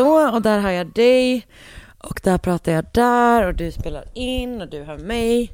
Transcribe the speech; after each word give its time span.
Så, 0.00 0.30
och 0.30 0.42
där 0.42 0.58
har 0.58 0.70
jag 0.70 0.86
dig. 0.86 1.46
Och 1.98 2.20
där 2.24 2.38
pratar 2.38 2.72
jag 2.72 2.84
där 2.92 3.46
och 3.46 3.54
du 3.54 3.72
spelar 3.72 4.04
in 4.14 4.60
och 4.60 4.68
du 4.68 4.82
har 4.82 4.98
mig. 4.98 5.50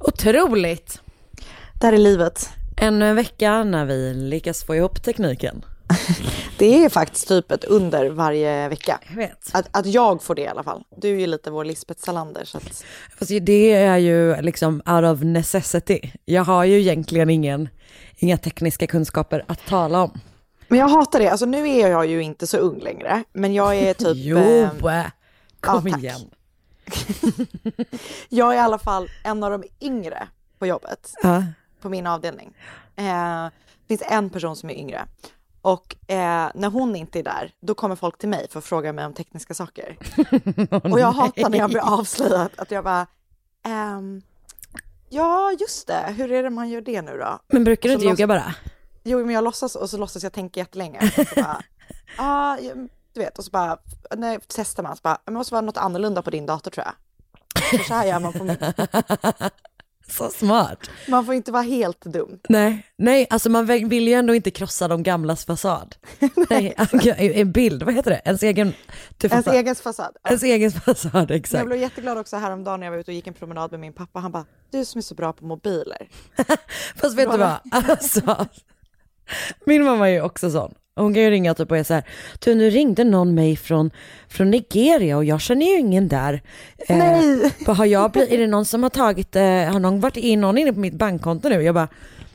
Otroligt! 0.00 1.02
Där 1.80 1.92
är 1.92 1.98
livet. 1.98 2.50
Ännu 2.76 3.08
en 3.08 3.16
vecka 3.16 3.64
när 3.64 3.84
vi 3.84 4.14
lyckas 4.14 4.64
få 4.64 4.76
ihop 4.76 5.02
tekniken. 5.02 5.64
Det 6.58 6.84
är 6.84 6.88
faktiskt 6.88 7.28
typ 7.28 7.52
ett 7.52 7.64
under 7.64 8.10
varje 8.10 8.68
vecka. 8.68 9.00
Jag 9.08 9.16
vet. 9.16 9.50
Att, 9.52 9.68
att 9.70 9.86
jag 9.86 10.22
får 10.22 10.34
det 10.34 10.42
i 10.42 10.48
alla 10.48 10.62
fall. 10.62 10.82
Du 10.96 11.14
är 11.14 11.20
ju 11.20 11.26
lite 11.26 11.50
vår 11.50 11.64
Lisbeth 11.64 12.00
Salander. 12.00 12.44
Så 12.44 12.56
att... 12.58 12.84
Fast 13.18 13.32
det 13.42 13.72
är 13.72 13.96
ju 13.96 14.42
liksom 14.42 14.82
out 14.86 15.04
of 15.04 15.22
necessity. 15.22 16.12
Jag 16.24 16.44
har 16.44 16.64
ju 16.64 16.80
egentligen 16.80 17.30
ingen, 17.30 17.68
inga 18.16 18.38
tekniska 18.38 18.86
kunskaper 18.86 19.44
att 19.48 19.66
tala 19.66 20.02
om. 20.02 20.20
Men 20.70 20.78
jag 20.78 20.88
hatar 20.88 21.18
det. 21.18 21.28
Alltså 21.28 21.46
nu 21.46 21.68
är 21.68 21.88
jag 21.88 22.06
ju 22.06 22.22
inte 22.22 22.46
så 22.46 22.58
ung 22.58 22.78
längre. 22.78 23.24
Men 23.32 23.54
jag 23.54 23.76
är 23.76 23.94
typ... 23.94 24.12
Jo, 24.16 24.38
eh, 24.38 25.06
kom 25.60 25.88
ja, 25.88 25.98
igen. 25.98 26.20
jag 28.28 28.52
är 28.52 28.56
i 28.56 28.58
alla 28.58 28.78
fall 28.78 29.08
en 29.24 29.44
av 29.44 29.50
de 29.50 29.64
yngre 29.80 30.28
på 30.58 30.66
jobbet. 30.66 31.14
Ja. 31.22 31.44
På 31.80 31.88
min 31.88 32.06
avdelning. 32.06 32.52
Eh, 32.96 33.44
det 33.44 33.88
finns 33.88 34.02
en 34.10 34.30
person 34.30 34.56
som 34.56 34.70
är 34.70 34.74
yngre. 34.74 35.06
Och 35.62 35.96
eh, 36.10 36.50
när 36.54 36.70
hon 36.70 36.96
inte 36.96 37.18
är 37.18 37.22
där, 37.22 37.52
då 37.60 37.74
kommer 37.74 37.96
folk 37.96 38.18
till 38.18 38.28
mig 38.28 38.46
för 38.50 38.58
att 38.58 38.64
fråga 38.64 38.92
mig 38.92 39.06
om 39.06 39.12
tekniska 39.12 39.54
saker. 39.54 39.96
och 40.92 41.00
jag 41.00 41.12
hatar 41.12 41.50
när 41.50 41.58
jag 41.58 41.70
blir 41.70 42.00
avslöjad. 42.00 42.50
Att 42.56 42.70
jag 42.70 42.84
bara... 42.84 43.06
ehm, 43.64 44.22
ja, 45.08 45.52
just 45.60 45.86
det. 45.86 46.14
Hur 46.16 46.32
är 46.32 46.42
det 46.42 46.50
man 46.50 46.68
gör 46.68 46.80
det 46.80 47.02
nu 47.02 47.18
då? 47.18 47.38
Men 47.48 47.64
brukar 47.64 47.88
du 47.88 47.94
inte 47.94 48.06
ljuga 48.06 48.26
bara? 48.26 48.54
Jo, 49.10 49.24
men 49.24 49.34
jag 49.34 49.44
låtsas 49.44 49.76
och 49.76 49.90
så 49.90 49.96
låtsas 49.96 50.22
jag 50.22 50.32
tänka 50.32 50.60
jättelänge. 50.60 50.98
Och 51.18 51.28
så 51.28 51.34
bara, 51.34 51.62
ah, 52.16 52.56
du 53.12 53.20
vet, 53.20 53.38
och 53.38 53.44
så 53.44 53.50
bara, 53.50 53.78
när 54.16 54.40
testar 54.48 54.82
man 54.82 54.96
så 54.96 55.00
bara, 55.02 55.18
det 55.24 55.32
måste 55.32 55.54
vara 55.54 55.62
något 55.62 55.76
annorlunda 55.76 56.22
på 56.22 56.30
din 56.30 56.46
dator 56.46 56.70
tror 56.70 56.86
jag. 56.86 56.94
Så, 57.70 57.84
så 57.84 57.94
här 57.94 58.06
gör 58.06 58.20
man 58.20 58.32
på 58.32 58.44
min. 58.44 58.56
Så 60.08 60.30
smart. 60.30 60.90
Man 61.08 61.26
får 61.26 61.34
inte 61.34 61.52
vara 61.52 61.62
helt 61.62 62.04
dum. 62.04 62.40
Nej, 62.48 62.86
nej, 62.96 63.26
alltså 63.30 63.50
man 63.50 63.66
vill 63.66 64.08
ju 64.08 64.14
ändå 64.14 64.34
inte 64.34 64.50
krossa 64.50 64.88
de 64.88 65.02
gamlas 65.02 65.44
fasad. 65.44 65.96
nej, 66.50 66.74
en 67.18 67.52
bild, 67.52 67.82
vad 67.82 67.94
heter 67.94 68.10
det? 68.10 68.20
Ens 68.24 68.42
egen 68.42 68.72
till 69.18 69.30
Ens 69.32 69.46
egen 69.46 69.74
fasad. 69.74 70.16
Ja. 70.22 70.28
Ens 70.28 70.42
egen 70.42 70.70
fasad, 70.72 71.30
Jag 71.30 71.30
exakt. 71.30 71.66
blev 71.66 71.80
jätteglad 71.80 72.18
också 72.18 72.36
häromdagen 72.36 72.80
när 72.80 72.86
jag 72.86 72.92
var 72.92 72.98
ute 72.98 73.10
och 73.10 73.14
gick 73.14 73.26
en 73.26 73.34
promenad 73.34 73.70
med 73.70 73.80
min 73.80 73.92
pappa. 73.92 74.18
Han 74.20 74.32
bara, 74.32 74.44
du 74.70 74.84
som 74.84 74.98
är 74.98 75.02
så 75.02 75.14
bra 75.14 75.32
på 75.32 75.44
mobiler. 75.44 76.08
Fast 76.96 77.18
vet 77.18 77.30
du 77.30 77.38
vad, 77.38 77.58
alltså, 77.70 78.46
min 79.64 79.84
mamma 79.84 80.08
är 80.08 80.12
ju 80.12 80.20
också 80.22 80.50
sån. 80.50 80.74
Hon 80.96 81.14
kan 81.14 81.22
ju 81.22 81.30
ringa 81.30 81.54
typ 81.54 81.70
och 81.70 81.76
är 81.76 81.84
så 81.84 81.94
här, 81.94 82.04
du 82.38 82.54
nu 82.54 82.70
ringde 82.70 83.04
någon 83.04 83.34
mig 83.34 83.56
från, 83.56 83.90
från 84.28 84.50
Nigeria 84.50 85.16
och 85.16 85.24
jag 85.24 85.40
känner 85.40 85.66
ju 85.66 85.78
ingen 85.78 86.08
där. 86.08 86.42
Eh, 86.88 86.96
Nej. 86.96 87.52
vad 87.66 87.76
har 87.76 87.86
jag 87.86 88.16
är 88.16 88.38
det 88.38 88.46
någon 88.46 88.64
som 88.64 88.82
har 88.82 88.90
tagit, 88.90 89.36
eh, 89.36 89.42
har 89.42 89.80
någon 89.80 90.00
varit 90.00 90.16
in, 90.16 90.40
någon 90.40 90.58
inne 90.58 90.72
på 90.72 90.78
mitt 90.78 90.94
bankkonto 90.94 91.48
nu? 91.48 91.62
Jag 91.62 91.74
bara, 91.74 91.88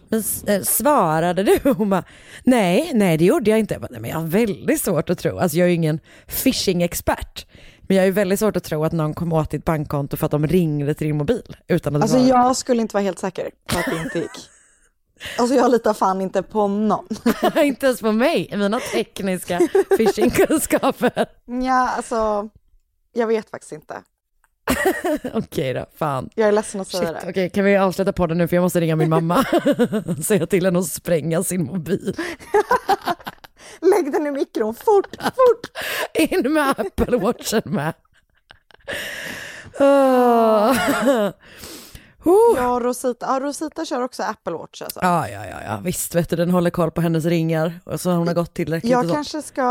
men 0.10 0.24
eh, 0.48 0.62
svarade 0.62 1.44
du? 1.44 1.60
Hon 1.78 1.90
bara, 1.90 2.04
nej, 2.44 2.92
nej 2.94 3.18
det 3.18 3.26
gjorde 3.26 3.50
jag 3.50 3.60
inte. 3.60 3.74
Jag, 3.74 3.82
bara, 3.82 3.88
nej, 3.92 4.02
men 4.02 4.10
jag 4.10 4.18
har 4.18 4.28
väldigt 4.28 4.82
svårt 4.82 5.10
att 5.10 5.20
tro, 5.20 5.38
alltså 5.40 5.58
jag 5.58 5.66
är 5.66 5.70
ju 5.70 5.76
ingen 5.76 6.00
phishing-expert. 6.28 7.46
Men 7.88 7.98
jag 7.98 8.06
ju 8.06 8.12
väldigt 8.12 8.40
svårt 8.40 8.56
att 8.56 8.64
tro 8.64 8.84
att 8.84 8.92
någon 8.92 9.14
kom 9.14 9.34
åt 9.34 9.52
ditt 9.52 9.66
bankkonto 9.66 10.18
för 10.18 10.26
att 10.26 10.32
de 10.32 10.48
ringde 10.48 10.94
till 10.94 11.08
din 11.08 11.18
mobil 11.18 11.56
utan 11.68 11.96
att 11.96 12.02
Alltså 12.02 12.18
svara. 12.18 12.28
jag 12.46 12.56
skulle 12.56 12.82
inte 12.82 12.94
vara 12.94 13.04
helt 13.04 13.20
säker 13.20 13.50
på 13.70 13.80
att 13.80 13.86
det 13.86 14.02
inte 14.04 14.20
gick. 14.20 14.50
Alltså 15.38 15.56
jag 15.56 15.72
litar 15.72 15.94
fan 15.94 16.22
inte 16.22 16.44
på 16.44 16.68
någon. 16.68 17.08
inte 17.56 17.86
ens 17.86 18.00
på 18.02 18.12
mig, 18.12 18.50
mina 18.52 18.80
tekniska 18.80 19.60
phishingkunskaper. 19.98 21.26
Ja, 21.46 21.90
alltså 21.90 22.50
jag 23.14 23.28
vet 23.28 23.50
faktiskt 23.50 23.72
inte. 23.72 24.02
Okej 25.34 25.74
då, 25.74 25.86
fan. 25.96 26.30
Jag 26.36 26.48
är 26.48 26.52
ledsen 26.52 26.82
att 26.82 26.88
säga 26.88 27.08
Shit, 27.08 27.22
det. 27.22 27.30
okej, 27.30 27.50
kan 27.50 27.66
vi 27.66 27.78
avsluta 27.78 28.14
podden 28.14 28.38
nu 28.38 28.48
för 28.48 28.56
jag 28.56 28.64
måste 28.64 28.82
ringa 28.82 28.96
min 28.96 29.10
mamma. 29.10 29.46
Säga 30.24 30.48
till 30.48 30.66
henne 30.66 30.80
att 30.80 30.88
spränga 30.88 31.44
sin 31.44 31.64
mobil. 31.66 32.16
Lägg 33.82 34.12
den 34.12 34.28
i 34.28 34.32
mikron, 34.32 34.76
fort, 34.76 35.16
fort! 35.22 35.72
In 36.14 36.54
med 36.54 36.70
Apple 36.80 37.18
Watchen 37.18 37.62
med. 37.66 37.94
Oh. 39.80 40.76
Oh. 42.26 42.58
Ja, 42.58 42.80
Rosita, 42.84 43.26
ja, 43.26 43.40
Rosita 43.40 43.86
kör 43.86 44.02
också 44.02 44.24
Apple 44.24 44.54
Watch 44.54 44.82
alltså. 44.82 45.00
Ja, 45.04 45.30
ja, 45.30 45.46
ja, 45.46 45.58
ja, 45.66 45.80
visst 45.84 46.16
vet 46.16 46.30
du, 46.30 46.36
den 46.36 46.50
håller 46.50 46.70
koll 46.70 46.92
på 46.92 47.02
hennes 47.02 47.26
ringar 47.26 47.80
och 47.84 48.02
så 48.02 48.12
hon 48.12 48.28
har 48.28 48.36
gått 48.36 48.54
tillräckligt. 48.54 48.92
Jag 48.92 49.10
kanske 49.10 49.42
ska, 49.42 49.62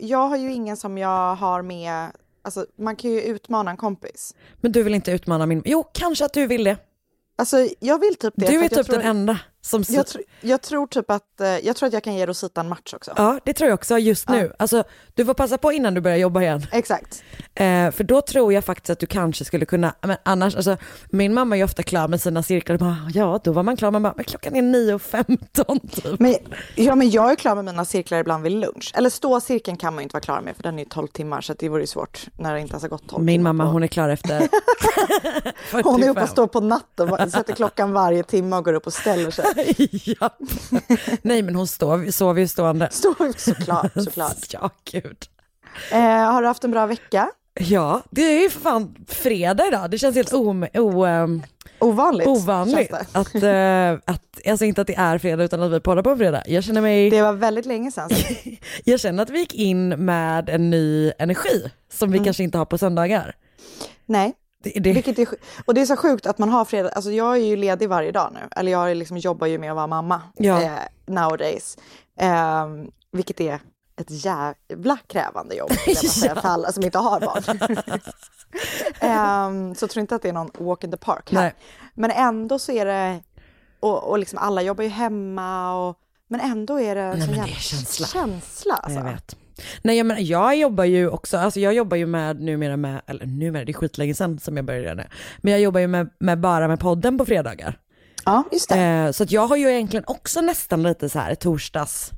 jag 0.00 0.28
har 0.28 0.36
ju 0.36 0.52
ingen 0.52 0.76
som 0.76 0.98
jag 0.98 1.34
har 1.34 1.62
med, 1.62 2.10
alltså 2.42 2.66
man 2.78 2.96
kan 2.96 3.10
ju 3.10 3.20
utmana 3.20 3.70
en 3.70 3.76
kompis. 3.76 4.34
Men 4.60 4.72
du 4.72 4.82
vill 4.82 4.94
inte 4.94 5.12
utmana 5.12 5.46
min, 5.46 5.62
jo 5.64 5.84
kanske 5.92 6.24
att 6.24 6.32
du 6.32 6.46
vill 6.46 6.64
det. 6.64 6.76
Alltså 7.38 7.68
jag 7.80 8.00
vill 8.00 8.16
typ 8.16 8.34
det. 8.36 8.46
Du 8.46 8.64
är 8.64 8.68
typ 8.68 8.86
tror, 8.86 8.96
den 8.96 9.06
enda 9.06 9.38
som... 9.66 9.84
Jag, 9.88 10.06
tr- 10.06 10.20
jag 10.40 10.62
tror 10.62 10.86
typ 10.86 11.10
att, 11.10 11.40
eh, 11.40 11.48
jag 11.48 11.76
tror 11.76 11.86
att 11.86 11.92
jag 11.92 12.02
kan 12.04 12.14
ge 12.14 12.26
Rosita 12.26 12.60
en 12.60 12.68
match 12.68 12.94
också. 12.94 13.12
Ja, 13.16 13.38
det 13.44 13.52
tror 13.52 13.68
jag 13.70 13.74
också 13.74 13.98
just 13.98 14.28
nu. 14.28 14.52
Alltså, 14.58 14.84
du 15.14 15.24
får 15.24 15.34
passa 15.34 15.58
på 15.58 15.72
innan 15.72 15.94
du 15.94 16.00
börjar 16.00 16.16
jobba 16.16 16.42
igen. 16.42 16.66
Exakt. 16.72 17.22
Eh, 17.54 17.90
för 17.90 18.04
då 18.04 18.20
tror 18.20 18.52
jag 18.52 18.64
faktiskt 18.64 18.90
att 18.90 18.98
du 18.98 19.06
kanske 19.06 19.44
skulle 19.44 19.66
kunna, 19.66 19.94
men 20.00 20.16
annars, 20.22 20.56
alltså, 20.56 20.76
min 21.10 21.34
mamma 21.34 21.54
är 21.54 21.58
ju 21.58 21.64
ofta 21.64 21.82
klar 21.82 22.08
med 22.08 22.20
sina 22.22 22.42
cirklar, 22.42 22.76
bara, 22.78 22.96
ja 23.14 23.40
då 23.44 23.52
var 23.52 23.62
man 23.62 23.76
klar, 23.76 23.90
man 23.90 24.02
bara, 24.02 24.12
men 24.16 24.24
klockan 24.24 24.56
är 24.56 24.62
9.15 24.62 25.88
typ. 26.02 26.20
Men, 26.20 26.34
ja, 26.74 26.94
men 26.94 27.10
jag 27.10 27.30
är 27.30 27.36
klar 27.36 27.54
med 27.54 27.64
mina 27.64 27.84
cirklar 27.84 28.18
ibland 28.18 28.42
vid 28.42 28.52
lunch. 28.52 28.92
Eller 28.94 29.10
ståcirkeln 29.10 29.76
kan 29.76 29.94
man 29.94 30.02
ju 30.02 30.02
inte 30.02 30.14
vara 30.14 30.20
klar 30.20 30.40
med 30.40 30.56
för 30.56 30.62
den 30.62 30.74
är 30.74 30.78
ju 30.78 30.88
12 30.88 31.06
timmar 31.08 31.40
så 31.40 31.54
det 31.58 31.68
vore 31.68 31.80
ju 31.80 31.86
svårt 31.86 32.26
när 32.38 32.54
det 32.54 32.60
inte 32.60 32.72
ens 32.72 32.82
har 32.82 32.88
gått 32.88 33.08
12 33.08 33.24
Min 33.24 33.34
timmar. 33.40 33.52
mamma 33.52 33.64
på- 33.64 33.72
hon 33.72 33.82
är 33.82 33.86
klar 33.86 34.08
efter 34.08 34.48
45. 35.66 35.82
Hon 35.84 36.02
är 36.02 36.08
uppe 36.10 36.22
och 36.22 36.28
står 36.28 36.46
på 36.46 36.60
natten, 36.60 37.30
sätter 37.30 37.54
klockan 37.54 37.92
varje 37.92 38.22
timme 38.22 38.56
och 38.56 38.64
går 38.64 38.72
upp 38.72 38.86
och 38.86 38.92
ställer 38.94 39.30
sig. 39.30 39.44
Ja. 40.04 40.30
Nej 41.22 41.42
men 41.42 41.54
hon 41.54 41.66
står, 41.66 42.10
sover 42.10 42.40
ju 42.40 42.48
stående. 42.48 42.88
Står 42.90 43.38
såklart, 43.38 43.92
såklart. 44.04 44.52
Ja 44.52 44.70
gud. 44.92 45.18
Eh, 45.92 46.00
har 46.00 46.42
du 46.42 46.48
haft 46.48 46.64
en 46.64 46.70
bra 46.70 46.86
vecka? 46.86 47.30
Ja, 47.60 48.02
det 48.10 48.22
är 48.22 48.42
ju 48.42 48.50
för 48.50 48.60
fan 48.60 48.94
fredag 49.08 49.66
idag. 49.66 49.90
Det 49.90 49.98
känns 49.98 50.16
helt 50.16 50.32
o, 50.32 50.66
o, 50.74 51.04
ehm, 51.04 51.42
Ovanligt. 51.78 52.28
ovanligt 52.28 52.92
att, 52.92 53.34
eh, 53.34 53.92
att, 54.04 54.46
alltså 54.48 54.64
inte 54.64 54.80
att 54.80 54.86
det 54.86 54.94
är 54.94 55.18
fredag 55.18 55.44
utan 55.44 55.62
att 55.62 55.72
vi 55.72 55.80
poddar 55.80 56.02
på 56.02 56.10
en 56.10 56.18
fredag. 56.18 56.42
Jag 56.46 56.64
känner 56.64 56.80
mig, 56.80 57.10
Det 57.10 57.22
var 57.22 57.32
väldigt 57.32 57.66
länge 57.66 57.92
sedan. 57.92 58.10
jag 58.84 59.00
känner 59.00 59.22
att 59.22 59.30
vi 59.30 59.38
gick 59.38 59.54
in 59.54 59.88
med 59.88 60.48
en 60.48 60.70
ny 60.70 61.12
energi 61.18 61.70
som 61.92 62.10
vi 62.10 62.18
kanske 62.18 62.42
inte 62.42 62.58
har 62.58 62.64
på 62.64 62.78
söndagar. 62.78 63.34
Nej, 64.06 64.32
Det, 64.74 64.80
det, 64.80 64.92
Vilket 64.92 65.18
är, 65.18 65.28
och 65.64 65.74
det 65.74 65.80
är 65.80 65.86
så 65.86 65.96
sjukt 65.96 66.26
att 66.26 66.38
man 66.38 66.48
har 66.48 66.64
fredag, 66.64 66.88
alltså 66.88 67.10
jag 67.10 67.32
är 67.36 67.40
ju 67.40 67.56
ledig 67.56 67.88
varje 67.88 68.12
dag 68.12 68.30
nu, 68.34 68.40
eller 68.56 68.72
jag 68.72 68.96
liksom, 68.96 69.16
jobbar 69.16 69.46
ju 69.46 69.58
med 69.58 69.70
att 69.70 69.76
vara 69.76 69.86
mamma 69.86 70.22
Ja. 70.36 70.62
eh, 70.62 70.72
nowadays. 71.06 71.78
Eh, 72.20 72.66
vilket 73.12 73.40
är 73.40 73.60
ett 74.00 74.24
jävla 74.24 74.98
krävande 75.06 75.54
jobb, 75.54 75.72
säga, 75.96 76.34
för 76.34 76.48
alla 76.48 76.72
som 76.72 76.82
inte 76.84 76.98
har 76.98 77.20
barn. 77.20 77.60
eh, 79.70 79.74
så 79.74 79.88
tror 79.88 80.00
inte 80.00 80.14
att 80.14 80.22
det 80.22 80.28
är 80.28 80.32
någon 80.32 80.50
walk 80.58 80.84
in 80.84 80.90
the 80.90 80.96
park 80.96 81.32
här. 81.32 81.40
Nej. 81.40 81.54
Men 81.94 82.10
ändå 82.10 82.58
så 82.58 82.72
är 82.72 82.86
det, 82.86 83.20
och, 83.80 84.04
och 84.10 84.18
liksom 84.18 84.38
alla 84.38 84.62
jobbar 84.62 84.84
ju 84.84 84.90
hemma, 84.90 85.74
och, 85.88 85.98
men 86.28 86.40
ändå 86.40 86.80
är 86.80 86.94
det 86.94 87.00
en 87.00 87.26
sån 87.26 87.34
jävla 87.34 87.54
känsla. 87.54 88.06
känsla 88.06 88.74
alltså. 88.74 88.98
Jag 88.98 89.04
vet. 89.04 89.36
Nej 89.82 89.96
jag, 89.96 90.06
menar, 90.06 90.20
jag 90.20 90.56
jobbar 90.56 90.84
ju 90.84 91.08
också, 91.08 91.38
alltså 91.38 91.60
jag 91.60 91.74
jobbar 91.74 91.96
ju 91.96 92.06
med 92.06 92.40
numera 92.40 92.76
med, 92.76 93.00
eller 93.06 93.26
numera, 93.26 93.64
det 93.64 93.70
är 93.72 93.74
skitlänge 93.74 94.14
sedan 94.14 94.38
som 94.38 94.56
jag 94.56 94.66
började 94.66 94.94
nu. 94.94 95.08
Men 95.38 95.52
jag 95.52 95.60
jobbar 95.60 95.80
ju 95.80 95.86
med, 95.86 96.10
med 96.18 96.40
bara 96.40 96.68
med 96.68 96.80
podden 96.80 97.18
på 97.18 97.24
fredagar. 97.26 97.78
Ja, 98.24 98.44
just 98.52 98.68
det. 98.68 98.80
Eh, 98.80 99.10
så 99.10 99.22
att 99.22 99.30
jag 99.30 99.46
har 99.46 99.56
ju 99.56 99.70
egentligen 99.70 100.04
också 100.06 100.40
nästan 100.40 100.82
lite 100.82 101.08
så 101.08 101.18
här 101.18 101.34
torsdags, 101.34 102.10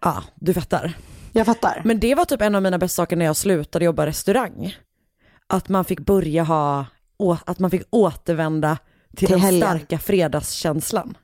ja 0.00 0.22
du 0.34 0.54
fattar. 0.54 0.92
Jag 1.32 1.46
fattar. 1.46 1.82
Men 1.84 2.00
det 2.00 2.14
var 2.14 2.24
typ 2.24 2.42
en 2.42 2.54
av 2.54 2.62
mina 2.62 2.78
bästa 2.78 3.02
saker 3.02 3.16
när 3.16 3.24
jag 3.24 3.36
slutade 3.36 3.84
jobba 3.84 4.06
restaurang. 4.06 4.76
Att 5.46 5.68
man 5.68 5.84
fick 5.84 6.00
börja 6.00 6.42
ha, 6.42 6.86
att 7.44 7.58
man 7.58 7.70
fick 7.70 7.82
återvända 7.90 8.78
till, 9.16 9.26
Till 9.26 9.34
den 9.34 9.40
helgen. 9.40 9.68
starka 9.68 9.98
fredagskänslan. 9.98 11.16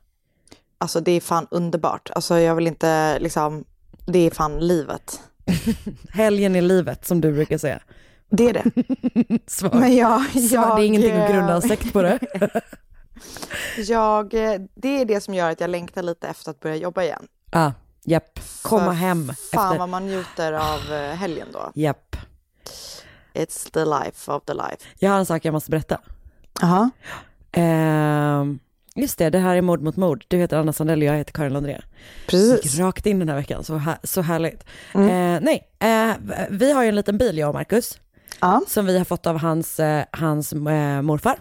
Alltså 0.77 0.99
det 0.99 1.11
är 1.11 1.21
fan 1.21 1.47
underbart. 1.51 2.09
Alltså 2.15 2.39
jag 2.39 2.55
vill 2.55 2.67
inte 2.67 3.19
liksom, 3.19 3.63
det 4.05 4.19
är 4.19 4.31
fan 4.31 4.67
livet. 4.67 5.21
Helgen 6.09 6.55
i 6.55 6.61
livet 6.61 7.05
som 7.05 7.21
du 7.21 7.31
brukar 7.31 7.57
säga. 7.57 7.79
Det 8.29 8.49
är 8.49 8.53
det. 8.53 8.71
Svar. 9.51 9.73
Men 9.73 9.95
jag, 9.95 10.21
Svar, 10.31 10.61
jag, 10.61 10.77
det 10.77 10.83
är 10.83 10.85
ingenting 10.85 11.11
att 11.11 11.29
eh, 11.29 11.35
grunda 11.35 11.53
en 11.55 11.61
sekt 11.61 11.93
på 11.93 12.01
det. 12.01 12.19
Jag, 13.77 14.33
eh, 14.33 14.61
det 14.75 15.01
är 15.01 15.05
det 15.05 15.21
som 15.21 15.33
gör 15.33 15.49
att 15.51 15.59
jag 15.59 15.69
längtar 15.69 16.03
lite 16.03 16.27
efter 16.27 16.51
att 16.51 16.59
börja 16.59 16.75
jobba 16.75 17.03
igen. 17.03 17.27
Ja, 17.51 17.73
japp. 18.05 18.39
Komma 18.61 18.85
För 18.85 18.91
hem 18.91 19.25
Fan 19.27 19.33
efter, 19.65 19.79
vad 19.79 19.89
man 19.89 20.05
njuter 20.07 20.53
av 20.53 20.93
eh, 20.93 21.15
helgen 21.15 21.47
då. 21.53 21.71
japp. 21.75 22.15
It's 23.33 23.71
the 23.71 23.85
life 23.85 24.31
of 24.31 24.43
the 24.45 24.53
life. 24.53 24.77
Jag 24.99 25.11
har 25.11 25.17
en 25.19 25.25
sak 25.25 25.45
jag 25.45 25.51
måste 25.51 25.71
berätta. 25.71 25.99
Jaha. 26.61 26.89
Ehm, 27.51 28.59
just 28.95 29.17
det, 29.17 29.29
det 29.29 29.39
här 29.39 29.55
är 29.55 29.61
mord 29.61 29.81
mot 29.81 29.95
mord. 29.95 30.25
Du 30.27 30.37
heter 30.37 30.57
Anna 30.57 30.73
Sandell 30.73 30.99
och 31.01 31.05
jag 31.07 31.13
heter 31.17 31.33
Karin 31.33 31.53
Lundré. 31.53 31.81
Precis. 32.27 32.63
Gick 32.65 32.79
rakt 32.79 33.05
in 33.05 33.19
den 33.19 33.29
här 33.29 33.35
veckan, 33.35 33.63
så, 33.63 33.77
här, 33.77 33.97
så 34.03 34.21
härligt. 34.21 34.63
Mm. 34.93 35.09
Eh, 35.09 35.41
nej, 35.41 35.67
eh, 35.79 36.15
vi 36.49 36.71
har 36.71 36.83
ju 36.83 36.89
en 36.89 36.95
liten 36.95 37.17
bil 37.17 37.37
jag 37.37 37.49
och 37.49 37.55
Marcus. 37.55 37.99
Ja. 38.41 38.61
som 38.67 38.85
vi 38.85 38.97
har 38.97 39.05
fått 39.05 39.27
av 39.27 39.37
hans, 39.37 39.79
eh, 39.79 40.03
hans 40.11 40.53
eh, 40.53 41.01
morfar. 41.01 41.35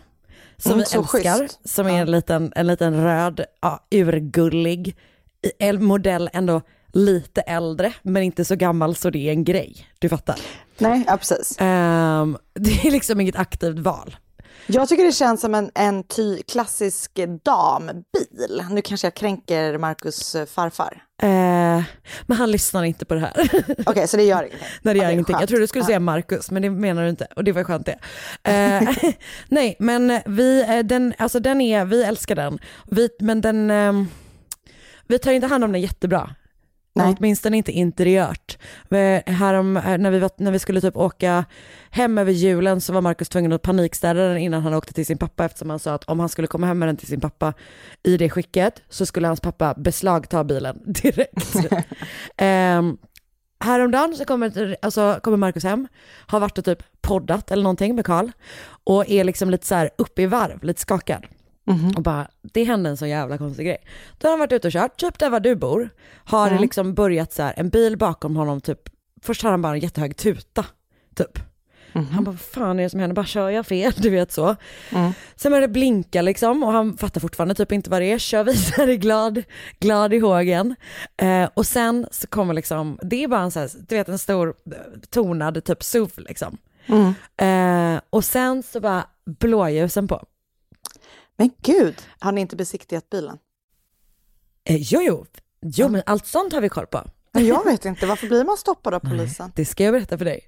Som 0.57 0.73
Mm, 0.73 0.85
vi 0.91 0.99
älskar, 0.99 1.39
schysst. 1.39 1.69
som 1.69 1.87
är 1.87 2.01
en 2.01 2.11
liten, 2.11 2.53
en 2.57 2.67
liten 2.67 3.05
röd, 3.05 3.45
ja, 3.61 3.87
urgullig 3.91 4.97
modell, 5.81 6.31
ändå 6.33 6.61
lite 6.93 7.41
äldre, 7.41 7.93
men 8.03 8.23
inte 8.23 8.45
så 8.45 8.57
gammal 8.57 8.95
så 8.97 9.11
det 9.11 9.29
är 9.29 9.33
en 9.33 9.45
grej. 9.45 9.87
Du 9.99 10.09
fattar. 10.09 10.37
Nej, 10.79 11.05
ja 11.07 11.17
precis. 11.17 11.57
Ehm, 11.61 12.37
det 12.55 12.87
är 12.87 12.91
liksom 12.91 13.21
inget 13.21 13.37
aktivt 13.37 13.79
val. 13.79 14.17
Jag 14.67 14.89
tycker 14.89 15.05
det 15.05 15.13
känns 15.13 15.41
som 15.41 15.55
en, 15.55 15.71
en 15.75 16.03
ty, 16.05 16.43
klassisk 16.43 17.21
dambil. 17.45 18.63
Nu 18.71 18.83
kanske 18.83 19.07
jag 19.07 19.15
kränker 19.15 19.79
Marcus 19.79 20.35
eh, 20.35 20.47
farfar. 20.47 21.03
Eh, 21.23 21.29
men 22.27 22.37
han 22.39 22.51
lyssnar 22.51 22.85
inte 22.85 23.05
på 23.05 23.15
det 23.15 23.21
här. 23.21 23.33
Okej, 23.87 24.09
så 24.09 24.17
det 24.17 24.23
gör 24.23 24.43
ingenting. 24.43 24.67
Nej 24.83 24.95
det 24.95 24.99
Ja, 24.99 25.03
gör 25.03 25.09
är 25.09 25.13
ingenting. 25.13 25.33
Jag 25.33 25.41
skönt. 25.41 25.49
trodde 25.49 25.63
du 25.63 25.67
skulle 25.67 25.85
säga 25.85 26.01
Marcus, 26.01 26.51
men 26.51 26.63
det 26.63 26.71
menar 26.71 27.03
du 27.03 27.09
inte. 27.09 27.27
Och 27.37 27.45
det 27.45 27.53
var 27.53 27.65
skönt 27.65 27.87
det. 27.87 27.99
Eh, 28.51 29.13
nej, 29.49 29.77
men 29.79 30.21
vi, 30.27 30.63
eh, 30.69 30.79
den, 30.79 31.15
alltså 31.19 31.41
den 31.41 31.61
är, 31.61 31.85
vi 31.85 32.03
älskar 32.05 32.35
den. 32.35 32.59
Vi, 32.91 33.09
men 33.21 33.41
den, 33.41 33.71
ehm, 33.71 34.09
vi 35.07 35.19
tar 35.19 35.33
inte 35.33 35.47
hand 35.47 35.65
om 35.65 35.73
den 35.73 35.81
jättebra. 35.81 36.31
Nej. 36.95 37.15
Åtminstone 37.19 37.57
inte 37.57 37.73
interiört. 37.73 38.59
Härom, 39.27 39.77
eh, 39.77 39.99
när, 39.99 40.11
vi 40.11 40.19
var, 40.19 40.31
när 40.37 40.51
vi 40.51 40.59
skulle 40.59 40.81
typ 40.81 40.97
åka 40.97 41.45
hem 41.91 42.19
över 42.19 42.33
julen 42.33 42.81
så 42.81 42.93
var 42.93 43.01
Marcus 43.01 43.29
tvungen 43.29 43.53
att 43.53 43.63
panikstäda 43.63 44.29
den 44.29 44.39
innan 44.39 44.63
han 44.63 44.75
åkte 44.75 44.93
till 44.93 45.07
sin 45.07 45.19
pappa 45.19 45.45
eftersom 45.45 45.71
han 45.71 45.79
sa 45.79 45.95
att 45.95 46.05
om 46.05 46.21
han 46.21 46.29
skulle 46.29 46.49
komma 46.49 46.67
hem 46.67 46.79
med 46.79 46.89
den 46.89 46.97
till 46.97 47.09
sin 47.09 47.21
pappa 47.21 47.55
i 48.03 48.17
det 48.17 48.31
skicket 48.31 48.83
så 48.89 49.07
skulle 49.07 49.27
hans 49.27 49.41
pappa 49.41 49.75
beslagta 49.75 50.45
bilen 50.45 50.83
direkt. 50.85 51.55
um, 52.41 52.99
häromdagen 53.61 54.17
så 54.17 54.25
kommer, 54.25 54.77
alltså, 54.83 55.21
kommer 55.23 55.37
Marcus 55.37 55.65
hem, 55.65 55.89
har 56.27 56.41
varit 56.41 56.59
och 56.59 56.65
typ 56.65 56.83
poddat 57.01 57.51
eller 57.51 57.63
någonting 57.63 57.95
med 57.95 58.07
Karl 58.07 58.31
och 58.85 59.11
är 59.11 59.25
liksom 59.25 59.51
lite 59.51 59.67
så 59.67 59.75
här 59.75 59.91
uppe 59.99 60.23
i 60.23 60.27
varv, 60.27 60.65
lite 60.65 60.81
skakad. 60.81 61.27
Och 61.97 62.03
bara, 62.03 62.29
det 62.43 62.65
hände 62.65 62.91
en 62.91 62.97
så 62.97 63.07
jävla 63.07 63.39
konstig 63.39 63.67
grej. 63.67 63.79
Då 64.19 64.27
har 64.29 64.33
han 64.33 64.39
varit 64.41 64.53
ute 64.53 64.69
och 64.69 64.73
kört, 64.73 64.97
typ 64.97 65.19
där 65.19 65.31
var 65.31 65.41
du 65.41 65.57
bor, 65.57 65.91
har 66.25 66.51
det 66.51 66.59
liksom 66.61 66.95
börjat 66.95 67.33
så 67.33 67.43
här, 67.43 67.55
en 67.57 67.69
bil 67.69 67.99
bakom 67.99 68.37
honom 68.37 68.61
typ, 68.61 68.81
först 69.23 69.43
har 69.43 69.51
han 69.51 69.63
bara 69.63 69.73
en 69.75 69.81
jättehög 69.81 70.17
tuta, 70.17 70.65
typ. 71.15 71.39
Han 72.11 72.25
bara, 72.25 72.31
vad 72.31 72.41
fan 72.41 72.79
är 72.79 72.83
det 72.83 72.91
som 72.91 73.01
händer? 73.01 73.15
Bara 73.15 73.27
kör 73.27 73.51
jag 73.51 73.67
fel? 73.67 73.93
Du 73.97 74.11
vet 74.11 74.33
så. 74.33 74.57
Sen 75.37 75.51
börjar 75.53 75.61
det 75.61 75.73
blinka 75.73 76.23
liksom 76.23 76.63
och 76.63 76.73
han 76.73 76.97
fattar 76.99 77.21
fortfarande 77.21 77.55
typ 77.55 77.73
inte 77.73 77.91
vad 77.91 78.03
det 78.03 78.13
är, 78.13 78.19
kör 78.19 78.45
vidare 78.45 78.97
glad, 78.97 79.43
glad 79.79 80.15
i 80.15 80.19
hågen. 80.19 80.75
Eh, 81.17 81.49
och 81.55 81.67
sen 81.67 82.07
så 82.11 82.27
kommer 82.27 82.55
liksom, 82.55 82.99
det 83.03 83.25
är 83.25 83.29
bara 83.29 83.41
en 83.41 83.51
så 83.51 83.61
här, 83.61 83.71
du 83.89 83.95
vet 83.97 84.09
en 84.09 84.19
stor 84.19 84.55
eh, 84.67 84.73
tonad 85.11 85.65
typ 85.65 85.83
SUV 85.83 86.11
liksom. 86.17 86.59
Eh, 87.47 88.01
och 88.11 88.25
sen 88.25 88.63
så 88.63 88.81
bara 88.81 89.05
blåljusen 89.41 90.09
på. 90.09 90.25
Men 91.43 91.51
gud, 91.63 91.95
har 92.19 92.33
ni 92.33 92.41
inte 92.41 92.57
besiktigat 92.57 93.11
bilen? 93.11 93.39
Eh, 94.65 94.77
jo, 94.77 95.01
jo, 95.03 95.27
jo 95.63 95.89
men 95.89 96.03
allt 96.07 96.27
sånt 96.27 96.53
har 96.53 96.61
vi 96.61 96.69
koll 96.69 96.87
på. 96.87 97.03
Men 97.33 97.47
jag 97.47 97.65
vet 97.65 97.85
inte, 97.93 98.07
varför 98.07 98.27
blir 98.27 98.45
man 98.45 98.57
stoppad 98.57 98.95
av 98.95 99.01
polisen? 99.01 99.53
Det 99.55 99.65
ska 99.65 99.85
jag 99.85 99.93
berätta 99.95 100.19
för 100.19 100.25
dig. 100.25 100.41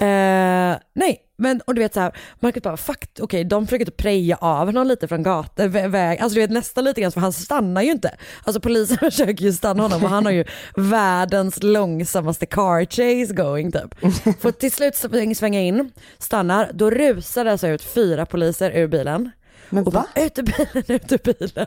Eh, 0.00 0.78
nej, 0.94 1.22
men 1.36 1.60
och 1.60 1.74
du 1.74 1.80
vet 1.82 1.94
så 1.94 2.00
här, 2.00 2.16
Marcus 2.40 2.62
bara, 2.62 2.76
fuck, 2.76 3.08
okej, 3.20 3.44
de 3.44 3.66
försöker 3.66 3.84
typ 3.84 3.96
preja 3.96 4.36
av 4.36 4.66
honom 4.66 4.86
lite 4.86 5.08
från 5.08 5.22
gatan, 5.22 5.68
vä- 5.70 5.88
väg, 5.88 6.18
alltså 6.20 6.34
du 6.34 6.40
vet 6.40 6.50
nästan 6.50 6.84
lite 6.84 7.00
grann, 7.00 7.12
för 7.12 7.20
han 7.20 7.32
stannar 7.32 7.82
ju 7.82 7.90
inte. 7.90 8.16
Alltså 8.44 8.60
polisen 8.60 8.98
försöker 9.00 9.44
ju 9.44 9.52
stanna 9.52 9.82
honom 9.82 10.04
och 10.04 10.10
han 10.10 10.24
har 10.24 10.32
ju 10.32 10.44
världens 10.76 11.62
långsammaste 11.62 12.46
car 12.46 12.84
chase 12.84 13.34
going 13.34 13.72
typ. 13.72 13.94
Får 14.40 14.50
till 14.52 14.72
slut 14.72 14.94
sväng- 14.94 15.34
svänga 15.34 15.60
in, 15.60 15.92
stannar, 16.18 16.70
då 16.74 16.90
rusar 16.90 17.44
det 17.44 17.52
alltså 17.52 17.68
ut 17.68 17.82
fyra 17.82 18.26
poliser 18.26 18.70
ur 18.70 18.86
bilen. 18.88 19.30
Men 19.70 19.86
och 19.86 19.92
va? 19.92 20.06
bara, 20.14 20.24
ut 20.24 20.38
ur 20.38 20.42
bilen, 20.42 20.84
ut 20.88 21.12
ur 21.12 21.18
bilen. 21.18 21.66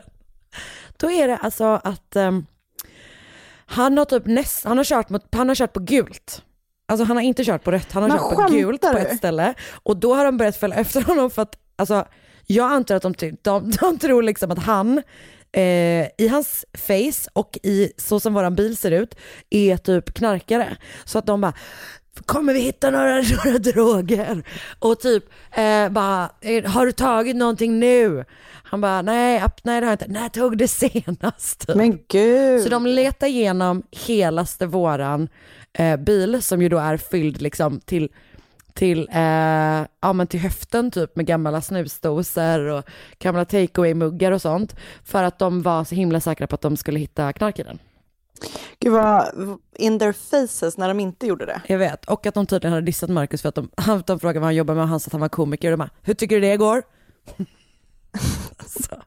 Då 0.96 1.10
är 1.10 1.28
det 1.28 1.36
alltså 1.36 1.64
att 1.64 2.16
ehm, 2.16 2.46
han 3.66 3.98
har 3.98 4.04
typ 4.04 4.26
näst, 4.26 4.64
han 4.64 4.76
har 4.76 4.84
kört 4.84 5.08
mot, 5.08 5.34
han 5.34 5.48
har 5.48 5.54
kört 5.54 5.72
på 5.72 5.80
gult. 5.80 6.42
Alltså 6.88 7.04
han 7.04 7.16
har 7.16 7.24
inte 7.24 7.44
kört 7.44 7.64
på 7.64 7.70
rött, 7.70 7.92
han 7.92 8.02
har 8.02 8.08
Men 8.08 8.18
kört 8.18 8.48
på 8.48 8.54
gult 8.54 8.80
på 8.80 8.98
ett 8.98 9.16
ställe. 9.16 9.54
Och 9.82 9.96
då 9.96 10.14
har 10.14 10.24
de 10.24 10.36
börjat 10.36 10.56
följa 10.56 10.76
efter 10.76 11.02
honom 11.02 11.30
för 11.30 11.42
att, 11.42 11.56
alltså 11.76 12.06
jag 12.46 12.72
antar 12.72 12.94
att 12.94 13.02
de, 13.02 13.14
de, 13.42 13.70
de 13.80 13.98
tror 13.98 14.22
liksom 14.22 14.50
att 14.50 14.58
han 14.58 15.02
eh, 15.52 16.06
i 16.18 16.28
hans 16.30 16.64
face 16.74 17.30
och 17.32 17.58
i 17.62 17.92
så 17.96 18.20
som 18.20 18.34
våran 18.34 18.54
bil 18.54 18.76
ser 18.76 18.90
ut 18.90 19.14
är 19.50 19.76
typ 19.76 20.14
knarkare. 20.14 20.76
Så 21.04 21.18
att 21.18 21.26
de 21.26 21.40
bara 21.40 21.52
Kommer 22.26 22.54
vi 22.54 22.60
hitta 22.60 22.90
några, 22.90 23.14
några 23.44 23.58
droger? 23.58 24.42
Och 24.78 25.00
typ 25.00 25.24
eh, 25.52 25.88
bara, 25.88 26.30
eh, 26.40 26.64
har 26.64 26.86
du 26.86 26.92
tagit 26.92 27.36
någonting 27.36 27.80
nu? 27.80 28.24
Han 28.70 28.80
bara, 28.80 29.02
nej, 29.02 29.42
nej 29.62 29.80
det 29.80 29.86
har 29.86 29.92
jag 29.92 29.94
inte. 29.94 30.08
När 30.08 30.28
tog 30.28 30.58
det 30.58 30.68
senast? 31.08 31.70
Men 31.74 31.98
gud. 32.08 32.62
Så 32.62 32.68
de 32.68 32.86
letar 32.86 33.26
igenom 33.26 33.82
helaste 34.06 34.66
våran 34.66 35.28
eh, 35.72 35.96
bil 35.96 36.42
som 36.42 36.62
ju 36.62 36.68
då 36.68 36.78
är 36.78 36.96
fylld 36.96 37.42
liksom 37.42 37.80
till 37.80 38.08
till, 38.74 39.08
eh, 39.12 39.86
ja, 40.00 40.12
men 40.12 40.26
till 40.26 40.40
höften 40.40 40.90
typ 40.90 41.16
med 41.16 41.26
gamla 41.26 41.60
snusdosor 41.60 42.66
och 42.66 42.84
gamla 43.18 43.44
takeaway-muggar 43.44 44.32
och 44.32 44.42
sånt. 44.42 44.76
För 45.04 45.22
att 45.22 45.38
de 45.38 45.62
var 45.62 45.84
så 45.84 45.94
himla 45.94 46.20
säkra 46.20 46.46
på 46.46 46.54
att 46.54 46.60
de 46.60 46.76
skulle 46.76 46.98
hitta 46.98 47.32
knark 47.32 47.58
i 47.58 47.62
den. 47.62 47.78
Gud 48.80 48.92
vad 48.92 49.58
in 49.76 49.98
their 49.98 50.12
faces 50.12 50.76
när 50.76 50.88
de 50.88 51.00
inte 51.00 51.26
gjorde 51.26 51.46
det. 51.46 51.62
Jag 51.66 51.78
vet. 51.78 52.04
Och 52.04 52.26
att 52.26 52.34
de 52.34 52.46
tydligen 52.46 52.72
hade 52.72 52.86
dissat 52.86 53.10
Marcus 53.10 53.42
för 53.42 53.48
att 53.48 53.54
de, 53.54 53.70
han, 53.76 54.02
de 54.06 54.20
frågade 54.20 54.40
vad 54.40 54.46
han 54.46 54.54
jobbar 54.54 54.74
med 54.74 54.82
och 54.82 54.88
han 54.88 55.00
sa 55.00 55.08
att 55.08 55.12
han 55.12 55.20
var 55.20 55.28
komiker 55.28 55.72
och 55.72 55.78
de 55.78 55.84
bara, 55.84 55.90
hur 56.02 56.14
tycker 56.14 56.34
du 56.34 56.40
det 56.40 56.56
går? 56.56 56.82
så. 58.66 59.02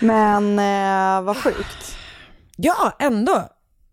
Men 0.00 0.58
eh, 0.58 1.22
vad 1.24 1.36
sjukt. 1.36 1.96
Ja, 2.56 2.96
ändå. 2.98 3.48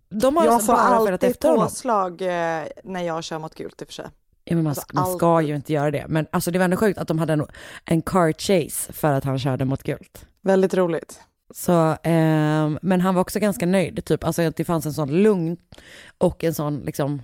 De 0.10 0.38
har 0.38 0.46
Jag 0.46 0.54
alltså 0.54 0.72
får 0.76 1.06
följt 1.06 1.24
alltid 1.24 1.40
påslag 1.40 2.22
eh, 2.22 2.64
när 2.84 3.02
jag 3.02 3.24
kör 3.24 3.40
mot 3.40 3.56
gult 3.56 3.82
i 3.82 3.84
och 3.84 3.88
för 3.88 3.94
sig. 3.94 4.06
Ja, 4.44 4.56
men 4.56 4.64
man, 4.64 4.70
Alltså, 4.70 4.86
man 4.94 5.18
ska 5.18 5.36
alltid. 5.36 5.50
ju 5.50 5.56
inte 5.56 5.74
göra 5.74 5.92
det. 5.92 6.06
Men 6.08 6.28
alltså, 6.32 6.52
det 6.52 6.60
var 6.60 6.66
ändå 6.66 6.78
sjukt 6.78 7.00
att 7.00 7.08
de 7.08 7.20
hade 7.20 7.34
en, 7.34 7.46
en 7.86 8.02
car 8.02 8.34
chase 8.34 8.94
för 8.94 9.14
att 9.14 9.24
han 9.24 9.40
körde 9.40 9.66
mot 9.66 9.84
gult. 9.84 10.26
Väldigt 10.42 10.74
roligt. 10.74 11.22
Så, 11.54 11.98
ehm, 12.04 12.80
men 12.82 13.02
han 13.02 13.16
var 13.16 13.22
också 13.22 13.40
ganska 13.40 13.66
nöjd, 13.66 14.06
typ. 14.06 14.24
alltså 14.24 14.42
att 14.42 14.56
det 14.56 14.66
fanns 14.66 14.86
en 14.86 14.94
sån 14.94 15.12
lugn 15.24 15.58
och 16.18 16.44
en 16.44 16.54
sån 16.54 16.80
liksom, 16.80 17.22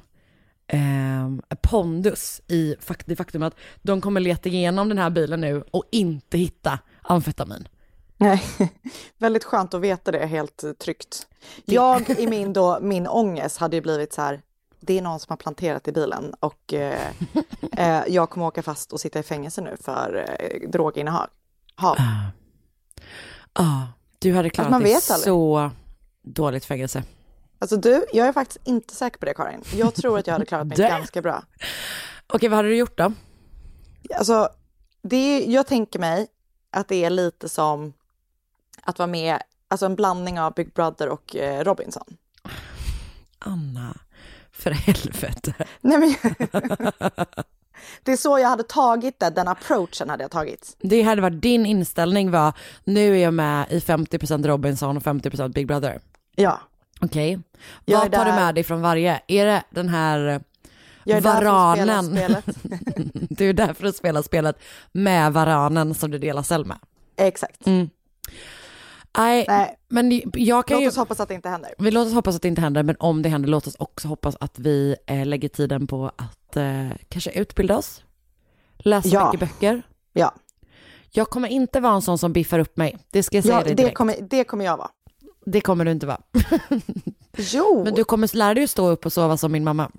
eh, 0.67 1.55
pondus 1.61 2.41
i 2.47 2.75
fakt- 2.79 3.03
det 3.07 3.15
faktum 3.15 3.43
att 3.43 3.55
de 3.81 4.01
kommer 4.01 4.19
leta 4.19 4.49
igenom 4.49 4.89
den 4.89 4.97
här 4.97 5.09
bilen 5.09 5.41
nu 5.41 5.63
och 5.71 5.83
inte 5.91 6.37
hitta 6.37 6.79
amfetamin. 7.01 7.67
Nej, 8.17 8.43
väldigt 9.17 9.43
skönt 9.43 9.73
att 9.73 9.81
veta 9.81 10.11
det 10.11 10.25
helt 10.25 10.63
eh, 10.63 10.71
tryggt. 10.71 11.27
Jag 11.65 12.09
i 12.09 12.27
min, 12.27 12.53
då, 12.53 12.79
min 12.81 13.07
ångest 13.07 13.57
hade 13.57 13.75
ju 13.75 13.81
blivit 13.81 14.13
så 14.13 14.21
här, 14.21 14.41
det 14.79 14.97
är 14.97 15.01
någon 15.01 15.19
som 15.19 15.31
har 15.31 15.37
planterat 15.37 15.87
i 15.87 15.91
bilen 15.91 16.33
och 16.39 16.73
eh, 16.73 17.07
eh, 17.77 18.03
jag 18.07 18.29
kommer 18.29 18.45
åka 18.45 18.63
fast 18.63 18.93
och 18.93 18.99
sitta 18.99 19.19
i 19.19 19.23
fängelse 19.23 19.61
nu 19.61 19.77
för 19.81 20.25
eh, 20.39 20.69
droginnehav. 20.69 21.27
Hav. 21.75 21.97
Ja, 23.53 23.87
du 24.23 24.33
hade 24.33 24.49
klarat 24.49 24.71
man 24.71 24.83
dig 24.83 24.93
vet 24.93 25.11
aldrig. 25.11 25.25
så 25.25 25.71
dåligt 26.21 26.65
fängelse. 26.65 27.03
Alltså 27.59 27.77
du, 27.77 28.05
jag 28.13 28.27
är 28.27 28.33
faktiskt 28.33 28.67
inte 28.67 28.95
säker 28.95 29.17
på 29.19 29.25
det 29.25 29.33
Karin. 29.33 29.61
Jag 29.75 29.93
tror 29.95 30.19
att 30.19 30.27
jag 30.27 30.33
hade 30.33 30.45
klarat 30.45 30.67
mig 30.67 30.77
ganska 30.89 31.21
bra. 31.21 31.43
Okej, 32.27 32.49
vad 32.49 32.57
hade 32.57 32.69
du 32.69 32.75
gjort 32.75 32.97
då? 32.97 33.13
Alltså, 34.15 34.49
det 35.01 35.15
är, 35.15 35.51
jag 35.51 35.67
tänker 35.67 35.99
mig 35.99 36.27
att 36.71 36.87
det 36.87 37.05
är 37.05 37.09
lite 37.09 37.49
som 37.49 37.93
att 38.81 38.99
vara 38.99 39.07
med, 39.07 39.41
alltså 39.67 39.85
en 39.85 39.95
blandning 39.95 40.39
av 40.39 40.53
Big 40.53 40.73
Brother 40.73 41.09
och 41.09 41.35
eh, 41.35 41.63
Robinson. 41.63 42.17
Anna, 43.39 43.97
för 44.51 44.71
helvete. 44.71 45.53
Nej, 45.81 45.97
men, 45.99 46.35
det 48.03 48.11
är 48.11 48.17
så 48.17 48.39
jag 48.39 48.49
hade 48.49 48.63
tagit 48.63 49.19
det, 49.19 49.29
den 49.29 49.47
approachen 49.47 50.09
hade 50.09 50.23
jag 50.23 50.31
tagit. 50.31 50.77
Det 50.79 51.01
hade 51.01 51.21
varit 51.21 51.41
din 51.41 51.65
inställning 51.65 52.31
var, 52.31 52.53
nu 52.83 53.17
är 53.17 53.23
jag 53.23 53.33
med 53.33 53.71
i 53.71 53.79
50% 53.79 54.47
Robinson 54.47 54.97
och 54.97 55.03
50% 55.03 55.53
Big 55.53 55.67
Brother. 55.67 55.99
Ja, 56.35 56.59
Okej. 57.03 57.39
Jag 57.85 57.97
är 57.97 58.09
Vad 58.09 58.11
tar 58.11 58.25
du 58.25 58.31
med 58.31 58.55
dig 58.55 58.63
från 58.63 58.81
varje? 58.81 59.21
Är 59.27 59.45
det 59.45 59.63
den 59.69 59.89
här 59.89 60.41
jag 61.03 61.17
är 61.17 61.21
där 61.21 61.41
för 61.41 61.45
att 61.45 61.75
spela 61.75 62.01
varanen? 62.01 62.15
spelet. 62.15 62.45
du 63.37 63.49
är 63.49 63.53
där 63.53 63.73
för 63.73 63.87
att 63.87 63.95
spela 63.95 64.23
spelet 64.23 64.59
med 64.91 65.33
varanen 65.33 65.93
som 65.93 66.11
du 66.11 66.17
delar 66.17 66.43
cell 66.43 66.65
med. 66.65 66.77
Exakt. 67.17 67.67
Nej, 69.17 69.45
Nej, 69.47 69.75
men 69.89 70.21
jag 70.33 70.67
kan 70.67 70.75
låt 70.77 70.83
ju... 70.83 70.87
oss 70.87 70.95
hoppas 70.97 71.19
att 71.19 71.27
det 71.29 71.35
inte 71.35 71.49
händer. 71.49 71.73
Vi 71.77 71.91
låt 71.91 72.07
oss 72.07 72.13
hoppas 72.13 72.35
att 72.35 72.41
det 72.41 72.47
inte 72.47 72.61
händer, 72.61 72.83
men 72.83 72.95
om 72.99 73.21
det 73.21 73.29
händer, 73.29 73.49
låt 73.49 73.67
oss 73.67 73.75
också 73.79 74.07
hoppas 74.07 74.35
att 74.39 74.59
vi 74.59 74.95
eh, 75.05 75.25
lägger 75.25 75.49
tiden 75.49 75.87
på 75.87 76.11
att 76.15 76.55
eh, 76.57 76.87
kanske 77.09 77.31
utbilda 77.31 77.77
oss, 77.77 78.03
läsa 78.77 79.07
Ja. 79.09 79.25
mycket 79.31 79.39
böcker. 79.49 79.81
Ja, 80.13 80.33
Jag 81.11 81.29
kommer 81.29 81.47
inte 81.49 81.79
vara 81.79 81.93
en 81.93 82.01
sån 82.01 82.17
som 82.17 82.33
biffar 82.33 82.59
upp 82.59 82.77
mig, 82.77 82.97
det 83.11 83.23
ska 83.23 83.37
jag 83.37 83.43
säga 83.43 83.55
ja 83.57 83.63
dig 83.63 83.75
det, 83.75 83.83
direkt. 83.83 83.97
kommer, 83.97 84.15
det 84.29 84.43
kommer 84.43 84.65
jag 84.65 84.77
vara. 84.77 84.89
Det 85.45 85.61
kommer 85.61 85.85
du 85.85 85.91
inte 85.91 86.05
vara. 86.07 86.21
Jo, 87.37 87.81
Men 87.83 87.93
du 87.93 88.03
kommer 88.03 88.35
lära 88.37 88.53
dig 88.53 88.63
att 88.63 88.69
stå 88.69 88.89
upp 88.89 89.05
och 89.05 89.13
sova 89.13 89.37
som 89.37 89.51
min 89.51 89.63
mamma. 89.63 89.91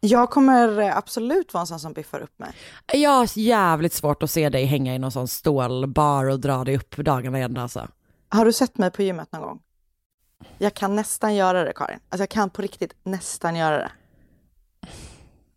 jag 0.00 0.30
kommer 0.30 0.78
eh, 0.80 0.96
absolut 0.96 1.54
vara 1.54 1.60
en 1.60 1.66
sån 1.66 1.80
som 1.80 1.92
biffar 1.92 2.20
upp 2.20 2.38
mig. 2.38 2.50
Jag 2.92 3.10
har 3.10 3.28
jävligt 3.38 3.92
svårt 3.92 4.22
att 4.22 4.30
se 4.30 4.48
dig 4.48 4.64
hänga 4.64 4.94
i 4.94 4.98
någon 4.98 5.12
sån 5.12 5.28
stålbar 5.28 6.24
och 6.30 6.40
dra 6.40 6.64
dig 6.64 6.76
upp 6.76 6.96
dagarna 6.96 7.38
igen 7.38 7.56
alltså. 7.56 7.88
Har 8.30 8.44
du 8.44 8.52
sett 8.52 8.78
mig 8.78 8.90
på 8.90 9.02
gymmet 9.02 9.32
någon 9.32 9.42
gång? 9.42 9.60
Jag 10.58 10.74
kan 10.74 10.96
nästan 10.96 11.34
göra 11.34 11.64
det, 11.64 11.72
Karin. 11.72 11.98
Alltså 12.08 12.22
jag 12.22 12.28
kan 12.28 12.50
på 12.50 12.62
riktigt 12.62 12.92
nästan 13.02 13.56
göra 13.56 13.78
det. 13.78 13.90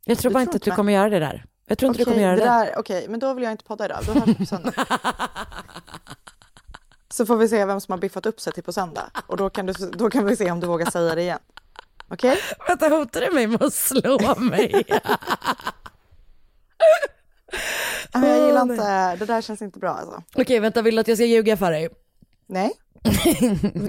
Jag 0.06 0.18
tror 0.18 0.30
Du 0.30 0.34
bara 0.34 0.42
inte 0.42 0.56
att 0.56 0.62
du 0.64 0.72
kommer 0.72 0.94
göra 0.94 1.10
det 1.10 1.20
där. 1.20 1.46
Jag 1.66 1.78
tror 1.78 1.88
inte 1.88 1.98
du 2.00 2.04
Okej, 2.04 2.14
kommer 2.14 2.24
göra 2.28 2.36
det. 2.36 2.44
där- 2.44 2.80
Okej, 2.80 3.06
men 3.10 3.20
då 3.20 3.34
vill 3.34 3.44
jag 3.44 3.52
inte 3.52 3.64
podda 3.64 3.86
idag. 3.86 4.00
Då 4.06 4.12
hörs 4.14 4.28
vi 4.28 4.36
på 4.36 4.46
söndag. 4.46 4.74
Så 7.10 7.26
får 7.26 7.36
vi 7.38 7.50
se 7.50 7.66
vem 7.66 7.82
som 7.82 7.92
har 7.92 7.98
biffat 8.00 8.26
upp 8.26 8.40
sig 8.42 8.54
till 8.54 8.64
på 8.64 8.74
söndag. 8.74 9.12
Och 9.28 9.38
då 9.38 9.50
kan, 9.50 9.66
du, 9.66 9.74
då 9.74 10.10
kan 10.10 10.26
vi 10.26 10.36
se 10.36 10.52
om 10.52 10.60
du 10.60 10.68
vågar 10.68 10.92
säga 10.92 11.16
det 11.16 11.22
igen. 11.22 11.40
Okej? 12.08 12.38
Vänta, 12.68 12.90
hotar 12.90 13.22
du 13.22 13.32
mig 13.32 13.48
med 13.48 13.64
att 13.64 13.74
slå 13.74 14.36
mig? 14.40 14.84
Jag 18.14 18.48
gillar 18.48 18.62
inte, 18.62 19.16
det 19.16 19.26
där 19.26 19.42
känns 19.42 19.62
inte 19.62 19.80
bra 19.80 19.90
alltså. 19.90 20.24
Okej, 20.36 20.60
vänta, 20.60 20.82
vill 20.82 20.96
du 20.96 21.02
att 21.02 21.08
jag 21.08 21.18
ska 21.18 21.26
ljuga 21.26 21.58
för 21.58 21.72
dig? 21.72 21.90
Nej. 22.48 22.72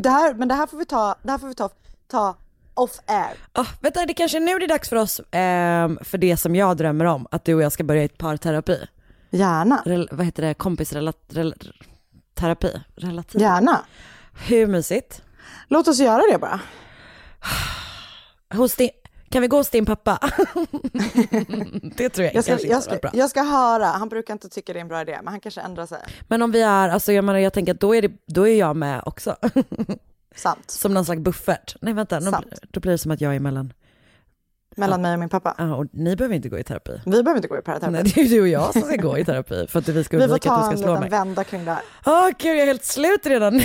Det 0.03 0.11
här, 0.11 0.35
men 0.35 0.49
det 0.49 0.55
här 0.55 0.67
får 0.67 0.79
vi 0.79 0.85
ta, 0.85 1.15
det 1.23 1.31
här 1.31 1.39
får 1.39 1.49
vi 1.49 1.55
ta, 1.55 1.71
ta 2.11 2.37
off 2.75 3.01
air. 3.07 3.37
Ah, 3.53 3.67
vänta, 3.81 4.07
det 4.07 4.15
kanske 4.15 4.39
är 4.39 4.41
nu 4.41 4.59
det 4.59 4.65
är 4.65 4.69
dags 4.69 4.89
för 4.89 4.97
oss, 4.97 5.21
ehm, 5.31 5.99
för 6.03 6.19
det 6.19 6.37
som 6.37 6.57
jag 6.57 6.77
drömmer 6.77 7.05
om, 7.05 7.27
att 7.31 7.45
du 7.45 7.55
och 7.55 7.63
jag 7.63 7.73
ska 7.73 7.85
börja 7.85 8.03
i 8.03 8.05
ett 8.05 8.19
parterapi. 8.19 8.87
Gärna. 9.31 9.83
Rel, 9.85 10.09
vad 10.13 10.27
heter 10.27 10.43
det, 10.43 10.55
kompisrelat, 10.55 11.19
rel, 11.29 11.55
terapi? 12.35 12.81
Relativ? 12.97 13.41
Gärna. 13.41 13.85
Hur 14.47 14.67
mysigt? 14.67 15.23
Låt 15.69 15.89
oss 15.89 15.99
göra 15.99 16.23
det 16.33 16.39
bara. 16.39 16.61
Hos 18.55 18.77
din, 18.77 18.91
kan 19.35 19.43
vi 19.43 19.49
gå 19.49 19.57
hos 19.57 19.71
din 19.71 19.87
pappa? 19.87 20.19
det 21.97 22.09
tror 22.09 22.25
jag, 22.27 22.35
Jag 22.35 22.45
ska, 22.45 22.53
kanske 22.53 22.67
jag, 22.69 22.77
inte 22.77 22.81
ska, 22.83 22.91
var 22.93 22.99
bra. 23.01 23.11
jag 23.15 23.31
ska 23.31 23.43
höra, 23.43 23.85
han 23.87 24.09
brukar 24.09 24.35
inte 24.35 24.49
tycka 24.49 24.73
det 24.73 24.79
är 24.79 24.81
en 24.81 24.89
bra 24.89 25.01
idé, 25.01 25.19
men 25.23 25.29
han 25.33 25.41
kanske 25.41 25.61
ändrar 25.61 25.87
sig. 25.87 25.99
Men 26.29 26.43
om 26.43 26.53
vi 26.53 26.63
är, 26.63 26.89
alltså 26.89 27.13
jag 27.13 27.25
menar 27.25 27.39
jag 27.39 27.53
tänker 27.53 27.75
att 27.75 27.81
då 27.81 27.95
är, 27.95 28.03
det, 28.03 28.13
då 28.27 28.49
är 28.49 28.59
jag 28.59 28.77
med 28.77 29.03
också. 29.07 29.37
Sant. 30.37 30.71
som 30.71 30.95
någon 30.95 31.05
slags 31.05 31.21
buffert. 31.21 31.77
Nej 31.81 31.95
vänta, 31.95 32.21
Sant. 32.21 32.47
då 32.71 32.81
blir 32.81 32.93
det 32.93 32.99
som 32.99 33.11
att 33.11 33.21
jag 33.21 33.35
är 33.35 33.41
mellan, 33.41 33.73
Mellan 34.77 35.03
mig 35.03 35.13
och 35.13 35.19
min 35.19 35.29
pappa. 35.29 35.55
ja, 35.59 35.75
och 35.77 35.87
ni 35.93 36.17
behöver 36.17 36.35
inte 36.37 36.49
gå 36.49 36.59
i 36.59 36.65
terapi. 36.65 37.01
Vi 37.05 37.11
behöver 37.23 37.37
inte 37.37 37.49
gå 37.49 37.59
i 37.59 37.63
parterapi. 37.63 37.93
Nej, 37.93 38.03
det 38.03 38.21
är 38.21 38.25
ju 38.25 38.37
du 38.37 38.41
och 38.43 38.49
jag 38.49 38.73
som 38.73 38.83
ska 38.83 38.97
gå 38.97 39.19
i 39.19 39.25
terapi 39.25 39.67
för 39.69 39.79
att 39.79 39.89
vi 39.89 40.05
ska 40.05 40.17
Vi 40.17 40.23
får 40.23 40.29
undvika 40.29 40.53
att 40.53 40.61
ta 40.61 40.67
du 40.67 40.73
en 40.73 40.79
ska 40.79 40.85
slå 40.85 40.95
liten 40.95 41.01
mig. 41.01 41.11
vända 41.11 41.45
kring 41.45 41.65
det 41.65 41.71
här. 41.73 41.83
Åh 42.07 42.29
gud, 42.39 42.53
jag 42.57 42.63
är 42.63 42.67
helt 42.67 42.85
slut 42.85 43.27
redan 43.27 43.57
nu. 43.57 43.65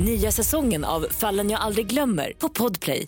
Nya 0.00 0.32
säsongen 0.32 0.84
av 0.84 1.06
Fallen 1.10 1.50
jag 1.50 1.60
aldrig 1.60 1.86
glömmer 1.86 2.32
på 2.38 2.48
Podplay. 2.48 3.06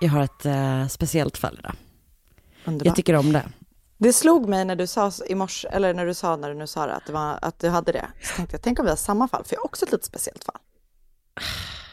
Jag 0.00 0.08
har 0.10 0.22
ett 0.22 0.46
eh, 0.46 0.86
speciellt 0.86 1.38
fall 1.38 1.56
idag. 1.58 1.72
Underbart. 2.64 2.86
Jag 2.86 2.96
tycker 2.96 3.14
om 3.14 3.32
det. 3.32 3.48
Det 3.98 4.12
slog 4.12 4.48
mig 4.48 4.64
när 4.64 4.76
du 4.76 4.86
sa 4.86 5.12
i 5.28 5.34
morse, 5.34 5.68
eller 5.68 5.94
när 5.94 6.06
du 6.06 6.14
sa 6.14 6.36
när 6.36 6.48
du 6.48 6.54
nu 6.54 6.66
sa 6.66 6.86
det, 6.86 6.94
att, 6.94 7.06
det 7.06 7.12
var, 7.12 7.38
att 7.42 7.58
du 7.60 7.68
hade 7.68 7.92
det. 7.92 8.06
Så 8.22 8.36
tänkte 8.36 8.54
jag, 8.54 8.62
tänk 8.62 8.78
om 8.78 8.84
vi 8.84 8.90
har 8.90 8.96
samma 8.96 9.28
fall, 9.28 9.44
för 9.44 9.54
jag 9.54 9.60
har 9.60 9.64
också 9.66 9.84
ett 9.86 9.92
lite 9.92 10.06
speciellt 10.06 10.44
fall. 10.44 10.58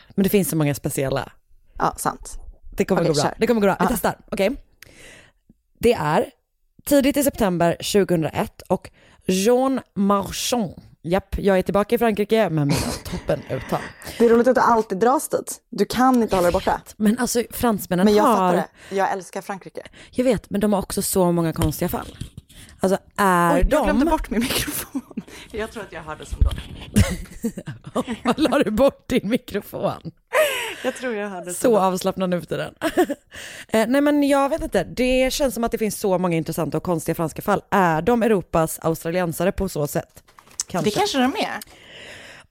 Men 0.10 0.24
det 0.24 0.30
finns 0.30 0.50
så 0.50 0.56
många 0.56 0.75
speciella. 0.75 1.32
Ja, 1.77 1.94
sant. 1.98 2.39
Det 2.77 2.86
kommer 2.86 3.01
Okej, 3.01 3.10
gå 3.10 3.13
bra. 3.13 3.24
kör. 3.24 3.36
Det 3.38 3.48
kommer 3.48 3.62
gå 3.62 3.65
bra. 3.68 3.75
Vi 3.80 3.86
Ja. 3.86 3.89
testar. 3.92 4.18
Okej. 4.32 4.56
Det 5.80 5.94
är 5.94 6.32
tidigt 6.86 7.18
i 7.18 7.24
september 7.24 7.72
2001 7.72 8.62
och 8.62 8.89
Jean 9.25 9.82
Marchand. 9.96 10.74
Japp, 11.04 11.38
jag 11.38 11.58
är 11.58 11.62
tillbaka 11.62 11.96
i 11.96 11.98
Frankrike 11.98 12.50
med 12.50 12.68
mina 12.68 12.80
toppenuttal. 13.04 13.80
Det 14.20 14.25
är 14.25 14.30
roligt 14.30 14.48
att 14.48 14.56
du 14.56 14.62
alltid 14.62 14.98
dras 14.98 15.30
dit. 15.30 15.62
Du 15.70 15.86
kan 15.86 16.22
inte 16.22 16.36
hålla 16.36 16.46
dig 16.46 16.54
borta. 16.54 16.82
Men 16.98 17.20
alltså 17.20 17.44
fransmännen 17.51 18.06
Men 18.06 18.15
jag 18.15 18.24
har... 18.24 18.36
fattar 18.36 18.54
det. 18.89 18.96
Jag 18.96 19.12
älskar 19.12 19.42
Frankrike. 19.42 19.82
Jag 20.12 20.24
vet, 20.24 20.50
men 20.50 20.62
de 20.62 20.74
har 20.74 20.80
också 20.80 21.01
så 21.01 21.32
många 21.32 21.54
konstiga 21.54 21.89
fall. 21.89 22.18
Alltså 22.80 22.98
är 23.18 23.56
Oj, 23.56 23.68
jag 23.70 23.84
glömde 23.84 24.06
de... 24.06 24.12
bort 24.12 24.30
min 24.30 24.39
mikrofon. 24.39 25.01
Jag 25.51 25.72
tror 25.72 25.84
att 25.84 25.94
jag 25.94 26.01
hörde 26.01 26.25
som 26.25 26.38
då. 26.39 26.51
La 28.36 28.60
du 28.60 28.72
bort 28.72 29.10
din 29.10 29.30
mikrofon? 29.30 30.12
Jag 30.84 30.96
tror 30.96 31.15
jag 31.15 31.44
som 31.44 31.54
Så 31.54 31.80
avslappnad 31.80 32.30
nu 32.30 32.42
för 32.42 32.58
den. 32.58 32.75
eh, 33.68 33.88
nej 33.88 34.01
men 34.01 34.24
jag 34.24 34.50
vet 34.50 34.62
inte, 34.62 34.84
det 34.84 35.34
känns 35.34 35.54
som 35.54 35.63
att 35.63 35.72
det 35.72 35.77
finns 35.77 36.00
så 36.00 36.18
många 36.18 36.38
intressanta 36.38 36.77
och 36.77 36.84
konstiga 36.84 37.15
franska 37.15 37.42
fall. 37.42 37.62
Är 37.72 38.01
de 38.01 38.24
Europas 38.24 38.80
australiensare 38.80 39.51
på 39.51 39.70
så 39.70 39.88
sätt? 39.88 40.24
Kanske. 40.68 40.89
Det 40.89 40.96
kanske 40.96 41.18
de 41.18 41.24
är. 41.25 41.60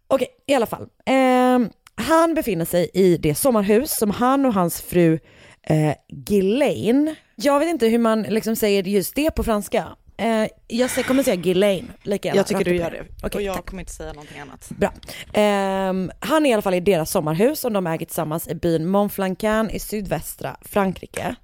Okej, 0.06 0.28
i 0.46 0.54
alla 0.54 0.66
fall. 0.66 0.88
Ehm, 1.06 1.70
han 1.94 2.34
befinner 2.34 2.64
sig 2.64 2.90
i 2.94 3.16
det 3.16 3.34
sommarhus 3.34 3.98
som 3.98 4.10
han 4.10 4.46
och 4.46 4.54
hans 4.54 4.80
fru 4.80 5.18
eh, 5.62 5.94
Ghislaine, 6.08 7.14
jag 7.36 7.58
vet 7.58 7.68
inte 7.68 7.86
hur 7.86 7.98
man 7.98 8.22
liksom 8.22 8.56
säger 8.56 8.82
just 8.82 9.14
det 9.14 9.30
på 9.30 9.44
franska. 9.44 9.96
Eh, 10.16 10.48
jag 10.66 10.90
kommer 10.90 11.22
säga 11.22 11.36
Ghislaine, 11.36 11.92
lika 12.02 12.28
gärna. 12.28 12.38
Jag 12.38 12.46
tycker 12.46 12.64
du 12.64 12.76
gör 12.76 12.90
det. 12.90 13.04
Okej, 13.22 13.36
och 13.38 13.42
jag 13.42 13.54
tack. 13.54 13.66
kommer 13.66 13.82
inte 13.82 13.92
säga 13.92 14.12
någonting 14.12 14.38
annat. 14.38 14.68
Bra. 14.68 14.92
Ehm, 15.32 16.10
han 16.20 16.46
är 16.46 16.50
i 16.50 16.52
alla 16.52 16.62
fall 16.62 16.74
i 16.74 16.80
deras 16.80 17.10
sommarhus 17.10 17.60
som 17.60 17.72
de 17.72 17.86
äger 17.86 18.06
tillsammans 18.06 18.48
i 18.48 18.54
byn 18.54 18.86
Montflancan 18.88 19.70
i 19.70 19.78
sydvästra 19.78 20.56
Frankrike. 20.62 21.34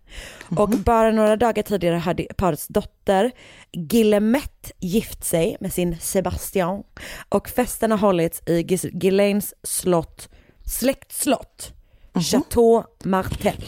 Och 0.57 0.69
bara 0.69 1.11
några 1.11 1.37
dagar 1.37 1.62
tidigare 1.62 1.97
hade 1.97 2.27
parets 2.37 2.69
dotter 2.69 3.31
Guillemette 3.73 4.71
gift 4.81 5.25
sig 5.25 5.57
med 5.61 5.73
sin 5.73 5.99
Sebastian 6.00 6.83
och 7.29 7.49
festen 7.49 7.91
har 7.91 7.99
hållits 7.99 8.43
i 8.47 8.62
Ghislaines 8.93 9.55
slott 9.62 10.29
släktslott, 10.71 11.73
Chateau 12.15 12.85
Martel. 13.05 13.65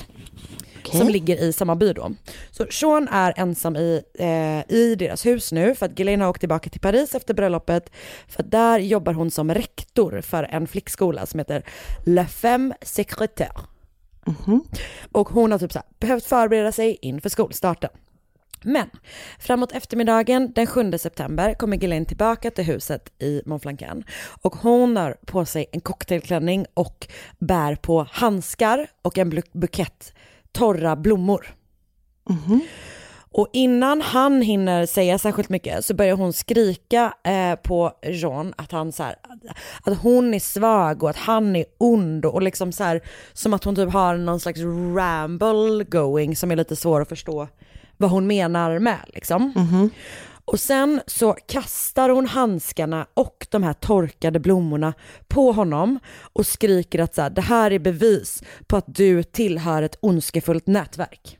Som 0.99 1.09
ligger 1.09 1.37
i 1.37 1.53
samma 1.53 1.77
by 1.77 1.93
då. 1.93 2.13
Så 2.51 2.67
Sean 2.71 3.09
är 3.09 3.35
ensam 3.37 3.77
i, 3.77 4.03
eh, 4.19 4.77
i 4.77 4.95
deras 4.99 5.27
hus 5.27 5.53
nu 5.53 5.75
för 5.75 5.87
att 5.87 5.99
Ghislaine 5.99 6.21
har 6.21 6.29
åkt 6.29 6.41
tillbaka 6.41 6.71
till 6.71 6.81
Paris 6.81 7.15
efter 7.15 7.35
bröllopet. 7.35 7.91
För 8.29 8.43
där 8.43 8.79
jobbar 8.79 9.13
hon 9.13 9.31
som 9.31 9.55
rektor 9.55 10.21
för 10.21 10.45
en 10.45 10.67
flickskola 10.67 11.27
som 11.27 11.39
heter 11.39 11.63
La 12.05 12.27
Femme 12.27 12.75
Secrétaire. 12.83 13.53
Och 15.13 15.29
hon 15.29 15.53
har 15.53 15.59
typ 15.59 15.73
så 15.73 15.79
här, 15.79 15.87
behövt 15.99 16.25
förbereda 16.25 16.73
sig 16.73 16.99
inför 17.03 17.29
skolstarten. 17.29 17.91
Men 18.65 18.91
framåt 19.39 19.73
eftermiddagen 19.73 20.53
den 20.53 20.67
7 20.67 20.99
september 20.99 21.55
kommer 21.55 21.77
Ghislaine 21.77 22.07
tillbaka 22.07 22.51
till 22.51 22.65
huset 22.65 23.13
i 23.23 23.43
Montflancan 23.47 24.05
och 24.43 24.55
hon 24.57 24.97
har 24.97 25.17
på 25.27 25.45
sig 25.45 25.67
en 25.73 25.81
cocktailklänning 25.81 26.67
och 26.75 27.07
bär 27.39 27.75
på 27.75 28.07
handskar 28.11 28.87
och 29.03 29.19
en 29.19 29.33
buk- 29.33 29.53
bukett 29.53 30.15
torra 30.53 30.97
blommor. 30.97 31.55
Och 33.35 33.49
innan 33.53 34.01
han 34.01 34.43
hinner 34.43 34.87
säga 34.87 35.19
särskilt 35.19 35.49
mycket 35.49 35.85
så 35.85 35.95
börjar 35.95 36.17
hon 36.17 36.33
skrika 36.33 37.15
eh, 37.25 37.55
på 37.55 37.93
Jean 38.03 38.55
att, 38.57 38.73
han, 38.73 38.93
så 38.93 39.03
här, 39.03 39.15
att 39.83 39.99
hon 39.99 40.35
är 40.35 40.41
svag 40.41 41.03
och 41.03 41.11
att 41.11 41.17
han 41.17 41.57
är 41.57 41.65
ond 41.79 42.25
och 42.25 42.43
liksom 42.43 42.73
så 42.73 42.85
här, 42.85 43.01
som 43.33 43.55
att 43.55 43.65
hon 43.65 43.77
typ 43.77 43.93
har 43.93 44.17
någon 44.17 44.41
slags 44.41 44.61
ramble 44.97 45.85
going 45.85 46.37
som 46.37 46.51
är 46.51 46.57
lite 46.57 46.77
svår 46.77 47.01
att 47.01 47.09
förstå 47.09 47.49
vad 47.97 48.11
hon 48.11 48.27
menar 48.27 48.79
med 48.79 48.99
liksom. 49.07 49.53
Och 50.45 50.61
sen 50.61 51.01
så 51.07 51.33
kastar 51.33 52.09
hon 52.09 52.27
handskarna 52.27 53.07
och 53.15 53.47
de 53.51 53.63
här 53.63 53.73
torkade 53.73 54.41
blommorna 54.41 54.95
på 55.29 55.53
honom 55.53 55.99
och 56.33 56.47
skriker 56.47 56.99
att 56.99 57.15
så 57.15 57.23
här, 57.23 57.31
det 57.31 57.41
här 57.41 57.71
är 57.71 57.79
bevis 57.79 58.43
på 58.67 58.77
att 58.77 58.85
du 58.87 59.23
tillhör 59.23 59.83
ett 59.83 59.97
ondskefullt 60.01 60.67
nätverk. 60.67 61.39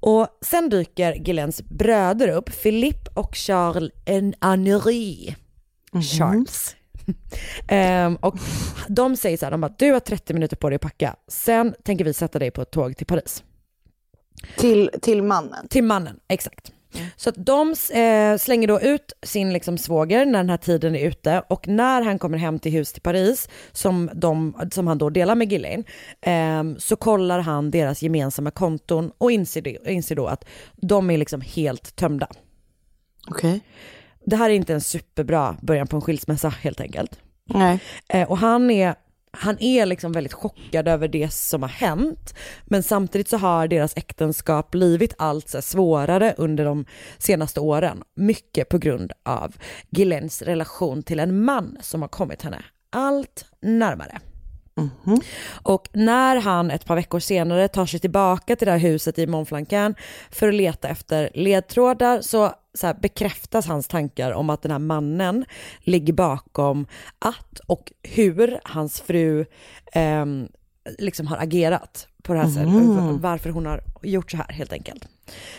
Och 0.00 0.28
sen 0.40 0.68
dyker 0.68 1.12
Gilens 1.12 1.62
bröder 1.62 2.28
upp, 2.28 2.62
Philippe 2.62 3.10
och 3.14 3.36
Charles 3.36 3.92
en 4.04 4.34
Henri. 4.40 5.36
Charles. 6.18 6.76
Ehm, 7.68 8.16
och 8.16 8.38
de 8.88 9.16
säger 9.16 9.36
så 9.36 9.46
här, 9.46 9.50
de 9.50 9.60
bara, 9.60 9.74
du 9.78 9.92
har 9.92 10.00
30 10.00 10.34
minuter 10.34 10.56
på 10.56 10.68
dig 10.68 10.76
att 10.76 10.82
packa, 10.82 11.16
sen 11.28 11.74
tänker 11.84 12.04
vi 12.04 12.14
sätta 12.14 12.38
dig 12.38 12.50
på 12.50 12.62
ett 12.62 12.70
tåg 12.70 12.96
till 12.96 13.06
Paris. 13.06 13.44
Till, 14.56 14.90
till 15.02 15.22
mannen. 15.22 15.68
Till 15.68 15.84
mannen, 15.84 16.20
exakt. 16.28 16.72
Så 17.16 17.28
att 17.28 17.36
de 17.38 17.74
eh, 17.92 18.36
slänger 18.36 18.68
då 18.68 18.80
ut 18.80 19.12
sin 19.22 19.52
liksom, 19.52 19.78
svåger 19.78 20.26
när 20.26 20.38
den 20.38 20.50
här 20.50 20.56
tiden 20.56 20.96
är 20.96 21.08
ute 21.08 21.42
och 21.48 21.68
när 21.68 22.02
han 22.02 22.18
kommer 22.18 22.38
hem 22.38 22.58
till 22.58 22.72
hus 22.72 22.92
till 22.92 23.02
Paris, 23.02 23.48
som, 23.72 24.10
de, 24.14 24.54
som 24.72 24.86
han 24.86 24.98
då 24.98 25.10
delar 25.10 25.34
med 25.34 25.48
Ghislaine, 25.48 25.84
eh, 26.20 26.78
så 26.78 26.96
kollar 26.96 27.40
han 27.40 27.70
deras 27.70 28.02
gemensamma 28.02 28.50
konton 28.50 29.12
och 29.18 29.32
inser, 29.32 29.62
det, 29.62 29.78
inser 29.86 30.16
då 30.16 30.26
att 30.26 30.44
de 30.76 31.10
är 31.10 31.18
liksom 31.18 31.40
helt 31.40 31.96
tömda. 31.96 32.28
Okej. 33.30 33.60
Det 34.24 34.36
här 34.36 34.50
är 34.50 34.54
inte 34.54 34.74
en 34.74 34.80
superbra 34.80 35.56
början 35.60 35.86
på 35.86 35.96
en 35.96 36.02
skilsmässa 36.02 36.48
helt 36.48 36.80
enkelt. 36.80 37.20
Nej. 37.44 37.80
Eh, 38.08 38.30
och 38.30 38.38
han 38.38 38.70
är, 38.70 38.94
han 39.30 39.62
är 39.62 39.86
liksom 39.86 40.12
väldigt 40.12 40.32
chockad 40.32 40.88
över 40.88 41.08
det 41.08 41.32
som 41.32 41.62
har 41.62 41.68
hänt. 41.68 42.34
Men 42.64 42.82
samtidigt 42.82 43.28
så 43.28 43.36
har 43.36 43.68
deras 43.68 43.96
äktenskap 43.96 44.70
blivit 44.70 45.14
allt 45.18 45.64
svårare 45.64 46.34
under 46.38 46.64
de 46.64 46.84
senaste 47.18 47.60
åren. 47.60 48.02
Mycket 48.14 48.68
på 48.68 48.78
grund 48.78 49.12
av 49.22 49.56
Gillens 49.90 50.42
relation 50.42 51.02
till 51.02 51.20
en 51.20 51.44
man 51.44 51.76
som 51.80 52.02
har 52.02 52.08
kommit 52.08 52.42
henne 52.42 52.64
allt 52.90 53.44
närmare. 53.60 54.18
Och 55.62 55.88
när 55.92 56.36
han 56.36 56.70
ett 56.70 56.84
par 56.84 56.96
veckor 56.96 57.20
senare 57.20 57.68
tar 57.68 57.86
sig 57.86 58.00
tillbaka 58.00 58.56
till 58.56 58.66
det 58.66 58.72
här 58.72 58.78
huset 58.78 59.18
i 59.18 59.26
Montflancan 59.26 59.94
för 60.30 60.48
att 60.48 60.54
leta 60.54 60.88
efter 60.88 61.30
ledtrådar 61.34 62.20
så, 62.20 62.52
så 62.74 62.86
här, 62.86 62.94
bekräftas 62.94 63.66
hans 63.66 63.88
tankar 63.88 64.32
om 64.32 64.50
att 64.50 64.62
den 64.62 64.72
här 64.72 64.78
mannen 64.78 65.44
ligger 65.80 66.12
bakom 66.12 66.86
att 67.18 67.60
och 67.66 67.92
hur 68.02 68.60
hans 68.64 69.00
fru 69.00 69.44
ehm, 69.92 70.48
liksom 70.98 71.26
har 71.26 71.36
agerat 71.36 72.08
på 72.22 72.34
det 72.34 72.40
här 72.40 72.48
sättet, 72.48 73.20
varför 73.22 73.50
hon 73.50 73.66
har 73.66 73.80
gjort 74.02 74.30
så 74.30 74.36
här 74.36 74.52
helt 74.52 74.72
enkelt. 74.72 75.08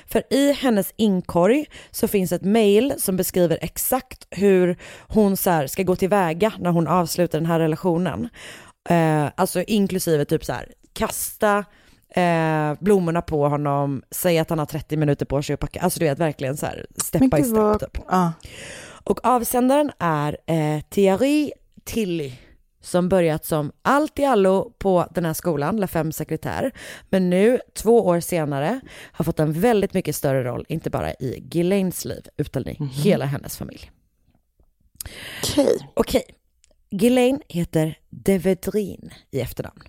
För 0.08 0.24
i 0.30 0.54
hennes 0.54 0.94
inkorg 0.96 1.66
så 1.92 2.08
finns 2.08 2.32
ett 2.32 2.44
mail 2.44 2.94
som 2.98 3.18
beskriver 3.18 3.58
exakt 3.62 4.28
hur 4.30 4.78
hon 5.08 5.38
så 5.38 5.68
ska 5.68 5.84
gå 5.84 5.96
tillväga 5.96 6.54
när 6.60 6.72
hon 6.72 6.88
avslutar 6.88 7.40
den 7.40 7.46
här 7.46 7.60
relationen. 7.60 8.30
Eh, 8.90 9.28
alltså 9.36 9.62
inklusive 9.62 10.26
typ 10.26 10.46
så 10.46 10.54
här, 10.54 10.74
kasta 10.94 11.66
eh, 12.16 12.74
blommorna 12.80 13.22
på 13.22 13.48
honom, 13.48 14.04
säga 14.12 14.42
att 14.42 14.50
han 14.50 14.60
har 14.60 14.66
30 14.66 14.98
minuter 14.98 15.26
på 15.26 15.42
sig 15.42 15.54
att 15.54 15.60
packa, 15.60 15.80
alltså 15.80 16.00
du 16.00 16.06
vet 16.06 16.20
verkligen 16.20 16.58
så 16.58 16.66
här 16.66 16.86
step 16.96 17.20
Men 17.20 17.30
by 17.30 17.44
step 17.44 17.58
vad... 17.58 17.80
typ. 17.80 17.98
Ja. 18.08 18.34
Och 19.04 19.26
avsändaren 19.26 19.92
är 20.00 20.38
eh, 20.46 20.82
Thierry 20.90 21.52
Tilly 21.84 22.34
som 22.82 23.10
börjat 23.10 23.46
som 23.46 23.72
allt 23.82 24.20
i 24.20 24.26
allo 24.26 24.74
på 24.78 25.08
den 25.12 25.26
här 25.26 25.34
skolan, 25.34 25.78
La 25.78 25.88
Femme 25.88 26.12
Secrétaire, 26.12 26.72
men 27.10 27.30
nu 27.30 27.60
två 27.74 28.06
år 28.06 28.20
senare 28.20 28.80
har 29.12 29.26
fått 29.26 29.40
en 29.40 29.54
väldigt 29.54 29.94
mycket 29.94 30.16
större 30.16 30.44
roll, 30.44 30.66
inte 30.70 30.90
bara 30.90 31.14
i 31.14 31.40
Ghislaines 31.40 32.06
liv, 32.06 32.28
utan 32.38 32.68
i 32.68 32.78
hela 32.92 33.26
hennes 33.26 33.58
familj. 33.58 33.92
Okej. 35.44 35.78
Okej, 35.94 36.24
Ghislaine 36.92 37.40
heter 37.48 38.00
de 38.10 38.38
Vedrin 38.38 39.14
i 39.32 39.40
efternamn. 39.42 39.82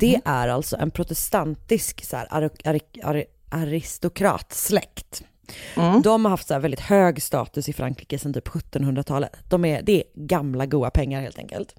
Det 0.00 0.20
är 0.24 0.48
alltså 0.48 0.76
en 0.76 0.90
protestantisk 0.90 2.04
så 2.04 2.16
här, 2.16 2.26
ar- 2.30 2.50
ar- 2.64 2.80
ar- 3.02 3.24
aristokratsläkt. 3.50 5.24
De 6.02 6.24
har 6.24 6.30
haft 6.30 6.48
så 6.48 6.58
väldigt 6.58 6.80
hög 6.80 7.22
status 7.22 7.68
i 7.68 7.72
Frankrike 7.72 8.18
sedan 8.18 8.34
typ 8.34 8.48
1700-talet. 8.48 9.30
De 9.48 9.64
är, 9.64 9.82
det 9.82 9.92
är 9.92 10.04
gamla 10.14 10.66
goa 10.66 10.90
pengar 10.90 11.20
helt 11.20 11.38
enkelt. 11.38 11.74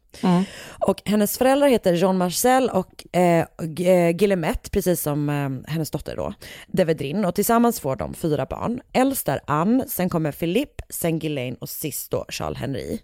Och 0.88 1.02
hennes 1.06 1.38
föräldrar 1.38 1.68
heter 1.68 1.94
Jean 1.94 2.18
Marcel 2.18 2.70
och 2.70 3.16
eh, 3.16 3.46
eh, 3.88 4.12
Guillemette, 4.12 4.70
precis 4.70 5.02
som 5.02 5.30
eh, 5.30 5.72
hennes 5.74 5.92
dotter 5.92 6.16
då, 6.16 6.34
de 6.68 6.84
Vedrin. 6.86 7.26
Och 7.26 7.36
tillsammans 7.36 7.80
får 7.80 7.96
de 7.96 8.14
fyra 8.14 8.46
barn. 8.46 8.82
Äldst 8.94 9.28
är 9.28 9.40
Anne, 9.48 9.86
sen 9.88 10.10
kommer 10.10 10.32
Philippe, 10.32 10.84
sen 10.90 11.20
Ghislaine 11.20 11.56
och 11.62 11.70
sist 11.70 12.12
då 12.12 12.26
Charles 12.30 12.58
Henry. 12.58 13.00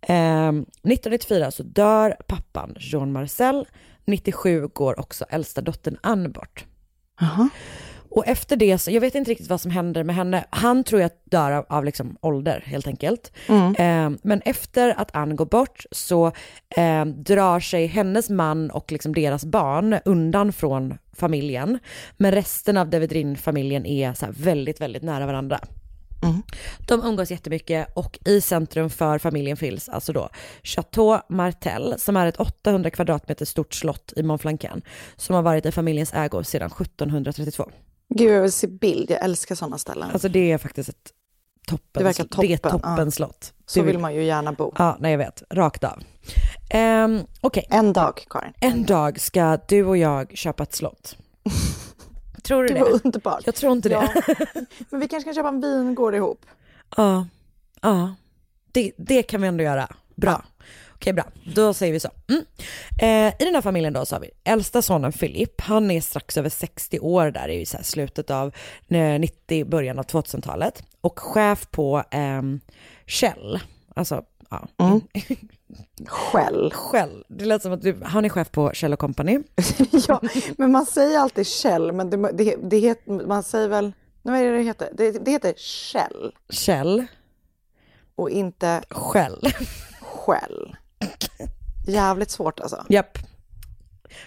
Eh, 0.00 0.48
1994 0.48 1.50
så 1.50 1.62
dör 1.62 2.16
pappan 2.26 2.76
Jean 2.78 3.12
Marcel. 3.12 3.66
97 4.06 4.68
går 4.68 5.00
också 5.00 5.24
äldsta 5.28 5.60
dottern 5.60 5.96
Anne 6.02 6.28
bort. 6.28 6.64
Och 8.14 8.26
efter 8.26 8.56
det, 8.56 8.78
så, 8.78 8.90
jag 8.90 9.00
vet 9.00 9.14
inte 9.14 9.30
riktigt 9.30 9.50
vad 9.50 9.60
som 9.60 9.70
händer 9.70 10.04
med 10.04 10.16
henne. 10.16 10.44
Han 10.50 10.84
tror 10.84 11.00
jag 11.02 11.10
dör 11.24 11.52
av, 11.52 11.66
av 11.68 11.84
liksom 11.84 12.16
ålder 12.20 12.62
helt 12.66 12.86
enkelt. 12.86 13.32
Eh, 13.78 14.10
men 14.22 14.40
efter 14.44 15.00
att 15.00 15.16
Anne 15.16 15.34
går 15.34 15.46
bort 15.46 15.84
så 15.90 16.26
eh, 16.76 17.04
drar 17.04 17.60
sig 17.60 17.86
hennes 17.86 18.30
man 18.30 18.70
och 18.70 18.92
liksom 18.92 19.14
deras 19.14 19.44
barn 19.44 19.98
undan 20.04 20.52
från 20.52 20.98
familjen. 21.12 21.78
Men 22.16 22.32
resten 22.32 22.76
av 22.76 22.90
Devedrin-familjen 22.90 23.86
är 23.86 24.14
så 24.14 24.26
väldigt, 24.30 24.80
väldigt 24.80 25.02
nära 25.02 25.26
varandra. 25.26 25.60
De 26.88 27.02
umgås 27.04 27.30
jättemycket 27.30 27.88
och 27.94 28.18
i 28.24 28.40
centrum 28.40 28.90
för 28.90 29.18
familjen 29.18 29.56
finns 29.56 29.88
alltså 29.88 30.12
då 30.12 30.28
Chateau 30.62 31.18
Martel 31.28 31.94
som 31.98 32.16
är 32.16 32.26
ett 32.26 32.36
800 32.36 32.90
kvadratmeter 32.90 33.44
stort 33.44 33.74
slott 33.74 34.12
i 34.16 34.22
Montflancan 34.22 34.82
som 35.16 35.34
har 35.34 35.42
varit 35.42 35.66
i 35.66 35.72
familjens 35.72 36.14
ägo 36.14 36.44
sedan 36.44 36.70
1732. 36.80 37.70
Gud, 38.08 38.30
jag 38.32 38.42
vill 38.42 38.52
se 38.52 38.66
bild. 38.66 39.10
Jag 39.10 39.24
älskar 39.24 39.54
sådana 39.54 39.78
ställen. 39.78 40.10
Alltså 40.10 40.28
det 40.28 40.52
är 40.52 40.58
faktiskt 40.58 40.88
ett 40.88 41.10
toppen, 41.66 41.86
Det 41.92 42.04
verkar 42.04 42.24
det 42.40 42.52
är 42.52 42.56
toppen, 42.56 42.80
toppen 42.80 43.04
ja. 43.04 43.10
slott. 43.10 43.52
Så 43.66 43.80
Det 43.80 43.86
vill 43.86 43.98
man 43.98 44.14
ju 44.14 44.24
gärna 44.24 44.52
bo. 44.52 44.72
Ja, 44.78 44.96
nej 45.00 45.10
jag 45.10 45.18
vet, 45.18 45.42
rakt 45.50 45.84
av. 45.84 46.02
Um, 46.74 47.26
Okej, 47.40 47.66
En 47.70 47.92
dag, 47.92 48.24
Karin. 48.30 48.52
en 48.60 48.84
dag 48.84 49.20
ska 49.20 49.58
du 49.68 49.84
och 49.84 49.96
jag 49.96 50.36
köpa 50.36 50.62
ett 50.62 50.74
slott. 50.74 51.16
Tror 52.42 52.62
du 52.62 52.68
Det 52.68 52.74
det? 52.74 52.80
var 52.80 53.00
underbart. 53.04 53.42
Jag 53.46 53.54
tror 53.54 53.72
inte 53.72 53.88
det. 53.88 53.94
Ja. 53.94 54.34
Men 54.90 55.00
vi 55.00 55.08
kanske 55.08 55.24
kan 55.28 55.34
köpa 55.34 55.48
en 55.48 55.60
vingård 55.60 56.14
ihop. 56.14 56.46
Ja, 56.96 57.26
ja. 57.82 58.14
Det, 58.72 58.92
det 58.98 59.22
kan 59.22 59.42
vi 59.42 59.48
ändå 59.48 59.64
göra. 59.64 59.88
Bra. 60.14 60.44
Okej, 61.04 61.12
bra. 61.12 61.24
Då 61.54 61.74
säger 61.74 61.92
vi 61.92 62.00
så. 62.00 62.08
Mm. 62.28 62.44
Eh, 62.98 63.34
I 63.38 63.44
den 63.44 63.54
här 63.54 63.62
familjen 63.62 63.92
då 63.92 64.06
så 64.06 64.14
har 64.14 64.20
vi 64.20 64.30
äldsta 64.44 64.82
sonen 64.82 65.12
Filip. 65.12 65.60
Han 65.60 65.90
är 65.90 66.00
strax 66.00 66.36
över 66.36 66.48
60 66.48 66.98
år 66.98 67.30
där 67.30 67.48
i 67.48 67.66
så 67.66 67.78
slutet 67.82 68.30
av 68.30 68.54
eh, 68.88 69.18
90, 69.20 69.64
början 69.64 69.98
av 69.98 70.04
2000-talet. 70.04 70.82
Och 71.00 71.18
chef 71.18 71.70
på 71.70 72.04
ehm, 72.10 72.60
Shell. 73.06 73.60
Alltså, 73.96 74.24
ja. 74.50 74.68
Själv. 76.06 76.70
Shell. 76.70 77.24
Det 77.28 77.44
lät 77.44 77.62
som 77.62 77.72
att 77.72 77.82
du, 77.82 77.96
han 78.04 78.24
är 78.24 78.28
chef 78.28 78.50
på 78.50 78.70
Shell 78.74 78.92
och 78.92 78.98
Company. 78.98 79.38
ja, 80.08 80.20
men 80.58 80.72
man 80.72 80.86
säger 80.86 81.18
alltid 81.18 81.46
Shell, 81.46 81.92
men 81.92 82.10
det, 82.10 82.32
det, 82.32 82.56
det 82.62 82.78
heter, 82.78 83.26
man 83.26 83.42
säger 83.42 83.68
väl, 83.68 83.92
vad 84.22 84.36
är 84.36 84.44
det 84.44 84.56
det 84.56 84.62
heter? 84.62 84.88
Det, 84.94 85.10
det 85.10 85.30
heter 85.30 85.54
Shell 85.56 86.32
Shell, 86.48 87.06
och 88.14 88.30
inte 88.30 88.82
Shell. 88.90 89.52
Shell. 90.00 90.76
Jävligt 91.86 92.30
svårt 92.30 92.60
alltså. 92.60 92.84
Japp. 92.88 93.18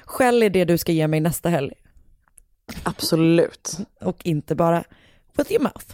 Skäll 0.06 0.44
är 0.44 0.50
det 0.50 0.66
du 0.66 0.78
ska 0.78 0.92
ge 0.92 1.08
mig 1.08 1.20
nästa 1.20 1.50
helg. 1.50 1.74
Absolut. 2.84 3.78
Och 4.02 4.26
inte 4.26 4.56
bara 4.56 4.84
with 5.38 5.52
your 5.52 5.64
mouth. 5.64 5.86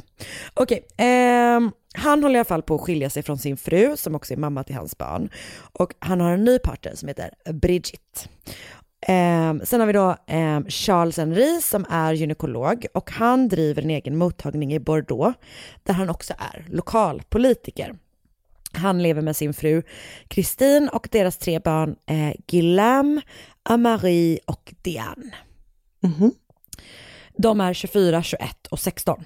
Okej, 0.53 0.87
ehm, 0.97 1.71
han 1.93 2.23
håller 2.23 2.35
i 2.35 2.39
alla 2.39 2.45
fall 2.45 2.61
på 2.61 2.75
att 2.75 2.81
skilja 2.81 3.09
sig 3.09 3.23
från 3.23 3.37
sin 3.37 3.57
fru 3.57 3.97
som 3.97 4.15
också 4.15 4.33
är 4.33 4.37
mamma 4.37 4.63
till 4.63 4.75
hans 4.75 4.97
barn. 4.97 5.29
Och 5.79 5.93
han 5.99 6.21
har 6.21 6.31
en 6.31 6.43
ny 6.43 6.59
partner 6.59 6.95
som 6.95 7.07
heter 7.07 7.31
Bridget. 7.53 8.29
Ehm, 9.07 9.61
sen 9.65 9.79
har 9.79 9.87
vi 9.87 9.93
då 9.93 10.15
ehm, 10.27 10.65
Charles 10.69 11.17
Henry 11.17 11.61
som 11.61 11.85
är 11.89 12.13
gynekolog 12.13 12.85
och 12.93 13.11
han 13.11 13.47
driver 13.47 13.81
en 13.81 13.89
egen 13.89 14.17
mottagning 14.17 14.73
i 14.73 14.79
Bordeaux 14.79 15.37
där 15.83 15.93
han 15.93 16.09
också 16.09 16.33
är 16.37 16.65
lokalpolitiker. 16.69 17.95
Han 18.73 19.03
lever 19.03 19.21
med 19.21 19.35
sin 19.35 19.53
fru 19.53 19.83
Christine 20.29 20.89
och 20.89 21.07
deras 21.11 21.37
tre 21.37 21.59
barn 21.59 21.95
eh, 22.05 22.33
Guillaume, 22.47 23.21
Amarie 23.63 24.39
och 24.45 24.73
Diane. 24.81 25.35
De 27.37 27.61
är 27.61 27.73
24, 27.73 28.23
21 28.23 28.67
och 28.67 28.79
16. 28.79 29.23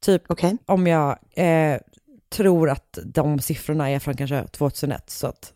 Typ 0.00 0.22
om 0.66 0.86
jag 0.86 1.18
eh, 1.34 1.80
tror 2.28 2.70
att 2.70 2.98
de 3.04 3.38
siffrorna 3.38 3.90
är 3.90 3.98
från 3.98 4.16
kanske 4.16 4.46
2001 4.46 5.10
så 5.10 5.26
att 5.26 5.52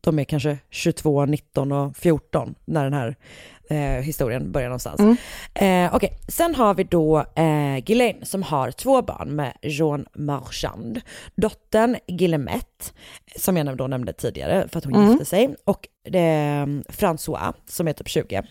de 0.00 0.18
är 0.18 0.24
kanske 0.24 0.58
22, 0.70 1.26
19 1.26 1.72
och 1.72 1.96
14 1.96 2.54
när 2.64 2.84
den 2.84 2.92
här 2.92 3.16
eh, 3.70 3.76
historien 3.78 4.52
börjar 4.52 4.68
någonstans. 4.68 5.18
Eh, 5.54 5.94
Okej, 5.94 6.12
sen 6.28 6.54
har 6.54 6.74
vi 6.74 6.84
då 6.84 7.18
eh, 7.34 7.76
Ghislaine 7.84 8.24
som 8.24 8.42
har 8.42 8.70
två 8.70 9.02
barn 9.02 9.36
med 9.36 9.52
Jean 9.62 10.06
Marchand. 10.14 11.00
Dottern 11.34 11.96
Guillemette, 12.06 12.84
som 13.36 13.56
jag 13.56 13.76
då 13.76 13.86
nämnde 13.86 14.12
tidigare 14.12 14.68
för 14.68 14.78
att 14.78 14.84
hon 14.84 14.94
Mm. 14.94 15.10
gifte 15.10 15.24
sig, 15.24 15.54
och 15.64 15.88
eh, 16.14 16.66
François 16.88 17.52
som 17.66 17.88
är 17.88 17.92
typ 17.92 18.08
20. 18.08 18.42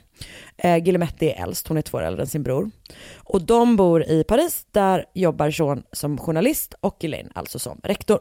Eh, 0.57 0.77
Guillemette 0.77 1.25
är 1.31 1.43
äldst, 1.43 1.67
hon 1.67 1.77
är 1.77 1.81
två 1.81 1.97
år 1.97 2.01
äldre 2.03 2.21
än 2.21 2.27
sin 2.27 2.43
bror. 2.43 2.71
Och 3.15 3.41
de 3.41 3.75
bor 3.75 4.03
i 4.03 4.23
Paris, 4.23 4.65
där 4.71 5.05
jobbar 5.13 5.49
Jean 5.61 5.83
som 5.91 6.17
journalist 6.17 6.73
och 6.79 6.97
Ghislaine 6.99 7.29
alltså 7.35 7.59
som 7.59 7.79
rektor. 7.83 8.19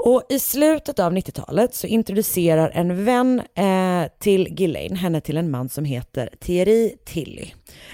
Och 0.00 0.22
i 0.28 0.38
slutet 0.38 0.98
av 0.98 1.12
90-talet 1.12 1.74
så 1.74 1.86
introducerar 1.86 2.70
en 2.74 3.04
vän 3.04 3.42
eh, 3.54 4.10
till 4.18 4.48
Ghislaine 4.48 4.96
henne 4.96 5.20
till 5.20 5.36
en 5.36 5.50
man 5.50 5.68
som 5.68 5.84
heter 5.84 6.30
Thierry 6.40 6.96
Tilly. 7.04 7.50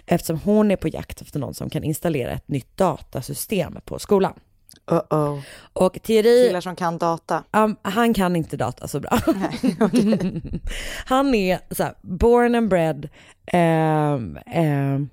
Eftersom 0.07 0.39
hon 0.45 0.71
är 0.71 0.77
på 0.77 0.89
jakt 0.89 1.21
efter 1.21 1.41
någon 1.41 1.55
som 1.55 1.71
kan 1.71 1.85
installera 1.85 2.31
ett 2.31 2.49
nytt 2.49 2.77
datasystem 2.77 3.79
på 3.85 3.99
skolan. 3.99 4.33
Uh-oh. 4.87 5.41
Och 5.73 6.03
Thierry... 6.03 6.47
Killar 6.47 6.61
som 6.61 6.77
kan 6.77 6.99
data. 6.99 7.45
Um, 7.53 7.77
han 7.83 8.15
kan 8.15 8.37
inte 8.37 8.57
data 8.57 8.89
så 8.89 9.01
bra. 9.01 9.11
han 11.07 11.35
är 11.35 11.75
så 11.75 11.83
här, 11.83 11.95
born 12.03 12.55
and 12.55 12.69
bred, 12.69 13.09
ehm, 13.47 14.39
ehm, 14.47 15.09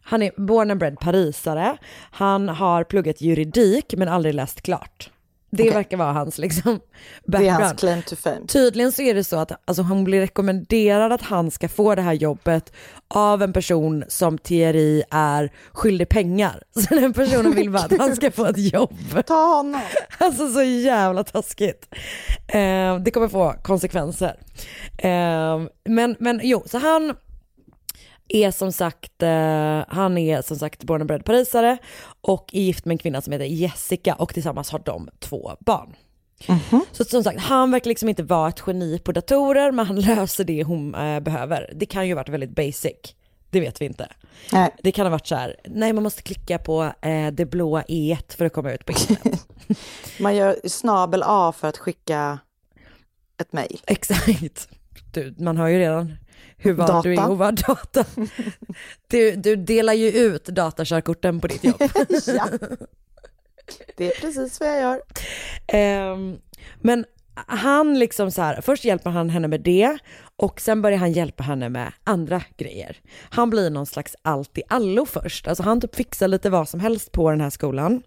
han 0.00 0.22
är 0.22 0.32
born 0.36 0.70
and 0.70 0.80
bred 0.80 0.98
parisare. 1.00 1.76
Han 2.10 2.48
har 2.48 2.84
pluggat 2.84 3.20
juridik 3.20 3.94
men 3.96 4.08
aldrig 4.08 4.34
läst 4.34 4.62
klart. 4.62 5.10
Det 5.50 5.62
Okej. 5.62 5.74
verkar 5.74 5.96
vara 5.96 6.12
hans 6.12 6.38
liksom 6.38 6.80
Det 7.24 7.36
är 7.36 7.40
background. 7.40 7.62
hans 7.64 7.80
claim 7.80 8.02
to 8.02 8.16
fame. 8.16 8.46
Tydligen 8.48 8.92
så 8.92 9.02
är 9.02 9.14
det 9.14 9.24
så 9.24 9.36
att 9.36 9.52
alltså, 9.64 9.82
han 9.82 10.04
blir 10.04 10.20
rekommenderad 10.20 11.12
att 11.12 11.22
han 11.22 11.50
ska 11.50 11.68
få 11.68 11.94
det 11.94 12.02
här 12.02 12.12
jobbet 12.12 12.72
av 13.08 13.42
en 13.42 13.52
person 13.52 14.04
som 14.08 14.38
Thierry 14.38 15.02
är 15.10 15.52
skyldig 15.72 16.08
pengar. 16.08 16.62
Så 16.88 16.94
den 16.94 17.12
personen 17.12 17.54
vill 17.54 17.70
bara 17.70 17.82
att 17.82 17.98
han 17.98 18.16
ska 18.16 18.30
få 18.30 18.44
ett 18.44 18.72
jobb. 18.74 18.96
Ta 19.26 19.56
honom. 19.56 19.80
Alltså 20.18 20.48
så 20.48 20.62
jävla 20.62 21.24
taskigt. 21.24 21.94
Eh, 22.48 22.96
det 22.98 23.10
kommer 23.14 23.28
få 23.28 23.54
konsekvenser. 23.62 24.36
Eh, 24.98 25.60
men, 25.84 26.16
men 26.18 26.40
jo, 26.42 26.62
så 26.66 26.78
han 26.78 27.14
är 28.28 28.50
som 28.50 28.72
sagt, 28.72 29.22
eh, 29.22 29.84
han 29.88 30.18
är 30.18 30.42
som 30.42 30.56
sagt 30.56 30.84
born 30.84 31.00
and 31.00 31.08
bred 31.08 31.24
parisare 31.24 31.78
och 32.20 32.50
är 32.54 32.60
gift 32.60 32.84
med 32.84 32.94
en 32.94 32.98
kvinna 32.98 33.20
som 33.20 33.32
heter 33.32 33.44
Jessica 33.44 34.14
och 34.14 34.34
tillsammans 34.34 34.70
har 34.70 34.78
de 34.78 35.08
två 35.18 35.56
barn. 35.60 35.96
Så 36.92 37.04
som 37.04 37.24
sagt, 37.24 37.40
han 37.40 37.70
verkar 37.70 37.88
liksom 37.88 38.08
inte 38.08 38.22
vara 38.22 38.48
ett 38.48 38.62
geni 38.66 38.98
på 38.98 39.12
datorer 39.12 39.72
men 39.72 39.86
han 39.86 40.00
löser 40.00 40.44
det 40.44 40.62
hon 40.62 40.94
eh, 40.94 41.20
behöver. 41.20 41.72
Det 41.74 41.86
kan 41.86 42.06
ju 42.06 42.14
ha 42.14 42.16
varit 42.16 42.28
väldigt 42.28 42.56
basic, 42.56 43.14
det 43.50 43.60
vet 43.60 43.80
vi 43.80 43.84
inte. 43.84 44.08
Nej. 44.52 44.74
Det 44.82 44.92
kan 44.92 45.06
ha 45.06 45.10
varit 45.10 45.26
så 45.26 45.34
här, 45.34 45.56
nej 45.64 45.92
man 45.92 46.02
måste 46.02 46.22
klicka 46.22 46.58
på 46.58 46.92
eh, 47.00 47.26
det 47.32 47.46
blåa 47.46 47.82
E1 47.82 48.36
för 48.36 48.44
att 48.44 48.52
komma 48.52 48.72
ut 48.72 48.84
på 48.84 48.92
internet. 48.92 49.46
Man 50.20 50.36
gör 50.36 50.56
snabel 50.64 51.22
A 51.26 51.52
för 51.56 51.68
att 51.68 51.78
skicka 51.78 52.38
ett 53.40 53.52
mejl. 53.52 53.80
Exakt. 53.86 54.68
Du, 55.12 55.34
man 55.38 55.56
har 55.56 55.68
ju 55.68 55.78
redan 55.78 56.16
hur 56.56 56.72
var 56.72 56.86
Data. 56.86 57.02
du 57.02 57.14
är 57.14 57.30
och 57.30 57.38
vad 57.38 57.66
data. 57.66 58.04
Du, 59.08 59.36
du 59.36 59.56
delar 59.56 59.92
ju 59.92 60.08
ut 60.08 60.44
datakörkorten 60.44 61.40
på 61.40 61.46
ditt 61.46 61.64
jobb. 61.64 61.76
ja. 62.26 62.48
Det 63.96 64.06
är 64.06 64.20
precis 64.20 64.60
vad 64.60 64.68
jag 64.68 64.80
gör. 64.80 65.00
Ehm, 65.66 66.38
men 66.80 67.04
han 67.46 67.98
liksom 67.98 68.30
så 68.30 68.42
här, 68.42 68.60
först 68.60 68.84
hjälper 68.84 69.10
han 69.10 69.30
henne 69.30 69.48
med 69.48 69.60
det 69.60 69.98
och 70.36 70.60
sen 70.60 70.82
börjar 70.82 70.98
han 70.98 71.12
hjälpa 71.12 71.42
henne 71.42 71.68
med 71.68 71.92
andra 72.04 72.42
grejer. 72.56 72.96
Han 73.30 73.50
blir 73.50 73.70
någon 73.70 73.86
slags 73.86 74.16
allt 74.22 74.58
i 74.58 74.62
allo 74.68 75.06
först, 75.06 75.48
alltså 75.48 75.62
han 75.62 75.80
typ 75.80 75.94
fixar 75.94 76.28
lite 76.28 76.50
vad 76.50 76.68
som 76.68 76.80
helst 76.80 77.12
på 77.12 77.30
den 77.30 77.40
här 77.40 77.50
skolan. 77.50 78.02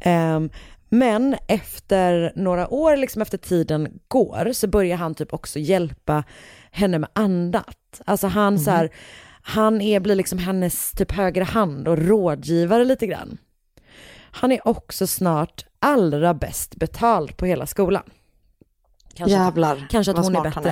Ehm, 0.00 0.50
men 0.88 1.36
efter 1.48 2.32
några 2.36 2.68
år, 2.68 2.96
liksom 2.96 3.22
efter 3.22 3.38
tiden 3.38 3.98
går, 4.08 4.52
så 4.52 4.66
börjar 4.66 4.96
han 4.96 5.14
typ 5.14 5.32
också 5.32 5.58
hjälpa 5.58 6.24
henne 6.70 6.98
med 6.98 7.10
annat. 7.12 7.76
Alltså 8.04 8.26
han 8.26 8.58
så 8.58 8.70
här, 8.70 8.90
han 9.42 9.80
är, 9.80 10.00
blir 10.00 10.14
liksom 10.14 10.38
hennes 10.38 10.92
typ 10.92 11.12
högra 11.12 11.44
hand 11.44 11.88
och 11.88 11.98
rådgivare 11.98 12.84
lite 12.84 13.06
grann. 13.06 13.38
Han 14.30 14.52
är 14.52 14.68
också 14.68 15.06
snart 15.06 15.66
allra 15.78 16.34
bäst 16.34 16.76
betald 16.76 17.36
på 17.36 17.46
hela 17.46 17.66
skolan. 17.66 18.02
Kanske, 19.16 19.36
Jävlar, 19.36 19.86
kanske 19.90 20.12
att 20.12 20.24
hon 20.24 20.36
är 20.36 20.42
bättre. 20.42 20.70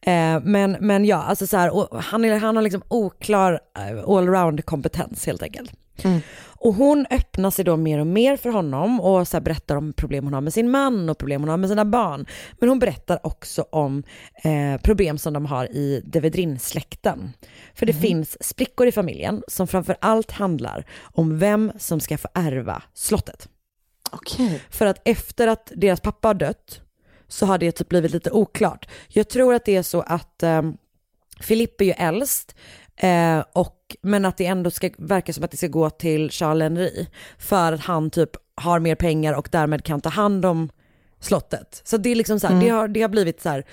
Eh, 0.00 0.40
men, 0.44 0.76
men 0.80 1.04
ja, 1.04 1.16
alltså 1.16 1.46
så 1.46 1.56
här, 1.56 1.74
och 1.74 2.02
han, 2.02 2.24
är, 2.24 2.38
han 2.38 2.56
har 2.56 2.62
liksom 2.62 2.82
oklar 2.88 3.60
eh, 3.78 4.08
allround 4.08 4.64
kompetens 4.64 5.26
helt 5.26 5.42
enkelt. 5.42 5.72
Mm. 6.04 6.20
Och 6.62 6.74
hon 6.74 7.06
öppnar 7.10 7.50
sig 7.50 7.64
då 7.64 7.76
mer 7.76 7.98
och 7.98 8.06
mer 8.06 8.36
för 8.36 8.50
honom 8.50 9.00
och 9.00 9.28
så 9.28 9.40
berättar 9.40 9.76
om 9.76 9.92
problem 9.92 10.24
hon 10.24 10.34
har 10.34 10.40
med 10.40 10.52
sin 10.52 10.70
man 10.70 11.08
och 11.08 11.18
problem 11.18 11.42
hon 11.42 11.48
har 11.48 11.56
med 11.56 11.70
sina 11.70 11.84
barn. 11.84 12.26
Men 12.52 12.68
hon 12.68 12.78
berättar 12.78 13.26
också 13.26 13.62
om 13.70 14.02
eh, 14.44 14.80
problem 14.82 15.18
som 15.18 15.32
de 15.32 15.46
har 15.46 15.64
i 15.64 16.02
Devedrin-släkten. 16.04 17.32
För 17.74 17.86
det 17.86 17.92
finns 17.92 18.44
sprickor 18.44 18.86
i 18.86 18.92
familjen 18.92 19.42
som 19.48 19.66
framför 19.66 19.96
allt 20.00 20.30
handlar 20.30 20.86
om 21.02 21.38
vem 21.38 21.72
som 21.78 22.00
ska 22.00 22.18
få 22.18 22.28
ärva 22.34 22.82
slottet. 22.94 23.48
Okej. 24.10 24.62
För 24.70 24.86
att 24.86 25.08
efter 25.08 25.48
att 25.48 25.72
deras 25.76 26.00
pappa 26.00 26.28
har 26.28 26.34
dött 26.34 26.80
så 27.32 27.46
har 27.46 27.58
det 27.58 27.72
typ 27.72 27.88
blivit 27.88 28.10
lite 28.12 28.30
oklart. 28.30 28.88
Jag 29.08 29.28
tror 29.28 29.54
att 29.54 29.64
det 29.64 29.76
är 29.76 29.82
så 29.82 30.00
att 30.00 30.42
eh, 30.42 30.62
Filipp 31.40 31.80
är 31.80 31.84
ju 31.84 31.92
äldst, 31.92 32.54
eh, 32.96 33.44
och, 33.52 33.96
men 34.02 34.24
att 34.24 34.36
det 34.36 34.46
ändå 34.46 34.70
ska 34.70 34.90
verka 34.98 35.32
som 35.32 35.44
att 35.44 35.50
det 35.50 35.56
ska 35.56 35.66
gå 35.68 35.90
till 35.90 36.30
Charles 36.30 36.62
Henry. 36.62 37.06
För 37.38 37.72
att 37.72 37.80
han 37.80 38.10
typ 38.10 38.30
har 38.54 38.78
mer 38.78 38.94
pengar 38.94 39.32
och 39.34 39.48
därmed 39.52 39.84
kan 39.84 40.00
ta 40.00 40.08
hand 40.08 40.44
om 40.44 40.70
slottet. 41.20 41.82
Så 41.84 41.96
det 41.96 42.10
är 42.10 42.14
liksom 42.14 42.40
så 42.40 42.46
här, 42.46 42.54
Mm. 42.54 42.64
det, 42.66 42.70
har, 42.70 42.88
det 42.88 43.02
har 43.02 43.08
blivit 43.08 43.42
så 43.42 43.48
här 43.48 43.64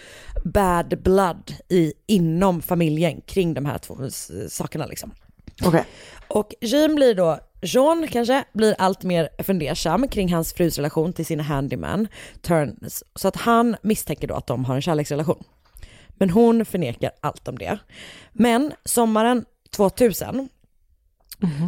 bad 0.46 1.02
blood 1.04 1.54
i, 1.70 1.94
inom 2.08 2.62
familjen 2.62 3.22
kring 3.22 3.54
de 3.54 3.66
här 3.66 3.78
två 3.78 4.04
s- 4.06 4.32
sakerna 4.48 4.86
liksom. 4.86 5.12
Okej. 5.66 5.86
Och 6.28 6.54
Jean 6.62 6.96
blir 6.96 7.16
då, 7.16 7.40
Jean 7.62 8.08
kanske, 8.08 8.44
blir 8.54 8.76
allt 8.78 9.04
mer 9.04 9.30
fundersam 9.44 10.08
kring 10.08 10.34
hans 10.34 10.54
frus 10.54 10.78
relation 10.78 11.14
till 11.14 11.26
sin 11.26 11.40
handyman, 11.40 12.08
Turns, 12.42 13.04
så 13.16 13.28
att 13.28 13.36
han 13.36 13.76
misstänker 13.82 14.28
då 14.28 14.36
att 14.36 14.48
de 14.48 14.66
har 14.66 14.76
en 14.76 14.82
kärleksrelation. 14.82 15.44
Men 16.10 16.30
hon 16.30 16.66
förnekar 16.66 17.12
allt 17.22 17.48
om 17.48 17.58
det. 17.58 17.80
Men 18.34 18.72
sommaren 18.86 19.46
2000 19.72 20.50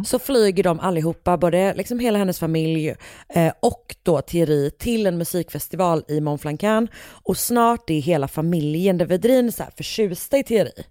så 0.06 0.18
flyger 0.18 0.62
de 0.62 0.80
allihopa, 0.80 1.36
både 1.36 1.74
liksom 1.74 1.98
hela 1.98 2.18
hennes 2.18 2.38
familj 2.38 2.94
eh, 3.28 3.52
och 3.60 3.96
då 4.02 4.20
Thierry 4.20 4.70
till 4.70 5.06
en 5.06 5.18
musikfestival 5.18 6.04
i 6.08 6.20
Montflancan 6.20 6.88
och 7.24 7.36
snart 7.36 7.90
är 7.90 8.00
hela 8.00 8.28
familjen 8.28 8.98
de 8.98 9.04
Vedrin 9.04 9.52
så 9.52 9.62
här 9.62 9.70
förtjusta 9.76 10.38
i 10.38 10.44
Thierry. 10.44 10.84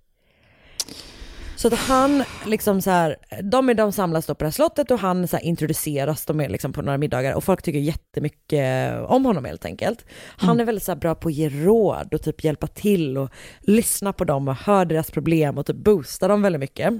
Så 1.61 1.67
att 1.67 1.73
han 1.73 2.23
liksom 2.45 2.81
så 2.81 2.89
här, 2.89 3.17
de, 3.43 3.69
är, 3.69 3.73
de 3.73 3.91
samlas 3.91 4.25
då 4.25 4.35
på 4.35 4.43
det 4.43 4.47
här 4.47 4.51
slottet 4.51 4.91
och 4.91 4.99
han 4.99 5.27
så 5.27 5.37
introduceras, 5.37 6.25
de 6.25 6.39
är 6.39 6.49
liksom 6.49 6.73
på 6.73 6.81
några 6.81 6.97
middagar 6.97 7.33
och 7.33 7.43
folk 7.43 7.61
tycker 7.61 7.79
jättemycket 7.79 8.93
om 9.05 9.25
honom 9.25 9.45
helt 9.45 9.65
enkelt. 9.65 10.05
Han 10.37 10.59
är 10.59 10.65
väldigt 10.65 10.83
så 10.83 10.91
här 10.91 10.99
bra 10.99 11.15
på 11.15 11.27
att 11.27 11.33
ge 11.33 11.49
råd 11.49 12.13
och 12.13 12.21
typ 12.21 12.43
hjälpa 12.43 12.67
till 12.67 13.17
och 13.17 13.29
lyssna 13.59 14.13
på 14.13 14.23
dem 14.23 14.47
och 14.47 14.55
höra 14.55 14.85
deras 14.85 15.11
problem 15.11 15.57
och 15.57 15.65
typ 15.65 15.75
boosta 15.75 16.27
dem 16.27 16.41
väldigt 16.41 16.59
mycket. 16.59 16.93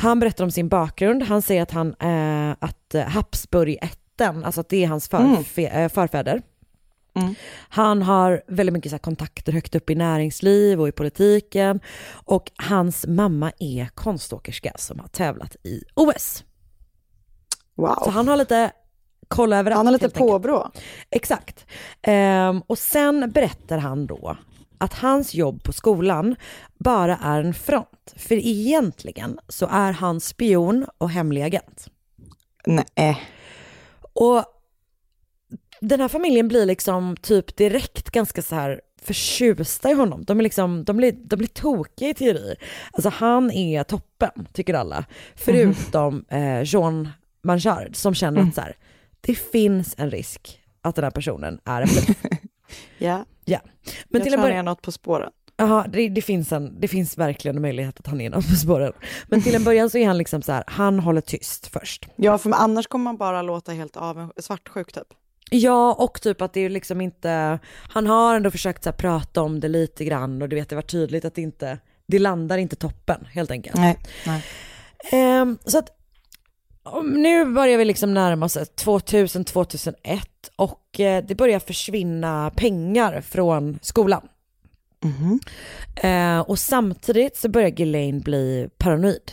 Han 0.00 0.20
berättar 0.20 0.44
om 0.44 0.50
sin 0.50 0.68
bakgrund, 0.68 1.22
han 1.22 1.42
säger 1.42 1.62
att 1.62 1.70
han, 1.70 1.94
eh, 2.00 2.56
att 2.60 2.94
eh, 2.94 3.02
Habsburg-ätten, 3.02 4.44
alltså 4.44 4.60
att 4.60 4.68
det 4.68 4.84
är 4.84 4.88
hans 4.88 5.10
förfe- 5.10 5.82
eh, 5.82 5.88
förfäder. 5.88 6.42
Han 7.68 8.02
har 8.02 8.42
väldigt 8.46 8.72
mycket 8.72 8.90
så 8.90 8.94
här 8.94 8.98
kontakter 8.98 9.52
högt 9.52 9.74
upp 9.74 9.90
i 9.90 9.94
näringsliv 9.94 10.80
och 10.80 10.88
i 10.88 10.92
politiken. 10.92 11.80
Och 12.12 12.50
hans 12.56 13.06
mamma 13.06 13.52
är 13.58 13.86
konståkerska 13.94 14.72
som 14.76 14.98
har 14.98 15.08
tävlat 15.08 15.56
i 15.62 15.82
OS. 15.94 16.44
Wow. 17.74 17.98
Så 18.04 18.10
han 18.10 18.28
har 18.28 18.36
lite 18.36 18.72
koll 19.28 19.52
överallt. 19.52 19.76
Han 19.76 19.86
har 19.86 19.92
lite 19.92 20.10
påbrå. 20.10 20.70
Exakt. 21.10 21.66
Ehm, 22.02 22.62
och 22.66 22.78
sen 22.78 23.30
berättar 23.30 23.78
han 23.78 24.06
då 24.06 24.36
att 24.78 24.94
hans 24.94 25.34
jobb 25.34 25.62
på 25.62 25.72
skolan 25.72 26.36
bara 26.78 27.16
är 27.16 27.40
en 27.40 27.54
front. 27.54 28.14
För 28.16 28.34
egentligen 28.34 29.38
så 29.48 29.66
är 29.66 29.92
han 29.92 30.20
spion 30.20 30.86
och 30.98 31.10
hemlig 31.10 31.42
agent. 31.42 31.88
Nej. 32.66 33.28
Och 34.12 34.44
den 35.82 36.00
här 36.00 36.08
familjen 36.08 36.48
blir 36.48 36.66
liksom 36.66 37.16
typ 37.22 37.56
direkt 37.56 38.10
ganska 38.10 38.42
så 38.42 38.54
här 38.54 38.80
förtjusta 39.02 39.90
i 39.90 39.94
honom. 39.94 40.24
De, 40.24 40.38
är 40.38 40.42
liksom, 40.42 40.84
de, 40.84 40.96
blir, 40.96 41.12
de 41.12 41.36
blir 41.36 41.48
tokiga 41.48 42.08
i 42.08 42.14
teori. 42.14 42.54
Alltså 42.92 43.08
han 43.08 43.50
är 43.50 43.84
toppen, 43.84 44.46
tycker 44.52 44.74
alla. 44.74 45.04
Förutom 45.34 46.24
eh, 46.28 46.62
Jean 46.64 47.08
Manchard 47.42 47.96
som 47.96 48.14
känner 48.14 48.42
att 48.42 48.54
så 48.54 48.60
här, 48.60 48.76
det 49.20 49.34
finns 49.34 49.94
en 49.98 50.10
risk 50.10 50.60
att 50.82 50.94
den 50.94 51.04
här 51.04 51.10
personen 51.10 51.60
är 51.64 51.82
en 51.82 51.88
bluff. 51.88 52.16
Ja, 52.98 53.24
Ja. 53.44 53.58
Men 53.64 53.72
jag 54.10 54.22
till 54.22 54.32
tror 54.32 54.32
en 54.32 54.40
han 54.40 54.48
början, 54.48 54.58
är 54.58 54.70
något 54.70 54.82
på 54.82 54.92
spåren. 54.92 55.30
Jaha, 55.56 55.86
det, 55.88 56.08
det, 56.08 56.22
finns 56.22 56.52
en, 56.52 56.80
det 56.80 56.88
finns 56.88 57.18
verkligen 57.18 57.56
en 57.56 57.62
möjlighet 57.62 58.00
att 58.00 58.06
han 58.06 58.20
är 58.20 58.30
någon 58.30 58.42
på 58.42 58.56
spåren. 58.56 58.92
Men 59.26 59.42
till 59.42 59.54
en 59.54 59.64
början 59.64 59.90
så 59.90 59.98
är 59.98 60.06
han 60.06 60.18
liksom 60.18 60.42
så 60.42 60.52
här, 60.52 60.64
han 60.66 60.98
håller 60.98 61.20
tyst 61.20 61.66
först. 61.66 62.08
Ja, 62.16 62.38
för 62.38 62.52
annars 62.52 62.86
kommer 62.86 63.04
man 63.04 63.16
bara 63.16 63.42
låta 63.42 63.72
helt 63.72 63.96
av 63.96 64.32
svartsjuk 64.36 64.92
typ. 64.92 65.08
Ja, 65.54 65.94
och 65.94 66.22
typ 66.22 66.42
att 66.42 66.52
det 66.52 66.60
är 66.60 66.70
liksom 66.70 67.00
inte, 67.00 67.58
han 67.88 68.06
har 68.06 68.34
ändå 68.34 68.50
försökt 68.50 68.84
så 68.84 68.92
prata 68.92 69.42
om 69.42 69.60
det 69.60 69.68
lite 69.68 70.04
grann 70.04 70.42
och 70.42 70.48
du 70.48 70.56
vet 70.56 70.68
det 70.68 70.74
var 70.74 70.82
tydligt 70.82 71.24
att 71.24 71.34
det 71.34 71.42
inte, 71.42 71.78
det 72.06 72.18
landar 72.18 72.58
inte 72.58 72.76
toppen 72.76 73.24
helt 73.32 73.50
enkelt. 73.50 73.76
Nej, 73.76 73.98
nej. 74.26 74.44
Ehm, 75.12 75.58
så 75.64 75.78
att 75.78 75.98
nu 77.04 77.44
börjar 77.44 77.78
vi 77.78 77.84
liksom 77.84 78.14
närma 78.14 78.46
oss 78.46 78.56
2000-2001 78.56 80.20
och 80.56 81.00
eh, 81.00 81.24
det 81.24 81.34
börjar 81.34 81.58
försvinna 81.58 82.50
pengar 82.56 83.20
från 83.20 83.78
skolan. 83.82 84.28
Eh, 85.96 86.40
och 86.40 86.58
samtidigt 86.58 87.36
så 87.36 87.48
börjar 87.48 87.68
Ghislaine 87.68 88.20
bli 88.20 88.68
paranoid. 88.78 89.32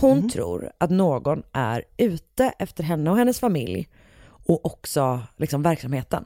Hon 0.00 0.30
tror 0.30 0.72
att 0.78 0.90
någon 0.90 1.42
är 1.52 1.84
ute 1.96 2.52
efter 2.58 2.84
henne 2.84 3.10
och 3.10 3.16
hennes 3.16 3.40
familj 3.40 3.88
och 4.48 4.66
också 4.66 5.20
liksom 5.36 5.62
verksamheten. 5.62 6.24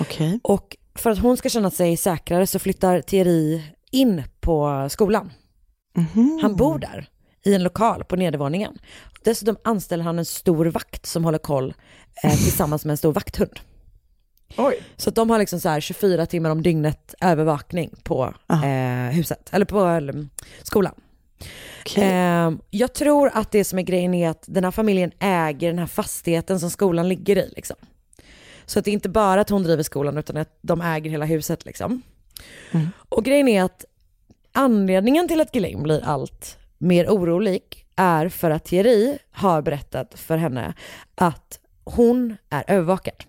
Okej. 0.00 0.40
Och 0.42 0.76
för 0.94 1.10
att 1.10 1.18
hon 1.18 1.36
ska 1.36 1.48
känna 1.48 1.70
sig 1.70 1.96
säkrare 1.96 2.46
så 2.46 2.58
flyttar 2.58 3.00
Thierry 3.00 3.62
in 3.90 4.22
på 4.40 4.88
skolan. 4.90 5.32
Han 6.42 6.56
bor 6.56 6.78
där 6.78 7.08
i 7.44 7.54
en 7.54 7.62
lokal 7.62 8.04
på 8.04 8.16
nedervåningen. 8.16 8.78
Dessutom 9.24 9.56
anställer 9.64 10.04
han 10.04 10.18
en 10.18 10.24
stor 10.24 10.66
vakt 10.66 11.06
som 11.06 11.24
håller 11.24 11.38
koll 11.38 11.74
eh, 12.22 12.30
tillsammans 12.30 12.84
med 12.84 12.90
en 12.90 12.96
stor 12.96 13.12
vakthund. 13.12 13.60
Oj. 14.56 14.82
Så 14.96 15.08
att 15.08 15.14
de 15.14 15.30
har 15.30 15.38
liksom 15.38 15.60
så 15.60 15.68
här 15.68 15.80
24 15.80 16.26
timmar 16.26 16.50
om 16.50 16.62
dygnet 16.62 17.14
övervakning 17.20 17.94
på 18.02 18.34
eh, 18.48 19.14
huset, 19.14 19.48
eller 19.52 19.66
på 19.66 19.84
eller, 19.84 20.28
skolan. 20.62 20.94
Okej. 21.80 22.04
Eh, 22.04 22.52
jag 22.70 22.92
tror 22.94 23.30
att 23.34 23.50
det 23.50 23.64
som 23.64 23.78
är 23.78 23.82
grejen 23.82 24.14
är 24.14 24.28
att 24.28 24.44
den 24.46 24.64
här 24.64 24.70
familjen 24.70 25.12
äger 25.18 25.68
den 25.68 25.78
här 25.78 25.86
fastigheten 25.86 26.60
som 26.60 26.70
skolan 26.70 27.08
ligger 27.08 27.36
i. 27.36 27.52
Liksom. 27.56 27.76
Så 28.66 28.78
att 28.78 28.84
det 28.84 28.90
är 28.90 28.92
inte 28.92 29.08
bara 29.08 29.40
att 29.40 29.50
hon 29.50 29.62
driver 29.62 29.82
skolan 29.82 30.18
utan 30.18 30.36
att 30.36 30.58
de 30.62 30.80
äger 30.80 31.10
hela 31.10 31.24
huset. 31.24 31.64
Liksom. 31.64 32.02
Och 33.08 33.24
grejen 33.24 33.48
är 33.48 33.62
att 33.62 33.84
anledningen 34.52 35.28
till 35.28 35.40
att 35.40 35.54
Ghislaine 35.54 35.82
blir 35.82 36.04
allt 36.04 36.58
mer 36.78 37.06
orolig 37.08 37.86
är 37.96 38.28
för 38.28 38.50
att 38.50 38.64
Thierry 38.64 39.18
har 39.30 39.62
berättat 39.62 40.18
för 40.18 40.36
henne 40.36 40.74
att 41.14 41.60
hon 41.84 42.36
är 42.50 42.64
övervakad. 42.66 43.24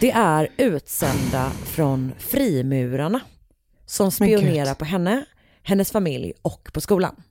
Det 0.00 0.10
är 0.10 0.48
utsända 0.56 1.50
från 1.50 2.12
frimurarna 2.18 3.20
som 3.86 4.10
spionerar 4.10 4.74
på 4.74 4.84
henne, 4.84 5.24
hennes 5.66 5.92
familj 5.92 6.32
och 6.42 6.70
på 6.72 6.80
skolan. 6.80 7.22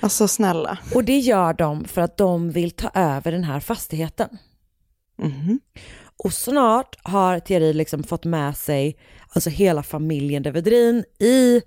Alltså 0.00 0.28
snälla. 0.28 0.78
Och 0.94 1.04
det 1.04 1.18
gör 1.18 1.52
de 1.52 1.84
för 1.84 2.00
att 2.00 2.16
de 2.16 2.50
vill 2.50 2.70
ta 2.70 2.90
över 2.94 3.32
den 3.32 3.44
här 3.44 3.60
fastigheten. 3.60 4.38
Mhm. 5.16 5.60
Och 6.24 6.32
snart 6.32 6.96
har 7.02 7.40
Thierry 7.40 7.72
liksom 7.72 8.02
fått 8.02 8.24
med 8.24 8.56
sig 8.56 8.96
alltså 9.28 9.50
hela 9.50 9.82
familjen 9.82 10.42
de 10.42 10.50
Vedrin 10.50 11.04
i 11.18 11.62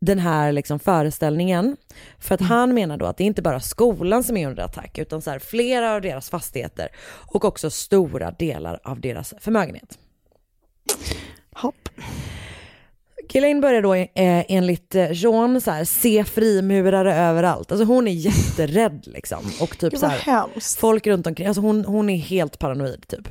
den 0.00 0.18
här 0.18 0.52
liksom 0.52 0.78
föreställningen. 0.78 1.76
För 2.18 2.34
att 2.34 2.40
han 2.40 2.74
menar 2.74 2.96
då 2.96 3.06
att 3.06 3.16
det 3.16 3.24
är 3.24 3.26
inte 3.26 3.42
bara 3.42 3.60
skolan 3.60 4.24
som 4.24 4.36
är 4.36 4.48
under 4.48 4.62
attack 4.62 4.98
utan 4.98 5.22
så 5.22 5.30
här 5.30 5.38
flera 5.38 5.94
av 5.94 6.00
deras 6.00 6.30
fastigheter 6.30 6.88
och 7.06 7.44
också 7.44 7.70
stora 7.70 8.30
delar 8.30 8.80
av 8.84 9.00
deras 9.00 9.34
förmögenhet. 9.40 9.98
Hopp. 11.52 11.88
Ghislaine 13.34 13.60
börjar 13.60 13.82
då 13.82 13.94
eh, 13.94 14.08
enligt 14.48 14.94
eh, 14.94 15.12
Jean 15.12 15.60
så 15.60 15.70
här, 15.70 15.84
se 15.84 16.24
frimurare 16.24 17.16
överallt. 17.16 17.72
Alltså 17.72 17.84
hon 17.84 18.08
är 18.08 18.12
jätterädd 18.12 19.02
liksom. 19.06 19.38
Och 19.60 19.78
typ 19.78 19.98
så 19.98 20.06
här, 20.06 20.78
folk 20.80 21.06
runt 21.06 21.26
omkring, 21.26 21.46
alltså 21.46 21.60
hon, 21.60 21.84
hon 21.84 22.10
är 22.10 22.16
helt 22.16 22.58
paranoid 22.58 23.08
typ. 23.08 23.28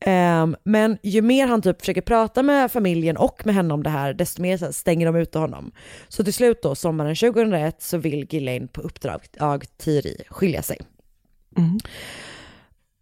Ehm, 0.00 0.56
men 0.64 0.98
ju 1.02 1.22
mer 1.22 1.46
han 1.46 1.62
typ 1.62 1.80
försöker 1.80 2.00
prata 2.00 2.42
med 2.42 2.72
familjen 2.72 3.16
och 3.16 3.46
med 3.46 3.54
henne 3.54 3.74
om 3.74 3.82
det 3.82 3.90
här, 3.90 4.14
desto 4.14 4.42
mer 4.42 4.58
här, 4.58 4.72
stänger 4.72 5.06
de 5.06 5.16
ute 5.16 5.38
honom. 5.38 5.72
Så 6.08 6.24
till 6.24 6.34
slut 6.34 6.62
då, 6.62 6.74
sommaren 6.74 7.16
2001, 7.16 7.82
så 7.82 7.98
vill 7.98 8.26
Ghislaine 8.30 8.68
på 8.68 8.80
uppdrag 8.80 9.20
av 9.40 9.60
Thierry 9.84 10.16
skilja 10.28 10.62
sig. 10.62 10.78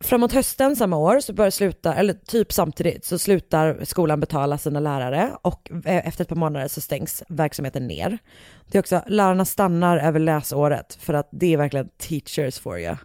Framåt 0.04 0.32
hösten 0.32 0.76
samma 0.76 0.96
år, 0.96 1.20
så 1.20 1.32
börjar 1.32 1.50
sluta, 1.50 1.94
eller 1.94 2.12
typ 2.14 2.52
samtidigt, 2.52 3.04
så 3.04 3.18
slutar 3.18 3.84
skolan 3.84 4.20
betala 4.20 4.58
sina 4.58 4.80
lärare 4.80 5.30
och 5.42 5.70
eh, 5.84 6.08
efter 6.08 6.22
ett 6.24 6.28
par 6.28 6.36
månader 6.36 6.68
så 6.68 6.80
stängs 6.80 7.22
verksamheten 7.28 7.86
ner. 7.86 8.18
Det 8.66 8.78
är 8.78 8.82
också, 8.82 9.02
lärarna 9.06 9.44
stannar 9.44 9.98
över 9.98 10.20
läsåret 10.20 10.98
för 11.00 11.14
att 11.14 11.28
det 11.32 11.52
är 11.52 11.56
verkligen 11.56 11.88
teachers 11.98 12.58
for 12.58 12.78
you. 12.80 12.96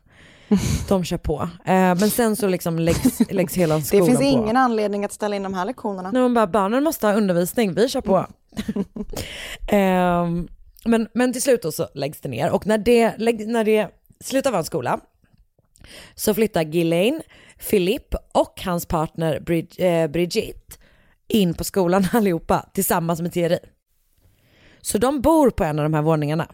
De 0.90 1.04
kör 1.04 1.18
på. 1.18 1.50
Eh, 1.66 1.74
men 1.74 2.10
sen 2.10 2.36
så 2.36 2.48
liksom 2.48 2.80
läggs, 2.80 3.20
läggs 3.30 3.54
hela 3.54 3.76
Det 3.78 3.84
skolan 3.84 4.06
finns 4.06 4.20
på. 4.20 4.26
ingen 4.26 4.58
anledning 4.58 5.06
att 5.06 5.14
ställa 5.14 5.36
in 5.36 5.44
de 5.44 5.54
här 5.54 5.66
lektionerna. 5.66 6.12
När 6.12 6.22
man 6.22 6.34
bara, 6.34 6.48
barnen 6.48 6.84
måste 6.84 7.08
ha 7.08 7.14
undervisning, 7.14 7.74
vi 7.74 7.90
kör 7.90 8.02
på. 8.02 8.26
Ehm, 9.68 10.48
men, 10.86 11.08
men 11.14 11.34
till 11.34 11.42
slut 11.42 11.62
då 11.62 11.72
så 11.72 11.88
läggs 11.94 12.22
det 12.22 12.30
ner 12.30 12.52
och 12.52 12.68
när 12.68 12.78
det, 12.78 13.14
när 13.48 13.64
det 13.64 13.88
slutar 14.20 14.52
vara 14.52 14.60
en 14.60 14.66
skola 14.66 15.00
så 16.16 16.34
flyttar 16.34 16.64
Ghislaine, 16.64 17.22
Philippe 17.70 18.18
och 18.34 18.62
hans 18.66 18.86
partner 18.86 19.40
Brid- 19.40 19.76
eh, 19.78 20.08
Brigitte 20.08 20.78
in 21.28 21.54
på 21.54 21.64
skolan 21.64 22.08
allihopa 22.14 22.70
tillsammans 22.74 23.22
med 23.22 23.34
Thierry. 23.34 23.60
Så 24.82 24.98
de 24.98 25.22
bor 25.22 25.50
på 25.50 25.64
en 25.64 25.80
av 25.80 25.84
de 25.84 25.94
här 25.94 26.02
våningarna. 26.02 26.48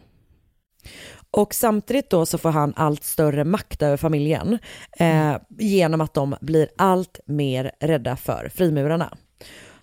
Och 1.32 1.54
samtidigt 1.54 2.10
då 2.10 2.26
så 2.26 2.38
får 2.38 2.50
han 2.50 2.74
allt 2.76 3.04
större 3.04 3.44
makt 3.44 3.82
över 3.82 3.98
familjen 3.98 4.60
eh, 5.00 5.36
genom 5.58 6.02
att 6.02 6.14
de 6.14 6.36
blir 6.42 6.70
allt 6.78 7.20
mer 7.26 7.72
rädda 7.80 8.16
för 8.16 8.50
frimurarna. 8.56 9.18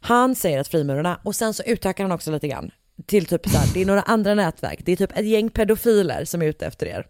Han 0.00 0.34
säger 0.34 0.60
att 0.60 0.68
frimurarna, 0.68 1.20
och 1.22 1.34
sen 1.34 1.54
så 1.54 1.62
utökar 1.62 2.04
han 2.04 2.12
också 2.12 2.30
lite 2.30 2.48
grann 2.48 2.70
till 3.06 3.26
typ 3.26 3.48
så 3.48 3.58
här, 3.58 3.74
det 3.74 3.82
är 3.82 3.86
några 3.86 4.02
andra 4.02 4.34
nätverk, 4.34 4.80
det 4.84 4.92
är 4.92 4.96
typ 4.96 5.18
ett 5.18 5.26
gäng 5.26 5.50
pedofiler 5.50 6.24
som 6.24 6.42
är 6.42 6.46
ute 6.46 6.66
efter 6.66 6.86
er. 6.86 7.06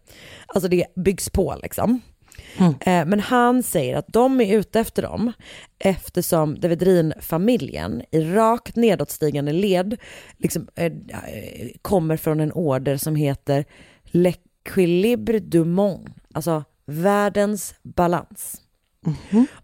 Alltså 0.46 0.68
det 0.68 0.86
byggs 0.96 1.30
på 1.30 1.58
liksom. 1.62 2.00
Eh, 2.60 3.06
Men 3.06 3.20
han 3.20 3.62
säger 3.62 3.96
att 3.96 4.08
de 4.08 4.40
är 4.40 4.58
ute 4.58 4.80
efter 4.80 5.02
dem 5.02 5.32
eftersom 5.78 6.60
Devedrin-familjen 6.60 8.02
i 8.10 8.20
rakt 8.20 8.76
nedåtstigande 8.76 9.52
led 9.52 9.96
liksom, 10.38 10.68
eh, 10.74 10.92
kommer 11.82 12.16
från 12.16 12.40
en 12.40 12.52
order 12.52 12.96
som 12.96 13.16
heter 13.16 13.64
L'Equilibre 14.04 15.38
du 15.38 15.64
monde, 15.64 16.10
alltså 16.34 16.64
världens 16.86 17.74
balans. 17.82 18.60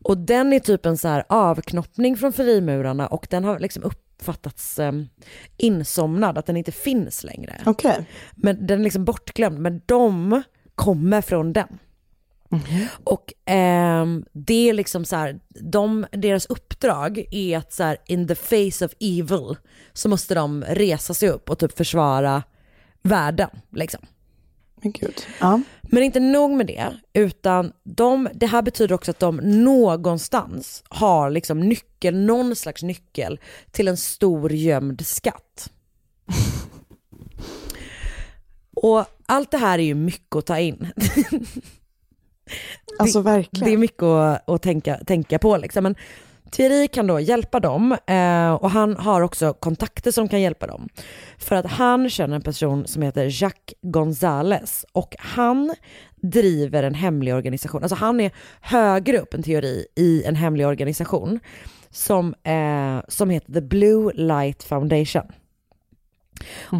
Och 0.03 0.18
den 0.18 0.53
är 0.53 0.61
typ 0.61 0.87
en 0.87 0.98
så 0.98 1.09
här 1.09 1.24
avknoppning 1.29 2.16
från 2.16 2.33
frimurarna 2.33 3.07
och 3.07 3.26
den 3.31 3.44
har 3.44 3.59
liksom 3.59 3.83
uppfattats 3.83 4.79
eh, 4.79 4.92
insomnad, 5.57 6.38
att 6.38 6.46
den 6.46 6.57
inte 6.57 6.72
finns 6.72 7.24
längre. 7.24 7.57
Okej. 7.66 8.07
Men 8.35 8.66
den 8.66 8.81
är 8.81 8.85
liksom 8.85 9.05
bortglömd, 9.05 9.59
men 9.59 9.81
de 9.87 10.42
kommer 10.74 11.20
från 11.20 11.53
den. 11.53 11.79
Och 13.05 13.33
ehm, 13.47 14.25
det 14.33 14.69
är 14.69 14.73
liksom 14.73 15.05
så 15.05 15.17
här, 15.17 15.41
de, 15.49 16.07
deras 16.13 16.47
uppdrag 16.47 17.25
är 17.31 17.59
att 17.59 17.73
så 17.73 17.83
här, 17.83 17.97
in 18.07 18.29
the 18.29 18.35
face 18.35 18.85
of 18.85 18.93
evil 19.01 19.57
så 19.93 20.09
måste 20.09 20.35
de 20.35 20.65
resa 20.69 21.15
sig 21.15 21.29
upp 21.29 21.51
och 21.51 21.59
typ 21.59 21.77
försvara 21.77 22.43
världen 23.03 23.51
liksom. 23.71 24.01
Men 24.83 24.93
gud. 24.93 25.27
Ja. 25.41 25.61
Men 25.83 26.03
inte 26.03 26.21
nog 26.21 26.51
med 26.51 26.67
det, 26.67 26.97
utan 27.13 27.73
de, 27.85 28.29
det 28.35 28.47
här 28.47 28.63
betyder 28.63 28.95
också 28.95 29.11
att 29.11 29.19
de 29.19 29.37
någonstans 29.37 30.83
har 30.89 31.31
liksom 31.31 31.61
nyckel, 31.61 32.17
någon 32.17 32.57
slags 32.57 32.83
nyckel 32.83 33.41
till 33.71 33.89
en 33.89 33.97
stor 33.97 34.53
gömd 34.53 35.07
skatt. 35.07 35.71
Och 38.77 39.05
allt 39.27 39.51
det 39.51 39.59
här 39.59 39.79
är 39.79 39.83
ju 39.83 39.95
mycket 39.95 40.37
att 40.37 40.47
ta 40.47 40.59
in. 40.59 40.93
Alltså 42.99 43.23
det, 43.23 43.31
verkligen. 43.31 43.69
det 43.69 43.73
är 43.75 43.79
mycket 43.79 44.03
att, 44.03 44.49
att 44.51 44.63
tänka, 44.63 44.97
tänka 45.07 45.39
på 45.39 45.57
liksom. 45.57 45.83
Men 45.83 45.95
Thierry 46.51 46.89
kan 46.89 47.07
då 47.07 47.21
hjälpa 47.21 47.61
dem 47.61 47.97
eh, 48.07 48.53
och 48.53 48.71
han 48.71 48.97
har 48.97 49.21
också 49.21 49.53
kontakter 49.53 50.11
som 50.11 50.29
kan 50.29 50.41
hjälpa 50.41 50.67
dem. 50.67 50.89
För 51.39 51.57
att 51.57 51.67
han 51.67 52.11
känner 52.11 52.37
en 52.37 52.43
person 52.43 52.87
som 52.87 53.03
heter 53.03 53.43
Jacques 53.43 53.75
Gonzales 53.83 54.87
och 54.93 55.17
han 55.19 55.75
driver 56.23 56.83
en 56.83 56.95
hemlig 56.95 57.35
organisation. 57.35 57.83
Alltså 57.83 57.97
han 57.97 58.21
är 58.21 58.31
högre 58.61 59.19
upp 59.19 59.35
än 59.35 59.43
Thierry 59.43 59.87
i 59.97 60.25
en 60.25 60.37
hemlig 60.37 60.67
organisation 60.67 61.41
som, 61.91 62.35
eh, 62.43 63.01
som 63.09 63.31
heter 63.31 63.53
The 63.53 63.61
Blue 63.61 64.13
Light 64.15 64.63
Foundation. 64.63 65.33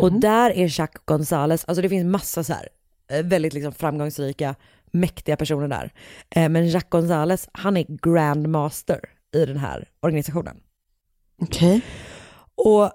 Och 0.01 0.13
där 0.13 0.51
är 0.51 0.81
Jacques 0.81 1.03
Gonzales, 1.05 1.65
alltså 1.65 1.83
det 1.83 1.89
finns 1.89 2.05
massa 2.05 2.45
så 2.45 2.53
här 2.53 2.69
eh, 3.11 3.23
väldigt 3.23 3.53
liksom 3.53 3.73
framgångsrika, 3.73 4.55
mäktiga 4.92 5.37
personer 5.37 5.68
där. 5.68 5.92
Eh, 6.31 6.48
men 6.48 6.68
Jacques 6.68 6.90
Gonzales, 6.90 7.48
han 7.53 7.76
är 7.76 7.87
grandmaster 8.03 9.00
i 9.35 9.44
den 9.44 9.57
här 9.57 9.88
organisationen. 10.00 10.57
Okej. 11.42 11.81
Och 12.55 12.90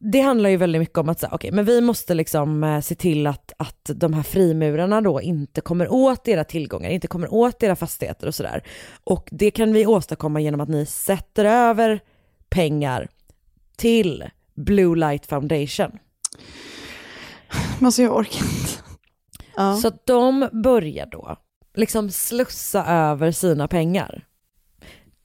det 0.00 0.20
handlar 0.20 0.50
ju 0.50 0.56
väldigt 0.56 0.80
mycket 0.80 0.98
om 0.98 1.08
att 1.08 1.20
säga, 1.20 1.30
okej, 1.32 1.52
men 1.52 1.64
vi 1.64 1.80
måste 1.80 2.14
liksom 2.14 2.64
eh, 2.64 2.80
se 2.80 2.94
till 2.94 3.26
att, 3.26 3.52
att 3.56 3.90
de 3.94 4.12
här 4.12 4.22
frimurarna 4.22 5.00
då 5.00 5.20
inte 5.20 5.60
kommer 5.60 5.92
åt 5.92 6.28
era 6.28 6.44
tillgångar, 6.44 6.90
inte 6.90 7.08
kommer 7.08 7.34
åt 7.34 7.62
era 7.62 7.76
fastigheter 7.76 8.26
och 8.26 8.34
sådär. 8.34 8.62
Och 9.04 9.28
det 9.32 9.50
kan 9.50 9.72
vi 9.72 9.86
åstadkomma 9.86 10.40
genom 10.40 10.60
att 10.60 10.68
ni 10.68 10.86
sätter 10.86 11.44
över 11.44 12.00
pengar 12.48 13.08
till 13.76 14.24
Blue 14.54 14.96
Light 14.96 15.26
Foundation. 15.26 15.98
Men 17.78 17.86
alltså 17.86 18.02
jag 18.02 18.16
orkar 18.16 18.44
inte. 18.44 18.85
Ja. 19.56 19.76
Så 19.76 19.88
att 19.88 20.06
de 20.06 20.48
börjar 20.52 21.06
då 21.06 21.36
liksom 21.74 22.10
slussa 22.10 22.86
över 22.86 23.30
sina 23.30 23.68
pengar 23.68 24.24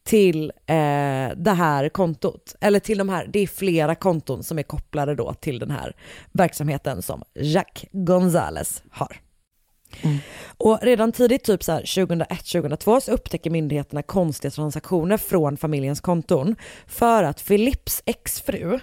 till 0.03 0.51
eh, 0.65 1.29
det 1.35 1.55
här 1.57 1.89
kontot. 1.89 2.55
Eller 2.61 2.79
till 2.79 2.97
de 2.97 3.09
här, 3.09 3.29
det 3.33 3.39
är 3.39 3.47
flera 3.47 3.95
konton 3.95 4.43
som 4.43 4.59
är 4.59 4.63
kopplade 4.63 5.15
då 5.15 5.33
till 5.33 5.59
den 5.59 5.71
här 5.71 5.95
verksamheten 6.31 7.01
som 7.01 7.23
Jacques 7.33 7.89
Gonzales 7.91 8.83
har. 8.91 9.17
Och 10.57 10.79
redan 10.81 11.11
tidigt, 11.11 11.43
typ 11.43 11.63
så 11.63 11.71
här 11.71 11.81
2001-2002, 11.81 12.99
så 12.99 13.11
upptäcker 13.11 13.49
myndigheterna 13.49 14.03
konstiga 14.03 14.51
transaktioner 14.51 15.17
från 15.17 15.57
familjens 15.57 16.01
konton 16.01 16.55
för 16.87 17.23
att 17.23 17.45
Philips 17.45 18.01
exfru, 18.05 18.79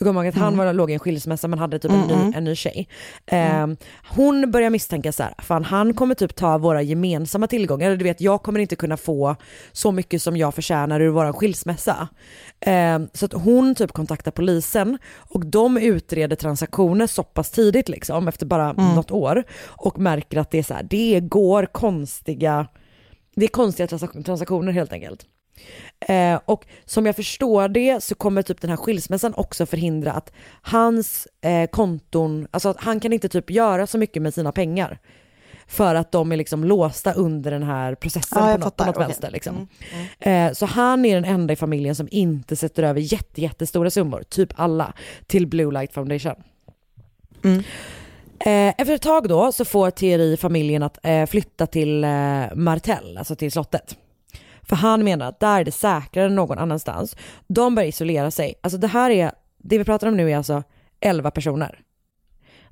du 0.00 0.04
kommer 0.04 0.20
ihåg 0.20 0.28
att 0.28 0.40
han 0.40 0.56
var, 0.56 0.72
låg 0.72 0.90
i 0.90 0.94
en 0.94 1.00
skilsmässa 1.00 1.48
men 1.48 1.58
hade 1.58 1.78
typ 1.78 1.90
en, 1.90 2.00
ny, 2.00 2.32
en 2.36 2.44
ny 2.44 2.54
tjej. 2.54 2.88
Eh, 3.26 3.66
hon 4.08 4.50
börjar 4.50 4.70
misstänka 4.70 5.12
så 5.12 5.22
här, 5.22 5.34
fan 5.38 5.64
han 5.64 5.94
kommer 5.94 6.14
typ 6.14 6.34
ta 6.36 6.58
våra 6.58 6.82
gemensamma 6.82 7.46
tillgångar, 7.46 7.86
eller 7.86 7.96
du 7.96 8.04
vet 8.04 8.20
jag 8.20 8.42
kommer 8.42 8.60
inte 8.60 8.76
kunna 8.76 8.96
få 8.96 9.36
så 9.72 9.92
mycket 9.92 10.22
som 10.22 10.36
jag 10.36 10.54
förtjänar 10.54 11.00
ur 11.00 11.08
våran 11.08 11.32
skilsmässa. 11.32 12.08
Eh, 12.60 12.98
så 13.12 13.26
att 13.26 13.32
hon 13.32 13.74
typ 13.74 13.92
kontaktar 13.92 14.30
polisen 14.30 14.98
och 15.16 15.46
de 15.46 15.78
utreder 15.78 16.36
transaktioner 16.36 17.06
så 17.06 17.22
pass 17.22 17.50
tidigt 17.50 17.88
liksom, 17.88 18.28
efter 18.28 18.46
bara 18.46 18.72
något 18.72 19.10
år 19.10 19.44
och 19.66 19.98
märker 19.98 20.38
att 20.38 20.50
det 20.50 20.58
är 20.58 20.62
så 20.62 20.74
här, 20.74 20.82
det 20.90 21.20
går 21.20 21.66
konstiga, 21.66 22.66
det 23.36 23.44
är 23.44 23.48
konstiga 23.48 23.86
transak- 23.86 24.24
transaktioner 24.24 24.72
helt 24.72 24.92
enkelt. 24.92 25.26
Eh, 26.00 26.40
och 26.44 26.66
som 26.84 27.06
jag 27.06 27.16
förstår 27.16 27.68
det 27.68 28.04
så 28.04 28.14
kommer 28.14 28.42
typ 28.42 28.60
den 28.60 28.70
här 28.70 28.76
skilsmässan 28.76 29.34
också 29.34 29.66
förhindra 29.66 30.12
att 30.12 30.32
hans 30.62 31.28
eh, 31.40 31.66
konton, 31.66 32.48
alltså 32.50 32.68
att 32.68 32.80
han 32.80 33.00
kan 33.00 33.12
inte 33.12 33.28
typ 33.28 33.50
göra 33.50 33.86
så 33.86 33.98
mycket 33.98 34.22
med 34.22 34.34
sina 34.34 34.52
pengar. 34.52 34.98
För 35.66 35.94
att 35.94 36.12
de 36.12 36.32
är 36.32 36.36
liksom 36.36 36.64
låsta 36.64 37.12
under 37.12 37.50
den 37.50 37.62
här 37.62 37.94
processen 37.94 38.48
Ja, 38.48 38.52
på 38.52 38.64
något, 38.64 38.76
på 38.76 38.84
något 38.84 38.96
Okej. 38.96 39.06
vänster. 39.06 39.30
Liksom. 39.30 39.68
Eh, 40.18 40.52
så 40.52 40.66
han 40.66 41.04
är 41.04 41.14
den 41.14 41.24
enda 41.24 41.52
i 41.52 41.56
familjen 41.56 41.94
som 41.94 42.08
inte 42.10 42.56
sätter 42.56 42.82
över 42.82 43.00
jätte, 43.00 43.40
jättestora 43.40 43.90
summor, 43.90 44.22
typ 44.28 44.52
alla, 44.56 44.92
till 45.26 45.46
Blue 45.46 45.72
Light 45.72 45.92
Foundation. 45.92 46.34
Eh, 48.44 48.68
efter 48.78 48.94
ett 48.94 49.02
tag 49.02 49.28
då 49.28 49.52
så 49.52 49.64
får 49.64 49.90
Thierry 49.90 50.36
familjen 50.36 50.82
att 50.82 50.98
eh, 51.02 51.26
flytta 51.26 51.66
till 51.66 52.04
eh, 52.04 52.44
Martel, 52.54 53.18
alltså 53.18 53.36
till 53.36 53.52
slottet. 53.52 53.96
För 54.70 54.76
han 54.76 55.04
menar 55.04 55.26
att 55.26 55.40
där 55.40 55.60
är 55.60 55.64
det 55.64 55.72
säkrare 55.72 56.26
än 56.26 56.34
någon 56.34 56.58
annanstans. 56.58 57.16
De 57.46 57.74
börjar 57.74 57.88
isolera 57.88 58.30
sig. 58.30 58.54
Alltså 58.60 58.78
det 58.78 58.86
här 58.86 59.10
är, 59.10 59.32
det 59.58 59.78
vi 59.78 59.84
pratar 59.84 60.06
om 60.06 60.16
nu 60.16 60.30
är 60.30 60.36
alltså 60.36 60.62
11 61.00 61.30
personer. 61.30 61.80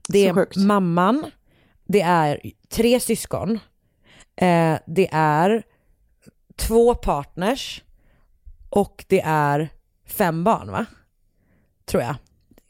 Det 0.09 0.27
är 0.27 0.67
mamman, 0.67 1.31
det 1.87 2.01
är 2.01 2.41
tre 2.69 3.01
syskon, 3.01 3.59
eh, 4.37 4.79
det 4.87 5.09
är 5.13 5.63
två 6.57 6.95
partners 6.95 7.83
och 8.71 9.05
det 9.09 9.21
är 9.25 9.69
fem 10.07 10.45
barn 10.45 10.71
va? 10.71 10.87
Tror 11.85 12.03
jag. 12.03 12.15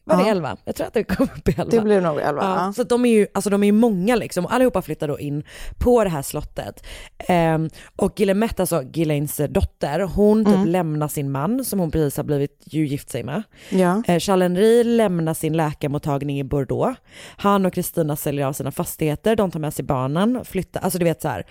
Var 0.08 0.16
det 0.16 0.22
Ja. 0.22 0.30
11? 0.30 0.56
Jag 0.64 0.74
tror 0.76 0.86
att 0.86 0.94
det 0.94 1.04
kom 1.04 1.28
upp 1.36 1.48
i 1.48 1.52
11. 1.52 1.64
Det 1.70 1.80
blir 1.80 2.00
nog 2.00 2.18
elva. 2.20 2.42
Ja, 2.42 2.64
Ja. 2.66 2.72
så 2.72 2.82
att 2.82 2.88
de 2.88 3.04
är 3.06 3.10
ju 3.10 3.26
alltså 3.34 3.50
de 3.50 3.62
är 3.64 3.72
många 3.72 4.16
liksom 4.16 4.44
och 4.44 4.52
allihopa 4.52 4.82
flyttar 4.82 5.08
då 5.08 5.18
in 5.18 5.44
på 5.78 6.04
det 6.04 6.10
här 6.10 6.22
slottet. 6.22 6.86
Ehm, 7.18 7.70
och 7.96 8.14
Guillemette, 8.14 8.62
alltså 8.62 8.82
Ghislaines 8.82 9.40
dotter, 9.48 10.00
hon 10.00 10.44
typ 10.44 10.66
lämnar 10.66 11.08
sin 11.08 11.30
man 11.30 11.64
som 11.64 11.78
hon 11.80 11.90
precis 11.90 12.16
har 12.16 12.24
blivit 12.24 12.62
ju 12.64 12.86
gift 12.86 13.10
sig 13.10 13.22
med. 13.22 13.42
Ja. 13.70 14.02
Eh, 14.06 14.18
Charles 14.18 14.42
Henri 14.44 14.84
lämnar 14.84 15.34
sin 15.34 15.52
läkarmottagning 15.56 16.38
i 16.40 16.44
Bordeaux. 16.44 16.98
Han 17.36 17.66
och 17.66 17.72
Kristina 17.74 18.16
säljer 18.16 18.46
av 18.46 18.52
sina 18.52 18.70
fastigheter, 18.72 19.36
de 19.36 19.50
tar 19.50 19.60
med 19.60 19.74
sig 19.74 19.84
barnen, 19.84 20.44
flyttar, 20.44 20.80
alltså 20.80 20.98
du 20.98 21.04
vet 21.04 21.22
så 21.22 21.28
här. 21.28 21.46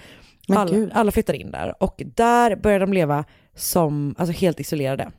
Gud. 0.71 0.91
alla 0.93 1.11
flyttar 1.11 1.33
in 1.33 1.51
där 1.51 1.83
och 1.83 2.01
där 2.15 2.55
börjar 2.55 2.79
de 2.79 2.93
leva 2.93 3.23
som, 3.55 4.15
alltså 4.17 4.33
helt 4.41 4.59
isolerade 4.59 5.11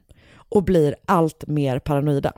och 0.48 0.62
blir 0.64 0.96
allt 1.06 1.44
mer 1.46 1.78
paranoida. 1.78 2.32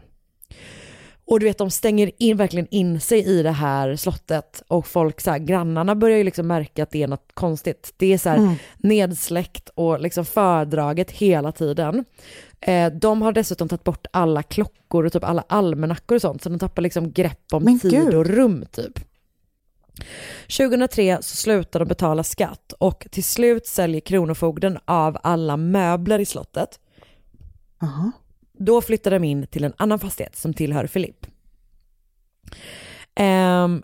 Och 1.30 1.40
du 1.40 1.46
vet 1.46 1.58
de 1.58 1.70
stänger 1.70 2.10
in, 2.18 2.36
verkligen 2.36 2.66
in 2.70 3.00
sig 3.00 3.26
i 3.26 3.42
det 3.42 3.50
här 3.50 3.96
slottet 3.96 4.62
och 4.68 4.86
folk 4.86 5.20
så 5.20 5.30
här, 5.30 5.38
grannarna 5.38 5.94
börjar 5.94 6.18
ju 6.18 6.24
liksom 6.24 6.46
märka 6.46 6.82
att 6.82 6.90
det 6.90 7.02
är 7.02 7.08
något 7.08 7.30
konstigt. 7.34 7.94
Det 7.96 8.12
är 8.12 8.18
så 8.18 8.28
här 8.28 8.54
nedsläckt 8.78 9.68
och 9.74 10.00
liksom 10.00 10.24
fördraget 10.24 11.10
hela 11.10 11.52
tiden. 11.52 12.04
Eh, 12.60 12.92
de 12.92 13.22
har 13.22 13.32
dessutom 13.32 13.68
tagit 13.68 13.84
bort 13.84 14.06
alla 14.10 14.42
klockor 14.42 15.06
och 15.06 15.12
typ 15.12 15.24
alla 15.24 15.44
almanackor 15.48 16.14
och 16.14 16.22
sånt 16.22 16.42
så 16.42 16.48
de 16.48 16.58
tappar 16.58 16.82
liksom 16.82 17.12
grepp 17.12 17.52
om 17.52 17.64
Men 17.64 17.80
tid 17.80 17.90
gud. 17.90 18.14
och 18.14 18.26
rum 18.26 18.64
typ. 18.72 19.00
2003 20.56 21.18
så 21.22 21.36
slutar 21.36 21.80
de 21.80 21.88
betala 21.88 22.24
skatt 22.24 22.72
och 22.78 23.06
till 23.10 23.24
slut 23.24 23.66
säljer 23.66 24.00
Kronofogden 24.00 24.78
av 24.84 25.18
alla 25.22 25.56
möbler 25.56 26.18
i 26.18 26.26
slottet. 26.26 26.80
Aha. 27.82 28.12
Då 28.64 28.80
flyttar 28.80 29.10
de 29.10 29.24
in 29.24 29.46
till 29.46 29.64
en 29.64 29.72
annan 29.76 29.98
fastighet 29.98 30.36
som 30.36 30.54
tillhör 30.54 30.86
Filip. 30.86 31.26
Ehm, 33.14 33.82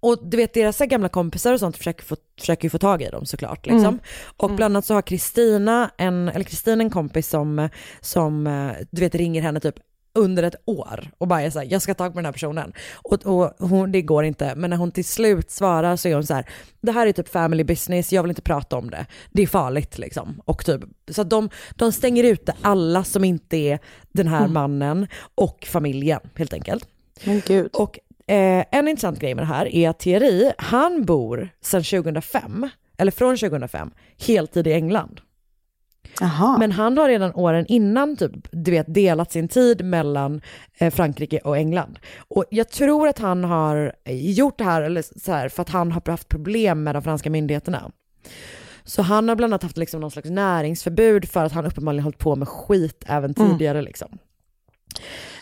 och 0.00 0.18
du 0.30 0.36
vet 0.36 0.54
deras 0.54 0.78
gamla 0.78 1.08
kompisar 1.08 1.52
och 1.52 1.60
sånt 1.60 1.76
försöker, 1.76 2.04
få, 2.04 2.16
försöker 2.40 2.64
ju 2.64 2.70
få 2.70 2.78
tag 2.78 3.02
i 3.02 3.08
dem 3.08 3.26
såklart. 3.26 3.66
Liksom. 3.66 3.98
Och 4.36 4.50
bland 4.50 4.76
annat 4.76 4.84
så 4.84 4.94
har 4.94 5.02
Kristina 5.02 5.90
en, 5.98 6.28
eller 6.28 6.44
Kristina 6.44 6.82
en 6.82 6.90
kompis 6.90 7.28
som, 7.28 7.68
som 8.00 8.46
eh, 8.46 8.72
du 8.90 9.00
vet 9.00 9.14
ringer 9.14 9.42
henne 9.42 9.60
typ 9.60 9.74
under 10.14 10.42
ett 10.42 10.54
år 10.64 11.10
och 11.18 11.28
bara 11.28 11.42
är 11.42 11.50
så 11.50 11.58
här, 11.58 11.66
jag 11.70 11.82
ska 11.82 11.94
ta 11.94 12.04
tag 12.04 12.12
på 12.12 12.18
den 12.18 12.24
här 12.24 12.32
personen. 12.32 12.72
Och, 12.94 13.26
och 13.26 13.68
hon, 13.68 13.92
det 13.92 14.02
går 14.02 14.24
inte, 14.24 14.54
men 14.54 14.70
när 14.70 14.76
hon 14.76 14.92
till 14.92 15.04
slut 15.04 15.50
svarar 15.50 15.96
så 15.96 16.08
är 16.08 16.14
hon 16.14 16.26
så 16.26 16.34
här, 16.34 16.44
det 16.80 16.92
här 16.92 17.06
är 17.06 17.12
typ 17.12 17.28
family 17.28 17.64
business, 17.64 18.12
jag 18.12 18.22
vill 18.22 18.30
inte 18.30 18.42
prata 18.42 18.76
om 18.76 18.90
det. 18.90 19.06
Det 19.30 19.42
är 19.42 19.46
farligt 19.46 19.98
liksom. 19.98 20.42
Och 20.44 20.64
typ, 20.64 20.80
så 21.10 21.22
att 21.22 21.30
de, 21.30 21.50
de 21.70 21.92
stänger 21.92 22.24
ute 22.24 22.54
alla 22.62 23.04
som 23.04 23.24
inte 23.24 23.56
är 23.56 23.78
den 24.12 24.26
här 24.26 24.48
mannen 24.48 25.06
och 25.34 25.66
familjen 25.70 26.20
helt 26.34 26.52
enkelt. 26.52 26.86
Men 27.24 27.42
gud. 27.46 27.70
Och 27.72 27.98
eh, 28.26 28.64
en 28.70 28.88
intressant 28.88 29.18
grej 29.18 29.34
med 29.34 29.42
det 29.42 29.48
här 29.48 29.74
är 29.74 29.88
att 29.88 29.98
Thierry, 29.98 30.52
han 30.58 31.04
bor 31.04 31.48
sedan 31.60 31.82
2005, 31.82 32.68
eller 32.98 33.12
från 33.12 33.36
2005, 33.36 33.90
heltid 34.26 34.66
i 34.66 34.72
England. 34.72 35.20
Jaha. 36.20 36.58
Men 36.58 36.72
han 36.72 36.98
har 36.98 37.08
redan 37.08 37.34
åren 37.34 37.66
innan 37.68 38.16
typ, 38.16 38.32
du 38.52 38.70
vet, 38.70 38.94
delat 38.94 39.32
sin 39.32 39.48
tid 39.48 39.84
mellan 39.84 40.40
eh, 40.78 40.90
Frankrike 40.90 41.38
och 41.38 41.56
England. 41.56 41.98
Och 42.28 42.44
jag 42.50 42.68
tror 42.68 43.08
att 43.08 43.18
han 43.18 43.44
har 43.44 43.92
gjort 44.06 44.58
det 44.58 44.64
här, 44.64 44.82
eller 44.82 45.04
så 45.20 45.32
här 45.32 45.48
för 45.48 45.62
att 45.62 45.68
han 45.68 45.92
har 45.92 46.10
haft 46.10 46.28
problem 46.28 46.82
med 46.82 46.94
de 46.94 47.02
franska 47.02 47.30
myndigheterna. 47.30 47.90
Så 48.84 49.02
han 49.02 49.28
har 49.28 49.36
bland 49.36 49.52
annat 49.52 49.62
haft 49.62 49.76
liksom 49.76 50.00
någon 50.00 50.10
slags 50.10 50.30
näringsförbud 50.30 51.28
för 51.28 51.44
att 51.44 51.52
han 51.52 51.66
uppenbarligen 51.66 52.04
hållit 52.04 52.18
på 52.18 52.36
med 52.36 52.48
skit 52.48 53.04
även 53.06 53.34
tidigare. 53.34 53.82
Liksom. 53.82 54.18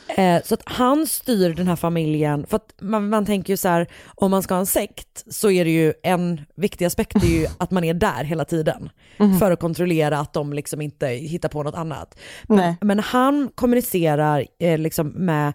Eh, 0.08 0.42
så 0.44 0.54
att 0.54 0.62
han 0.64 1.06
styr 1.06 1.54
den 1.54 1.66
här 1.68 1.76
familjen, 1.76 2.46
för 2.46 2.56
att 2.56 2.74
man, 2.80 3.08
man 3.08 3.26
tänker 3.26 3.52
ju 3.52 3.56
så 3.56 3.68
här, 3.68 3.86
om 4.14 4.30
man 4.30 4.42
ska 4.42 4.54
ha 4.54 4.60
en 4.60 4.66
sekt 4.66 5.24
så 5.30 5.50
är 5.50 5.64
det 5.64 5.70
ju 5.70 5.94
en 6.02 6.40
viktig 6.56 6.84
aspekt 6.84 7.16
är 7.16 7.40
ju 7.40 7.46
att 7.58 7.70
man 7.70 7.84
är 7.84 7.94
där 7.94 8.24
hela 8.24 8.44
tiden. 8.44 8.90
För 9.38 9.50
att 9.50 9.60
kontrollera 9.60 10.18
att 10.18 10.32
de 10.32 10.52
liksom 10.52 10.80
inte 10.80 11.06
hittar 11.06 11.48
på 11.48 11.62
något 11.62 11.74
annat. 11.74 12.18
Men, 12.48 12.74
men 12.80 12.98
han 12.98 13.50
kommunicerar 13.54 14.46
eh, 14.58 14.78
liksom 14.78 15.08
med 15.08 15.52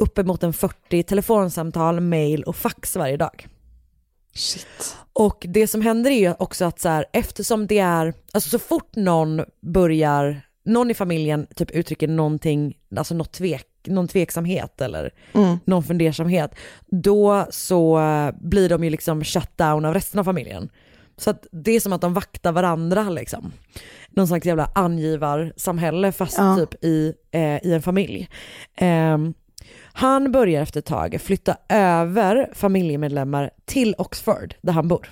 uppemot 0.00 0.42
en 0.42 0.52
40 0.52 1.02
telefonsamtal, 1.02 2.00
mail 2.00 2.42
och 2.42 2.56
fax 2.56 2.96
varje 2.96 3.16
dag. 3.16 3.48
Shit. 4.34 4.96
Och 5.12 5.46
det 5.48 5.66
som 5.66 5.80
händer 5.80 6.10
är 6.10 6.18
ju 6.18 6.34
också 6.38 6.64
att 6.64 6.80
så 6.80 6.88
här, 6.88 7.06
eftersom 7.12 7.66
det 7.66 7.78
är, 7.78 8.14
alltså 8.32 8.50
så 8.50 8.58
fort 8.58 8.96
någon 8.96 9.44
börjar, 9.62 10.40
någon 10.64 10.90
i 10.90 10.94
familjen 10.94 11.46
typ 11.54 11.70
uttrycker 11.70 12.08
någonting, 12.08 12.76
alltså 12.96 13.14
något 13.14 13.32
tvek, 13.32 13.66
någon 13.86 14.08
tveksamhet 14.08 14.80
eller 14.80 15.10
någon 15.64 15.82
fundersamhet, 15.82 16.54
då 16.86 17.46
så 17.50 17.98
eh, 18.00 18.30
blir 18.40 18.68
de 18.68 18.84
ju 18.84 18.90
liksom 18.90 19.24
shut 19.24 19.56
down 19.58 19.84
av 19.84 19.94
resten 19.94 20.20
av 20.20 20.24
familjen. 20.24 20.68
Så 21.16 21.30
att 21.30 21.46
det 21.52 21.72
är 21.72 21.80
som 21.80 21.92
att 21.92 22.00
de 22.00 22.14
vaktar 22.14 22.52
varandra 22.52 23.02
liksom. 23.10 23.52
Någon 24.10 24.26
slags 24.28 24.46
jävla 24.46 24.70
angivarsamhälle 24.74 26.12
fast 26.12 26.38
Ja. 26.38 26.56
typ 26.56 26.84
i, 26.84 27.12
eh, 27.30 27.66
i 27.66 27.72
en 27.72 27.82
familj. 27.82 28.28
Ehm, 28.76 29.34
han 29.92 30.32
börjar 30.32 30.62
efter 30.62 30.78
ett 30.78 30.86
tag 30.86 31.18
flytta 31.20 31.56
över 31.68 32.50
familjemedlemmar 32.54 33.50
till 33.64 33.94
Oxford 33.98 34.54
där 34.62 34.72
han 34.72 34.88
bor. 34.88 35.08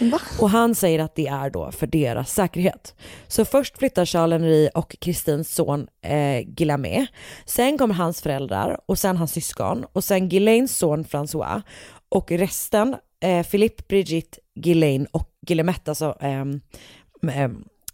Va? 0.00 0.20
Och 0.40 0.50
han 0.50 0.74
säger 0.74 0.98
att 0.98 1.14
det 1.14 1.26
är 1.26 1.50
då 1.50 1.72
för 1.72 1.86
deras 1.86 2.32
säkerhet. 2.32 2.94
Så 3.28 3.44
först 3.44 3.78
flyttar 3.78 4.04
Charles 4.06 4.40
Henry 4.40 4.68
och 4.74 4.96
Kristins 5.00 5.54
son 5.54 5.86
eh, 6.02 6.40
Guillaume. 6.46 7.06
Sen 7.44 7.78
kommer 7.78 7.94
hans 7.94 8.22
föräldrar 8.22 8.80
och 8.86 8.98
sen 8.98 9.16
hans 9.16 9.32
syskon 9.32 9.84
och 9.92 10.04
sen 10.04 10.28
Ghislaines 10.28 10.76
son 10.76 11.04
François 11.04 11.62
och 12.08 12.30
resten, 12.30 12.96
eh, 13.20 13.46
Philippe, 13.46 13.82
Brigitte, 13.88 14.38
Ghislaine 14.54 15.06
och 15.12 15.30
Guillemette, 15.46 15.90
alltså 15.90 16.16
ehm, 16.20 16.60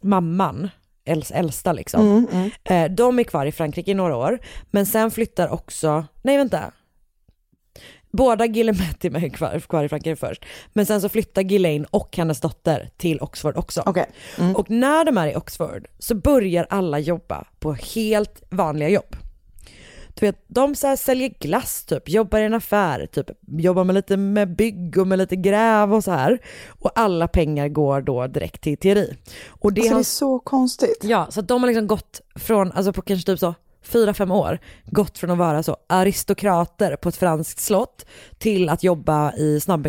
mamman, 0.00 0.70
äldsta 1.04 1.72
liksom. 1.72 2.26
Eh, 2.64 2.90
de 2.90 3.18
är 3.18 3.24
kvar 3.24 3.46
i 3.46 3.52
Frankrike 3.52 3.90
i 3.90 3.94
några 3.94 4.16
år, 4.16 4.38
men 4.70 4.86
sen 4.86 5.10
flyttar 5.10 5.48
också, 5.48 6.04
nej 6.22 6.36
vänta, 6.36 6.72
Båda 8.12 8.46
Guillemette 8.46 9.08
är 9.08 9.28
kvar, 9.28 9.60
kvar 9.60 9.84
i 9.84 9.88
Frankrike 9.88 10.16
först, 10.16 10.44
men 10.72 10.86
sen 10.86 11.00
så 11.00 11.08
flyttar 11.08 11.42
Ghislaine 11.42 11.86
och 11.90 12.16
hennes 12.16 12.40
dotter 12.40 12.90
till 12.96 13.20
Oxford 13.20 13.56
också. 13.56 13.82
Okej. 13.86 14.06
Mm. 14.38 14.56
Och 14.56 14.70
när 14.70 15.04
de 15.04 15.18
är 15.18 15.28
i 15.28 15.36
Oxford 15.36 15.88
så 15.98 16.14
börjar 16.14 16.66
alla 16.70 16.98
jobba 16.98 17.44
på 17.58 17.72
helt 17.72 18.42
vanliga 18.50 18.88
jobb. 18.88 19.16
Du 20.14 20.26
vet, 20.26 20.44
de 20.46 20.74
så 20.74 20.96
säljer 20.96 21.28
glass 21.28 21.84
typ, 21.84 22.08
jobbar 22.08 22.38
i 22.38 22.44
en 22.44 22.54
affär, 22.54 23.06
typ, 23.06 23.30
jobbar 23.58 23.84
med 23.84 23.94
lite 23.94 24.16
med 24.16 24.56
bygg 24.56 24.98
och 24.98 25.06
med 25.06 25.18
lite 25.18 25.36
gräv 25.36 25.94
och 25.94 26.04
så 26.04 26.10
här. 26.10 26.38
Och 26.68 26.90
alla 26.94 27.28
pengar 27.28 27.68
går 27.68 28.00
då 28.00 28.26
direkt 28.26 28.62
till 28.62 28.76
Thierry. 28.76 29.14
Och 29.48 29.72
det 29.72 29.80
Alltså, 29.80 29.90
det 29.90 29.94
har 29.94 30.00
är 30.00 30.04
så 30.04 30.38
konstigt. 30.38 30.98
Ja, 31.02 31.26
så 31.30 31.40
de 31.40 31.62
har 31.62 31.68
liksom 31.68 31.86
gått 31.86 32.20
från, 32.34 32.72
alltså 32.72 32.92
på 32.92 33.02
kanske 33.02 33.26
typ 33.26 33.38
så 33.38 33.54
fyra, 33.82 34.14
fem 34.14 34.30
år, 34.30 34.58
gått 34.84 35.18
från 35.18 35.30
att 35.30 35.38
vara 35.38 35.62
så 35.62 35.76
aristokrater 35.88 36.96
på 36.96 37.08
ett 37.08 37.16
franskt 37.16 37.60
slott 37.60 38.06
till 38.38 38.68
att 38.68 38.82
jobba 38.82 39.32
i 39.36 39.60
snabb, 39.60 39.88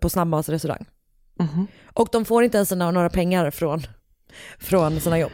på 0.00 0.08
snabbmatsrestaurang. 0.10 0.86
Och 1.94 2.08
de 2.12 2.24
får 2.24 2.44
inte 2.44 2.56
ens 2.58 2.70
några 2.70 3.10
pengar 3.10 3.50
från, 3.50 3.82
från 4.58 5.00
sina 5.00 5.18
jobb. 5.18 5.32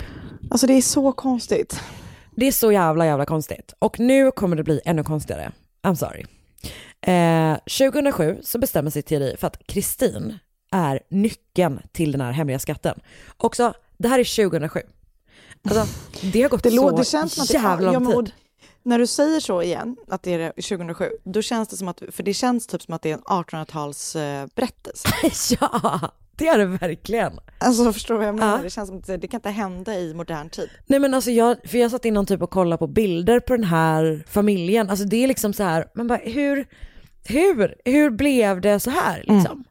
Alltså 0.50 0.66
det 0.66 0.72
är 0.72 0.82
så 0.82 1.12
konstigt. 1.12 1.80
Det 2.36 2.46
är 2.46 2.52
så 2.52 2.72
jävla 2.72 3.06
jävla 3.06 3.26
konstigt. 3.26 3.74
Och 3.78 4.00
nu 4.00 4.30
kommer 4.30 4.56
det 4.56 4.64
bli 4.64 4.80
ännu 4.84 5.04
konstigare. 5.04 5.52
I'm 5.82 5.94
sorry. 5.94 6.24
Eh, 7.06 7.56
2007 7.56 8.38
så 8.42 8.58
bestämmer 8.58 8.90
sig 8.90 9.02
Thierry 9.02 9.36
för 9.36 9.46
att 9.46 9.66
Kristin 9.66 10.38
är 10.72 11.00
nyckeln 11.10 11.80
till 11.92 12.12
den 12.12 12.20
här 12.20 12.32
hemliga 12.32 12.58
skatten. 12.58 13.00
Också, 13.36 13.74
det 13.98 14.08
här 14.08 14.18
är 14.18 14.48
2007. 14.48 14.80
Alltså, 15.64 15.86
det 16.32 16.42
har 16.42 16.48
gått 16.48 16.62
Det, 16.62 16.70
så 16.70 16.90
det 16.90 17.04
känns 17.04 17.50
jävla 17.50 17.92
lång 17.92 18.24
tid. 18.24 18.32
När 18.82 18.98
du 18.98 19.06
säger 19.06 19.40
så 19.40 19.62
igen, 19.62 19.96
att 20.08 20.22
det 20.22 20.34
är 20.34 20.50
2007, 20.50 21.10
då 21.24 21.42
känns 21.42 21.68
det 21.68 21.76
som 21.76 21.88
att, 21.88 22.02
för 22.10 22.22
det 22.22 22.34
känns 22.34 22.66
typ 22.66 22.82
som 22.82 22.94
att 22.94 23.02
det 23.02 23.10
är 23.10 23.14
en 23.14 23.22
1800-tals 23.22 24.16
eh, 24.16 24.46
berättelse. 24.54 25.08
ja, 25.60 26.10
det 26.36 26.48
är 26.48 26.58
det 26.58 26.66
verkligen. 26.66 27.40
Alltså 27.58 27.92
förstår 27.92 28.14
du 28.14 28.18
vad 28.18 28.28
jag 28.28 28.34
menar? 28.34 28.56
Ja. 28.56 28.62
Det 28.62 28.70
känns 28.70 28.88
som 28.88 28.98
att 28.98 29.06
det, 29.06 29.28
kan 29.28 29.38
inte 29.38 29.50
hända 29.50 29.94
i 29.94 30.14
modern 30.14 30.48
tid. 30.48 30.70
Nej 30.86 31.00
men 31.00 31.14
alltså 31.14 31.30
jag, 31.30 31.56
för 31.64 31.78
jag 31.78 31.90
satt 31.90 32.04
innan 32.04 32.26
typ 32.26 32.42
och 32.42 32.50
kollade 32.50 32.78
på 32.78 32.86
bilder 32.86 33.40
på 33.40 33.56
den 33.56 33.64
här 33.64 34.24
familjen. 34.28 34.90
Alltså 34.90 35.04
det 35.04 35.24
är 35.24 35.28
liksom 35.28 35.52
så 35.52 35.62
här, 35.62 35.86
man 35.94 36.06
bara 36.06 36.18
hur, 36.18 36.66
hur, 37.24 37.74
hur 37.84 38.10
blev 38.10 38.60
det 38.60 38.80
så 38.80 38.90
här 38.90 39.24
liksom? 39.26 39.64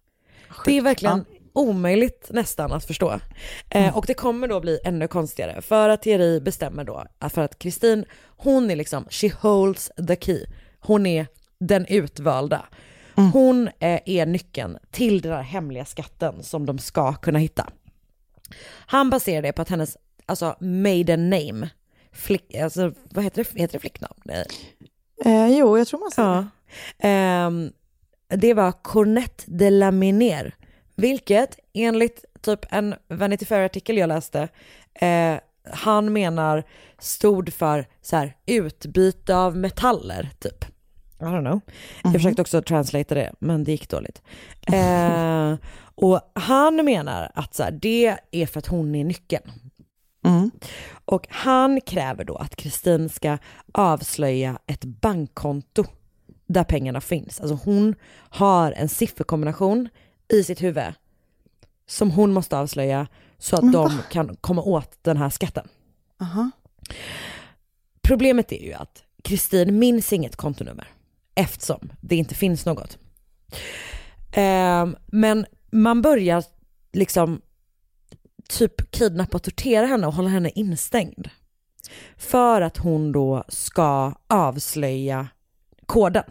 Det 0.66 0.78
är 0.78 0.82
verkligen 0.82 1.26
omöjligt 1.54 2.28
nästan 2.30 2.72
att 2.72 2.86
förstå. 2.86 3.20
Eh, 3.70 3.98
och 3.98 4.06
det 4.08 4.14
kommer 4.14 4.48
då 4.48 4.60
bli 4.60 4.80
ännu 4.84 5.08
konstigare 5.08 5.62
för 5.62 5.90
att 5.90 6.02
Thierry 6.02 6.40
bestämmer 6.40 6.84
då 6.84 7.06
att 7.20 7.34
för 7.34 7.42
att 7.42 7.60
Kristin, 7.60 8.06
hon 8.38 8.72
är 8.72 8.76
liksom, 8.76 9.06
she 9.10 9.30
holds 9.42 9.92
the 10.08 10.16
key. 10.16 10.46
Hon 10.80 11.06
är 11.06 11.28
den 11.60 11.86
utvalda. 11.86 12.66
Hon 13.34 13.68
eh, 13.80 14.00
är 14.06 14.26
nyckeln 14.26 14.78
till 14.92 15.22
den 15.22 15.32
här 15.32 15.42
hemliga 15.42 15.86
skatten 15.86 16.44
som 16.44 16.66
de 16.66 16.80
ska 16.80 17.14
kunna 17.14 17.40
hitta. 17.40 17.70
Han 18.86 19.10
baserar 19.10 19.42
det 19.42 19.52
på 19.52 19.62
att 19.62 19.70
hennes, 19.70 19.98
alltså 20.26 20.56
maiden 20.60 21.30
name, 21.30 21.70
flick, 22.12 22.56
alltså 22.56 22.94
vad 23.10 23.24
heter 23.24 23.48
det, 23.54 23.60
heter 23.62 23.74
det 23.74 23.80
flicknamn? 23.80 24.14
Nej. 24.26 24.46
Eh, 25.26 25.58
jo, 25.58 25.78
jag 25.78 25.88
tror 25.88 26.00
man 26.00 26.12
säger 26.12 26.30
Ja. 26.30 26.46
det. 26.98 27.08
Ehm, 27.08 27.72
det 28.28 28.54
var 28.54 28.72
Cornette 28.72 29.44
de 29.48 29.70
la 29.70 29.92
Minière, 29.92 30.52
vilket 30.96 31.60
enligt 31.74 32.26
typ 32.42 32.66
en 32.70 32.96
Vanity 33.08 33.46
Fair-artikel 33.46 33.98
jag 33.98 34.08
läste, 34.08 34.48
eh, 34.94 35.36
han 35.72 36.14
menar 36.14 36.64
stod 37.00 37.54
för 37.54 37.88
så 38.02 38.16
här, 38.16 38.36
utbyte 38.46 39.36
av 39.36 39.58
metaller, 39.58 40.30
typ. 40.40 40.66
I 41.20 41.26
don't 41.26 41.42
know. 41.42 41.62
Jag 42.04 42.14
försökte 42.14 42.42
också 42.42 42.62
translata 42.62 43.16
det, 43.16 43.34
men 43.40 43.64
det 43.64 43.72
gick 43.72 43.90
dåligt. 43.90 44.22
Eh, 44.62 45.56
och 45.96 46.32
han 46.34 46.86
menar 46.86 47.32
att 47.36 47.54
så 47.54 47.64
här, 47.64 47.72
det 47.72 48.18
är 48.32 48.46
för 48.46 48.60
att 48.60 48.68
hon 48.68 48.96
är 48.96 49.04
nyckeln. 49.04 49.52
Mm. 50.26 50.52
Och 51.06 51.28
han 51.30 51.82
kräver 51.82 52.24
då 52.24 52.36
att 52.36 52.56
Kristin 52.56 53.10
ska 53.10 53.38
avslöja 53.72 54.60
ett 54.68 54.84
bankkonto 54.84 55.86
där 56.48 56.64
pengarna 56.64 57.02
finns. 57.02 57.42
Alltså 57.42 57.60
hon 57.66 57.96
har 58.30 58.72
en 58.72 58.90
sifferkombination 58.90 59.90
i 60.34 60.44
sitt 60.44 60.64
huvud 60.64 60.94
som 61.88 62.12
hon 62.12 62.34
måste 62.34 62.58
avslöja 62.58 63.08
så 63.38 63.56
att 63.56 63.74
de 63.74 64.00
kan 64.12 64.36
komma 64.36 64.62
åt 64.62 64.98
den 65.02 65.18
här 65.18 65.30
skatten. 65.30 65.68
Aha. 66.22 66.52
Problemet 68.02 68.52
är 68.52 68.64
ju 68.64 68.74
att 68.74 69.04
Kristin 69.24 69.80
minns 69.80 70.14
inget 70.14 70.36
kontonummer 70.36 70.88
eftersom 71.36 71.92
det 72.02 72.16
inte 72.16 72.36
finns 72.36 72.66
något. 72.66 72.98
Ehm, 74.32 74.96
men 75.08 75.46
man 75.72 76.02
börjar 76.02 76.44
liksom 76.94 77.42
typ 78.50 78.92
kidnappa 78.92 79.38
och 79.38 79.44
tortera 79.44 79.86
henne 79.86 80.08
och 80.08 80.14
hålla 80.14 80.30
henne 80.30 80.50
instängd. 80.50 81.30
För 82.18 82.62
att 82.62 82.78
hon 82.78 83.12
då 83.12 83.44
ska 83.48 84.14
avslöja 84.28 85.28
koden. 85.86 86.24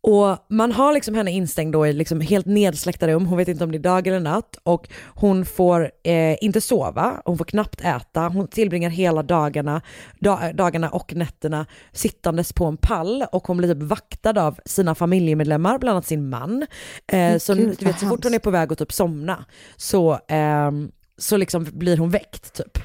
Och 0.00 0.46
man 0.48 0.72
har 0.72 0.92
liksom 0.92 1.14
henne 1.14 1.30
instängd 1.30 1.72
då 1.72 1.86
i 1.86 1.92
liksom 1.92 2.20
helt 2.20 2.46
nedsläckta 2.46 3.08
rum, 3.08 3.26
hon 3.26 3.38
vet 3.38 3.48
inte 3.48 3.64
om 3.64 3.72
det 3.72 3.78
är 3.78 3.82
dag 3.82 4.06
eller 4.06 4.20
natt. 4.20 4.58
Och 4.62 4.88
hon 5.06 5.44
får 5.44 5.90
eh, 6.04 6.36
inte 6.40 6.60
sova, 6.60 7.22
hon 7.24 7.38
får 7.38 7.44
knappt 7.44 7.80
äta, 7.80 8.28
hon 8.28 8.48
tillbringar 8.48 8.90
hela 8.90 9.22
dagarna, 9.22 9.80
da, 10.20 10.52
dagarna 10.52 10.90
och 10.90 11.14
nätterna 11.14 11.66
sittandes 11.92 12.52
på 12.52 12.64
en 12.64 12.76
pall. 12.76 13.24
Och 13.32 13.46
hon 13.46 13.56
blir 13.56 13.74
typ 13.74 13.82
vaktad 13.82 14.38
av 14.46 14.60
sina 14.64 14.94
familjemedlemmar, 14.94 15.78
bland 15.78 15.90
annat 15.94 16.06
sin 16.06 16.28
man. 16.28 16.66
Eh, 17.12 17.38
så 17.38 17.54
Gud, 17.54 17.76
du 17.78 17.84
vet, 17.84 17.98
så 17.98 18.06
fort 18.06 18.24
hon 18.24 18.34
är 18.34 18.38
på 18.38 18.50
väg 18.50 18.72
att 18.72 18.78
typ 18.78 18.92
somna 18.92 19.44
så, 19.76 20.18
ehm, 20.28 20.90
så 21.18 21.36
liksom 21.36 21.66
blir 21.72 21.96
hon 21.96 22.10
väckt 22.10 22.52
typ. 22.52 22.78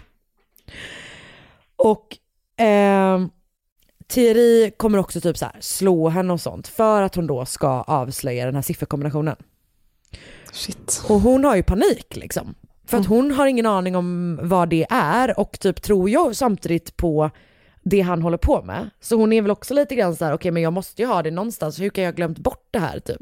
Och 1.75 2.17
ehm, 2.57 3.29
Thierry 4.07 4.71
kommer 4.71 4.97
också 4.97 5.21
typ 5.21 5.37
så 5.37 5.45
här 5.45 5.55
slå 5.59 6.09
henne 6.09 6.33
och 6.33 6.41
sånt 6.41 6.67
för 6.67 7.01
att 7.01 7.15
hon 7.15 7.27
då 7.27 7.45
ska 7.45 7.67
avslöja 7.81 8.45
den 8.45 8.55
här 8.55 8.61
sifferkombinationen. 8.61 9.35
Shit. 10.51 11.03
Och 11.09 11.19
hon 11.19 11.43
har 11.45 11.55
ju 11.55 11.63
panik 11.63 12.15
liksom. 12.15 12.55
För 12.85 12.97
att 12.97 13.05
hon 13.05 13.31
har 13.31 13.47
ingen 13.47 13.65
aning 13.65 13.95
om 13.95 14.39
vad 14.41 14.69
det 14.69 14.85
är 14.89 15.39
och 15.39 15.59
typ 15.59 15.81
tror 15.81 16.09
jag 16.09 16.35
samtidigt 16.35 16.97
på 16.97 17.29
det 17.83 18.01
han 18.01 18.21
håller 18.21 18.37
på 18.37 18.61
med. 18.61 18.89
Så 18.99 19.15
hon 19.15 19.33
är 19.33 19.41
väl 19.41 19.51
också 19.51 19.73
lite 19.73 19.95
grann 19.95 20.15
så 20.15 20.25
här, 20.25 20.33
okej 20.33 20.51
men 20.51 20.63
jag 20.63 20.73
måste 20.73 21.01
ju 21.01 21.07
ha 21.07 21.21
det 21.23 21.31
någonstans, 21.31 21.79
hur 21.79 21.89
kan 21.89 22.03
jag 22.03 22.11
ha 22.11 22.15
glömt 22.15 22.39
bort 22.39 22.67
det 22.71 22.79
här 22.79 22.99
typ? 22.99 23.21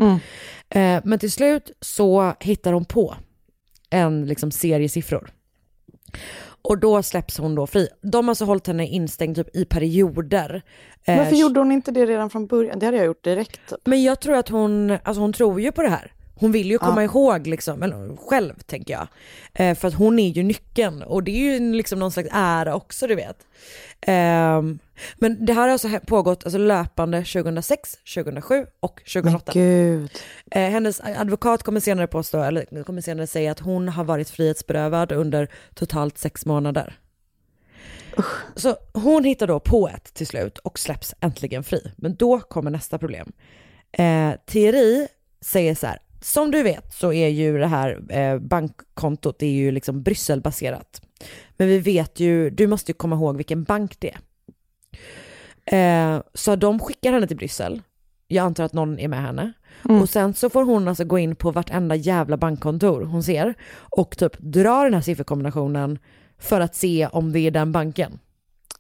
Eh, 0.70 1.00
men 1.04 1.20
till 1.20 1.32
slut 1.32 1.72
så 1.82 2.34
hittar 2.40 2.74
hon 2.74 2.86
på 2.86 3.16
en 3.90 4.26
liksom 4.26 4.52
serie 4.52 4.90
siffror. 4.90 5.30
Och 6.62 6.78
då 6.78 7.04
släpps 7.04 7.38
hon 7.38 7.56
då 7.56 7.68
fri. 7.68 7.88
De 8.02 8.26
har 8.26 8.32
alltså 8.32 8.46
hållit 8.46 8.68
henne 8.68 8.88
instängd 8.88 9.36
typ 9.36 9.56
i 9.56 9.66
perioder. 9.66 10.62
Eh, 11.06 11.18
Varför 11.18 11.36
gjorde 11.36 11.60
hon 11.60 11.72
inte 11.72 11.92
det 11.92 12.06
redan 12.06 12.30
från 12.30 12.48
början? 12.48 12.80
Det 12.80 12.86
hade 12.86 12.98
jag 12.98 13.06
gjort 13.06 13.24
direkt. 13.24 13.70
Typ. 13.70 13.80
Men 13.86 14.04
jag 14.04 14.20
tror 14.20 14.36
att 14.36 14.50
hon, 14.50 14.98
alltså 15.04 15.22
hon 15.22 15.34
tror 15.34 15.62
ju 15.62 15.72
på 15.72 15.82
det 15.82 15.90
här. 15.90 16.12
Hon 16.36 16.52
vill 16.52 16.72
ju 16.72 16.78
komma 16.78 17.02
Ja. 17.02 17.06
ihåg 17.06 17.48
liksom, 17.48 17.84
eller 17.84 18.18
själv 18.18 18.54
tänker 18.66 18.94
jag. 18.94 19.08
Eh, 19.54 19.76
för 19.76 19.88
att 19.88 19.94
hon 19.94 20.20
är 20.20 20.30
ju 20.30 20.44
nyckeln 20.44 21.04
och 21.04 21.24
det 21.24 21.32
är 21.32 21.60
ju 21.60 21.74
liksom 21.74 22.00
någon 22.00 22.12
slags 22.12 22.30
ära 22.32 22.76
också 22.76 23.08
du 23.08 23.16
vet. 23.16 23.38
Ehm, 24.02 24.80
men 25.16 25.46
det 25.46 25.54
här 25.54 25.62
har 25.62 25.70
alltså 25.70 25.90
pågått 26.08 26.44
alltså, 26.44 26.58
löpande 26.58 27.18
2006, 27.18 27.98
2007 28.14 28.66
och 28.80 29.02
2008. 29.14 29.52
Men 29.56 29.64
gud. 29.64 30.12
Eh, 30.52 30.70
hennes 30.70 31.02
advokat 31.02 31.64
kommer 31.64 31.80
senare 31.80 32.08
påstå, 32.08 32.42
eller 32.44 32.84
kommer 32.84 33.02
senare 33.02 33.28
säga 33.28 33.52
att 33.52 33.60
hon 33.60 33.90
har 33.90 34.04
varit 34.04 34.30
frihetsberövad 34.30 35.12
under 35.12 35.52
totalt 35.76 36.18
sex 36.18 36.46
månader. 36.46 37.00
Så 38.56 38.76
hon 38.94 39.24
hittar 39.24 39.48
då 39.48 39.60
på 39.60 39.90
ett 39.90 40.14
till 40.14 40.28
slut 40.28 40.58
och 40.58 40.80
släpps 40.80 41.14
äntligen 41.20 41.64
fri. 41.64 41.92
Men 41.98 42.16
då 42.16 42.40
kommer 42.40 42.72
nästa 42.72 42.98
problem. 42.98 43.32
Eh, 43.92 44.32
Thierry 44.46 45.08
säger 45.42 45.76
så 45.76 45.88
här, 45.88 46.00
som 46.22 46.52
du 46.52 46.64
vet 46.64 46.94
så 46.94 47.14
är 47.14 47.28
ju 47.28 47.58
det 47.58 47.68
här 47.68 48.02
eh, 48.10 48.40
bankkontot, 48.40 49.40
det 49.40 49.46
är 49.46 49.52
ju 49.52 49.72
liksom 49.72 50.04
Brysselbaserat. 50.04 51.02
Men 51.58 51.68
vi 51.68 51.80
vet 51.80 52.20
ju, 52.20 52.50
du 52.50 52.68
måste 52.68 52.92
ju 52.92 52.94
komma 52.94 53.16
ihåg 53.16 53.38
vilken 53.38 53.64
bank 53.64 54.00
det 54.00 54.12
är. 54.12 54.20
Eh, 55.72 56.22
så 56.34 56.56
de 56.56 56.80
skickar 56.80 57.14
henne 57.14 57.28
till 57.28 57.38
Bryssel. 57.38 57.82
Jag 58.28 58.46
antar 58.46 58.64
att 58.64 58.74
någon 58.74 59.00
är 59.00 59.08
med 59.08 59.22
henne. 59.22 59.54
Mm. 59.90 60.02
Och 60.02 60.10
sen 60.10 60.34
så 60.34 60.50
får 60.50 60.64
hon 60.64 60.88
alltså 60.88 61.04
gå 61.06 61.20
in 61.20 61.36
på 61.36 61.52
vartenda 61.52 61.96
jävla 61.96 62.38
bankkontor 62.38 63.02
hon 63.02 63.24
ser 63.24 63.54
och 63.74 64.18
typ 64.18 64.38
dra 64.40 64.84
den 64.84 64.94
här 64.94 65.02
sifferkombinationen 65.02 66.00
för 66.40 66.62
att 66.62 66.76
se 66.76 67.08
om 67.08 67.32
det 67.32 67.40
är 67.40 67.52
den 67.52 67.72
banken. 67.72 68.20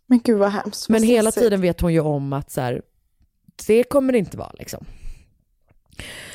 Men 0.08 0.20
gud 0.24 0.38
vad 0.40 0.52
hemskt. 0.52 0.90
Men 0.90 1.04
hela 1.04 1.32
tiden 1.32 1.62
vet 1.62 1.82
hon 1.82 1.94
ju 1.94 2.00
om 2.00 2.34
att 2.34 2.52
så 2.52 2.62
här, 2.62 2.82
det 3.68 3.84
kommer 3.84 4.14
det 4.14 4.20
inte 4.20 4.38
vara 4.38 4.52
liksom. 4.60 4.86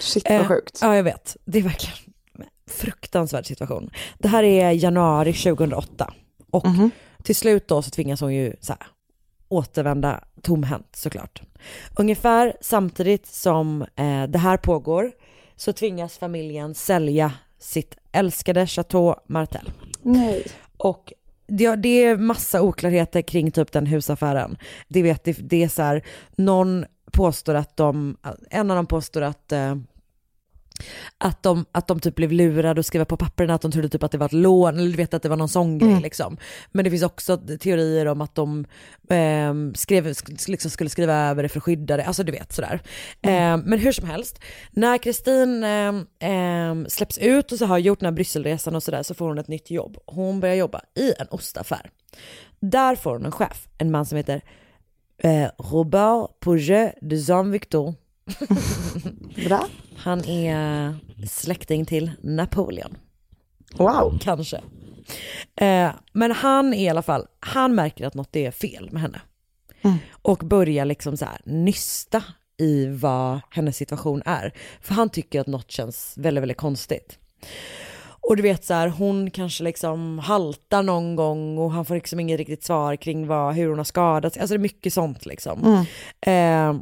Shit 0.00 0.24
vad 0.30 0.40
Eh, 0.40 0.46
sjukt. 0.48 0.78
Ja, 0.82 0.96
jag 0.96 1.02
vet. 1.02 1.36
Det 1.44 1.58
är 1.58 1.62
verkligen 1.62 1.96
en 2.38 2.44
fruktansvärd 2.70 3.46
situation. 3.46 3.90
Det 4.18 4.28
här 4.28 4.42
är 4.42 4.70
januari 4.70 5.32
2008 5.32 6.14
och 6.50 6.66
Mhm. 6.66 6.90
till 7.22 7.36
slut 7.36 7.68
då 7.68 7.82
så 7.82 7.90
tvingas 7.90 8.20
hon 8.20 8.34
ju 8.34 8.52
så 8.60 8.72
här, 8.72 8.82
återvända 9.48 10.24
tomhänt 10.42 10.88
såklart. 10.96 11.42
Ungefär 11.96 12.56
samtidigt 12.60 13.26
som 13.26 13.82
eh, 13.82 14.22
det 14.28 14.38
här 14.38 14.56
pågår 14.56 15.12
så 15.56 15.72
tvingas 15.72 16.18
familjen 16.18 16.74
sälja 16.74 17.32
sitt 17.58 17.96
älskade 18.12 18.66
Chateau 18.66 19.14
Martel. 19.26 19.70
Nej. 20.02 20.46
Och 20.76 21.12
det, 21.46 21.76
det 21.76 22.04
är 22.04 22.16
massa 22.16 22.62
oklarheter 22.62 23.22
kring 23.22 23.50
typ 23.50 23.72
den 23.72 23.86
husaffären. 23.86 24.56
Det 24.88 25.02
vet, 25.02 25.24
det, 25.24 25.32
det 25.40 25.62
är 25.62 25.68
så 25.68 25.82
här, 25.82 26.04
någon 26.36 26.84
påstår 27.12 27.54
att 27.54 27.76
de, 27.76 28.16
en 28.50 28.70
av 28.70 28.76
dem 28.76 28.86
påstår 28.86 29.22
att 29.22 29.52
eh, 29.52 29.76
att 31.18 31.42
de, 31.42 31.64
att 31.72 31.86
de 31.86 32.00
typ 32.00 32.14
blev 32.14 32.32
lurade 32.32 32.80
och 32.80 32.86
skrev 32.86 33.04
på 33.04 33.16
papperna 33.16 33.54
att 33.54 33.62
de 33.62 33.70
trodde 33.72 33.88
typ 33.88 34.02
att 34.02 34.12
det 34.12 34.18
var 34.18 34.26
ett 34.26 34.32
lån, 34.32 34.78
eller 34.78 34.90
du 34.90 34.96
vet 34.96 35.14
att 35.14 35.22
det 35.22 35.28
var 35.28 35.36
någon 35.36 35.48
sån 35.48 35.78
grej 35.78 35.90
Mm. 35.90 36.02
liksom. 36.02 36.36
Men 36.72 36.84
det 36.84 36.90
finns 36.90 37.02
också 37.02 37.36
teorier 37.60 38.06
om 38.06 38.20
att 38.20 38.34
de 38.34 38.64
ehm, 39.10 39.74
skrev, 39.74 40.06
sk- 40.06 40.50
liksom 40.50 40.70
skulle 40.70 40.90
skriva 40.90 41.14
över 41.14 41.42
det 41.42 41.48
för 41.48 41.58
att 41.60 41.64
skydda 41.64 41.96
det, 41.96 42.04
alltså 42.04 42.22
du 42.22 42.32
vet 42.32 42.52
sådär. 42.52 42.80
Ehm, 43.22 43.60
men 43.60 43.78
hur 43.78 43.92
som 43.92 44.06
helst, 44.08 44.40
när 44.70 44.98
Kristin 44.98 45.64
ehm, 46.18 46.86
släpps 46.88 47.18
ut 47.18 47.52
och 47.52 47.58
så 47.58 47.66
har 47.66 47.78
gjort 47.78 48.00
den 48.00 48.06
här 48.06 48.12
Brysselresan 48.12 48.74
och 48.76 48.82
sådär 48.82 49.02
så 49.02 49.14
får 49.14 49.28
hon 49.28 49.38
ett 49.38 49.48
nytt 49.48 49.70
jobb. 49.70 49.96
Hon 50.06 50.40
börjar 50.40 50.54
jobba 50.54 50.80
i 50.98 51.12
en 51.18 51.26
ostaffär. 51.30 51.90
Där 52.60 52.96
får 52.96 53.12
hon 53.12 53.24
en 53.24 53.32
chef, 53.32 53.68
en 53.78 53.90
man 53.90 54.06
som 54.06 54.16
heter 54.16 54.40
eh, 55.18 55.48
Robert 55.58 56.40
Pouget 56.40 56.94
de 57.00 57.16
Jean-Victor. 57.16 57.94
Bra. 59.46 59.66
Han 59.96 60.24
är 60.24 60.94
släkting 61.26 61.84
till 61.84 62.10
Napoleon. 62.20 62.96
Wow. 63.74 64.18
Kanske. 64.20 64.56
Eh, 65.56 65.90
men 66.12 66.32
han 66.32 66.74
är 66.74 66.84
i 66.84 66.88
alla 66.88 67.02
fall, 67.02 67.26
han 67.40 67.74
märker 67.74 68.06
att 68.06 68.14
något 68.14 68.36
är 68.36 68.50
fel 68.50 68.88
med 68.92 69.02
henne. 69.02 69.20
Mm. 69.82 69.96
Och 70.22 70.38
börjar 70.38 70.84
liksom 70.84 71.16
så 71.16 71.24
här 71.24 71.40
nysta 71.44 72.22
i 72.58 72.86
vad 72.86 73.40
hennes 73.50 73.76
situation 73.76 74.22
är. 74.26 74.52
För 74.80 74.94
han 74.94 75.08
tycker 75.08 75.40
att 75.40 75.46
något 75.46 75.70
känns 75.70 76.14
väldigt, 76.16 76.42
väldigt 76.42 76.56
konstigt. 76.56 77.18
Och 78.28 78.36
du 78.36 78.42
vet 78.42 78.64
så 78.64 78.74
här, 78.74 78.88
hon 78.88 79.30
kanske 79.30 79.64
liksom 79.64 80.18
haltar 80.18 80.82
någon 80.82 81.16
gång 81.16 81.58
och 81.58 81.70
han 81.70 81.84
får 81.84 81.94
liksom 81.94 82.20
inget 82.20 82.38
riktigt 82.38 82.64
svar 82.64 82.96
kring 82.96 83.26
vad, 83.26 83.54
hur 83.54 83.68
hon 83.68 83.78
har 83.78 83.84
skadats. 83.84 84.36
Alltså 84.36 84.54
det 84.54 84.58
är 84.58 84.62
mycket 84.62 84.92
sånt 84.92 85.26
liksom. 85.26 85.86
Eh, 86.20 86.74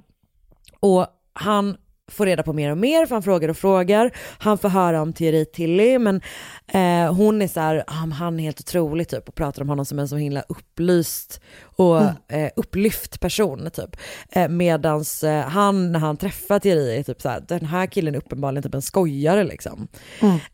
och 0.80 1.06
han 1.34 1.76
får 2.10 2.26
reda 2.26 2.42
på 2.42 2.52
mer 2.52 2.70
och 2.70 2.78
mer 2.78 3.06
för 3.06 3.14
han 3.14 3.22
frågar 3.22 3.48
och 3.48 3.56
frågar. 3.56 4.10
Han 4.38 4.58
får 4.58 4.68
höra 4.68 5.02
om 5.02 5.12
Thierry 5.12 5.44
Tilly 5.44 5.98
men 5.98 6.20
eh, 6.66 7.14
hon 7.14 7.42
är 7.42 7.48
så 7.48 7.60
här, 7.60 7.84
ah, 7.86 8.14
han 8.14 8.40
är 8.40 8.44
helt 8.44 8.60
otrolig 8.60 9.08
typ 9.08 9.28
och 9.28 9.34
pratar 9.34 9.62
om 9.62 9.68
honom 9.68 9.84
som 9.84 9.98
en 9.98 10.08
så 10.08 10.16
himla 10.16 10.42
upplyst 10.48 11.40
och 11.76 12.02
eh, 12.32 12.50
upplyft 12.56 13.20
person 13.20 13.70
typ. 13.72 13.96
Eh, 14.32 14.48
medans 14.48 15.24
eh, 15.24 15.44
han 15.44 15.92
när 15.92 16.00
han 16.00 16.16
träffar 16.16 16.58
Thierry 16.58 16.96
är 16.96 17.02
typ 17.02 17.22
så 17.22 17.28
här, 17.28 17.44
den 17.48 17.66
här 17.66 17.86
killen 17.86 18.14
är 18.14 18.18
uppenbarligen 18.18 18.62
typ 18.62 18.74
en 18.74 18.82
skojare 18.82 19.44
liksom. 19.44 19.88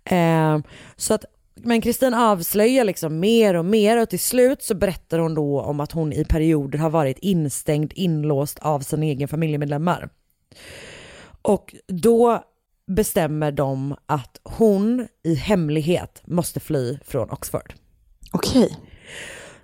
Eh, 0.05 0.59
så 0.97 1.15
att 1.15 1.25
men 1.63 1.81
Kristin 1.81 2.15
avslöjar 2.15 2.85
liksom 2.85 3.21
mer 3.21 3.55
och 3.55 3.65
mer 3.65 4.03
och 4.03 4.09
till 4.09 4.21
slut 4.21 4.63
så 4.63 4.75
berättar 4.75 5.19
hon 5.19 5.35
då 5.35 5.61
om 5.61 5.81
att 5.81 5.93
hon 5.93 6.13
i 6.13 6.25
perioder 6.25 6.79
har 6.79 6.91
varit 6.91 7.19
instängd, 7.19 7.93
inlåst 7.95 8.59
av 8.59 8.81
sina 8.81 9.05
egen 9.05 9.29
familjemedlemmar. 9.29 10.09
Och 11.43 11.75
då 11.87 12.45
bestämmer 12.87 13.53
de 13.53 13.97
att 14.07 14.41
hon 14.43 15.09
i 15.23 15.35
hemlighet 15.35 16.23
måste 16.27 16.61
fly 16.61 16.99
från 17.05 17.31
Oxford. 17.31 17.75
Okej. 18.33 18.79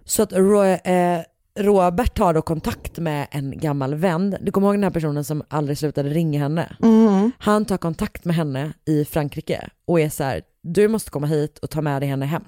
Så 0.05 0.23
att 0.23 0.33
Ro- 0.33 0.63
eh, 0.65 1.21
Robert 1.59 2.15
tar 2.17 2.35
då 2.35 2.43
kontakt 2.43 2.99
med 2.99 3.27
en 3.31 3.59
gammal 3.59 3.95
vän. 3.95 4.37
Du 4.41 4.53
kommer 4.53 4.67
ihåg 4.67 4.75
den 4.75 4.83
här 4.83 4.91
personen 4.91 5.25
som 5.25 5.43
aldrig 5.49 5.79
slutade 5.79 6.09
ringa 6.11 6.41
henne? 6.41 6.77
Mm. 6.83 7.33
Han 7.39 7.65
tar 7.65 7.77
kontakt 7.77 8.25
med 8.25 8.37
henne 8.37 8.73
i 8.87 9.05
Frankrike 9.05 9.71
och 9.85 10.01
är 10.01 10.09
så 10.09 10.25
här, 10.25 10.43
du 10.63 10.89
måste 10.89 11.11
komma 11.11 11.27
hit 11.27 11.59
och 11.59 11.71
ta 11.71 11.83
med 11.83 12.03
dig 12.03 12.09
henne 12.09 12.27
hem. 12.27 12.45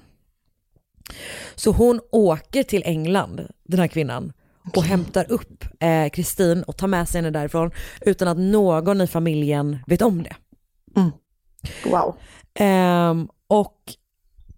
Så 1.55 1.71
hon 1.71 2.01
åker 2.11 2.63
till 2.63 2.83
England, 2.85 3.47
den 3.63 3.79
här 3.79 3.87
kvinnan, 3.87 4.33
och 4.75 4.83
hämtar 4.83 5.31
upp 5.31 5.63
eh, 5.79 6.09
Kristin 6.09 6.63
och 6.63 6.77
tar 6.77 6.87
med 6.87 7.09
sig 7.09 7.21
henne 7.21 7.39
därifrån 7.39 7.71
utan 8.01 8.27
att 8.27 8.37
någon 8.37 9.01
i 9.01 9.07
familjen 9.07 9.79
vet 9.87 10.01
om 10.01 10.23
det. 10.23 10.35
Wow. 11.85 12.15
Ehm, 12.53 13.27
och 13.47 13.93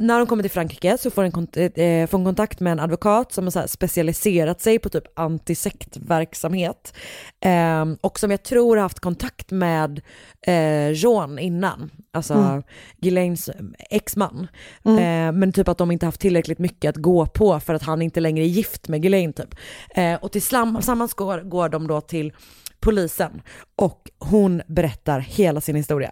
när 0.01 0.17
de 0.17 0.27
kommer 0.27 0.43
till 0.43 0.51
Frankrike 0.51 0.97
så 0.97 1.11
får 1.11 1.23
de 1.23 1.31
kont- 1.31 1.57
eh, 1.57 2.07
får 2.07 2.17
de 2.17 2.25
kontakt 2.25 2.59
med 2.59 2.71
en 2.71 2.79
advokat 2.79 3.31
som 3.31 3.45
har 3.45 3.67
specialiserat 3.67 4.61
sig 4.61 4.79
på 4.79 4.89
typ 4.89 5.19
antisektverksamhet. 5.19 6.93
Ehm, 7.41 7.97
och 8.01 8.19
som 8.19 8.31
jag 8.31 8.43
tror 8.43 8.75
har 8.75 8.81
haft 8.83 8.99
kontakt 8.99 9.51
med 9.51 10.01
eh, 10.47 10.91
Jean 10.93 11.39
innan, 11.39 11.89
alltså 12.13 12.33
Mm. 12.33 12.63
Ghislaines 12.97 13.49
exman. 13.89 14.47
Eh, 14.85 15.31
men 15.31 15.53
typ 15.53 15.67
att 15.67 15.77
de 15.77 15.91
inte 15.91 16.05
haft 16.05 16.21
tillräckligt 16.21 16.59
mycket 16.59 16.89
att 16.89 16.97
gå 16.97 17.25
på 17.25 17.59
för 17.59 17.73
att 17.73 17.83
han 17.83 18.01
inte 18.01 18.19
längre 18.19 18.43
är 18.43 18.47
gift 18.47 18.87
med 18.87 19.01
Ghislaine 19.01 19.33
typ. 19.33 19.55
Eh, 19.95 20.15
och 20.15 20.31
tillsammans 20.31 21.13
går, 21.13 21.41
går 21.41 21.69
de 21.69 21.87
då 21.87 22.01
till 22.01 22.33
polisen 22.79 23.41
och 23.75 24.09
hon 24.19 24.61
berättar 24.67 25.19
hela 25.19 25.61
sin 25.61 25.75
historia. 25.75 26.11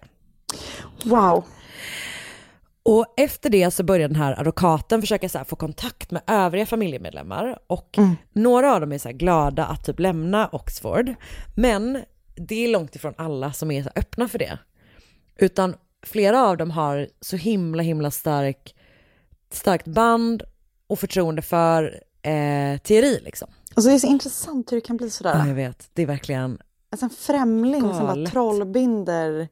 Wow. 1.03 1.43
Och 2.91 3.13
efter 3.17 3.49
det 3.49 3.71
så 3.71 3.83
börjar 3.83 4.07
den 4.07 4.15
här 4.17 4.39
advokaten 4.39 5.01
försöka 5.01 5.29
så 5.29 5.43
få 5.45 5.55
kontakt 5.55 6.11
med 6.11 6.21
övriga 6.27 6.65
familjemedlemmar 6.65 7.59
och 7.67 7.97
några 8.33 8.73
av 8.75 8.81
dem 8.81 8.91
är 8.91 8.97
så 8.97 9.09
glada 9.11 9.65
att 9.65 9.85
typ 9.85 9.99
lämna 9.99 10.47
Oxford. 10.51 11.13
Men 11.55 12.03
det 12.35 12.55
är 12.65 12.67
långt 12.67 12.95
ifrån 12.95 13.13
alla 13.17 13.53
som 13.53 13.71
är 13.71 13.83
så 13.83 13.89
öppna 13.95 14.27
för 14.27 14.39
det. 14.39 14.59
Utan 15.37 15.75
flera 16.05 16.43
av 16.47 16.57
dem 16.57 16.71
har 16.71 17.07
så 17.21 17.35
himla 17.35 17.83
himla 17.83 18.11
stark, 18.11 18.75
starkt 19.51 19.87
band 19.87 20.43
och 20.87 20.99
förtroende 20.99 21.41
för 21.41 21.83
eh, 22.21 22.77
Thierry 22.77 23.19
liksom. 23.23 23.47
Alltså 23.75 23.89
det 23.89 23.95
är 23.95 23.99
så 23.99 24.07
intressant 24.07 24.71
hur 24.71 24.77
det 24.77 24.81
kan 24.81 24.97
bli 24.97 25.09
sådär. 25.09 25.35
Ja, 25.39 25.47
jag 25.47 25.55
vet, 25.55 25.89
det 25.93 26.01
är 26.01 26.05
verkligen, 26.05 26.61
Alltså 26.91 27.05
en 27.05 27.09
främling 27.09 27.81
som 27.81 27.89
bara 27.91 28.07
Galet. 28.07 28.31
trollbinder 28.31 29.47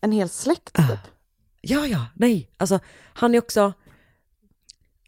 en 0.00 0.12
hel 0.12 0.28
släkt 0.28 0.78
Ah. 0.78 0.96
Ja 1.62 1.86
ja, 1.86 2.06
nej, 2.14 2.50
alltså 2.56 2.78
han 3.14 3.34
är 3.34 3.38
också, 3.38 3.72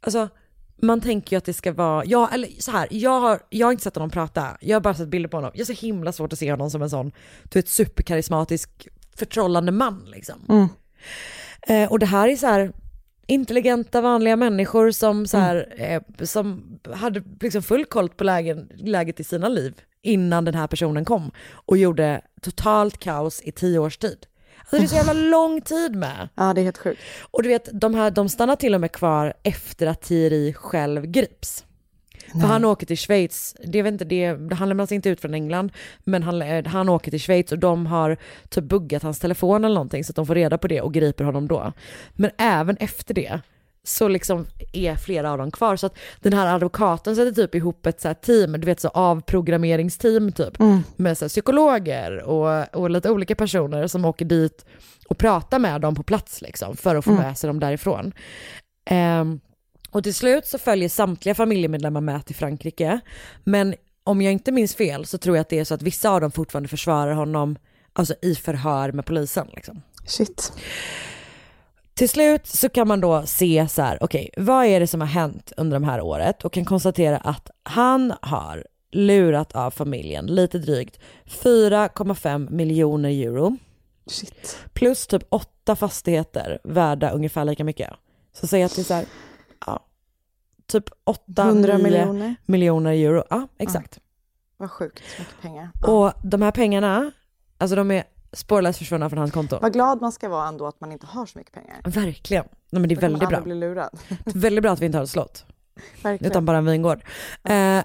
alltså 0.00 0.28
man 0.76 1.00
tänker 1.00 1.36
ju 1.36 1.38
att 1.38 1.44
det 1.44 1.52
ska 1.52 1.72
vara, 1.72 2.05
ja 2.05 2.30
eller 2.32 2.48
så 2.62 2.70
här, 2.70 2.88
jag 2.90 3.20
har, 3.20 3.40
jag 3.50 3.66
har 3.66 3.72
inte 3.72 3.84
sett 3.84 3.94
honom 3.94 4.11
prata, 4.11 4.57
jag 4.61 4.76
har 4.76 4.80
bara 4.80 4.94
sett 4.94 5.09
bilder 5.09 5.28
på 5.28 5.36
honom. 5.36 5.50
Jag 5.55 5.61
har 5.61 5.74
så 5.74 5.86
himla 5.86 6.12
svårt 6.12 6.32
att 6.32 6.38
se 6.38 6.50
honom 6.50 6.70
som 6.70 6.82
en 6.82 6.90
sån, 6.90 7.12
du 7.42 7.59
vet 7.59 7.68
superkarismatisk, 7.68 8.88
förtrollande 9.16 9.72
man 9.72 10.05
liksom. 10.07 10.46
Mm. 10.48 10.68
Eh, 11.62 11.92
och 11.92 11.98
det 11.98 12.07
här 12.07 12.28
är 12.28 12.36
så 12.36 12.46
här, 12.46 12.72
intelligenta 13.26 14.00
vanliga 14.00 14.36
människor 14.36 14.90
som, 14.90 15.26
så 15.26 15.38
här, 15.38 15.74
eh, 15.76 16.24
som 16.24 16.78
hade 16.94 17.22
liksom 17.40 17.62
full 17.62 17.84
koll 17.84 18.09
på 18.09 18.24
lägen, 18.24 18.68
läget 18.74 19.20
i 19.20 19.24
sina 19.24 19.48
liv 19.48 19.80
innan 20.02 20.44
den 20.44 20.55
här 20.55 20.66
personen 20.66 21.05
kom 21.05 21.30
och 21.52 21.76
gjorde 21.76 22.20
totalt 22.40 22.98
kaos 22.98 23.40
i 23.44 23.52
tio 23.52 23.78
års 23.78 23.96
tid. 23.96 24.26
Alltså 24.74 24.96
det 24.96 25.00
är 25.00 25.02
så 25.02 25.08
jävla 25.08 25.30
lång 25.30 25.60
tid 25.60 25.96
med. 25.96 26.28
Ja, 26.34 26.52
det 26.54 26.60
är 26.60 26.64
helt 26.64 26.78
sjukt. 26.78 27.00
Och 27.30 27.42
du 27.42 27.48
vet, 27.48 27.68
de, 27.72 27.94
här, 27.94 28.10
de 28.10 28.28
stannar 28.28 28.56
till 28.56 28.74
och 28.74 28.80
med 28.80 28.92
kvar 28.92 29.34
efter 29.42 29.86
att 29.86 30.02
Thierry 30.02 30.54
själv 30.54 31.06
grips. 31.06 31.64
För 32.32 32.48
han 32.48 32.64
åker 32.64 32.86
till 32.86 32.98
Schweiz, 32.98 33.56
det, 33.64 33.82
vet 33.82 33.92
inte, 33.92 34.04
det, 34.04 34.54
han 34.54 34.68
lämnas 34.68 34.92
inte 34.92 35.08
ut 35.08 35.20
från 35.20 35.34
England, 35.34 35.72
men 36.04 36.22
han, 36.22 36.42
eh, 36.42 36.66
han 36.66 36.88
åker 36.88 37.10
till 37.10 37.20
Schweiz 37.20 37.52
och 37.52 37.58
de 37.58 37.86
har 37.86 38.16
typ 38.48 38.64
buggat 38.64 39.02
hans 39.02 39.18
telefon 39.18 39.64
eller 39.64 39.74
någonting 39.74 40.04
så 40.04 40.12
att 40.12 40.16
de 40.16 40.26
får 40.26 40.34
reda 40.34 40.58
på 40.58 40.68
det 40.68 40.80
och 40.80 40.94
griper 40.94 41.24
honom 41.24 41.48
då. 41.48 41.72
Men 42.12 42.30
även 42.38 42.76
efter 42.76 43.14
det 43.14 43.40
så 43.85 44.09
liksom 44.09 44.47
är 44.72 44.97
flera 44.97 45.32
av 45.32 45.39
dem 45.39 45.51
kvar. 45.51 45.76
Så 45.76 45.87
att 45.87 45.99
den 46.20 46.32
här 46.32 46.55
advokaten 46.55 47.16
sätter 47.16 47.32
typ 47.32 47.55
ihop 47.55 47.87
ett 47.87 48.01
så 48.01 48.09
här 48.09 48.14
team, 48.14 48.53
du 48.53 48.66
vet 48.66 48.80
så 48.80 48.89
avprogrammeringsteam 48.89 50.32
typ, 50.32 50.59
med 50.97 51.18
så 51.18 51.28
psykologer 51.28 52.22
och, 52.22 52.76
och 52.76 52.91
lite 52.91 53.11
olika 53.11 53.35
personer 53.35 53.87
som 53.87 54.05
åker 54.05 54.24
dit 54.24 54.64
och 55.09 55.18
pratar 55.18 55.59
med 55.59 55.80
dem 55.80 55.95
på 55.95 56.03
plats 56.03 56.43
liksom 56.43 56.76
för 56.76 56.97
att 56.97 57.05
få 57.05 57.11
med 57.11 57.39
sig 57.39 57.49
dem 57.49 57.61
därifrån. 57.61 58.12
Ehm, 58.85 59.41
och 59.91 60.03
till 60.03 60.14
slut 60.14 60.47
så 60.47 60.59
följer 60.59 60.89
samtliga 60.89 61.35
familjemedlemmar 61.35 62.01
med 62.01 62.26
till 62.26 62.37
Frankrike. 62.37 63.01
Men 63.45 63.74
om 64.05 64.22
jag 64.22 64.32
inte 64.32 64.53
minns 64.53 64.74
fel 64.74 65.07
så 65.07 65.18
tror 65.18 65.37
jag 65.37 65.41
att 65.41 65.49
det 65.49 65.59
är 65.59 65.64
så 65.64 65.74
att 65.74 65.82
vissa 65.82 66.11
av 66.11 66.20
dem 66.20 66.32
fortfarande 66.32 66.68
försvarar 66.68 67.12
honom 67.12 67.57
alltså 67.93 68.14
i 68.22 68.35
förhör 68.35 68.93
med 68.93 69.07
polisen. 69.07 69.49
Liksom. 69.53 69.82
Shit. 70.07 70.53
Till 71.95 72.09
slut 72.09 72.47
så 72.47 72.68
kan 72.68 72.88
man 72.88 73.01
då 73.01 73.26
se 73.26 73.68
så 73.68 73.82
här, 73.82 73.99
okej, 74.01 74.30
vad 74.36 74.66
är 74.66 74.80
det 74.80 74.86
som 74.86 75.01
har 75.01 75.09
hänt 75.09 75.53
under 75.57 75.76
de 75.76 75.84
här 75.84 76.01
året 76.01 76.45
och 76.45 76.53
kan 76.53 76.64
konstatera 76.64 77.16
att 77.16 77.51
han 77.62 78.14
har 78.22 78.66
lurat 78.92 79.53
av 79.53 79.70
familjen 79.70 80.26
lite 80.26 80.59
drygt 80.59 80.99
4,5 81.26 82.51
miljoner 82.51 83.09
euro 83.11 83.57
Shit. 84.07 84.59
plus 84.72 85.07
typ 85.07 85.22
åtta 85.28 85.76
fastigheter 85.76 86.59
värda 86.64 87.11
ungefär 87.11 87.45
lika 87.45 87.64
mycket. 87.64 87.90
Så 88.32 88.47
säg 88.47 88.62
att 88.62 88.74
det 88.74 88.82
är 88.82 88.84
så 88.84 88.95
här, 88.95 89.05
ja, 89.66 89.86
typ 90.66 90.84
8 91.05 91.42
100 91.42 91.76
9 91.76 91.84
miljoner. 91.84 92.34
miljoner 92.47 92.92
euro. 92.92 93.24
Ja, 93.30 93.49
exakt. 93.59 94.01
Vad 94.57 94.70
sjukt 94.70 95.03
mycket 95.18 95.40
pengar. 95.42 95.70
Och 95.86 96.12
de 96.22 96.42
här 96.42 96.51
pengarna, 96.51 97.12
alltså 97.59 97.76
de 97.76 97.90
är 97.90 98.05
spårlöst 98.35 98.78
försvunna 98.78 99.11
från 99.11 99.18
hans 99.18 99.32
konto. 99.32 99.59
Vad 99.62 99.72
glad 99.72 100.01
man 100.01 100.12
ska 100.12 100.28
vara 100.28 100.49
ändå 100.49 100.66
att 100.66 100.80
man 100.80 100.93
inte 100.93 101.07
har 101.07 101.26
så 101.26 101.39
mycket 101.39 101.55
pengar. 101.55 101.80
Verkligen. 101.85 102.45
Nej, 102.70 102.80
men 102.80 102.89
det 102.89 102.95
är 102.95 103.01
väldigt 103.01 103.28
bra. 103.28 103.41
bli 103.41 103.55
lurad. 103.55 103.91
Väldigt 104.24 104.62
bra 104.62 104.72
att 104.72 104.80
vi 104.80 104.87
inte 104.87 104.99
har 104.99 105.05
ett 105.05 105.11
slott. 105.11 105.45
Verkligen. 106.03 106.32
utan 106.32 106.45
bara 106.45 106.59
en 106.59 106.66
vingård. 106.66 107.03
Eh, 107.45 107.82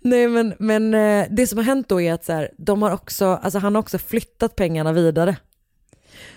Nej 0.00 0.28
men, 0.28 0.54
men 0.58 0.94
eh, 0.94 1.26
det 1.30 1.46
som 1.46 1.58
har 1.58 1.64
hänt 1.64 1.88
då 1.88 2.00
är 2.00 2.12
att 2.12 2.24
så 2.24 2.32
här, 2.32 2.50
de 2.58 2.82
har 2.82 2.90
också, 2.90 3.26
alltså 3.26 3.58
han 3.58 3.74
har 3.74 3.82
också 3.82 3.98
flyttat 3.98 4.56
pengarna 4.56 4.92
vidare. 4.92 5.36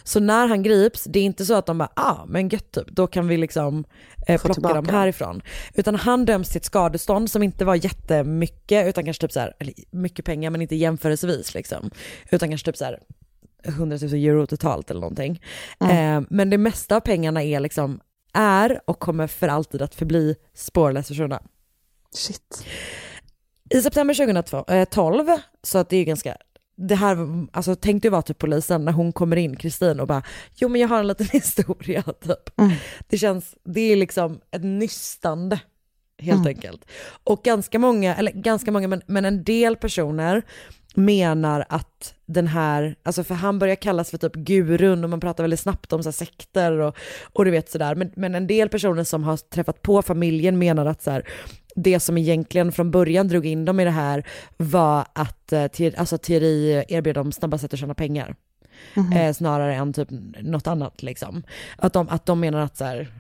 Så 0.04 0.20
när 0.20 0.48
han 0.48 0.64
grips, 0.64 1.04
det 1.04 1.20
är 1.20 1.24
inte 1.24 1.46
så 1.46 1.54
att 1.54 1.66
de 1.66 1.78
bara, 1.78 1.90
ah 1.96 2.26
men 2.28 2.50
gött 2.50 2.72
typ, 2.72 2.88
då 2.88 3.08
kan 3.08 3.28
vi 3.28 3.38
liksom 3.38 3.86
eh, 4.28 4.42
plocka 4.42 4.54
tillbaka. 4.54 4.76
dem 4.76 4.90
härifrån. 4.90 5.42
Utan 5.74 5.96
han 5.96 6.26
döms 6.26 6.50
till 6.50 6.58
ett 6.58 6.66
skadestånd 6.66 7.32
som 7.32 7.44
inte 7.44 7.66
var 7.66 7.76
jättemycket, 7.76 8.88
utan 8.88 9.06
kanske 9.06 9.22
typ 9.22 9.32
så 9.32 9.40
här, 9.40 9.54
eller 9.60 9.74
mycket 9.92 10.26
pengar 10.26 10.50
men 10.50 10.62
inte 10.62 10.76
jämförelsevis 10.76 11.54
liksom. 11.54 11.92
Utan 12.32 12.50
kanske 12.50 12.66
typ 12.66 12.78
så 12.78 12.86
här 12.86 13.00
100 13.64 13.98
000 14.02 14.14
euro 14.14 14.46
totalt 14.46 14.92
eller 14.92 15.02
någonting. 15.02 15.42
Eh, 15.82 16.22
men 16.30 16.50
det 16.50 16.58
mesta 16.58 16.96
av 16.96 17.00
pengarna 17.00 17.44
är 17.44 17.60
liksom, 17.60 18.00
är 18.34 18.82
och 18.86 19.00
kommer 19.00 19.28
för 19.28 19.48
alltid 19.48 19.82
att 19.82 19.96
förbli 19.96 20.36
spårlöst 20.54 21.08
försvunna. 21.08 21.42
Shit. 22.16 22.66
I 23.70 23.82
september 23.82 24.14
2012, 24.14 25.28
så 25.64 25.78
att 25.78 25.90
det 25.90 25.98
är 25.98 26.04
ganska, 26.04 26.38
det 26.76 26.96
här, 26.96 27.18
alltså 27.52 27.76
tänk 27.76 28.02
dig 28.02 28.12
vara 28.12 28.22
typ 28.22 28.38
polisen 28.38 28.86
när 28.86 28.92
hon 28.92 29.14
kommer 29.14 29.36
in, 29.36 29.56
Kristin, 29.56 30.00
och 30.00 30.08
bara, 30.08 30.24
jo 30.56 30.70
men 30.70 30.82
jag 30.82 30.88
har 30.88 31.00
en 31.00 31.08
liten 31.08 31.28
historia 31.32 32.02
typ. 32.02 32.50
Det 33.08 33.18
känns, 33.18 33.56
det 33.64 33.82
är 33.82 33.96
liksom 33.96 34.40
ett 34.52 34.64
nystande 34.64 35.60
helt 36.20 36.48
enkelt. 36.48 36.86
Och 37.24 37.44
ganska 37.44 37.80
många, 37.80 38.16
eller 38.16 38.32
ganska 38.32 38.72
många, 38.72 38.88
men, 38.88 39.02
men 39.08 39.26
en 39.26 39.44
del 39.44 39.76
personer 39.76 40.44
menar 40.96 41.66
att 41.70 42.14
den 42.26 42.48
här, 42.48 42.96
alltså 43.04 43.24
för 43.24 43.36
han 43.36 43.60
börjar 43.60 43.76
kallas 43.76 44.10
för 44.12 44.18
typ 44.18 44.34
gurun 44.34 45.04
och 45.04 45.10
man 45.10 45.20
pratar 45.20 45.44
väldigt 45.44 45.60
snabbt 45.60 45.94
om 45.94 46.04
så 46.04 46.12
sekter 46.12 46.72
och, 46.72 46.98
och 47.34 47.46
du 47.46 47.52
vet 47.52 47.72
sådär. 47.72 47.96
Men, 47.96 48.12
men 48.16 48.36
en 48.36 48.48
del 48.48 48.70
personer 48.70 49.04
som 49.04 49.24
har 49.24 49.38
träffat 49.38 49.82
på 49.82 50.02
familjen 50.02 50.60
menar 50.60 50.86
att 50.86 51.02
så 51.02 51.12
här, 51.12 51.30
det 51.76 52.00
som 52.00 52.18
egentligen 52.18 52.72
från 52.72 52.92
början 52.92 53.28
drog 53.28 53.46
in 53.46 53.66
dem 53.66 53.80
i 53.80 53.84
det 53.84 53.92
här 53.92 54.28
var 54.58 55.06
att 55.14 55.54
eh, 55.54 55.70
alltså 55.98 56.18
Thierry 56.18 56.84
erbjöd 56.88 57.16
dem 57.16 57.32
snabba 57.32 57.58
sätt 57.58 57.74
att 57.74 57.80
tjäna 57.80 57.94
pengar. 57.94 58.36
Eh, 59.16 59.34
snarare 59.34 59.76
än 59.76 59.94
typ 59.94 60.08
något 60.42 60.68
annat 60.68 61.04
liksom. 61.04 61.44
Att 61.78 61.94
de, 61.94 62.10
att 62.10 62.26
de 62.26 62.40
menar 62.40 62.60
att 62.60 62.78
så 62.78 62.86
här, 62.86 63.14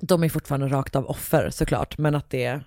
de 0.00 0.24
är 0.24 0.28
fortfarande 0.28 0.68
rakt 0.68 0.96
av 0.96 1.06
offer 1.06 1.50
såklart, 1.50 1.98
men 1.98 2.14
att 2.14 2.30
det 2.30 2.60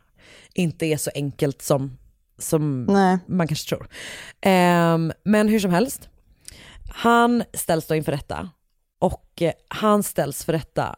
inte 0.54 0.86
är 0.86 0.98
så 0.98 1.12
enkelt 1.16 1.62
som, 1.62 1.98
som 2.38 2.84
Nej. 2.84 3.18
man 3.28 3.48
kanske 3.48 3.70
tror. 3.70 3.88
Ehm, 4.42 5.12
men 5.24 5.48
hur 5.48 5.60
som 5.60 5.72
helst, 5.72 6.10
han 6.90 7.44
ställs 7.54 7.88
då 7.88 7.96
inför 7.96 8.12
rätta 8.12 8.50
och 9.00 9.42
eh, 9.42 9.54
han 9.68 10.04
ställs 10.04 10.46
för 10.46 10.54
rätta 10.54 10.96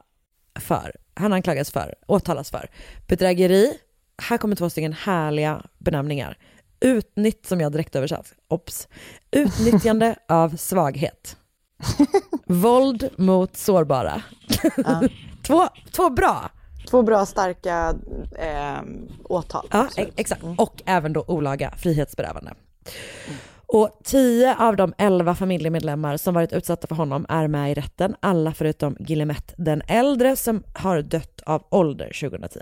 för, 0.60 0.96
han 1.14 1.34
anklagas 1.34 1.72
för, 1.72 1.96
åtalas 2.08 2.52
för 2.52 2.70
bedrägeri, 3.08 3.78
här 4.22 4.38
kommer 4.38 4.56
två 4.56 4.70
stycken 4.70 4.94
härliga 4.94 5.62
benämningar. 5.78 6.38
Utnytt, 6.80 7.46
som 7.46 7.62
jag 7.62 7.72
direkt 7.72 7.96
översatt, 7.96 8.34
ops. 8.48 8.88
Utnyttjande 9.32 10.16
av 10.28 10.56
svaghet. 10.56 11.38
Våld 12.46 13.10
mot 13.18 13.58
sårbara. 13.58 14.22
två, 15.48 15.68
två 15.92 16.10
bra. 16.10 16.50
Två 16.90 17.04
bra 17.04 17.26
starka 17.26 17.96
eh, 18.40 18.84
åtal. 19.24 19.68
Ja, 19.72 19.84
Absolut. 19.84 20.14
exakt. 20.16 20.44
Och 20.58 20.82
även 20.86 21.14
då 21.14 21.24
olaga 21.28 21.74
frihetsberövande. 21.78 22.54
Och 23.68 24.00
tio 24.04 24.56
av 24.56 24.76
de 24.76 24.94
elva 24.98 25.36
familjemedlemmar 25.36 26.18
som 26.18 26.34
varit 26.34 26.54
utsatta 26.54 26.88
för 26.88 26.96
honom 26.96 27.26
är 27.30 27.48
med 27.48 27.72
i 27.72 27.74
rätten, 27.74 28.16
alla 28.20 28.54
förutom 28.54 28.96
Guillemette 29.00 29.54
den 29.58 29.82
äldre 29.88 30.36
som 30.36 30.64
har 30.74 31.02
dött 31.02 31.42
av 31.46 31.68
ålder 31.70 32.30
2010. 32.30 32.60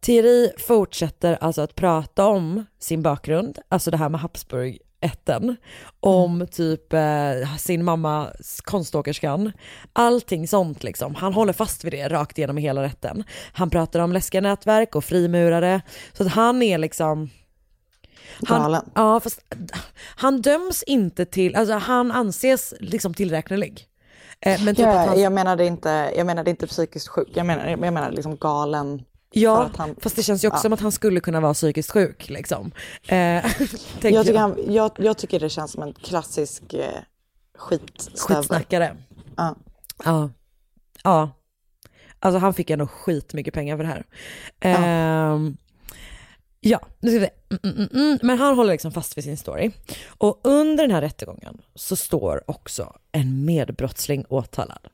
Thierry 0.00 0.50
fortsätter 0.58 1.38
alltså 1.40 1.62
att 1.62 1.74
prata 1.74 2.26
om 2.26 2.64
sin 2.78 3.02
bakgrund, 3.02 3.58
alltså 3.68 3.90
det 3.90 3.96
här 3.96 4.08
med 4.08 4.20
Habsburg 4.20 4.78
ätten, 5.00 5.56
om 6.00 6.46
typ 6.50 6.92
eh, 6.92 7.56
sin 7.58 7.84
mamma 7.84 8.28
konståkerskan, 8.64 9.52
allting 9.92 10.48
sånt 10.48 10.82
liksom. 10.82 11.14
Han 11.14 11.32
håller 11.32 11.52
fast 11.52 11.84
vid 11.84 11.92
det 11.92 12.08
rakt 12.08 12.38
igenom 12.38 12.56
hela 12.56 12.82
rätten. 12.82 13.24
Han 13.52 13.70
pratar 13.70 14.00
om 14.00 14.12
läskiga 14.12 14.40
nätverk 14.40 14.94
och 14.94 15.04
frimurare, 15.04 15.82
så 16.12 16.22
att 16.22 16.32
han 16.32 16.62
är 16.62 16.78
liksom 16.78 17.30
han, 18.46 18.62
Galen. 18.62 18.90
Ja, 18.94 19.20
fast 19.20 19.40
han 20.16 20.40
döms 20.40 20.82
inte 20.82 21.24
till, 21.24 21.56
alltså 21.56 21.74
han 21.74 22.12
anses 22.12 22.74
liksom 22.80 23.14
tillräknelig. 23.14 23.86
Eh, 24.40 24.64
men 24.64 24.74
typ 24.74 24.86
Ja, 24.86 24.92
han, 24.92 25.20
jag, 25.20 25.32
menade 25.32 25.66
inte, 25.66 26.12
jag 26.16 26.26
menade 26.26 26.50
inte 26.50 26.66
psykiskt 26.66 27.08
sjuk, 27.08 27.28
jag 27.34 27.46
menar, 27.46 27.66
jag 27.66 27.80
menar 27.80 28.10
liksom 28.10 28.36
galen. 28.36 29.02
Ja, 29.32 29.70
han- 29.76 29.96
fast 30.00 30.16
det 30.16 30.22
känns 30.22 30.44
ju 30.44 30.48
också 30.48 30.58
ja. 30.58 30.62
som 30.62 30.72
att 30.72 30.80
han 30.80 30.92
skulle 30.92 31.20
kunna 31.20 31.40
vara 31.40 31.54
psykiskt 31.54 31.90
sjuk 31.90 32.28
liksom. 32.28 32.72
Eh, 33.08 33.16
Jag 34.00 34.26
tycker, 34.26 34.38
han, 34.38 34.58
jag, 34.68 34.90
jag 34.98 35.18
tycker 35.18 35.40
det 35.40 35.48
känns 35.48 35.72
som 35.72 35.82
en 35.82 35.92
klassisk 35.92 36.74
eh, 36.74 36.86
skitstövel. 37.58 38.18
Skitsnackare. 38.36 38.96
Ja. 39.36 39.56
Ja. 40.04 40.30
Ja. 41.04 41.30
Alltså 42.18 42.38
han 42.38 42.54
fick 42.54 42.70
ändå 42.70 42.86
skitmycket 42.86 43.54
pengar 43.54 43.76
för 43.76 43.84
det 43.84 43.90
här. 43.90 44.04
Ehm, 44.60 45.56
ja, 46.60 46.80
nu 47.00 47.10
ska 47.10 47.18
vi 47.18 47.26
se. 47.26 47.58
Mm, 47.68 47.76
mm, 47.76 47.88
mm. 48.06 48.18
Men 48.22 48.38
han 48.38 48.56
håller 48.56 48.72
liksom 48.72 48.92
fast 48.92 49.16
vid 49.18 49.24
sin 49.24 49.36
story. 49.36 49.70
Och 50.06 50.40
under 50.44 50.84
den 50.84 50.90
här 50.94 51.00
rättegången 51.00 51.60
så 51.74 51.96
står 51.96 52.50
också 52.50 52.96
en 53.12 53.44
medbrottsling 53.44 54.24
åtalad. 54.28 54.88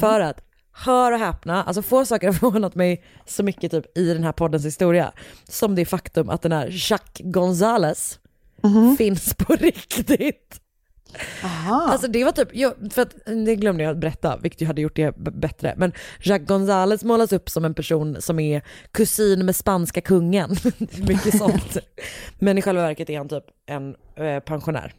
För 0.00 0.20
att, 0.20 0.40
hör 0.74 1.12
och 1.12 1.18
häpna, 1.18 1.64
alltså 1.64 1.82
få 1.82 2.04
saker 2.04 2.26
har 2.32 2.34
förvånat 2.34 2.74
mig 2.74 3.04
så 3.26 3.42
mycket 3.42 3.70
typ 3.70 3.98
i 3.98 4.14
den 4.14 4.24
här 4.24 4.32
poddens 4.32 4.66
historia. 4.66 5.12
Som 5.48 5.74
det 5.74 5.84
faktum 5.84 6.30
att 6.30 6.42
den 6.42 6.52
här 6.52 6.68
Jacques 6.70 7.32
Gonzales 7.32 8.18
finns 8.98 9.34
på 9.34 9.52
riktigt. 9.60 10.60
Aha. 11.44 11.88
Alltså 11.90 12.08
det 12.08 12.24
var 12.24 12.32
typ, 12.32 12.48
jag, 12.52 12.74
för 12.90 13.02
att, 13.02 13.14
det 13.46 13.56
glömde 13.56 13.84
jag 13.84 13.98
berätta, 13.98 14.36
vilket 14.36 14.60
ju 14.60 14.66
hade 14.66 14.80
gjort 14.80 14.96
det 14.96 15.16
bättre. 15.16 15.74
Men 15.76 15.92
Jacques 16.20 16.48
Gonzales 16.48 17.04
målas 17.04 17.32
upp 17.32 17.50
som 17.50 17.64
en 17.64 17.74
person 17.74 18.16
som 18.20 18.40
är 18.40 18.62
kusin 18.90 19.46
med 19.46 19.56
spanska 19.56 20.00
kungen. 20.00 20.56
Mycket 21.08 21.38
sånt. 21.38 21.78
Men 22.38 22.58
i 22.58 22.62
själva 22.62 22.82
verket 22.82 23.10
är 23.10 23.18
han 23.18 23.28
typ 23.28 23.44
en 23.66 23.96
eh, 24.16 24.40
pensionär. 24.40 24.94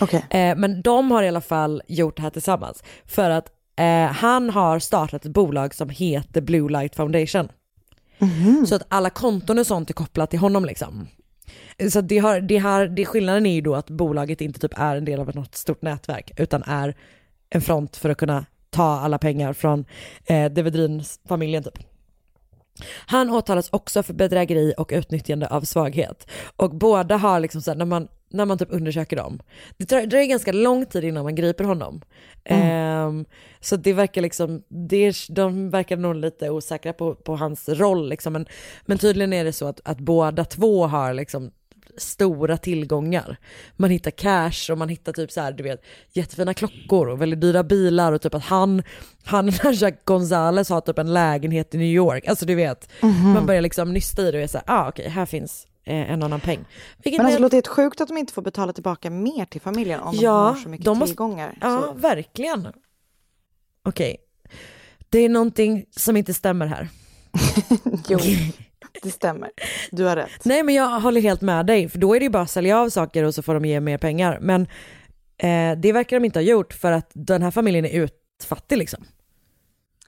Okej. 0.00 0.26
Eh, 0.30 0.56
men 0.56 0.82
de 0.82 1.10
har 1.10 1.22
i 1.22 1.28
alla 1.28 1.40
fall 1.40 1.82
gjort 1.86 2.16
det 2.16 2.22
här 2.22 2.30
tillsammans. 2.30 2.82
För 3.06 3.30
att 3.30 3.52
Eh, 3.80 4.12
han 4.12 4.50
har 4.50 4.78
startat 4.78 5.24
ett 5.24 5.32
bolag 5.32 5.74
som 5.74 5.88
heter 5.88 6.40
Blue 6.40 6.68
Light 6.70 6.96
Foundation. 6.96 7.48
Så 8.66 8.74
att 8.74 8.82
alla 8.88 9.10
konton 9.10 9.58
och 9.58 9.66
sånt 9.66 9.90
är 9.90 9.94
kopplat 9.94 10.30
till 10.30 10.38
honom 10.38 10.64
liksom. 10.64 11.08
Så 11.90 12.00
det, 12.00 12.18
har, 12.18 12.40
det, 12.40 12.58
har, 12.58 12.86
det 12.86 13.06
skillnaden 13.06 13.46
är 13.46 13.54
ju 13.54 13.60
då 13.60 13.74
att 13.74 13.90
bolaget 13.90 14.40
inte 14.40 14.60
typ 14.60 14.72
är 14.76 14.96
en 14.96 15.04
del 15.04 15.20
av 15.20 15.36
något 15.36 15.54
stort 15.54 15.82
nätverk 15.82 16.32
utan 16.36 16.62
är 16.62 16.94
en 17.50 17.60
front 17.60 17.96
för 17.96 18.10
att 18.10 18.18
kunna 18.18 18.46
ta 18.70 19.00
alla 19.00 19.18
pengar 19.18 19.52
från 19.52 19.84
eh, 20.26 20.52
Devedrin-familjen 20.52 21.62
typ. 21.62 21.78
Han 23.06 23.30
åtalas 23.30 23.68
också 23.72 24.02
för 24.02 24.14
bedrägeri 24.14 24.74
och 24.78 24.90
utnyttjande 24.94 25.46
av 25.46 25.62
svaghet. 25.62 26.30
Och 26.56 26.74
båda 26.74 27.16
har 27.16 27.40
liksom 27.40 27.62
så 27.62 27.70
här, 27.70 27.78
när 27.78 27.84
man, 27.84 28.08
när 28.30 28.44
man 28.44 28.58
typ 28.58 28.68
undersöker 28.72 29.16
dem, 29.16 29.40
det 29.76 30.06
dröjer, 30.06 30.26
ganska 30.28 30.52
lång 30.52 30.86
tid 30.86 31.04
innan 31.04 31.22
man 31.24 31.34
griper 31.34 31.64
honom. 31.64 32.00
Ehm, 32.44 33.24
så 33.60 33.76
det 33.76 33.92
verkar 33.92 34.22
liksom, 34.22 34.62
det, 34.68 34.96
är- 34.96 35.32
de 35.32 35.70
verkar 35.70 35.96
nog 35.96 36.14
lite 36.16 36.50
osäkra 36.50 36.92
på, 36.92 37.14
på 37.14 37.36
hans 37.36 37.68
roll 37.68 38.08
liksom. 38.08 38.32
Men, 38.32 38.46
men 38.86 38.98
tydligen 38.98 39.32
är 39.32 39.44
det 39.44 39.52
så 39.52 39.66
att, 39.66 39.80
att 39.84 39.98
båda 39.98 40.44
två 40.44 40.86
har 40.86 41.14
liksom 41.14 41.50
stora 41.96 42.56
tillgångar. 42.56 43.36
Man 43.76 43.90
hittar 43.90 44.10
cash 44.10 44.72
och 44.72 44.78
man 44.78 44.88
hittar 44.88 45.12
typ 45.12 45.32
så 45.32 45.40
här, 45.40 45.52
du 45.52 45.62
vet, 45.62 45.84
jättefina 46.12 46.54
klockor 46.54 47.08
och 47.08 47.20
väldigt 47.22 47.40
dyra 47.40 47.62
bilar 47.62 48.12
och 48.12 48.22
typ 48.22 48.34
att 48.34 48.42
han, 48.42 48.82
han 49.24 49.50
Jack 49.72 50.04
Gonzales 50.04 50.68
har 50.70 50.80
typ 50.80 50.98
en 50.98 51.12
lägenhet 51.12 51.74
i 51.74 51.78
New 51.78 51.86
York. 51.86 52.26
Alltså 52.26 52.46
du 52.46 52.54
vet, 52.54 52.90
man 53.34 53.46
börjar 53.46 53.62
liksom 53.62 53.92
nysta 53.92 54.22
i 54.22 54.30
det 54.30 54.38
och 54.38 54.44
är 54.44 54.46
så 54.46 54.58
här, 54.58 54.64
ah 54.66 54.88
okej, 54.88 55.08
här 55.08 55.26
finns 55.26 55.66
eh, 55.90 56.10
en 56.12 56.22
annan 56.22 56.40
peng. 56.40 56.64
Vilket 57.02 57.18
Men 57.18 57.26
alltså, 57.26 57.36
är- 57.36 57.38
det 57.38 57.42
låter 57.42 57.56
helt 57.56 57.66
sjukt 57.68 58.00
att 58.00 58.08
de 58.08 58.16
inte 58.16 58.32
får 58.32 58.42
betala 58.42 58.72
tillbaka 58.72 59.10
mer 59.10 59.44
till 59.44 59.60
familjen 59.60 60.00
om 60.00 60.16
de 60.16 60.22
Ja, 60.22 60.32
har 60.48 60.54
så 60.54 60.68
mycket 60.68 60.84
de 60.84 60.98
måste- 60.98 61.06
tillgångar. 61.10 61.58
Ja, 61.60 61.82
Så, 61.82 61.92
verkligen. 62.00 62.68
Okej. 63.84 64.16
Det 65.08 65.18
är 65.18 65.28
någonting 65.28 65.84
som 65.90 66.16
inte 66.16 66.34
stämmer 66.34 66.66
här. 66.66 66.88
jo, 68.08 68.18
det 69.02 69.10
stämmer. 69.10 69.50
Du 69.90 70.04
har 70.04 70.16
rätt. 70.16 70.44
Nej 70.44 70.62
men 70.62 70.74
jag 70.74 71.00
håller 71.00 71.20
helt 71.20 71.40
med 71.40 71.66
dig, 71.66 71.88
för 71.88 71.98
då 71.98 72.14
är 72.14 72.20
det 72.20 72.24
ju 72.24 72.30
bara 72.30 72.42
att 72.42 72.50
sälja 72.50 72.78
av 72.78 72.88
saker 72.88 73.24
och 73.24 73.34
så 73.34 73.42
får 73.42 73.54
de 73.54 73.64
ge 73.64 73.80
mer 73.80 73.98
pengar. 73.98 74.38
Men 74.40 74.62
eh, 75.36 75.78
det 75.78 75.92
verkar 75.92 76.16
de 76.20 76.24
inte 76.24 76.38
ha 76.38 76.44
gjort 76.44 76.72
för 76.72 76.92
att 76.92 77.10
den 77.14 77.42
här 77.42 77.50
familjen 77.50 77.84
är 77.84 78.08
utfattig 78.40 78.78
liksom. 78.78 79.04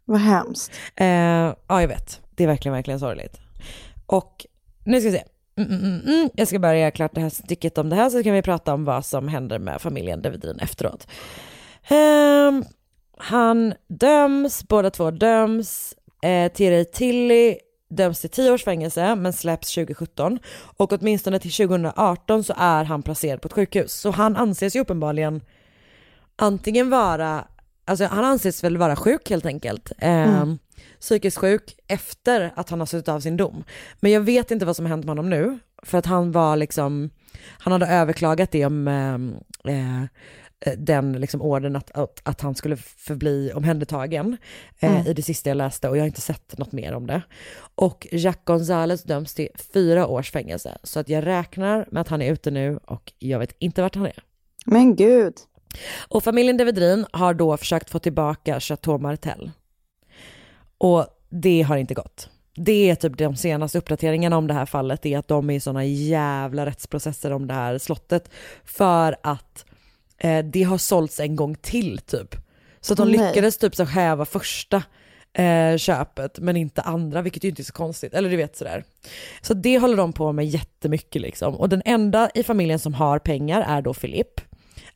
Vad 0.05 0.21
hemskt. 0.21 0.73
Eh, 0.97 1.07
ja 1.07 1.81
jag 1.81 1.89
vet, 1.89 2.21
det 2.31 2.43
är 2.45 2.49
verkligen, 2.49 2.73
verkligen 2.75 3.01
sorgligt. 3.01 3.37
Och 4.07 4.47
nu 4.85 5.01
ska 5.01 5.11
vi 5.11 5.17
se. 5.17 5.25
Mm, 5.57 5.71
mm, 5.71 5.85
mm, 5.85 6.01
mm. 6.07 6.31
Jag 6.35 6.49
ska 6.49 6.59
bara 6.59 6.79
göra 6.79 6.91
klart 6.91 7.15
det 7.15 7.21
här 7.21 7.29
stycket 7.29 7.79
om 7.79 7.89
det 7.89 7.97
här 7.97 8.11
så 8.11 8.23
kan 8.23 8.35
vi 8.35 8.43
prata 8.43 8.75
om 8.75 8.85
vad 8.85 9.07
som 9.07 9.29
händer 9.29 9.59
med 9.59 9.81
familjen 9.81 10.23
Davidin 10.23 10.59
efteråt. 10.59 11.07
Um, 11.91 12.65
han 13.19 13.75
döms, 13.89 14.69
båda 14.69 14.91
två 14.91 15.11
döms. 15.11 15.95
Eh, 16.23 16.53
Thierry 16.53 16.85
Tilly 16.85 17.57
döms 17.91 18.21
till 18.21 18.31
10 18.31 18.53
års 18.53 18.65
fängelse 18.65 19.15
men 19.15 19.33
släpps 19.33 19.75
2017 19.75 20.39
och 20.77 20.93
åtminstone 20.93 21.39
till 21.39 21.53
2018 21.53 22.45
så 22.45 22.55
är 22.57 22.85
han 22.85 23.03
placerad 23.03 23.41
på 23.41 23.47
ett 23.47 23.53
sjukhus. 23.53 23.93
Så 23.93 24.11
han 24.11 24.37
anses 24.37 24.77
ju 24.77 24.81
uppenbarligen 24.81 25.41
antingen 26.37 26.91
vara, 26.91 27.45
alltså 27.85 28.05
han 28.05 28.25
anses 28.25 28.65
väl 28.65 28.77
vara 28.77 28.97
sjuk 28.97 29.31
helt 29.31 29.47
enkelt. 29.47 29.93
Eh, 29.99 30.45
Psykiskt 31.01 31.39
sjuk 31.39 31.77
efter 31.89 32.53
att 32.57 32.71
han 32.71 32.81
har 32.81 32.87
suttit 32.87 33.09
av 33.09 33.21
sin 33.21 33.37
dom. 33.37 33.65
Men 34.01 34.13
jag 34.13 34.21
vet 34.21 34.51
inte 34.51 34.67
vad 34.67 34.77
som 34.77 34.85
har 34.85 34.91
hänt 34.91 35.05
med 35.05 35.11
honom 35.11 35.31
nu. 35.31 35.59
För 35.83 35.99
att 35.99 36.07
han 36.07 36.33
var 36.33 36.57
liksom, 36.57 37.11
han 37.59 37.73
hade 37.73 37.87
överklagat 37.87 38.51
det 38.51 38.67
om 38.67 38.89
eh, 38.89 39.15
eh, 39.75 40.03
den 40.79 41.13
liksom 41.13 41.43
orden 41.43 41.77
att, 41.77 41.91
att, 41.91 42.21
att 42.23 42.41
han 42.41 42.55
skulle 42.55 42.77
förbli 42.77 43.53
omhändertagen 43.55 44.37
eh, 44.81 45.09
i 45.09 45.15
det 45.15 45.23
sista 45.23 45.51
jag 45.51 45.57
läste 45.57 45.89
och 45.89 45.97
jag 45.97 46.03
har 46.03 46.07
inte 46.07 46.21
sett 46.21 46.59
något 46.59 46.73
mer 46.73 46.93
om 46.95 47.07
det. 47.07 47.23
Och 47.75 48.07
Jack 48.11 48.45
Gonzales 48.45 49.03
döms 49.03 49.35
till 49.35 49.49
fyra 49.75 50.07
års 50.07 50.31
fängelse. 50.31 50.79
Så 50.83 51.01
att 51.01 51.09
jag 51.09 51.27
räknar 51.27 51.89
med 51.91 52.01
att 52.01 52.09
han 52.09 52.23
är 52.23 52.33
ute 52.33 52.51
nu 52.51 52.79
och 52.85 53.13
jag 53.19 53.39
vet 53.39 53.55
inte 53.59 53.83
vart 53.83 53.95
han 53.95 54.07
är. 54.07 54.23
Men 54.67 54.97
gud. 54.97 55.35
Och 56.09 56.25
familjen 56.25 56.57
Devedrin 56.57 57.07
har 57.13 57.35
då 57.35 57.57
försökt 57.57 57.91
få 57.91 57.99
tillbaka 57.99 58.61
Chateau 58.61 58.99
Martel. 58.99 59.51
Och 60.79 61.07
det 61.29 61.63
har 61.63 61.77
inte 61.77 61.95
gått. 61.95 62.29
Det 62.55 62.91
är 62.91 62.95
typ 62.95 63.19
de 63.19 63.37
senaste 63.37 63.79
uppdateringarna 63.79 64.37
om 64.37 64.47
det 64.47 64.55
här 64.55 64.67
fallet, 64.67 65.07
är 65.07 65.19
att 65.19 65.29
de 65.29 65.51
är 65.51 65.55
i 65.55 65.61
sådana 65.61 65.85
jävla 65.85 66.67
rättsprocesser 66.67 67.33
om 67.33 67.47
det 67.47 67.55
här 67.55 67.79
slottet. 67.79 68.31
För 68.65 69.17
att 69.23 69.65
eh, 70.19 70.45
det 70.45 70.63
har 70.63 70.79
sålts 70.79 71.21
en 71.21 71.37
gång 71.37 71.55
till 71.55 71.99
typ. 71.99 72.37
Så 72.81 72.93
att 72.93 72.97
de 72.97 73.09
Nej. 73.09 73.19
lyckades 73.19 73.59
typ 73.59 73.75
så 73.75 73.85
häva 73.85 74.25
första 74.25 74.83
eh, 75.33 75.77
köpet 75.77 76.39
men 76.39 76.57
inte 76.57 76.83
andra, 76.83 77.23
vilket 77.23 77.45
ju 77.45 77.49
inte 77.49 77.63
är 77.63 77.65
så 77.65 77.73
konstigt. 77.73 78.15
Eller 78.15 78.31
du 78.31 78.37
vet 78.37 78.57
sådär. 78.57 78.85
Så 79.43 79.55
det 79.55 79.79
håller 79.79 79.97
de 79.97 80.13
på 80.13 80.33
med 80.33 80.47
jättemycket 80.47 81.23
liksom. 81.23 81.55
Och 81.55 81.69
den 81.69 81.83
enda 81.85 82.31
i 82.35 82.43
familjen 82.43 82.79
som 82.79 82.95
har 82.95 83.19
pengar 83.19 83.65
är 83.69 83.83
då 83.83 83.95
Philip. 83.95 84.41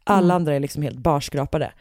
Alla 0.07 0.35
andra 0.35 0.55
är 0.55 0.61
liksom 0.61 0.83
helt 0.83 0.99
barskrapade. 0.99 1.73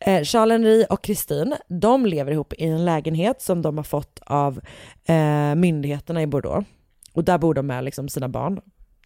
Eh, 0.00 0.22
Charles-Henri 0.22 0.86
och 0.90 1.06
Christine, 1.06 1.56
de 1.68 2.06
lever 2.06 2.32
ihop 2.32 2.52
i 2.52 2.64
en 2.64 2.84
lägenhet 2.84 3.42
som 3.42 3.62
de 3.62 3.76
har 3.76 3.84
fått 3.84 4.20
av 4.26 4.60
eh, 5.04 5.54
myndigheterna 5.54 6.22
i 6.22 6.26
Bordeaux. 6.26 6.68
Och 7.12 7.24
där 7.24 7.38
bor 7.38 7.54
de 7.54 7.66
med 7.66 7.84
liksom 7.84 8.08
sina 8.08 8.28
barn. 8.28 8.60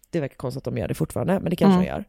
Det 0.09 0.19
verkar 0.19 0.35
konstigt 0.35 0.67
att 0.67 0.73
de 0.73 0.77
gör 0.77 0.87
det 0.87 0.93
fortfarande, 0.93 1.39
men 1.39 1.49
det 1.49 1.55
kanske 1.55 1.79
de 1.79 1.87
gör. 1.87 2.03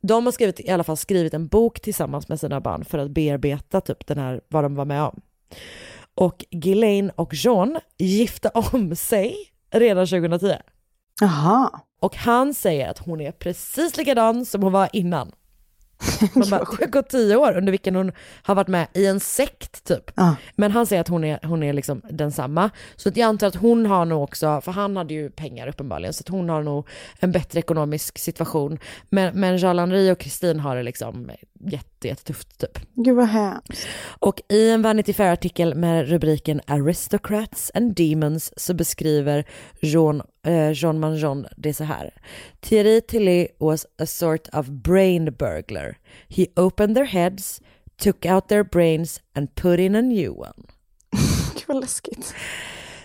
De 0.00 0.24
har 0.24 0.32
skrivit, 0.32 0.60
i 0.60 0.70
alla 0.70 0.84
fall 0.84 0.96
skrivit 0.96 1.34
en 1.34 1.46
bok 1.46 1.80
tillsammans 1.80 2.28
med 2.28 2.40
sina 2.40 2.60
barn 2.60 2.84
för 2.84 2.98
att 2.98 3.10
bearbeta 3.10 3.80
typ 3.80 4.06
den 4.06 4.18
här, 4.18 4.40
vad 4.48 4.64
de 4.64 4.74
var 4.74 4.84
med 4.84 5.02
om. 5.02 5.20
Och 6.14 6.44
Ghislaine 6.50 7.10
och 7.10 7.34
John 7.34 7.78
gifte 7.98 8.48
om 8.48 8.96
sig 8.96 9.36
redan 9.70 10.06
2010. 10.06 10.52
Jaha. 11.20 11.70
Och 12.00 12.16
han 12.16 12.54
säger 12.54 12.88
att 12.90 12.98
hon 12.98 13.20
är 13.20 13.32
precis 13.32 13.96
likadan 13.96 14.44
som 14.44 14.62
hon 14.62 14.72
var 14.72 14.88
innan. 14.92 15.32
Man 16.34 16.50
bara, 16.50 16.60
det 16.60 16.84
har 16.84 16.90
gått 16.90 17.08
tio 17.08 17.36
år 17.36 17.56
under 17.56 17.70
vilken 17.70 17.94
hon 17.94 18.12
har 18.42 18.54
varit 18.54 18.68
med 18.68 18.86
i 18.94 19.06
en 19.06 19.20
sekt 19.20 19.84
typ. 19.84 20.10
Ja. 20.14 20.36
Men 20.56 20.72
han 20.72 20.86
säger 20.86 21.00
att 21.00 21.08
hon 21.08 21.24
är, 21.24 21.38
hon 21.42 21.62
är 21.62 21.72
liksom 21.72 22.02
densamma. 22.10 22.70
Så 22.96 23.08
att 23.08 23.16
jag 23.16 23.26
antar 23.26 23.46
att 23.46 23.54
hon 23.54 23.86
har 23.86 24.04
nog 24.04 24.22
också, 24.22 24.60
för 24.60 24.72
han 24.72 24.96
hade 24.96 25.14
ju 25.14 25.30
pengar 25.30 25.68
uppenbarligen, 25.68 26.12
så 26.12 26.22
att 26.22 26.28
hon 26.28 26.48
har 26.48 26.62
nog 26.62 26.88
en 27.18 27.32
bättre 27.32 27.58
ekonomisk 27.58 28.18
situation. 28.18 28.78
Men, 29.10 29.40
men 29.40 29.56
Jean-Henri 29.56 30.10
och 30.10 30.18
Kristin 30.18 30.60
har 30.60 30.76
det 30.76 30.82
liksom 30.82 31.30
jätte, 31.60 32.08
jättetufft 32.08 32.58
typ. 32.58 32.78
Gud 32.94 33.16
vad 33.16 33.28
hemskt. 33.28 33.88
Och 34.20 34.40
i 34.48 34.70
en 34.70 34.82
Vanity 34.82 35.12
Fair-artikel 35.12 35.74
med 35.74 36.08
rubriken 36.08 36.60
Aristocrats 36.66 37.70
and 37.74 37.94
Demons 37.94 38.52
så 38.56 38.74
beskriver 38.74 39.44
Jean, 39.80 40.22
eh, 40.46 40.72
Jean 40.72 41.00
Manjon 41.00 41.46
det 41.56 41.74
så 41.74 41.84
här. 41.84 42.14
Thierry 42.60 43.00
Tilly 43.00 43.48
was 43.58 43.86
a 43.98 44.06
sort 44.06 44.48
of 44.52 44.66
brain 44.66 45.24
burglar. 45.24 45.98
He 46.28 46.46
opened 46.56 46.96
their 46.96 47.06
heads, 47.06 47.60
took 47.96 48.26
out 48.26 48.48
their 48.48 48.64
brains 48.64 49.20
and 49.34 49.54
put 49.54 49.80
in 49.80 49.94
a 49.94 50.02
new 50.02 50.30
one. 50.30 50.62
Gud 51.54 51.64
vad 51.66 51.80
läskigt. 51.80 52.34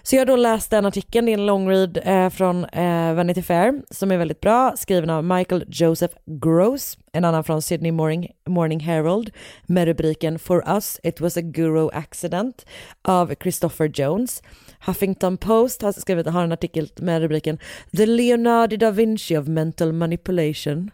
Så 0.06 0.16
jag 0.16 0.28
då 0.28 0.36
läst 0.36 0.72
den 0.72 0.86
artikeln, 0.86 1.26
det 1.26 1.32
är 1.32 1.38
en 1.38 1.46
long 1.46 1.70
read 1.70 2.00
eh, 2.04 2.30
från 2.30 2.66
eh, 2.66 3.14
Vanity 3.14 3.42
Fair 3.42 3.82
som 3.90 4.12
är 4.12 4.18
väldigt 4.18 4.42
bra, 4.42 4.74
skriven 4.78 5.10
av 5.10 5.24
Michael 5.24 5.66
Joseph 5.68 6.16
Gross, 6.26 6.98
en 7.12 7.26
annan 7.26 7.44
från 7.44 7.62
Sydney 7.62 7.92
Morning, 7.92 8.32
Morning 8.48 8.80
Herald 8.80 9.32
med 9.66 9.86
rubriken 9.86 10.40
For 10.40 10.64
us 10.68 11.00
it 11.04 11.22
was 11.22 11.38
a 11.38 11.42
guru 11.42 11.90
accident 11.94 12.66
av 13.02 13.34
Christopher 13.42 13.92
Jones. 13.94 14.44
Huffington 14.80 15.38
Post 15.38 15.82
har 15.82 15.92
skrivit, 15.92 16.28
har 16.28 16.44
en 16.44 16.52
artikel 16.52 16.90
med 16.96 17.22
rubriken 17.22 17.58
The 17.98 18.06
Leonardo 18.06 18.78
da 18.78 18.92
Vinci 18.92 19.38
of 19.38 19.48
mental 19.48 19.94
manipulation. 19.94 20.92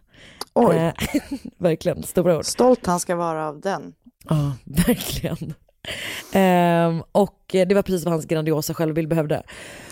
Oj. 0.53 0.75
Eh, 0.75 0.93
verkligen, 1.57 2.03
stora 2.03 2.37
ord. 2.37 2.45
Stolt 2.45 2.85
han 2.85 2.99
ska 2.99 3.15
vara 3.15 3.47
av 3.47 3.61
den. 3.61 3.93
Ja, 4.29 4.53
verkligen. 4.63 5.53
Ehm, 6.31 7.03
och 7.11 7.45
det 7.47 7.73
var 7.75 7.81
precis 7.81 8.05
vad 8.05 8.13
hans 8.13 8.25
grandiosa 8.25 8.73
självbild 8.73 9.09
behövde. 9.09 9.43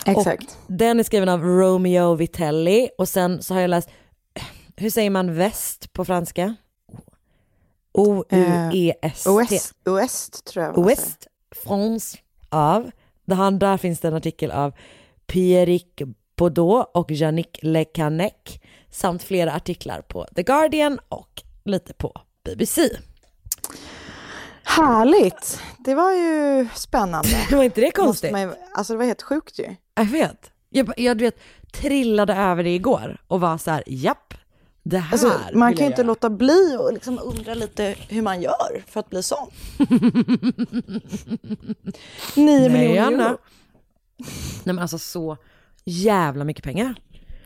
Exakt. 0.06 0.58
Och 0.66 0.72
den 0.72 1.00
är 1.00 1.04
skriven 1.04 1.28
av 1.28 1.42
Romeo 1.42 2.14
Vitelli 2.14 2.88
och 2.98 3.08
sen 3.08 3.42
så 3.42 3.54
har 3.54 3.60
jag 3.60 3.70
läst, 3.70 3.88
hur 4.76 4.90
säger 4.90 5.10
man 5.10 5.34
väst 5.34 5.92
på 5.92 6.04
franska? 6.04 6.56
O-U-E-S-T. 7.92 9.30
OS, 9.30 9.72
OS 9.86 10.30
tror 10.30 10.64
jag. 10.64 10.78
Ouest 10.78 11.26
France 11.64 12.18
av, 12.48 12.90
han, 13.30 13.58
där 13.58 13.76
finns 13.76 14.00
det 14.00 14.08
en 14.08 14.14
artikel 14.14 14.50
av 14.50 14.74
Pierrick 15.26 16.02
Baudot 16.36 16.90
och 16.94 17.10
Yannick 17.10 17.58
Lecanec 17.62 18.32
samt 18.90 19.22
flera 19.22 19.54
artiklar 19.54 20.00
på 20.00 20.26
The 20.36 20.42
Guardian 20.42 20.98
och 21.08 21.42
lite 21.64 21.92
på 21.92 22.20
BBC. 22.44 22.90
Härligt. 24.68 25.62
Det 25.78 25.94
var 25.94 26.12
ju 26.12 26.68
spännande. 26.74 27.28
Var 27.52 27.62
inte 27.64 27.80
det 27.80 27.90
konstigt? 27.90 28.32
man, 28.32 28.54
alltså 28.74 28.92
det 28.92 28.96
var 28.96 29.04
helt 29.04 29.22
sjukt 29.22 29.58
ju. 29.58 29.74
Jag 29.94 30.04
vet. 30.04 30.50
Jag, 30.70 30.92
jag 30.96 31.18
du 31.18 31.24
vet, 31.24 31.38
trillade 31.72 32.34
över 32.34 32.64
det 32.64 32.74
igår 32.74 33.20
och 33.28 33.40
var 33.40 33.58
så 33.58 33.70
här, 33.70 33.82
japp, 33.86 34.34
Det 34.82 34.98
här 34.98 35.12
Alltså, 35.12 35.40
man 35.58 35.74
kan 35.74 35.84
ju 35.84 35.90
inte 35.90 36.00
göra. 36.00 36.06
låta 36.06 36.30
bli 36.30 36.76
och 36.78 36.92
liksom 36.92 37.18
undra 37.22 37.54
lite 37.54 37.96
hur 38.08 38.22
man 38.22 38.42
gör 38.42 38.84
för 38.86 39.00
att 39.00 39.10
bli 39.10 39.22
sån. 39.22 39.50
9 42.36 42.68
Nej, 42.68 42.68
miljoner 42.70 43.24
euro. 43.24 43.38
Nej 44.64 44.74
men 44.74 44.78
alltså 44.78 44.98
så 44.98 45.36
jävla 45.84 46.44
mycket 46.44 46.64
pengar. 46.64 46.94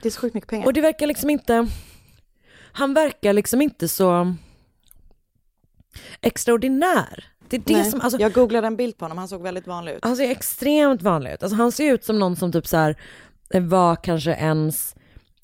Det 0.03 0.09
är 0.09 0.11
så 0.11 0.21
sjukt 0.21 0.35
mycket 0.35 0.51
pengar. 0.51 0.67
Och 0.67 0.73
det 0.73 0.81
verkar 0.81 1.07
liksom 1.07 1.31
inte, 1.31 1.67
han 2.73 2.95
verkar 2.95 3.33
liksom 3.33 3.63
inte 3.63 3.89
så 3.89 4.35
extraordinär. 6.21 7.25
Det 7.49 7.57
är 7.57 7.61
det 7.67 7.73
Nej, 7.73 7.91
som, 7.91 8.01
alltså, 8.01 8.21
Jag 8.21 8.33
googlade 8.33 8.67
en 8.67 8.77
bild 8.77 8.99
på 8.99 9.05
honom, 9.05 9.19
han 9.19 9.29
såg 9.29 9.43
väldigt 9.43 9.67
vanlig 9.67 9.93
ut. 9.93 9.99
han 10.05 10.17
ser 10.17 10.31
extremt 10.31 11.03
vanlig 11.03 11.33
ut. 11.33 11.43
Alltså 11.43 11.57
han 11.57 11.73
ser 11.73 11.93
ut 11.93 12.05
som 12.05 12.19
någon 12.19 12.37
som 12.37 12.53
typ 12.53 12.67
så 12.67 12.77
här 12.77 12.97
eh, 13.55 13.63
var 13.63 13.97
kanske 13.97 14.31
ens 14.31 14.95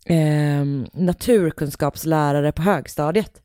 eh, 0.05 0.65
naturkunskapslärare 0.93 2.53
på 2.53 2.63
högstadiet. 2.63 3.43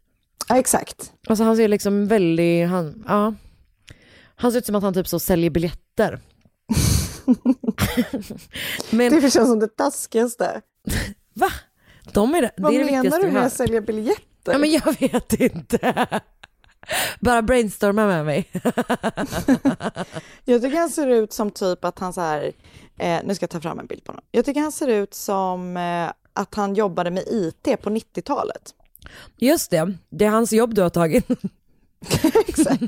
Ja, 0.49 0.57
exakt. 0.57 1.11
Alltså 1.27 1.43
han 1.43 1.55
ser 1.55 1.67
liksom 1.67 2.07
väldigt, 2.07 2.69
han, 2.69 3.03
ja. 3.07 3.33
Han 4.35 4.51
ser 4.51 4.59
ut 4.59 4.65
som 4.65 4.75
att 4.75 4.83
han 4.83 4.93
typ 4.93 5.07
så 5.07 5.19
säljer 5.19 5.49
biljetter. 5.49 6.19
Men 8.89 9.11
Det 9.21 9.21
känns 9.21 9.49
som 9.49 9.59
det 9.59 9.67
taskigaste. 9.67 10.61
va? 11.33 11.47
De 12.13 12.35
är 12.35 12.41
det, 12.41 12.51
Vad 12.57 12.73
det 12.73 12.75
är 12.81 12.85
det 12.85 12.91
menar 12.91 13.19
du 13.21 13.31
med 13.31 13.43
att 13.45 13.53
sälja 13.53 13.81
biljetter? 13.81 14.51
Ja 14.51 14.57
men 14.57 14.71
jag 14.71 14.99
vet 14.99 15.33
inte. 15.33 16.07
Bara 17.19 17.41
brainstorma 17.41 18.05
med 18.07 18.25
mig. 18.25 18.49
Jag 20.45 20.61
tycker 20.61 20.77
han 20.77 20.89
ser 20.89 21.07
ut 21.07 21.33
som 21.33 21.51
typ 21.51 21.85
att 21.85 21.99
han 21.99 22.13
så 22.13 22.21
här, 22.21 22.51
eh, 22.99 23.19
nu 23.23 23.35
ska 23.35 23.43
jag 23.43 23.49
ta 23.49 23.61
fram 23.61 23.79
en 23.79 23.85
bild 23.87 24.03
på 24.03 24.11
honom. 24.11 24.25
Jag 24.31 24.45
tycker 24.45 24.61
han 24.61 24.71
ser 24.71 24.87
ut 24.87 25.13
som 25.13 25.77
eh, 25.77 26.11
att 26.33 26.55
han 26.55 26.75
jobbade 26.75 27.11
med 27.11 27.23
IT 27.27 27.81
på 27.81 27.89
90-talet. 27.89 28.73
Just 29.37 29.71
det, 29.71 29.93
det 30.09 30.25
är 30.25 30.29
hans 30.29 30.53
jobb 30.53 30.73
du 30.73 30.81
har 30.81 30.89
tagit. 30.89 31.27
Exakt. 32.47 32.81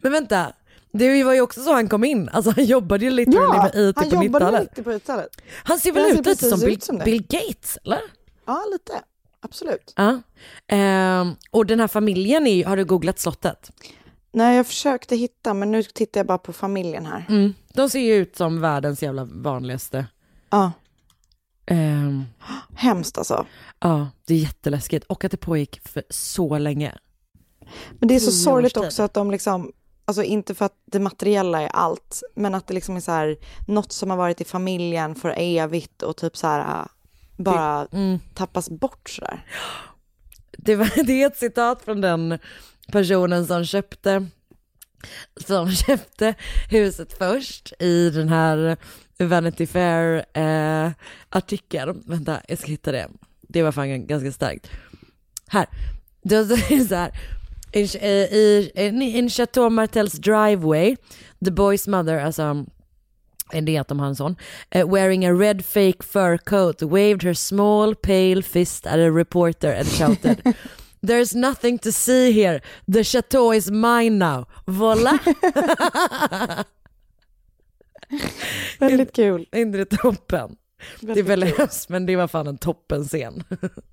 Men 0.00 0.12
vänta, 0.12 0.52
det 0.92 1.24
var 1.24 1.34
ju 1.34 1.40
också 1.40 1.62
så 1.62 1.72
han 1.72 1.88
kom 1.88 2.04
in. 2.04 2.28
Alltså 2.28 2.50
han 2.50 2.64
jobbade 2.64 3.04
ju 3.04 3.10
literally 3.10 3.56
Ja, 3.56 3.70
med 3.74 3.88
IT 3.88 3.96
på 3.96 4.24
jobbade 4.24 4.44
med 4.44 4.52
90-talet. 4.52 4.78
IT 4.78 4.84
på 4.84 4.90
90-talet. 4.90 5.28
Han 5.64 5.78
ser 5.78 5.92
väl 5.92 6.02
Han 6.02 6.12
ut 6.12 6.26
lite 6.26 6.48
som 6.50 6.68
ut 6.68 6.82
som. 6.82 6.98
Bill 6.98 7.22
Gates, 7.22 7.78
eller? 7.84 8.00
Ja, 8.46 8.64
lite. 8.72 8.92
Absolut. 9.40 9.92
Ja. 9.96 10.20
Ehm, 10.66 11.36
och 11.50 11.66
den 11.66 11.80
här 11.80 11.88
familjen, 11.88 12.46
är, 12.46 12.64
har 12.64 12.76
du 12.76 12.84
googlat 12.84 13.18
slottet? 13.18 13.70
Nej, 14.32 14.56
jag 14.56 14.66
försökte 14.66 15.16
hitta, 15.16 15.54
men 15.54 15.70
nu 15.70 15.82
tittar 15.82 16.20
jag 16.20 16.26
bara 16.26 16.38
på 16.38 16.52
familjen 16.52 17.06
här. 17.06 17.24
Mm. 17.28 17.54
De 17.74 17.90
ser 17.90 18.00
ju 18.00 18.14
ut 18.14 18.36
som 18.36 18.60
världens 18.60 19.02
jävla 19.02 19.24
vanligaste. 19.24 20.06
Ja, 20.50 20.72
Ehm, 21.70 22.24
hemskt 22.74 23.18
alltså. 23.18 23.46
ja, 23.80 24.08
det 24.26 24.34
är 24.34 24.38
jätteläskigt. 24.38 25.04
Och 25.06 25.24
att 25.24 25.30
det 25.30 25.36
pågick 25.36 25.88
för 25.88 26.02
så 26.10 26.58
länge. 26.58 26.94
Men 27.98 28.08
det 28.08 28.14
är 28.14 28.20
så 28.20 28.30
sorgligt 28.32 28.76
också 28.76 29.02
att 29.02 29.14
de 29.14 29.30
liksom, 29.30 29.72
alltså 30.04 30.22
inte 30.22 30.54
för 30.54 30.64
att 30.64 30.82
det 30.84 31.00
materiella 31.00 31.62
är 31.62 31.68
allt, 31.68 32.22
men 32.34 32.54
att 32.54 32.66
det 32.66 32.74
liksom 32.74 32.96
är 32.96 33.00
så 33.00 33.12
här, 33.12 33.36
något 33.66 33.92
som 33.92 34.10
har 34.10 34.16
varit 34.16 34.40
i 34.40 34.44
familjen 34.44 35.14
för 35.14 35.34
evigt 35.38 36.02
och 36.02 36.16
typ 36.16 36.36
så 36.36 36.46
här, 36.46 36.88
bara 37.38 37.86
Mm. 37.92 38.18
tappas 38.34 38.70
bort 38.70 39.10
så 39.10 39.20
där. 39.20 39.44
Det, 40.58 40.76
var, 40.76 40.90
det 41.06 41.22
är 41.22 41.26
ett 41.26 41.36
citat 41.36 41.82
från 41.82 42.00
den 42.00 42.38
personen 42.92 43.46
som 43.46 43.64
köpte, 43.64 44.26
som 45.46 45.70
köpte 45.86 46.34
huset 46.70 47.18
först 47.18 47.72
i 47.78 48.10
den 48.10 48.28
här 48.28 48.76
Vanity 49.18 49.66
Fair 49.66 50.24
eh, 50.32 50.90
artikeln. 51.28 52.02
Vänta, 52.06 52.40
jag 52.48 52.58
ska 52.58 52.66
hitta 52.66 52.92
det. 52.92 53.08
Det 53.40 53.62
var 53.62 53.72
fan 53.72 54.06
ganska 54.06 54.32
starkt. 54.32 54.70
Här. 55.48 55.66
Det 56.22 56.34
är 56.36 56.44
så 56.88 56.94
här. 56.94 57.10
In, 57.72 57.84
i, 57.84 58.70
in, 58.74 59.02
in 59.02 59.30
Chateau 59.30 59.70
Martels 59.70 60.12
driveway, 60.12 60.96
the 61.44 61.50
boy's 61.50 61.88
mother, 61.90 62.18
alltså 62.20 62.66
det 63.52 63.76
är 63.76 63.80
att 63.80 63.88
de 63.88 64.00
har 64.00 64.06
en 64.06 64.16
sån, 64.16 64.36
eh, 64.70 64.88
wearing 64.92 65.26
a 65.26 65.32
red 65.32 65.64
fake 65.64 66.02
fur 66.04 66.36
coat, 66.36 66.82
waved 66.82 67.22
her 67.22 67.34
small 67.34 67.94
pale 67.94 68.42
fist 68.42 68.86
at 68.86 68.94
a 68.94 69.10
reporter 69.10 69.74
and 69.74 69.86
shouted 69.88 70.42
There's 71.00 71.36
nothing 71.36 71.78
to 71.78 71.92
see 71.92 72.32
here, 72.32 72.60
the 72.92 73.04
chateau 73.04 73.52
is 73.54 73.70
mine 73.70 74.18
now, 74.18 74.46
voila! 74.66 75.18
Väldigt 78.78 79.12
kul. 79.12 79.46
Inte 79.52 79.78
det 79.78 79.84
toppen? 79.84 80.56
Det 81.00 81.04
är 81.04 81.06
Väldigt 81.06 81.26
väldigt 81.26 81.58
hemskt 81.58 81.88
men 81.88 82.06
det 82.06 82.16
var 82.16 82.28
fan 82.28 82.46
en 82.46 82.58
toppen 82.58 83.04
scen. 83.04 83.42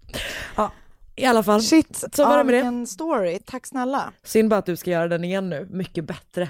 ja, 0.56 0.72
i 1.16 1.26
alla 1.26 1.44
fall. 1.44 1.62
Shit, 1.62 2.04
Så 2.14 2.26
var 2.26 2.38
det 2.38 2.44
med 2.44 2.74
det. 2.74 2.88
story. 2.88 3.40
Tack 3.46 3.66
snälla. 3.68 4.14
Synd 4.24 4.50
bara 4.50 4.58
att 4.58 4.66
du 4.66 4.76
ska 4.76 4.92
göra 4.92 5.08
den 5.08 5.24
igen 5.24 5.50
nu, 5.50 5.68
mycket 5.72 6.06
bättre. 6.06 6.50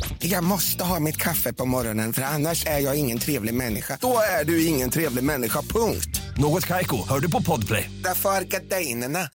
Jag 0.23 0.43
måste 0.43 0.83
ha 0.83 0.99
mitt 0.99 1.17
kaffe 1.17 1.53
på 1.53 1.65
morgonen 1.65 2.13
för 2.13 2.21
annars 2.21 2.65
är 2.65 2.79
jag 2.79 2.95
ingen 2.95 3.19
trevlig 3.19 3.53
människa. 3.53 3.97
Då 4.01 4.17
är 4.41 4.45
du 4.45 4.65
ingen 4.65 4.89
trevlig 4.89 5.23
människa, 5.23 5.61
punkt. 5.61 6.21
Något 6.37 6.67
Kaiko, 6.67 7.07
hör 7.09 7.19
du 7.19 7.31
på 7.31 7.41
Podplay. 7.41 7.89
Därför 8.03 8.29
är 8.29 8.41
gardinerna. 8.41 9.29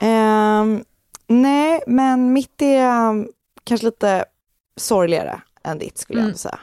Ehm, 0.00 0.84
nej, 1.26 1.80
men 1.86 2.32
mitt 2.32 2.62
är 2.62 3.08
um, 3.08 3.28
kanske 3.64 3.86
lite 3.86 4.24
sorgligare 4.76 5.40
än 5.64 5.78
ditt 5.78 5.98
skulle 5.98 6.18
jag 6.18 6.24
Mm. 6.24 6.28
ändå 6.30 6.38
säga. 6.38 6.58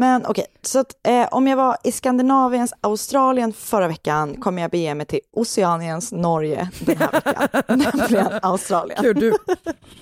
Men 0.00 0.26
okej, 0.26 0.46
så 0.62 0.78
att, 0.78 1.06
eh, 1.06 1.28
om 1.30 1.46
jag 1.46 1.56
var 1.56 1.76
i 1.84 1.92
Skandinaviens 1.92 2.74
Australien 2.80 3.52
förra 3.52 3.88
veckan 3.88 4.40
kommer 4.40 4.62
jag 4.62 4.70
bege 4.70 4.94
mig 4.94 5.06
till 5.06 5.20
Oceaniens 5.32 6.12
Norge 6.12 6.70
den 6.80 6.96
här 6.96 7.12
veckan, 7.12 7.78
nämligen 7.98 8.38
Australien. 8.42 8.98
Gud, 9.02 9.16
du, 9.16 9.32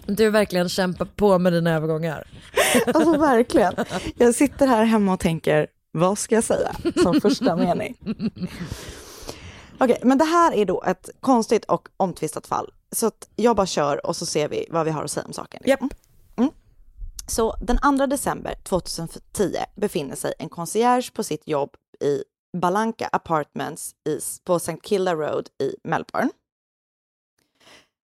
du 0.06 0.30
verkligen 0.30 0.68
kämpar 0.68 1.04
på 1.04 1.38
med 1.38 1.52
dina 1.52 1.74
övergångar. 1.74 2.26
Alltså 2.86 3.18
verkligen. 3.18 3.74
Jag 4.16 4.34
sitter 4.34 4.66
här 4.66 4.84
hemma 4.84 5.12
och 5.12 5.20
tänker, 5.20 5.66
vad 5.92 6.18
ska 6.18 6.34
jag 6.34 6.44
säga 6.44 6.72
som 7.02 7.20
första 7.20 7.56
mening? 7.56 7.96
Okej, 9.78 9.98
men 10.02 10.18
det 10.18 10.24
här 10.24 10.54
är 10.54 10.64
då 10.64 10.82
ett 10.82 11.10
konstigt 11.20 11.64
och 11.64 11.88
omtvistat 11.96 12.46
fall. 12.46 12.70
Så 12.92 13.10
jag 13.36 13.56
bara 13.56 13.66
kör 13.66 14.06
och 14.06 14.16
så 14.16 14.26
ser 14.26 14.48
vi 14.48 14.66
vad 14.70 14.84
vi 14.84 14.90
har 14.90 15.04
att 15.04 15.10
säga 15.10 15.26
om 15.26 15.32
saken. 15.32 15.60
liksom. 15.64 15.84
Mm. 15.84 16.07
Så 17.30 17.56
den 17.60 17.98
2 17.98 18.06
december 18.06 18.54
2010 18.62 19.56
befinner 19.76 20.16
sig 20.16 20.32
en 20.38 20.48
concierge 20.48 21.12
på 21.12 21.22
sitt 21.22 21.48
jobb 21.48 21.76
i 22.00 22.22
Balanka 22.56 23.08
Apartments 23.12 23.94
i, 24.08 24.20
på 24.44 24.56
St. 24.56 24.78
Kilda 24.82 25.14
Road 25.14 25.48
i 25.62 25.76
Melbourne. 25.84 26.30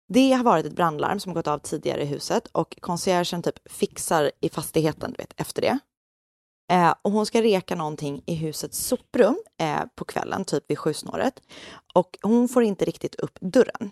Det 0.08 0.32
har 0.32 0.44
varit 0.44 0.66
ett 0.66 0.76
brandlarm 0.76 1.20
som 1.20 1.34
gått 1.34 1.46
av 1.46 1.58
tidigare 1.58 2.02
i 2.02 2.06
huset 2.06 2.46
och 2.46 2.76
conciergen 2.80 3.42
typ 3.42 3.72
fixar 3.72 4.30
i 4.40 4.48
fastigheten 4.48 5.12
du 5.12 5.16
vet, 5.16 5.40
efter 5.40 5.62
det. 5.62 5.78
Eh, 6.72 6.94
och 7.02 7.12
hon 7.12 7.26
ska 7.26 7.42
reka 7.42 7.74
någonting 7.74 8.22
i 8.26 8.34
husets 8.34 8.78
soprum 8.78 9.38
eh, 9.60 9.82
på 9.94 10.04
kvällen, 10.04 10.44
typ 10.44 10.70
vid 10.70 10.78
sjusnåret. 10.78 11.42
Och 11.94 12.18
hon 12.22 12.48
får 12.48 12.62
inte 12.62 12.84
riktigt 12.84 13.14
upp 13.14 13.38
dörren. 13.40 13.90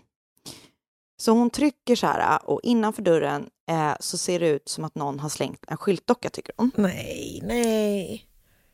Så 1.21 1.31
hon 1.31 1.49
trycker 1.49 1.95
så 1.95 2.07
här 2.07 2.39
och 2.49 2.59
innanför 2.63 3.01
dörren 3.01 3.49
eh, 3.69 3.93
så 3.99 4.17
ser 4.17 4.39
det 4.39 4.47
ut 4.47 4.69
som 4.69 4.83
att 4.83 4.95
någon 4.95 5.19
har 5.19 5.29
slängt 5.29 5.65
en 5.67 5.77
skyltdocka 5.77 6.29
tycker 6.29 6.53
hon. 6.57 6.71
Nej, 6.75 7.39
nej. 7.43 8.25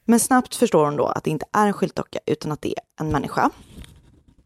Men 0.05 0.19
snabbt 0.19 0.55
förstår 0.55 0.85
hon 0.85 0.95
då 0.95 1.05
att 1.05 1.23
det 1.23 1.29
inte 1.29 1.45
är 1.53 1.67
en 1.67 1.73
skyltdocka 1.73 2.19
utan 2.25 2.51
att 2.51 2.61
det 2.61 2.69
är 2.69 2.83
en 2.99 3.09
människa. 3.11 3.49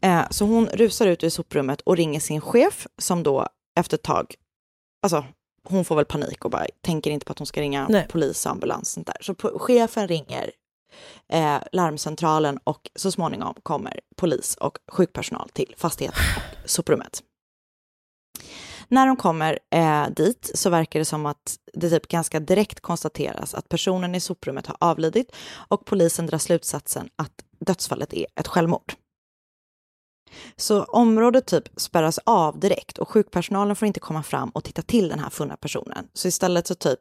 Eh, 0.00 0.22
så 0.30 0.44
hon 0.44 0.66
rusar 0.66 1.06
ut 1.06 1.24
ur 1.24 1.28
soprummet 1.28 1.80
och 1.80 1.96
ringer 1.96 2.20
sin 2.20 2.40
chef 2.40 2.86
som 2.98 3.22
då 3.22 3.46
efter 3.80 3.96
ett 3.96 4.02
tag, 4.02 4.34
alltså 5.02 5.24
hon 5.64 5.84
får 5.84 5.96
väl 5.96 6.04
panik 6.04 6.44
och 6.44 6.50
bara 6.50 6.66
tänker 6.80 7.10
inte 7.10 7.26
på 7.26 7.32
att 7.32 7.38
hon 7.38 7.46
ska 7.46 7.60
ringa 7.60 7.86
Nej. 7.88 8.06
polis 8.10 8.46
och 8.46 8.52
ambulans. 8.52 8.90
Sånt 8.90 9.06
där. 9.06 9.16
Så 9.20 9.34
chefen 9.58 10.08
ringer 10.08 10.50
eh, 11.28 11.58
larmcentralen 11.72 12.58
och 12.64 12.90
så 12.94 13.12
småningom 13.12 13.54
kommer 13.62 14.00
polis 14.16 14.56
och 14.56 14.78
sjukpersonal 14.88 15.48
till 15.48 15.74
fastigheten 15.76 16.22
och 16.64 16.70
soprummet. 16.70 17.22
När 18.92 19.06
de 19.06 19.16
kommer 19.16 19.58
eh, 19.70 20.06
dit 20.16 20.50
så 20.54 20.70
verkar 20.70 20.98
det 20.98 21.04
som 21.04 21.26
att 21.26 21.56
det 21.72 21.90
typ 21.90 22.08
ganska 22.08 22.40
direkt 22.40 22.80
konstateras 22.80 23.54
att 23.54 23.68
personen 23.68 24.14
i 24.14 24.20
soprummet 24.20 24.66
har 24.66 24.76
avlidit 24.80 25.32
och 25.68 25.84
polisen 25.84 26.26
drar 26.26 26.38
slutsatsen 26.38 27.08
att 27.16 27.32
dödsfallet 27.60 28.12
är 28.14 28.26
ett 28.36 28.48
självmord. 28.48 28.94
Så 30.56 30.84
området 30.84 31.46
typ 31.46 31.68
spärras 31.76 32.18
av 32.18 32.60
direkt 32.60 32.98
och 32.98 33.08
sjukpersonalen 33.08 33.76
får 33.76 33.86
inte 33.86 34.00
komma 34.00 34.22
fram 34.22 34.50
och 34.50 34.64
titta 34.64 34.82
till 34.82 35.08
den 35.08 35.18
här 35.18 35.30
funna 35.30 35.56
personen. 35.56 36.08
Så 36.12 36.28
istället 36.28 36.66
så 36.66 36.74
typ 36.74 37.00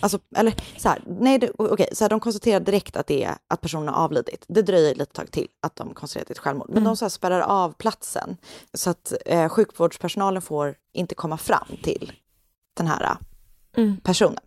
Alltså, 0.00 0.18
eller 0.36 0.54
så 0.76 0.88
här, 0.88 1.02
nej, 1.06 1.38
det, 1.38 1.50
okej, 1.58 1.88
så 1.92 2.04
här, 2.04 2.08
de 2.08 2.20
konstaterar 2.20 2.60
direkt 2.60 2.96
att 2.96 3.06
det 3.06 3.24
är 3.24 3.36
att 3.48 3.60
personen 3.60 3.88
har 3.88 4.04
avlidit. 4.04 4.44
Det 4.48 4.62
dröjer 4.62 4.94
lite 4.94 5.12
tag 5.12 5.30
till 5.30 5.48
att 5.60 5.76
de 5.76 5.94
konstaterar 5.94 6.22
att 6.22 6.28
det 6.28 6.32
är 6.32 6.34
ett 6.34 6.38
självmord. 6.38 6.70
Men 6.70 6.84
de 6.84 6.96
så 6.96 7.04
här, 7.04 7.10
spärrar 7.10 7.40
av 7.40 7.72
platsen 7.72 8.36
så 8.74 8.90
att 8.90 9.12
eh, 9.26 9.48
sjukvårdspersonalen 9.48 10.42
får 10.42 10.74
inte 10.92 11.14
komma 11.14 11.38
fram 11.38 11.66
till 11.82 12.12
den 12.76 12.86
här 12.86 13.16
Mm. 13.76 13.96
personen. 14.00 14.38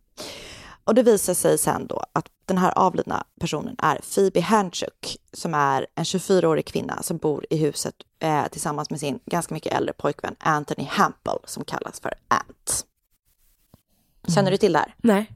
Och 0.83 0.95
det 0.95 1.03
visar 1.03 1.33
sig 1.33 1.57
sen 1.57 1.87
då 1.87 2.03
att 2.13 2.27
den 2.45 2.57
här 2.57 2.77
avlidna 2.77 3.23
personen 3.39 3.75
är 3.77 3.99
Phoebe 4.15 4.41
Hanchuk 4.41 5.17
som 5.33 5.53
är 5.53 5.87
en 5.95 6.03
24-årig 6.03 6.65
kvinna 6.65 7.03
som 7.03 7.17
bor 7.17 7.45
i 7.49 7.57
huset 7.57 7.95
eh, 8.19 8.47
tillsammans 8.47 8.89
med 8.89 8.99
sin 8.99 9.19
ganska 9.25 9.53
mycket 9.53 9.73
äldre 9.73 9.93
pojkvän 9.93 10.35
Anthony 10.39 10.87
Hampel 10.91 11.37
som 11.45 11.65
kallas 11.65 11.99
för 11.99 12.13
Ant. 12.27 12.85
Känner 14.27 14.51
du 14.51 14.57
till 14.57 14.73
det 14.73 14.79
här? 14.79 14.95
Nej. 14.97 15.31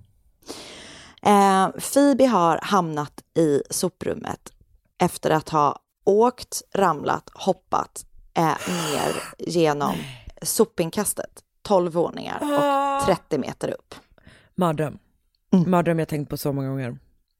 Eh, 1.21 1.69
Phoebe 1.93 2.25
har 2.25 2.59
hamnat 2.63 3.23
i 3.37 3.61
soprummet 3.69 4.53
efter 4.97 5.29
att 5.29 5.49
ha 5.49 5.79
åkt, 6.05 6.61
ramlat, 6.73 7.29
hoppat 7.33 8.05
eh, 8.33 8.43
ner 8.43 9.23
genom 9.37 9.95
sopinkastet. 10.41 11.43
12 11.61 11.91
våningar 11.91 12.39
och 12.99 13.05
30 13.05 13.37
meter 13.37 13.69
upp. 13.69 13.95
Mardröm. 14.55 14.99
Mardröm 15.65 15.99
jag 15.99 16.07
tänkt 16.07 16.29
på 16.29 16.37
så 16.37 16.53
många 16.53 16.69
gånger. 16.69 16.97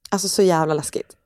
Alltså 0.10 0.30
så 0.30 0.41
jävla 0.41 0.74
läskigt. 0.74 1.18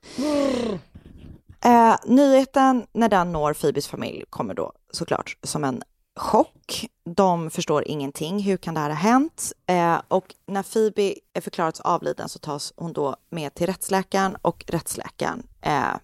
Eh, 1.65 1.95
nyheten 2.05 2.86
när 2.93 3.09
den 3.09 3.32
når 3.32 3.53
Phoebes 3.53 3.88
familj 3.88 4.24
kommer 4.30 4.53
då 4.53 4.71
såklart 4.91 5.38
som 5.43 5.63
en 5.63 5.84
chock. 6.16 6.86
De 7.03 7.49
förstår 7.49 7.88
ingenting. 7.88 8.39
Hur 8.39 8.57
kan 8.57 8.74
det 8.74 8.80
här 8.80 8.89
ha 8.89 8.95
hänt? 8.95 9.51
Eh, 9.66 10.01
och 10.07 10.36
när 10.45 10.64
Phoebe 10.64 11.16
är 11.34 11.41
förklarats 11.41 11.80
avliden 11.80 12.30
så 12.30 12.39
tas 12.39 12.74
hon 12.76 12.93
då 12.93 13.16
med 13.30 13.53
till 13.53 13.68
rättsläkaren 13.68 14.38
och 14.41 14.66
rättsläkaren 14.68 15.43
eh, 15.61 15.95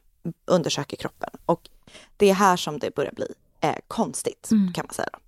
undersöker 0.45 0.97
kroppen. 0.97 1.29
Och 1.45 1.69
det 2.17 2.29
är 2.29 2.33
här 2.33 2.55
som 2.57 2.79
det 2.79 2.95
börjar 2.95 3.11
bli 3.11 3.27
eh, 3.61 3.75
konstigt 3.87 4.49
kan 4.49 4.85
man 4.87 4.93
säga. 4.93 5.09
Då. 5.13 5.19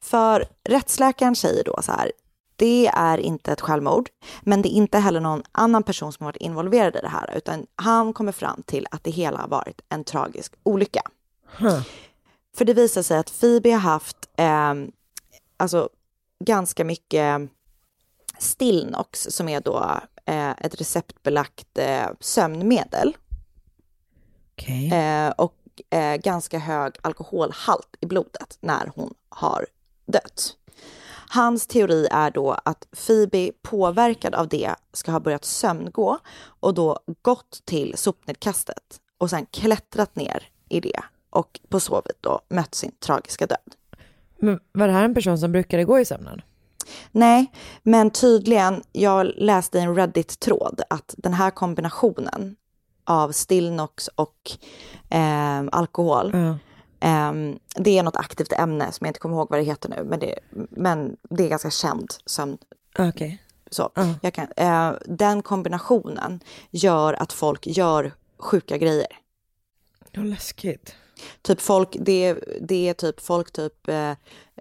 För 0.00 0.44
rättsläkaren 0.64 1.36
säger 1.36 1.64
då 1.64 1.78
så 1.82 1.92
här, 1.92 2.12
det 2.56 2.86
är 2.86 3.18
inte 3.18 3.52
ett 3.52 3.60
självmord, 3.60 4.08
men 4.42 4.62
det 4.62 4.68
är 4.68 4.76
inte 4.76 4.98
heller 4.98 5.20
någon 5.20 5.42
annan 5.52 5.82
person 5.82 6.12
som 6.12 6.24
har 6.24 6.32
varit 6.32 6.42
involverad 6.42 6.96
i 6.96 6.98
det 7.02 7.08
här, 7.08 7.34
utan 7.36 7.66
han 7.76 8.12
kommer 8.12 8.32
fram 8.32 8.62
till 8.62 8.86
att 8.90 9.04
det 9.04 9.10
hela 9.10 9.38
har 9.38 9.48
varit 9.48 9.80
en 9.88 10.04
tragisk 10.04 10.54
olycka. 10.62 11.02
För 12.56 12.64
det 12.64 12.74
visar 12.74 13.02
sig 13.02 13.18
att 13.18 13.40
Phoebe 13.40 13.70
har 13.70 13.78
haft 13.78 14.28
eh, 14.36 14.74
alltså, 15.56 15.88
ganska 16.44 16.84
mycket 16.84 17.50
Stilnox 18.38 19.26
som 19.30 19.48
är 19.48 19.60
då 19.60 20.00
eh, 20.24 20.50
ett 20.50 20.80
receptbelagt 20.80 21.78
eh, 21.78 22.06
sömnmedel. 22.20 23.16
Eh, 24.92 25.28
och 25.28 25.54
eh, 25.90 26.16
ganska 26.16 26.58
hög 26.58 26.96
alkoholhalt 27.02 27.96
i 28.00 28.06
blodet 28.06 28.58
när 28.60 28.92
hon 28.94 29.14
har 29.28 29.66
dött. 30.06 30.56
Hans 31.28 31.66
teori 31.66 32.08
är 32.10 32.30
då 32.30 32.52
att 32.64 32.86
Phoebe 33.06 33.52
påverkad 33.62 34.34
av 34.34 34.48
det 34.48 34.74
ska 34.92 35.12
ha 35.12 35.20
börjat 35.20 35.44
sömngå 35.44 36.18
och 36.60 36.74
då 36.74 36.98
gått 37.22 37.62
till 37.64 37.96
sopnedkastet 37.96 39.00
och 39.18 39.30
sen 39.30 39.46
klättrat 39.46 40.16
ner 40.16 40.48
i 40.68 40.80
det 40.80 41.00
och 41.36 41.60
på 41.68 41.80
så 41.80 41.94
vis 41.94 42.16
då 42.20 42.40
mött 42.48 42.74
sin 42.74 42.92
tragiska 43.00 43.46
död. 43.46 43.74
Men 44.38 44.60
var 44.72 44.86
det 44.86 44.92
här 44.92 45.04
en 45.04 45.14
person 45.14 45.38
som 45.38 45.52
brukade 45.52 45.84
gå 45.84 45.98
i 46.00 46.04
sömnen? 46.04 46.42
Nej, 47.12 47.52
men 47.82 48.10
tydligen, 48.10 48.82
jag 48.92 49.26
läste 49.36 49.78
i 49.78 49.80
en 49.80 49.96
Reddit-tråd 49.96 50.80
att 50.90 51.14
den 51.18 51.34
här 51.34 51.50
kombinationen 51.50 52.56
av 53.04 53.32
Stilnox 53.32 54.08
och 54.08 54.50
eh, 55.10 55.64
alkohol, 55.72 56.34
eh, 57.00 57.32
det 57.76 57.98
är 57.98 58.02
något 58.02 58.16
aktivt 58.16 58.52
ämne 58.52 58.92
som 58.92 59.04
jag 59.04 59.10
inte 59.10 59.20
kommer 59.20 59.36
ihåg 59.36 59.50
vad 59.50 59.60
det 59.60 59.64
heter 59.64 59.88
nu, 59.88 60.04
men 60.04 60.20
det, 60.20 60.38
men 60.70 61.16
det 61.30 61.44
är 61.44 61.48
ganska 61.48 61.70
känt 61.70 62.18
som 62.26 62.58
Okej. 62.98 63.42
så. 63.70 63.90
Jag 64.22 64.34
kan, 64.34 64.46
eh, 64.56 64.92
den 65.06 65.42
kombinationen 65.42 66.40
gör 66.70 67.22
att 67.22 67.32
folk 67.32 67.66
gör 67.66 68.12
sjuka 68.38 68.78
grejer. 68.78 69.18
Ja, 70.10 70.22
läskigt. 70.22 70.94
Typ 71.42 71.60
folk, 71.60 71.96
det, 72.00 72.34
det 72.60 72.88
är 72.88 72.94
typ 72.94 73.20
folk 73.20 73.52
typ, 73.52 73.88
eh, 73.88 74.12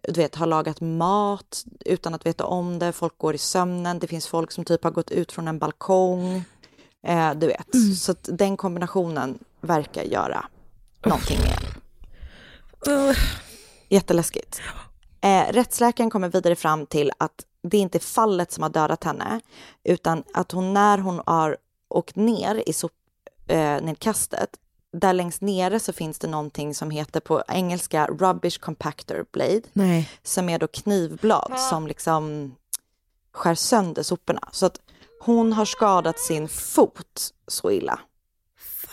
du 0.04 0.22
vet, 0.22 0.36
har 0.36 0.46
lagat 0.46 0.82
mat 0.82 1.66
utan 1.86 2.14
att 2.14 2.26
veta 2.26 2.46
om 2.46 2.80
det. 2.80 2.92
Folk 2.92 3.18
går 3.18 3.36
i 3.36 3.38
sömnen. 3.38 4.00
Det 4.00 4.08
finns 4.08 4.28
folk 4.28 4.52
som 4.52 4.66
typ 4.66 4.84
har 4.84 4.92
gått 4.92 5.12
ut 5.12 5.32
från 5.32 5.48
en 5.48 5.60
balkong. 5.60 6.44
Eh, 7.08 7.34
du 7.34 7.48
vet, 7.48 7.98
så 8.00 8.12
att 8.12 8.30
den 8.32 8.58
kombinationen 8.58 9.40
verkar 9.62 10.04
göra 10.04 10.46
någonting 11.06 11.38
med. 11.38 13.16
Jätteläskigt. 13.90 14.62
Eh, 15.22 15.54
rättsläkaren 15.54 16.10
kommer 16.10 16.30
vidare 16.30 16.56
fram 16.56 16.86
till 16.86 17.12
att 17.18 17.46
det 17.62 17.78
inte 17.78 17.98
är 17.98 18.00
fallet 18.00 18.52
som 18.52 18.64
har 18.64 18.70
dödat 18.70 19.04
henne, 19.04 19.40
utan 19.84 20.24
att 20.34 20.52
hon 20.52 20.74
när 20.74 20.98
hon 20.98 21.22
har 21.26 21.58
åkt 21.88 22.16
ner 22.16 22.64
i 22.70 22.74
sopnedkastet, 22.74 24.50
där 25.00 25.14
längst 25.14 25.42
nere 25.42 25.80
så 25.80 25.94
finns 25.94 26.20
det 26.20 26.28
någonting 26.28 26.76
som 26.76 26.90
heter 26.90 27.20
på 27.20 27.44
engelska 27.48 28.08
rubbish 28.08 28.60
compactor 28.60 29.26
blade, 29.32 29.62
Nej. 29.74 30.10
som 30.24 30.50
är 30.50 30.60
då 30.60 30.68
knivblad 30.68 31.60
som 31.70 31.88
liksom 31.88 32.56
skär 33.32 33.56
sönder 33.56 34.04
soporna. 34.04 34.50
Så 34.52 34.66
att 34.66 34.80
hon 35.20 35.54
har 35.54 35.66
skadat 35.66 36.20
sin 36.20 36.48
fot 36.48 37.34
så 37.48 37.72
illa, 37.72 38.00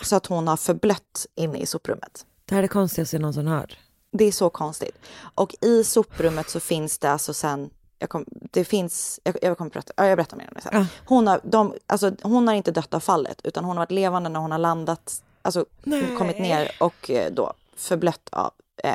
så 0.02 0.16
att 0.16 0.26
hon 0.26 0.48
har 0.48 0.56
förblött 0.56 1.26
inne 1.34 1.58
i 1.58 1.66
soprummet. 1.66 2.26
Det 2.44 2.54
här 2.54 2.58
är 2.58 2.62
det 2.62 2.68
konstigaste 2.68 3.16
jag 3.16 3.20
någonsin 3.20 3.46
hört. 3.46 3.78
Det 4.12 4.24
är 4.24 4.32
så 4.32 4.50
konstigt. 4.50 4.98
Och 5.34 5.54
i 5.60 5.84
soprummet 5.84 6.50
så 6.50 6.60
finns 6.60 6.98
det 6.98 7.10
alltså 7.10 7.34
sen, 7.34 7.70
jag 7.98 8.08
kom, 8.08 8.24
det 8.26 8.64
finns, 8.64 9.20
jag, 9.22 9.36
jag 9.42 9.58
kommer 9.58 9.70
berätta, 9.70 9.92
ja, 9.96 10.06
jag 10.06 10.18
berättar 10.18 10.36
mer 10.36 10.48
om 10.48 10.54
det 10.54 10.60
sen. 10.60 10.86
Hon, 11.06 11.26
har, 11.26 11.40
de, 11.44 11.74
alltså, 11.86 12.12
hon 12.22 12.48
har 12.48 12.54
inte 12.54 12.70
dött 12.70 12.94
av 12.94 13.00
fallet 13.00 13.40
utan 13.44 13.64
hon 13.64 13.76
har 13.76 13.82
varit 13.82 13.90
levande 13.90 14.28
när 14.28 14.40
hon 14.40 14.50
har 14.50 14.58
landat, 14.58 15.22
alltså 15.42 15.66
Nej. 15.82 16.16
kommit 16.18 16.38
ner 16.38 16.70
och 16.80 17.10
eh, 17.10 17.32
då 17.32 17.52
förblött 17.76 18.28
av 18.32 18.52
eh, 18.84 18.94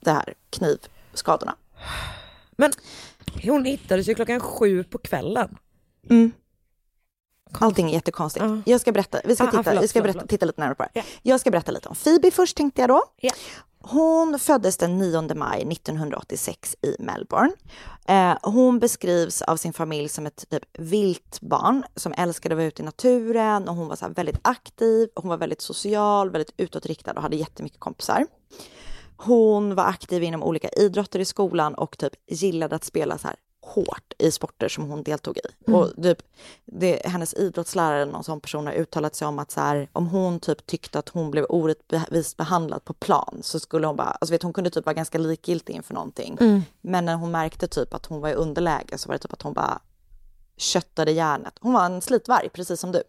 det 0.00 0.10
här 0.10 0.34
knivskadorna. 0.50 1.56
Men 2.50 2.72
hon 3.42 3.64
hittades 3.64 4.08
ju 4.08 4.14
klockan 4.14 4.40
sju 4.40 4.84
på 4.84 4.98
kvällen. 4.98 5.56
Mm. 6.10 6.32
Allting 7.52 7.88
är 7.90 7.94
jättekonstigt. 7.94 8.44
Jag 8.66 8.80
ska 8.80 8.92
berätta, 8.92 9.20
vi 9.24 9.34
ska, 9.36 9.44
Ah, 9.44 9.46
ah, 9.46 9.50
titta, 9.50 9.62
förlåt, 9.62 9.84
vi 9.84 9.88
ska 9.88 10.02
berätta, 10.02 10.18
förlåt. 10.18 10.30
titta 10.30 10.46
lite 10.46 10.60
närmare 10.60 10.74
på 10.74 10.86
det. 10.94 11.02
Jag 11.22 11.40
ska 11.40 11.50
berätta 11.50 11.72
lite 11.72 11.88
om 11.88 11.94
Phoebe 11.94 12.30
först 12.30 12.56
tänkte 12.56 12.80
jag 12.80 12.90
då. 12.90 13.02
Ja. 13.16 13.30
Hon 13.90 14.38
föddes 14.38 14.76
den 14.76 14.98
9 14.98 15.34
maj 15.34 15.62
1986 15.72 16.76
i 16.82 16.96
Melbourne. 16.98 17.52
Eh, 18.08 18.36
hon 18.42 18.78
beskrivs 18.78 19.42
av 19.42 19.56
sin 19.56 19.72
familj 19.72 20.08
som 20.08 20.26
ett 20.26 20.44
typ 20.50 20.64
vilt 20.78 21.40
barn 21.40 21.84
som 21.96 22.12
älskade 22.12 22.54
att 22.54 22.56
vara 22.56 22.66
ute 22.66 22.82
i 22.82 22.84
naturen 22.84 23.68
och 23.68 23.74
hon 23.74 23.88
var 23.88 23.96
så 23.96 24.04
här 24.06 24.12
väldigt 24.12 24.38
aktiv. 24.42 25.08
Hon 25.14 25.28
var 25.28 25.36
väldigt 25.36 25.60
social, 25.60 26.30
väldigt 26.30 26.54
utåtriktad 26.56 27.12
och 27.12 27.22
hade 27.22 27.36
jättemycket 27.36 27.80
kompisar. 27.80 28.26
Hon 29.16 29.74
var 29.74 29.84
aktiv 29.84 30.22
inom 30.22 30.42
olika 30.42 30.68
idrotter 30.68 31.18
i 31.18 31.24
skolan 31.24 31.74
och 31.74 31.98
typ 31.98 32.12
gillade 32.26 32.76
att 32.76 32.84
spela 32.84 33.18
så 33.18 33.28
här 33.28 33.36
hårt 33.68 34.12
i 34.18 34.30
sporter 34.30 34.68
som 34.68 34.84
hon 34.84 35.02
deltog 35.02 35.36
i. 35.36 35.40
Mm. 35.66 35.80
Och 35.80 36.02
typ, 36.02 36.22
det, 36.64 37.06
hennes 37.06 37.34
idrottslärare, 37.34 38.04
någon 38.04 38.24
sån 38.24 38.40
person, 38.40 38.66
har 38.66 38.72
uttalat 38.72 39.14
sig 39.14 39.28
om 39.28 39.38
att 39.38 39.50
så 39.50 39.60
här, 39.60 39.88
om 39.92 40.06
hon 40.06 40.40
typ 40.40 40.66
tyckte 40.66 40.98
att 40.98 41.08
hon 41.08 41.30
blev 41.30 41.44
orättvist 41.48 42.36
behandlad 42.36 42.84
på 42.84 42.92
plan 42.92 43.38
så 43.42 43.60
skulle 43.60 43.86
hon 43.86 43.96
bara, 43.96 44.10
alltså 44.10 44.32
vet 44.32 44.42
hon 44.42 44.52
kunde 44.52 44.70
typ 44.70 44.86
vara 44.86 44.94
ganska 44.94 45.18
likgiltig 45.18 45.74
inför 45.74 45.94
någonting. 45.94 46.36
Mm. 46.40 46.62
Men 46.80 47.04
när 47.04 47.14
hon 47.14 47.30
märkte 47.30 47.68
typ 47.68 47.94
att 47.94 48.06
hon 48.06 48.20
var 48.20 48.28
i 48.28 48.34
underläge 48.34 48.98
så 48.98 49.08
var 49.08 49.14
det 49.14 49.18
typ 49.18 49.32
att 49.32 49.42
hon 49.42 49.52
bara 49.52 49.80
köttade 50.56 51.12
järnet. 51.12 51.54
Hon 51.60 51.72
var 51.72 51.86
en 51.86 52.02
slitvarg, 52.02 52.48
precis 52.48 52.80
som 52.80 52.92
du. 52.92 53.02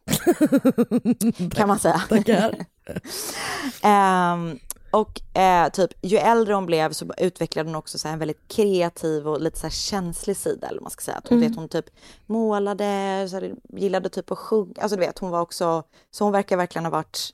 kan 1.56 1.68
man 1.68 1.80
säga. 1.80 2.02
Tackar. 2.10 2.56
Ehm, 3.84 4.60
och 4.92 5.38
eh, 5.38 5.70
typ 5.70 5.92
ju 6.02 6.18
äldre 6.18 6.54
hon 6.54 6.66
blev 6.66 6.92
så 6.92 7.06
utvecklade 7.18 7.70
hon 7.70 7.76
också 7.76 7.98
så 8.00 8.08
en 8.08 8.20
väldigt 8.20 8.48
kreativ 8.48 9.28
och 9.28 9.42
lite 9.42 9.60
så 9.60 9.70
känslig 9.70 10.38
sida 10.38 10.68
eller 10.68 10.82
man 10.82 10.92
ska 10.92 11.02
säga. 11.02 11.18
Att 11.18 11.28
hon, 11.28 11.38
Mm. 11.38 11.50
vet, 11.50 11.58
hon 11.58 11.70
typ 11.70 11.86
målade, 12.26 13.28
så 13.30 13.36
här, 13.36 13.56
gillade 13.70 14.10
typ 14.10 14.32
att 14.32 14.38
sjunga. 14.38 14.74
Alltså 14.82 14.96
du 14.96 15.00
vet, 15.00 15.20
hon 15.20 15.30
var 15.30 15.42
också, 15.42 15.84
så 16.12 16.24
hon 16.24 16.32
verkar 16.34 16.58
verkligen 16.58 16.86
ha 16.86 16.92
varit 16.92 17.34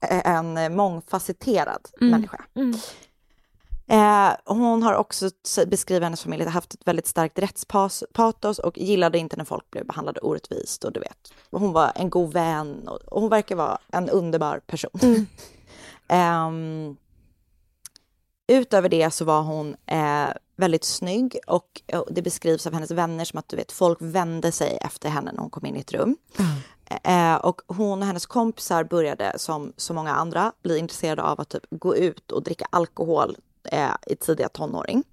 eh, 0.00 0.26
en 0.30 0.76
mångfacetterad 0.76 1.88
Mm. 2.00 2.10
människa. 2.10 2.44
Eh, 3.88 4.30
hon 4.44 4.82
har 4.82 4.94
också 4.94 5.30
beskrivit 5.66 6.02
hennes 6.02 6.22
familj 6.22 6.44
haft 6.44 6.74
ett 6.74 6.80
väldigt 6.86 7.06
starkt 7.06 7.38
rättspatos 7.38 8.58
och 8.58 8.78
gillade 8.78 9.18
inte 9.18 9.36
när 9.36 9.44
folk 9.44 9.70
blev 9.70 9.86
behandlade 9.86 10.20
orättvist 10.20 10.84
och 10.84 10.92
du 10.92 11.00
vet. 11.00 11.32
Hon 11.50 11.72
var 11.72 11.92
en 11.94 12.10
god 12.10 12.32
vän 12.32 12.88
och, 12.88 12.96
och 12.96 13.20
hon 13.20 13.30
verkar 13.30 13.56
vara 13.56 13.78
en 13.92 14.08
underbar 14.10 14.60
person. 14.66 14.90
Ehm, 16.08 16.96
utöver 18.48 18.88
det 18.88 19.10
så 19.10 19.24
var 19.24 19.42
hon 19.42 19.76
eh, 19.86 20.28
väldigt 20.56 20.84
snygg 20.84 21.38
och, 21.46 21.82
och 21.92 22.08
det 22.10 22.22
beskrivs 22.22 22.66
av 22.66 22.72
hennes 22.72 22.90
vänner 22.90 23.24
som 23.24 23.38
att 23.38 23.48
du 23.48 23.56
vet, 23.56 23.72
folk 23.72 23.98
vände 24.00 24.52
sig 24.52 24.78
efter 24.80 25.08
henne 25.08 25.32
när 25.32 25.40
hon 25.40 25.50
kom 25.50 25.66
in 25.66 25.76
i 25.76 25.80
ett 25.80 25.92
rum. 25.92 26.16
Eh, 27.02 27.34
och 27.34 27.60
hon 27.66 28.00
och 28.00 28.06
hennes 28.06 28.26
kompisar 28.26 28.84
började 28.84 29.32
som 29.36 29.72
så 29.76 29.94
många 29.94 30.14
andra 30.14 30.52
bli 30.62 30.78
intresserade 30.78 31.22
av 31.22 31.40
att 31.40 31.48
typ 31.48 31.66
gå 31.70 31.96
ut 31.96 32.32
och 32.32 32.42
dricka 32.42 32.66
alkohol 32.70 33.36
eh, 33.72 33.90
i 34.06 34.16
tidiga 34.16 34.48
tonåring, 34.48 35.04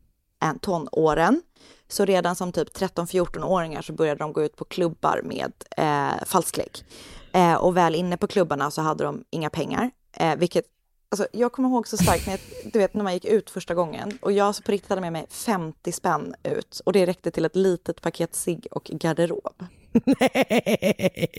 eh, 0.44 0.54
tonåren. 0.62 1.42
Så 1.88 2.06
redan 2.06 2.36
som 2.36 2.52
typ 2.52 2.78
13-14-åringar 2.78 3.82
så 3.82 3.94
började 3.94 4.20
de 4.20 4.34
gå 4.34 4.44
ut 4.44 4.56
på 4.56 4.66
klubbar 4.66 5.22
med 5.24 5.52
eh, 5.78 6.26
falsklänk. 6.26 6.84
Eh, 7.32 7.54
och 7.54 7.78
väl 7.78 7.96
inne 7.96 8.18
på 8.18 8.28
klubbarna 8.28 8.72
så 8.72 8.82
hade 8.82 9.04
de 9.04 9.24
inga 9.30 9.50
pengar, 9.50 9.92
eh, 10.14 10.36
vilket 10.36 10.66
Alltså, 11.14 11.28
jag 11.32 11.52
kommer 11.52 11.70
ihåg 11.70 11.88
så 11.88 11.98
starkt 11.98 12.26
när, 12.28 12.34
jag, 12.34 12.72
du 12.74 12.80
vet, 12.80 12.94
när 12.94 13.04
man 13.04 13.14
gick 13.14 13.26
ut 13.26 13.50
första 13.50 13.74
gången 13.74 14.18
och 14.22 14.32
jag 14.32 14.64
på 14.66 14.72
riktigt 14.72 14.90
hade 14.90 15.02
med 15.02 15.14
mig 15.14 15.26
50 15.30 15.92
spänn 15.92 16.36
ut 16.44 16.82
och 16.86 16.94
det 16.94 17.06
räckte 17.06 17.32
till 17.32 17.46
ett 17.46 17.56
litet 17.56 18.02
paket 18.02 18.36
cigg 18.36 18.68
och 18.72 18.84
garderob. 18.84 19.64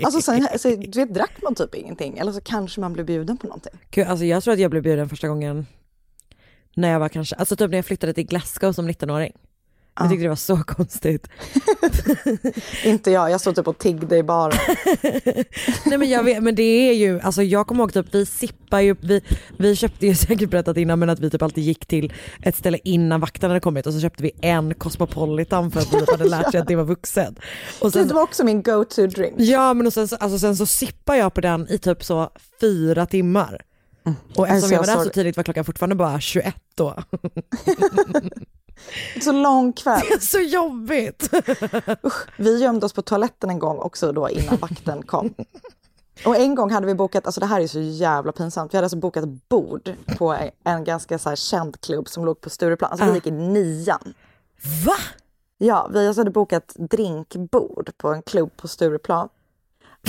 Alltså 0.04 0.20
sen, 0.20 0.48
så, 0.58 0.68
du 0.68 1.00
vet, 1.00 1.14
drack 1.14 1.42
man 1.42 1.54
typ 1.54 1.74
ingenting 1.74 2.18
eller 2.18 2.32
så 2.32 2.40
kanske 2.40 2.80
man 2.80 2.92
blev 2.92 3.06
bjuden 3.06 3.36
på 3.36 3.46
någonting. 3.46 3.72
Gud, 3.90 4.06
alltså 4.06 4.24
jag 4.24 4.42
tror 4.42 4.54
att 4.54 4.60
jag 4.60 4.70
blev 4.70 4.82
bjuden 4.82 5.08
första 5.08 5.28
gången 5.28 5.66
när 6.76 6.90
jag 6.90 7.00
var 7.00 7.08
kanske, 7.08 7.36
alltså 7.36 7.56
typ 7.56 7.70
när 7.70 7.78
jag 7.78 7.86
flyttade 7.86 8.12
till 8.12 8.26
Glasgow 8.26 8.72
som 8.72 8.88
19-åring. 8.90 9.32
Jag 10.00 10.10
tyckte 10.10 10.22
det 10.22 10.28
var 10.28 10.36
så 10.36 10.56
konstigt. 10.56 11.28
Inte 12.84 13.10
jag, 13.10 13.30
jag 13.30 13.40
stod 13.40 13.56
typ 13.56 13.68
och 13.68 13.78
tiggde 13.78 14.16
i 14.16 14.22
baren. 14.22 14.58
Nej 15.86 15.98
men 15.98 16.10
jag 16.10 16.24
vet, 16.24 16.42
men 16.42 16.54
det 16.54 16.62
är 16.62 16.92
ju, 16.92 17.20
alltså 17.20 17.42
jag 17.42 17.66
kommer 17.66 17.82
ihåg 17.82 17.92
typ 17.92 18.14
vi 18.14 18.26
sippar 18.26 18.80
ju, 18.80 18.96
vi, 19.00 19.20
vi 19.58 19.76
köpte 19.76 20.06
ju 20.06 20.14
säkert 20.14 20.50
berättat 20.50 20.76
innan 20.76 20.98
men 20.98 21.10
att 21.10 21.20
vi 21.20 21.30
typ 21.30 21.42
alltid 21.42 21.64
gick 21.64 21.86
till 21.86 22.12
ett 22.42 22.56
ställe 22.56 22.78
innan 22.84 23.20
vakten 23.20 23.50
hade 23.50 23.60
kommit 23.60 23.86
och 23.86 23.92
så 23.92 24.00
köpte 24.00 24.22
vi 24.22 24.30
en 24.40 24.74
Cosmopolitan 24.74 25.70
för 25.70 25.80
att 25.80 25.92
vi 25.92 26.04
hade 26.10 26.24
lärt 26.24 26.50
sig 26.50 26.60
att 26.60 26.68
det 26.68 26.76
var 26.76 26.84
vuxen. 26.84 27.36
Och 27.80 27.90
det 27.90 28.12
var 28.12 28.22
också 28.22 28.44
min 28.44 28.62
go-to 28.62 29.06
drink. 29.06 29.34
Ja 29.36 29.74
men 29.74 29.86
och 29.86 29.92
sen, 29.92 30.08
så, 30.08 30.16
alltså, 30.16 30.38
sen 30.38 30.56
så 30.56 30.66
sippar 30.66 31.14
jag 31.14 31.34
på 31.34 31.40
den 31.40 31.66
i 31.70 31.78
typ 31.78 32.04
så 32.04 32.30
fyra 32.60 33.06
timmar. 33.06 33.64
Och 34.36 34.48
eftersom 34.48 34.54
Alltså, 34.54 34.72
jag 34.72 34.78
var 34.78 34.86
där 34.86 35.04
så 35.04 35.10
tidigt 35.10 35.36
var 35.36 35.44
klockan 35.44 35.64
fortfarande 35.64 35.94
bara 35.96 36.20
21 36.20 36.54
då. 36.74 36.94
Så 39.22 39.32
lång 39.32 39.72
kväll. 39.72 40.20
så 40.20 40.38
jobbigt. 40.38 41.30
Vi 42.36 42.58
gömde 42.62 42.86
oss 42.86 42.92
på 42.92 43.02
toaletten 43.02 43.50
en 43.50 43.58
gång 43.58 43.78
också 43.78 44.12
då 44.12 44.30
innan 44.30 44.56
vakten 44.56 45.02
kom. 45.02 45.34
Och 46.26 46.36
en 46.36 46.54
gång 46.54 46.70
hade 46.70 46.86
vi 46.86 46.94
bokat, 46.94 47.26
alltså 47.26 47.40
det 47.40 47.46
här 47.46 47.60
är 47.60 47.66
så 47.66 47.80
jävla 47.80 48.32
pinsamt, 48.32 48.74
vi 48.74 48.76
hade 48.78 48.84
alltså 48.84 48.96
bokat 48.96 49.24
bord 49.48 49.92
på 50.18 50.36
en 50.64 50.84
ganska 50.84 51.18
så 51.18 51.28
här 51.28 51.36
känd 51.36 51.80
klubb 51.80 52.08
som 52.08 52.24
låg 52.24 52.40
på 52.40 52.50
Stureplan. 52.50 52.90
Alltså 52.90 53.04
vi 53.06 53.10
Ah. 53.10 53.14
gick 53.14 53.26
i 53.26 53.30
nian. 53.30 54.14
Va? 54.86 54.96
Ja, 55.58 55.90
vi 55.92 56.06
alltså 56.06 56.20
hade 56.20 56.30
bokat 56.30 56.74
drinkbord 56.78 57.90
på 57.96 58.08
en 58.08 58.22
klubb 58.22 58.56
på 58.56 58.68
Stureplan. 58.68 59.28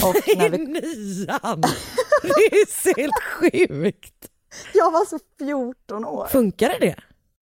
Och 0.03 0.15
när 0.37 0.49
vi... 0.49 0.57
nian? 0.57 1.61
Det 2.21 2.55
är 2.57 2.83
så 2.83 3.01
helt 3.01 3.23
sjukt. 3.23 4.27
Jag 4.73 4.91
var 4.91 5.05
så 5.05 5.19
14 5.39 6.05
år. 6.05 6.27
Funkade 6.27 6.77
det? 6.79 6.95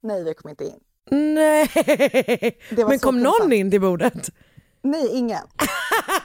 Nej, 0.03 0.23
vi 0.23 0.33
kom 0.33 0.49
inte 0.49 0.63
in. 0.65 0.79
Nej. 1.11 1.67
Men 2.69 2.99
kom 2.99 3.19
någon 3.23 3.33
pinsamt. 3.33 3.53
in 3.53 3.71
till 3.71 3.81
bordet? 3.81 4.29
Nej, 4.81 5.07
ingen. 5.17 5.41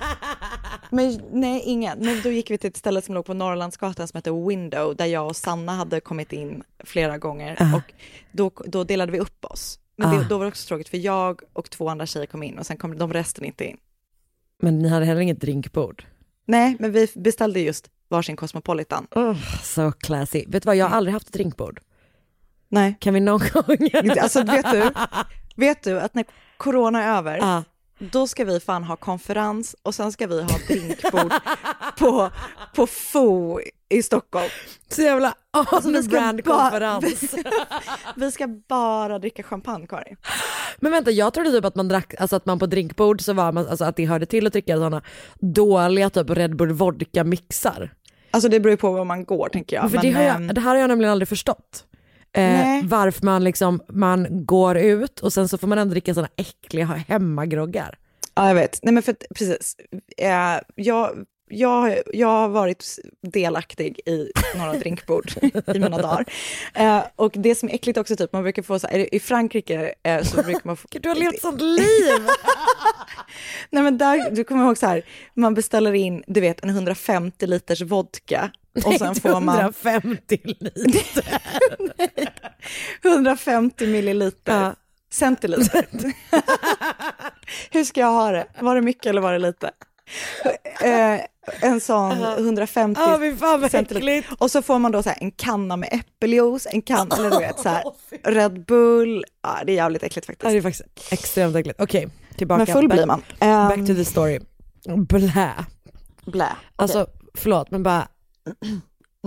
Men, 0.90 1.20
nej, 1.32 1.62
ingen. 1.64 1.98
Men 1.98 2.20
då 2.22 2.30
gick 2.30 2.50
vi 2.50 2.58
till 2.58 2.68
ett 2.70 2.76
ställe 2.76 3.02
som 3.02 3.14
låg 3.14 3.24
på 3.26 3.34
Norrlandsgatan 3.34 4.08
som 4.08 4.18
heter 4.18 4.48
Window, 4.48 4.96
där 4.96 5.06
jag 5.06 5.26
och 5.26 5.36
Sanna 5.36 5.72
hade 5.74 6.00
kommit 6.00 6.32
in 6.32 6.62
flera 6.84 7.18
gånger. 7.18 7.56
Ah. 7.60 7.76
Och 7.76 7.92
då, 8.32 8.50
då 8.66 8.84
delade 8.84 9.12
vi 9.12 9.18
upp 9.20 9.44
oss. 9.44 9.78
Men 9.96 10.08
Ah. 10.08 10.12
det, 10.18 10.24
då 10.28 10.38
var 10.38 10.44
det 10.44 10.48
också 10.48 10.68
tråkigt, 10.68 10.88
för 10.88 10.96
jag 10.98 11.40
och 11.52 11.70
två 11.70 11.88
andra 11.88 12.06
tjejer 12.06 12.26
kom 12.26 12.42
in 12.42 12.58
och 12.58 12.66
sen 12.66 12.76
kom 12.76 12.98
de 12.98 13.12
resten 13.12 13.44
inte 13.44 13.64
in. 13.64 13.76
Men 14.62 14.78
ni 14.78 14.88
hade 14.88 15.04
heller 15.06 15.20
inget 15.20 15.40
drinkbord? 15.40 16.04
Nej, 16.46 16.76
men 16.78 16.92
vi 16.92 17.08
beställde 17.14 17.60
just 17.60 17.90
varsin 18.08 18.36
Cosmopolitan. 18.36 19.06
Oh, 19.10 19.36
så 19.62 19.92
classy. 19.92 20.44
Vet 20.48 20.62
du 20.62 20.66
vad, 20.66 20.76
jag 20.76 20.86
har 20.88 20.96
aldrig 20.96 21.12
haft 21.12 21.26
ett 21.26 21.32
drinkbord. 21.32 21.80
Nej. 22.68 22.96
Kan 23.00 23.14
vi 23.14 23.20
någon 23.20 23.40
gång? 23.52 23.90
Alltså 24.20 24.42
vet 24.42 24.70
du, 24.72 24.90
vet 25.56 25.82
du 25.82 26.00
att 26.00 26.14
när 26.14 26.24
corona 26.56 27.02
är 27.04 27.16
över, 27.18 27.38
Ah. 27.42 27.64
då 27.98 28.26
ska 28.26 28.44
vi 28.44 28.60
fan 28.60 28.84
ha 28.84 28.96
konferens 28.96 29.76
och 29.82 29.94
sen 29.94 30.12
ska 30.12 30.26
vi 30.26 30.42
ha 30.42 30.58
drinkbord 30.68 31.32
på, 31.98 32.30
på 32.74 32.86
FO 32.86 33.60
i 33.88 34.02
Stockholm. 34.02 34.48
Så 34.88 35.02
jävla 35.02 35.34
Alltså, 35.50 35.90
vi. 37.02 37.16
Vi 38.16 38.32
ska 38.32 38.46
bara 38.68 39.18
dricka 39.18 39.42
champagne, 39.42 39.86
Karin. 39.86 40.16
Men 40.76 40.92
vänta, 40.92 41.10
jag 41.10 41.34
trodde 41.34 41.50
typ 41.50 41.64
att 41.64 41.74
man 41.74 41.88
drack, 41.88 42.14
alltså 42.18 42.36
att 42.36 42.46
man 42.46 42.58
på 42.58 42.66
drinkbord 42.66 43.20
så 43.20 43.32
var 43.32 43.52
man, 43.52 43.68
alltså 43.68 43.84
att 43.84 43.96
det 43.96 44.04
hörde 44.04 44.26
till 44.26 44.46
att 44.46 44.52
dricka 44.52 44.76
sådana 44.76 45.02
dåliga 45.40 46.10
typ 46.10 46.30
Red 46.30 46.56
Bull 46.56 46.72
vodka 46.72 47.24
mixar. 47.24 47.94
Alltså 48.30 48.48
det 48.48 48.60
beror 48.60 48.70
ju 48.70 48.76
på 48.76 48.92
var 48.92 49.04
man 49.04 49.24
går, 49.24 49.48
tänker 49.48 49.76
jag. 49.76 49.90
För 49.90 49.96
Men, 49.98 50.06
det, 50.06 50.10
har 50.12 50.22
ehm, 50.22 50.46
jag, 50.46 50.54
det 50.54 50.60
här 50.60 50.70
har 50.70 50.76
jag 50.76 50.88
nämligen 50.88 51.12
aldrig 51.12 51.28
förstått. 51.28 51.84
Eh, 52.32 52.84
varför 52.84 53.24
man 53.24 53.44
liksom, 53.44 53.80
man 53.88 54.46
går 54.46 54.76
ut 54.76 55.20
och 55.20 55.32
sen 55.32 55.48
så 55.48 55.58
får 55.58 55.66
man 55.66 55.78
ändå 55.78 55.90
dricka 55.90 56.14
sådana 56.14 56.30
äckliga 56.36 56.86
hemmagroggar. 56.86 57.98
Ja, 58.34 58.48
jag 58.48 58.54
vet. 58.54 58.78
Nej, 58.82 58.94
men 58.94 59.02
för 59.02 59.16
precis. 59.34 59.76
Eh, 60.16 60.60
jag, 60.74 61.26
jag, 61.48 61.98
jag 62.12 62.28
har 62.28 62.48
varit 62.48 62.84
delaktig 63.22 64.00
i 64.06 64.30
några 64.56 64.72
drinkbord 64.78 65.32
i 65.74 65.78
mina 65.78 65.98
dagar. 65.98 66.24
Eh, 66.74 67.02
och 67.16 67.32
det 67.34 67.54
som 67.54 67.68
är 67.68 67.74
äckligt 67.74 67.98
också, 67.98 68.16
typ, 68.16 68.32
man 68.32 68.42
brukar 68.42 68.62
få 68.62 68.78
så 68.78 68.86
här, 68.86 69.14
i 69.14 69.20
Frankrike 69.20 69.94
eh, 70.02 70.22
så 70.22 70.42
brukar 70.42 70.60
man 70.64 70.76
få... 70.76 70.88
Du 70.90 71.08
har 71.08 71.16
levt 71.16 71.40
sånt 71.40 71.60
liv! 71.60 72.26
Nej 73.70 73.82
men 73.82 73.98
där, 73.98 74.30
du 74.30 74.44
kommer 74.44 74.64
ihåg 74.64 74.78
så 74.78 74.86
här, 74.86 75.02
man 75.34 75.54
beställer 75.54 75.92
in, 75.92 76.22
du 76.26 76.40
vet, 76.40 76.64
en 76.64 76.70
150 76.70 77.46
liters 77.46 77.82
vodka 77.82 78.50
och 78.86 78.94
sen 78.94 79.14
får 79.14 79.40
man 79.40 79.58
150 79.58 80.40
liter. 80.74 81.40
150 83.04 83.86
milliliter. 83.86 84.60
Ja. 84.62 84.74
Centiliter. 85.12 85.86
Hur 87.70 87.84
ska 87.84 88.00
jag 88.00 88.12
ha 88.12 88.30
det? 88.30 88.46
Var 88.60 88.74
det 88.74 88.80
mycket 88.80 89.06
eller 89.06 89.20
var 89.20 89.32
det 89.32 89.38
lite? 89.38 89.70
Eh, 90.84 91.20
en 91.60 91.80
sån 91.80 92.12
150 92.22 93.00
Ja, 93.00 93.18
fy 93.18 93.36
fan 93.36 93.60
vad 93.60 93.70
centiliter. 93.70 94.36
Och 94.38 94.50
så 94.50 94.62
får 94.62 94.78
man 94.78 94.92
då 94.92 95.02
så 95.02 95.10
en 95.16 95.30
kanna 95.30 95.76
med 95.76 95.88
äppeljuice, 95.92 96.66
en 96.70 96.82
kanna, 96.82 97.16
eller 97.16 97.30
du 97.30 97.38
vet 97.38 97.58
så 97.58 97.68
här, 97.68 97.84
Red 98.24 98.64
Bull. 98.64 99.24
Ja, 99.42 99.58
det 99.66 99.72
är 99.72 99.76
jävligt 99.76 100.02
äckligt 100.02 100.28
Ja, 100.28 100.32
faktiskt. 100.32 100.52
det 100.52 100.58
är 100.58 100.62
faktiskt 100.62 101.12
extremt 101.12 101.56
äckligt. 101.56 101.80
Okej, 101.80 102.08
tillbaka. 102.36 102.58
Men 102.58 102.66
full 102.66 102.88
back, 102.88 102.96
blir 102.96 103.06
man. 103.06 103.22
Ehm, 103.40 103.68
Back 103.68 103.78
to 103.78 103.94
the 103.94 104.04
story. 104.04 104.40
Blä. 104.84 105.54
Blä. 106.26 106.44
Okej. 106.44 106.46
Alltså 106.76 107.06
förlåt 107.34 107.70
men 107.70 107.82
bara 107.82 108.08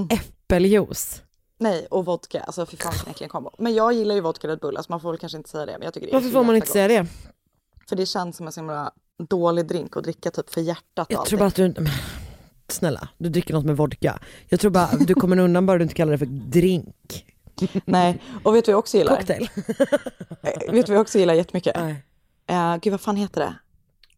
äppeljuice. 0.10 1.22
Nej, 1.58 1.88
och 1.90 2.06
vodka. 2.06 2.42
Alltså 2.42 2.66
fy 2.66 2.78
fan 2.78 2.92
vilken 2.92 3.12
äcklig 3.12 3.30
kombo. 3.30 3.52
Men 3.58 3.74
jag 3.74 3.94
gillar 3.94 4.16
ju 4.16 4.22
vodka 4.22 4.48
Red 4.48 4.60
Bull, 4.60 4.78
alltså 4.78 4.92
man 4.92 5.02
får 5.02 5.12
väl 5.12 5.20
kanske 5.20 5.38
inte 5.38 5.50
säga 5.50 5.66
det, 5.66 5.72
men 5.72 5.82
jag 5.82 5.94
tycker 5.94 6.08
det 6.08 6.12
är 6.12 6.14
Varför 6.14 6.30
får 6.30 6.44
man 6.44 6.56
inte 6.56 6.68
säga 6.68 6.88
det? 6.88 7.08
För 7.90 7.96
det 7.96 8.06
känns 8.06 8.38
som 8.38 8.48
en 8.48 8.54
så 8.54 8.60
himla 8.60 8.92
dålig 9.30 9.66
drink 9.66 9.98
att 9.98 10.04
dricka 10.04 10.32
typ 10.32 10.50
för 10.50 10.62
hjärtat 10.62 11.08
och 11.08 11.14
Jag 11.14 11.26
tror 11.26 11.40
bara 11.40 11.48
att 11.48 11.56
du 11.56 11.74
snälla 12.68 13.08
du 13.18 13.30
dricker 13.30 13.54
något 13.54 13.66
med 13.66 13.78
vodka. 13.78 14.20
Jag 14.50 14.60
tror 14.60 14.72
bara 14.72 14.90
du 15.00 15.14
kommer 15.14 15.40
undan 15.40 15.66
bara 15.66 15.78
du 15.78 15.84
inte 15.84 15.96
kallar 15.96 16.12
det 16.12 16.18
för 16.18 16.26
drink. 16.26 17.26
Nej, 17.86 18.22
och 18.44 18.56
vet 18.56 18.66
du 18.66 18.72
vad 18.72 18.74
jag 18.74 18.80
också 18.80 18.98
gillar? 18.98 19.16
Cocktail. 19.16 19.50
Eh, 20.44 20.74
vet 20.74 20.86
du 20.86 20.92
vad 20.92 20.96
jag 20.96 21.02
också 21.02 21.20
gillar 21.20 21.34
jättemycket? 21.34 21.76
Nej. 21.76 22.04
Uh, 22.52 22.78
gud 22.82 22.92
vad 22.92 23.02
fan 23.02 23.16
heter 23.16 23.42
det? 23.42 23.56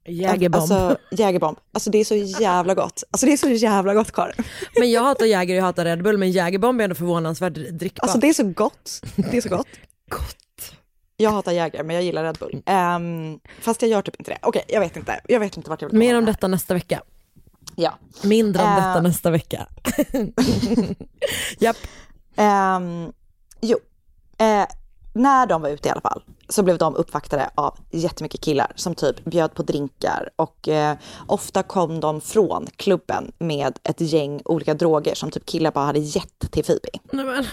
Jägerbomb. 0.05 0.61
Alltså 0.61 0.97
jägerbomb. 1.11 1.57
Alltså 1.71 1.89
det 1.89 1.97
är 1.97 2.05
så 2.05 2.15
jävla 2.15 2.73
gott. 2.73 3.03
Alltså 3.11 3.25
det 3.25 3.33
är 3.33 3.37
så 3.37 3.49
jävla 3.49 3.93
gott 3.93 4.11
Karin. 4.11 4.35
Men 4.79 4.91
jag 4.91 5.01
hatar 5.03 5.25
Jäger 5.25 5.53
och 5.53 5.57
jag 5.57 5.63
hatar 5.63 5.85
Red 5.85 6.03
Bull 6.03 6.17
men 6.17 6.31
Jägerbomb 6.31 6.79
är 6.79 6.83
ändå 6.83 6.95
förvånansvärt 6.95 7.53
drickbart. 7.53 8.03
Alltså 8.03 8.17
det 8.19 8.29
är 8.29 8.33
så 8.33 8.43
gott. 8.43 9.01
Det 9.15 9.37
är 9.37 9.41
så 9.41 9.49
gott. 9.49 9.67
gott. 10.09 10.71
Jag 11.17 11.31
hatar 11.31 11.51
Jäger 11.51 11.83
men 11.83 11.95
jag 11.95 12.03
gillar 12.05 12.23
Red 12.23 12.37
Bull. 12.39 12.61
Ehm, 12.65 13.39
fast 13.61 13.81
jag 13.81 13.91
gör 13.91 14.01
typ 14.01 14.15
inte 14.19 14.31
det. 14.31 14.37
Okej, 14.41 14.63
jag 14.67 14.79
vet 14.79 14.97
inte. 14.97 15.21
Jag 15.27 15.39
vet 15.39 15.57
inte 15.57 15.69
vart 15.69 15.81
jag 15.81 15.89
vill 15.89 15.99
Mer 15.99 16.17
om 16.17 16.25
detta 16.25 16.47
nästa 16.47 16.73
vecka. 16.73 17.01
Ja. 17.75 17.93
Mindre 18.23 18.63
om 18.63 18.69
Eh. 18.69 18.75
detta 18.75 19.01
nästa 19.01 19.29
vecka. 19.31 19.67
Japp. 21.59 21.77
Ehm, 22.35 23.11
jo, 23.61 23.77
eh, 24.37 24.65
när 25.13 25.45
de 25.45 25.61
var 25.61 25.69
ute 25.69 25.87
i 25.87 25.91
alla 25.91 26.01
fall 26.01 26.23
så 26.49 26.63
blev 26.63 26.77
de 26.77 26.95
uppvaktade 26.95 27.49
av 27.55 27.77
jättemycket 27.91 28.41
killar 28.41 28.71
som 28.75 28.95
typ 28.95 29.25
bjöd 29.25 29.53
på 29.53 29.63
drinkar 29.63 30.29
och 30.35 30.67
eh, 30.67 30.97
ofta 31.27 31.63
kom 31.63 31.99
de 31.99 32.21
från 32.21 32.67
klubben 32.75 33.31
med 33.37 33.79
ett 33.83 34.01
gäng 34.01 34.41
olika 34.45 34.73
droger 34.73 35.15
som 35.15 35.31
typ 35.31 35.45
killar 35.45 35.71
bara 35.71 35.85
hade 35.85 35.99
gett 35.99 36.51
till 36.51 36.63
Phoebe. 36.63 36.89
Men. 37.11 37.45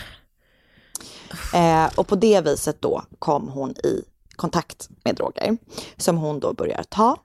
Eh, 1.54 1.90
och 1.96 2.06
på 2.06 2.16
det 2.16 2.40
viset 2.40 2.82
då 2.82 3.02
kom 3.18 3.48
hon 3.48 3.70
i 3.70 4.04
kontakt 4.36 4.88
med 5.04 5.16
droger 5.16 5.56
som 5.96 6.16
hon 6.16 6.40
då 6.40 6.52
börjar 6.52 6.82
ta. 6.88 7.16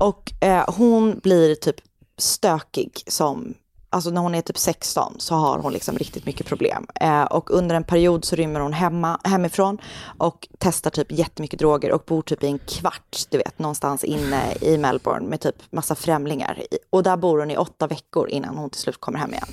Och 0.00 0.32
eh, 0.40 0.74
hon 0.76 1.18
blir 1.18 1.54
typ 1.54 1.76
stökig 2.18 3.02
som, 3.06 3.54
alltså 3.94 4.10
när 4.10 4.20
hon 4.20 4.34
är 4.34 4.40
typ 4.40 4.58
16 4.58 5.14
så 5.18 5.34
har 5.34 5.58
hon 5.58 5.72
liksom 5.72 5.98
riktigt 5.98 6.26
mycket 6.26 6.46
problem. 6.46 6.86
Eh, 7.00 7.22
och 7.22 7.50
under 7.50 7.74
en 7.74 7.84
period 7.84 8.24
så 8.24 8.36
rymmer 8.36 8.60
hon 8.60 8.72
hemma, 8.72 9.20
hemifrån 9.24 9.78
och 10.18 10.48
testar 10.58 10.90
typ 10.90 11.12
jättemycket 11.12 11.58
droger 11.58 11.92
och 11.92 12.02
bor 12.06 12.22
typ 12.22 12.42
i 12.44 12.46
en 12.46 12.58
kvart, 12.58 13.26
du 13.30 13.38
vet, 13.38 13.58
någonstans 13.58 14.04
inne 14.04 14.54
i 14.60 14.78
Melbourne 14.78 15.28
med 15.28 15.40
typ 15.40 15.56
massa 15.70 15.94
främlingar. 15.94 16.62
Och 16.90 17.02
där 17.02 17.16
bor 17.16 17.38
hon 17.38 17.50
i 17.50 17.56
åtta 17.56 17.86
veckor 17.86 18.28
innan 18.28 18.56
hon 18.56 18.70
till 18.70 18.80
slut 18.80 19.00
kommer 19.00 19.18
hem 19.18 19.34
igen. 19.34 19.48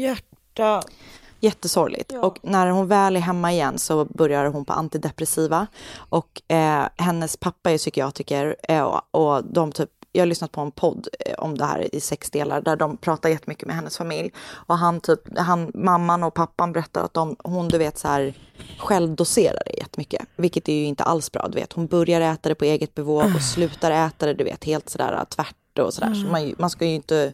Hjärta. 0.00 0.82
Jättesorgligt. 1.40 2.12
Och 2.12 2.38
när 2.42 2.66
hon 2.66 2.86
väl 2.86 3.16
är 3.16 3.20
hemma 3.20 3.52
igen 3.52 3.78
så 3.78 4.04
börjar 4.04 4.46
hon 4.46 4.64
på 4.64 4.72
antidepressiva. 4.72 5.66
Och 5.96 6.42
eh, 6.48 6.84
hennes 6.96 7.36
pappa 7.36 7.70
är 7.70 7.78
psykiatriker 7.78 8.56
eh, 8.68 8.82
och, 8.82 9.00
och 9.10 9.44
de 9.44 9.72
typ 9.72 9.90
jag 10.12 10.22
har 10.22 10.26
lyssnat 10.26 10.52
på 10.52 10.60
en 10.60 10.70
podd 10.70 11.08
eh, 11.26 11.34
om 11.38 11.58
det 11.58 11.64
här 11.64 11.94
i 11.94 12.00
sex 12.00 12.30
delar 12.30 12.60
där 12.60 12.76
de 12.76 12.96
pratar 12.96 13.28
jättemycket 13.28 13.66
med 13.66 13.76
hennes 13.76 13.96
familj. 13.96 14.30
Och 14.50 14.78
han 14.78 15.00
typ, 15.00 15.38
han, 15.38 15.70
mamman 15.74 16.24
och 16.24 16.34
pappan 16.34 16.72
berättar 16.72 17.04
att 17.04 17.14
de, 17.14 17.36
hon 17.44 17.68
du 17.68 17.78
vet 17.78 17.98
så 17.98 18.08
här 18.08 18.34
självdoserar 18.78 19.62
det 19.66 19.78
jättemycket. 19.78 20.22
Vilket 20.36 20.68
är 20.68 20.72
ju 20.72 20.84
inte 20.84 21.04
alls 21.04 21.32
bra, 21.32 21.48
du 21.48 21.58
vet. 21.58 21.72
Hon 21.72 21.86
börjar 21.86 22.20
äta 22.20 22.48
det 22.48 22.54
på 22.54 22.64
eget 22.64 22.94
bevåg 22.94 23.34
och 23.34 23.42
slutar 23.42 23.90
äta 23.90 24.26
det, 24.26 24.34
du 24.34 24.44
vet, 24.44 24.64
helt 24.64 24.88
sådär 24.88 25.24
tvärt 25.24 25.78
och 25.78 25.94
sådär. 25.94 26.14
Så 26.14 26.26
man, 26.26 26.54
man 26.58 26.70
ska 26.70 26.86
ju 26.86 26.94
inte, 26.94 27.32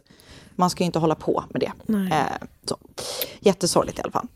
man 0.56 0.70
ska 0.70 0.84
ju 0.84 0.86
inte 0.86 0.98
hålla 0.98 1.14
på 1.14 1.44
med 1.50 1.60
det. 1.60 1.72
Eh, 2.14 2.46
så. 2.64 2.78
Jättesorgligt 3.40 3.98
i 3.98 4.02
alla 4.02 4.12
fall. 4.12 4.26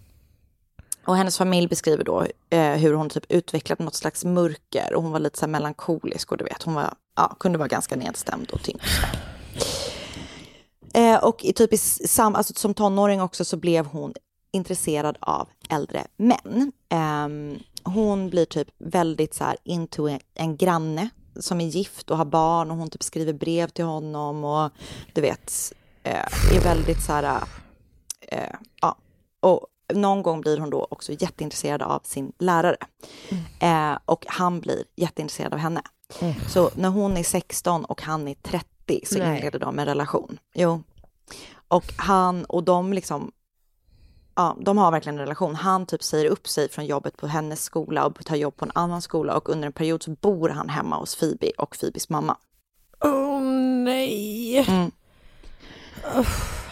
Och 1.04 1.16
hennes 1.16 1.38
familj 1.38 1.68
beskriver 1.68 2.04
då 2.04 2.26
eh, 2.50 2.72
hur 2.72 2.94
hon 2.94 3.10
typ 3.10 3.24
utvecklade 3.28 3.84
något 3.84 3.94
slags 3.94 4.24
mörker 4.24 4.94
och 4.94 5.02
hon 5.02 5.12
var 5.12 5.20
lite 5.20 5.38
så 5.38 5.44
här 5.44 5.50
melankolisk 5.50 6.32
och 6.32 6.38
du 6.38 6.44
vet, 6.44 6.62
hon 6.62 6.74
var, 6.74 6.94
ja, 7.16 7.36
kunde 7.40 7.58
vara 7.58 7.68
ganska 7.68 7.96
nedstämd 7.96 8.50
och 8.50 8.62
tyngd. 8.62 8.80
Eh, 10.94 11.24
och 11.24 11.44
i 11.44 11.52
typ 11.52 11.72
i 11.72 11.78
sam, 11.78 12.34
alltså, 12.34 12.54
som 12.56 12.74
tonåring 12.74 13.22
också 13.22 13.44
så 13.44 13.56
blev 13.56 13.86
hon 13.86 14.14
intresserad 14.52 15.18
av 15.20 15.48
äldre 15.68 16.06
män. 16.16 16.72
Eh, 16.88 17.58
hon 17.92 18.30
blir 18.30 18.44
typ 18.44 18.68
väldigt 18.78 19.34
så 19.34 19.44
här 19.44 19.56
into 19.64 20.08
en, 20.08 20.20
en 20.34 20.56
granne 20.56 21.08
som 21.40 21.60
är 21.60 21.66
gift 21.66 22.10
och 22.10 22.16
har 22.16 22.24
barn 22.24 22.70
och 22.70 22.76
hon 22.76 22.90
typ 22.90 23.02
skriver 23.02 23.32
brev 23.32 23.68
till 23.68 23.84
honom 23.84 24.44
och 24.44 24.70
du 25.12 25.20
vet, 25.20 25.72
eh, 26.02 26.56
är 26.56 26.60
väldigt 26.64 27.02
så 27.02 27.12
här, 27.12 27.42
eh, 28.20 28.54
ja, 28.80 28.96
och 29.40 29.66
någon 29.94 30.22
gång 30.22 30.40
blir 30.40 30.58
hon 30.58 30.70
då 30.70 30.86
också 30.90 31.12
jätteintresserad 31.12 31.82
av 31.82 32.00
sin 32.04 32.32
lärare. 32.38 32.76
Eh, 33.60 33.98
och 34.04 34.24
han 34.28 34.60
blir 34.60 34.84
jätteintresserad 34.96 35.52
av 35.52 35.58
henne. 35.58 35.82
Så 36.48 36.70
när 36.74 36.88
hon 36.88 37.16
är 37.16 37.22
16 37.22 37.84
och 37.84 38.02
han 38.02 38.28
är 38.28 38.34
30 38.34 39.00
så 39.06 39.18
Nej. 39.18 39.36
inleder 39.36 39.58
de 39.58 39.78
en 39.78 39.86
relation. 39.86 40.38
Jo. 40.54 40.82
Och 41.68 41.84
han 41.96 42.44
och 42.44 42.62
de 42.64 42.92
liksom, 42.92 43.32
ja, 44.34 44.56
de 44.60 44.78
har 44.78 44.90
verkligen 44.90 45.14
en 45.14 45.20
relation. 45.20 45.54
Han 45.54 45.86
typ 45.86 46.02
säger 46.02 46.30
upp 46.30 46.48
sig 46.48 46.68
från 46.68 46.86
jobbet 46.86 47.16
på 47.16 47.26
hennes 47.26 47.62
skola 47.62 48.06
och 48.06 48.24
tar 48.24 48.36
jobb 48.36 48.56
på 48.56 48.64
en 48.64 48.72
annan 48.74 49.02
skola 49.02 49.36
och 49.36 49.48
under 49.48 49.66
en 49.66 49.72
period 49.72 50.02
så 50.02 50.10
bor 50.10 50.48
han 50.48 50.68
hemma 50.68 50.96
hos 50.96 51.16
Phoebe 51.16 51.50
och 51.58 51.76
Phoebes 51.80 52.08
mamma. 52.08 52.36
Åh 53.04 53.40
nej. 53.84 54.58
Mm. 54.58 54.90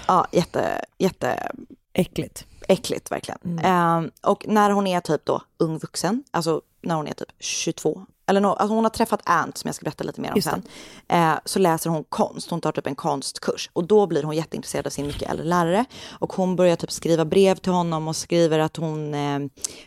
Ja, 0.06 0.26
jätte, 0.32 0.84
jätte 0.98 1.52
Äckligt. 1.92 2.46
äckligt 2.68 3.10
verkligen. 3.10 3.58
Ehm, 3.58 4.10
och 4.22 4.44
när 4.48 4.70
hon 4.70 4.86
är 4.86 5.00
typ 5.00 5.24
då 5.24 5.42
ung 5.58 5.78
vuxen, 5.78 6.24
alltså 6.30 6.60
när 6.82 6.94
hon 6.94 7.06
är 7.06 7.12
typ 7.12 7.28
22, 7.38 8.06
eller 8.26 8.40
no, 8.40 8.46
alltså 8.46 8.74
hon 8.74 8.84
har 8.84 8.90
träffat 8.90 9.20
Ant 9.24 9.58
som 9.58 9.68
jag 9.68 9.74
ska 9.74 9.84
berätta 9.84 10.04
lite 10.04 10.20
mer 10.20 10.32
om 10.34 10.42
sen, 10.42 10.62
eh, 11.08 11.34
så 11.44 11.58
läser 11.58 11.90
hon 11.90 12.04
konst, 12.04 12.50
hon 12.50 12.60
tar 12.60 12.72
typ 12.72 12.86
en 12.86 12.94
konstkurs 12.94 13.70
och 13.72 13.84
då 13.84 14.06
blir 14.06 14.22
hon 14.22 14.36
jätteintresserad 14.36 14.86
av 14.86 14.90
sin 14.90 15.06
mycket 15.06 15.30
äldre 15.30 15.46
lärare 15.46 15.84
och 16.10 16.32
hon 16.32 16.56
börjar 16.56 16.76
typ 16.76 16.90
skriva 16.90 17.24
brev 17.24 17.54
till 17.54 17.72
honom 17.72 18.08
och 18.08 18.16
skriver 18.16 18.58
att 18.58 18.76
hon 18.76 19.14
eh, 19.14 19.38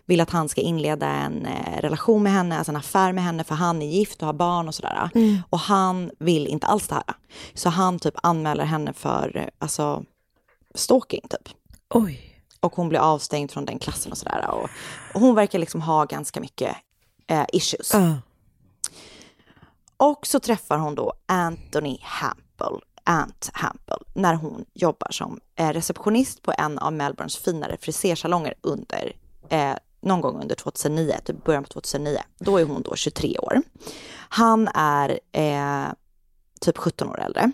vill 0.06 0.22
att 0.22 0.30
han 0.30 0.50
ska 0.50 0.62
inleda 0.62 1.08
en 1.08 1.46
eh, 1.46 1.82
relation 1.82 2.24
med 2.24 2.32
henne, 2.32 2.58
alltså 2.58 2.72
en 2.72 2.76
affär 2.76 3.14
med 3.14 3.24
henne 3.24 3.44
för 3.44 3.56
han 3.56 3.82
är 3.82 3.88
gift 3.88 4.22
och 4.22 4.26
har 4.26 4.34
barn 4.34 4.68
och 4.68 4.76
sådär. 4.76 5.10
Och 5.50 5.60
han 5.60 6.12
vill 6.20 6.48
inte 6.48 6.68
alls 6.68 6.88
det 6.88 6.96
här. 6.96 7.04
Så 7.54 7.70
han 7.70 8.00
typ 8.00 8.16
anmäler 8.24 8.66
henne 8.66 8.94
för 8.94 9.38
eh, 9.38 9.48
alltså 9.60 10.04
stalking 10.76 11.22
typ. 11.30 11.50
Oj. 11.94 12.30
Och 12.60 12.76
hon 12.76 12.90
blir 12.90 13.00
avstängd 13.00 13.52
från 13.52 13.66
den 13.66 13.80
klassen 13.80 14.12
och 14.12 14.18
sådär. 14.18 14.50
Och, 14.50 14.70
och 15.14 15.22
hon 15.22 15.36
verkar 15.36 15.60
liksom 15.60 15.82
ha 15.82 16.06
ganska 16.06 16.40
mycket 16.40 16.76
eh, 17.28 17.46
issues. 17.54 17.94
Ja. 17.94 18.16
Och 19.98 20.28
så 20.28 20.40
träffar 20.40 20.78
hon 20.78 20.96
då 20.96 21.14
Anthony 21.26 21.98
Hampel, 22.02 22.82
Ant 23.04 23.50
Hampel, 23.54 23.98
när 24.14 24.34
hon 24.34 24.66
jobbar 24.74 25.12
som 25.12 25.40
eh, 25.56 25.70
receptionist 25.70 26.42
på 26.42 26.54
en 26.58 26.80
av 26.80 26.94
Melbournes 26.94 27.38
finare 27.38 27.78
frisersalonger 27.82 28.54
under 28.62 29.16
eh, 29.50 29.74
någon 30.02 30.22
gång 30.22 30.42
under 30.42 30.56
2009, 30.56 31.16
typ 31.26 31.44
början 31.44 31.64
på 31.64 31.70
2009. 31.70 32.18
Då 32.40 32.58
är 32.58 32.66
hon 32.66 32.82
då 32.82 32.96
23 32.96 33.38
år. 33.38 33.62
Han 34.30 34.68
är 34.74 35.20
eh, 35.32 35.94
typ 36.62 36.78
17 36.78 37.10
år 37.10 37.22
äldre. 37.22 37.52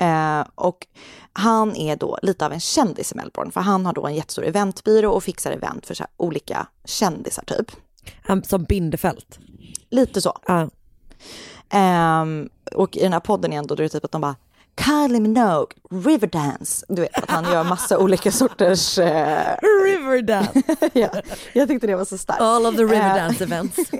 Eh, 0.00 0.44
och 0.54 0.86
han 1.32 1.76
är 1.76 1.96
då 1.96 2.18
lite 2.22 2.46
av 2.46 2.52
en 2.52 2.60
kändis 2.60 3.12
i 3.12 3.14
Melbourne, 3.14 3.52
för 3.52 3.60
han 3.60 3.86
har 3.86 3.92
då 3.92 4.06
en 4.06 4.14
jättestor 4.14 4.44
eventbyrå 4.44 5.10
och 5.10 5.24
fixar 5.24 5.52
event 5.52 5.86
för 5.86 5.94
så 5.94 6.04
olika 6.16 6.66
kändisar 6.84 7.42
typ. 7.42 7.70
Han 8.22 8.44
som 8.44 8.64
Bindefält. 8.64 9.38
Lite 9.90 10.20
så. 10.20 10.38
Ja. 10.46 10.68
Ehm, 11.70 12.48
och 12.74 12.96
i 12.96 13.02
den 13.02 13.12
här 13.12 13.20
podden 13.20 13.52
igen 13.52 13.66
då, 13.66 13.74
då 13.74 13.82
är 13.82 13.84
det 13.84 13.88
typ 13.88 14.04
att 14.04 14.12
de 14.12 14.20
bara 14.20 14.36
Kylie 14.76 15.20
Minogue, 15.20 15.76
Riverdance. 15.90 16.86
Du 16.88 17.02
vet 17.02 17.18
att 17.18 17.30
han 17.30 17.44
gör 17.44 17.64
massa 17.64 17.98
olika 18.02 18.32
sorters... 18.32 18.98
Eh, 18.98 19.56
Riverdance. 19.84 20.62
ja, 20.92 21.08
jag 21.52 21.68
tyckte 21.68 21.86
det 21.86 21.96
var 21.96 22.04
så 22.04 22.18
starkt. 22.18 22.40
All 22.40 22.66
of 22.66 22.76
the 22.76 22.82
Eh, 22.82 22.88
Riverdance 22.88 23.44
events. 23.44 23.76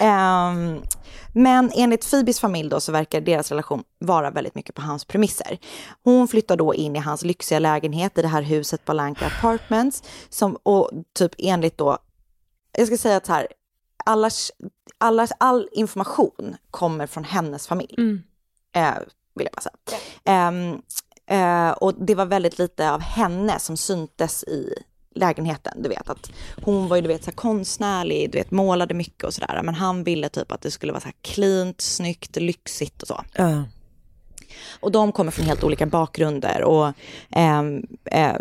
Ehm, 0.00 0.82
men 1.32 1.70
enligt 1.74 2.10
Phoebes 2.10 2.40
familj 2.40 2.68
då 2.68 2.80
så 2.80 2.92
verkar 2.92 3.20
deras 3.20 3.50
relation 3.50 3.84
vara 3.98 4.30
väldigt 4.30 4.54
mycket 4.54 4.74
på 4.74 4.82
hans 4.82 5.04
premisser. 5.04 5.58
Hon 6.04 6.28
flyttar 6.28 6.56
då 6.56 6.74
in 6.74 6.96
i 6.96 6.98
hans 6.98 7.22
lyxiga 7.24 7.58
lägenhet 7.58 8.18
i 8.18 8.22
det 8.22 8.28
här 8.28 8.42
huset 8.42 8.84
Balanka 8.84 9.26
Apartments. 9.26 10.02
Som, 10.28 10.56
och 10.62 10.90
typ 11.18 11.32
enligt 11.38 11.78
då, 11.78 11.98
jag 12.78 12.86
ska 12.86 12.96
säga 12.96 13.16
att 13.16 13.28
här, 13.28 13.46
allas, 14.04 14.52
allas, 14.98 15.32
all 15.38 15.68
information 15.72 16.56
kommer 16.70 17.06
från 17.06 17.24
hennes 17.24 17.66
familj. 17.66 17.94
Eh, 18.74 18.94
vill 19.34 19.46
jag 19.46 19.52
bara 19.52 19.60
säga. 19.60 20.00
Ehm, 20.24 20.82
eh, 21.26 21.70
och 21.70 21.94
det 21.94 22.14
var 22.14 22.26
väldigt 22.26 22.58
lite 22.58 22.90
av 22.90 23.00
henne 23.00 23.58
som 23.58 23.76
syntes 23.76 24.44
i 24.44 24.74
lägenheten. 25.14 25.82
Du 25.82 25.88
vet 25.88 26.10
att 26.10 26.30
hon 26.62 26.88
var 26.88 26.96
ju 26.96 27.02
du 27.02 27.08
vet, 27.08 27.24
så 27.24 27.32
konstnärlig, 27.32 28.32
du 28.32 28.38
vet 28.38 28.50
målade 28.50 28.94
mycket 28.94 29.24
och 29.24 29.34
sådär. 29.34 29.60
Men 29.64 29.74
han 29.74 30.04
ville 30.04 30.28
typ 30.28 30.52
att 30.52 30.60
det 30.60 30.70
skulle 30.70 30.92
vara 30.92 31.00
så 31.00 31.06
här 31.06 31.14
cleant, 31.22 31.80
snyggt, 31.80 32.36
lyxigt 32.36 33.02
och 33.02 33.08
så. 33.08 33.24
Ja. 33.32 33.64
Och 34.80 34.92
de 34.92 35.12
kommer 35.12 35.30
från 35.30 35.46
helt 35.46 35.64
olika 35.64 35.86
bakgrunder 35.86 36.62
och 36.62 36.92
ehm, 37.30 37.86
eh, 38.04 38.36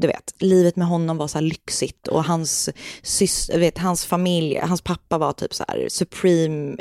du 0.00 0.06
vet, 0.06 0.34
livet 0.38 0.76
med 0.76 0.86
honom 0.88 1.16
var 1.16 1.28
så 1.28 1.38
här 1.38 1.42
lyxigt 1.42 2.08
och 2.08 2.24
hans, 2.24 2.68
sys- 3.02 3.58
vet, 3.58 3.78
hans 3.78 4.04
familj, 4.06 4.58
hans 4.62 4.80
pappa 4.80 5.18
var 5.18 5.32
typ 5.32 5.54
så 5.54 5.64
här 5.68 5.86
supreme, 5.88 6.76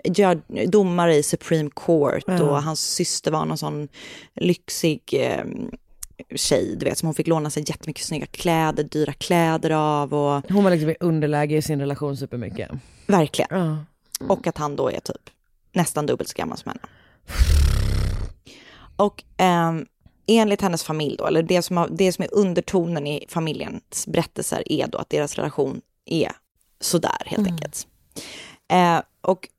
domare 0.68 1.16
i 1.16 1.24
Supreme 1.24 1.70
Court 1.76 2.24
Ja. 2.28 2.44
och 2.44 2.64
hans 2.64 2.80
syster 2.80 3.32
var 3.32 3.46
någon 3.46 3.58
sån 3.58 3.88
lyxig 4.36 5.02
eh, 5.14 5.44
tjej, 6.36 6.76
du 6.80 6.86
vet, 6.86 6.98
som 6.98 7.08
hon 7.08 7.14
fick 7.16 7.28
låna 7.28 7.50
sig 7.50 7.64
jättemycket 7.68 8.04
snygga 8.06 8.26
kläder, 8.26 8.84
dyra 8.84 9.14
kläder 9.14 9.70
av 9.72 10.14
och 10.14 10.44
Hon 10.52 10.64
var 10.64 10.72
liksom 10.72 10.90
i 10.90 10.96
underläge 11.00 11.56
i 11.58 11.62
sin 11.62 11.80
relation 11.80 12.18
supermycket. 12.18 12.70
verkligen. 13.08 13.50
Ja. 13.60 13.78
Och 14.30 14.48
att 14.48 14.58
han 14.58 14.76
då 14.76 14.90
är 14.92 15.00
typ 15.00 15.30
nästan 15.74 16.06
dubbelt 16.06 16.30
så 16.30 16.34
gammal 16.38 16.58
som 16.58 16.70
henne. 16.70 16.82
Och 18.98 19.24
ehm, 19.38 19.86
enligt 20.28 20.62
hennes 20.62 20.84
familj 20.84 21.16
då, 21.18 21.28
eller 21.28 21.44
det 21.44 21.62
som, 21.62 21.78
har, 21.78 21.90
det 21.92 22.12
som 22.12 22.24
är 22.24 22.34
undertonen 22.34 23.08
i 23.08 23.26
familjens 23.30 24.08
berättelser 24.08 24.72
är 24.72 24.88
då 24.88 24.98
att 24.98 25.10
deras 25.10 25.36
relation 25.36 25.82
är 26.06 26.32
sådär 26.80 27.22
helt 27.26 27.48
enkelt. 27.48 27.88
Eh, 28.68 29.02
och 29.22 29.50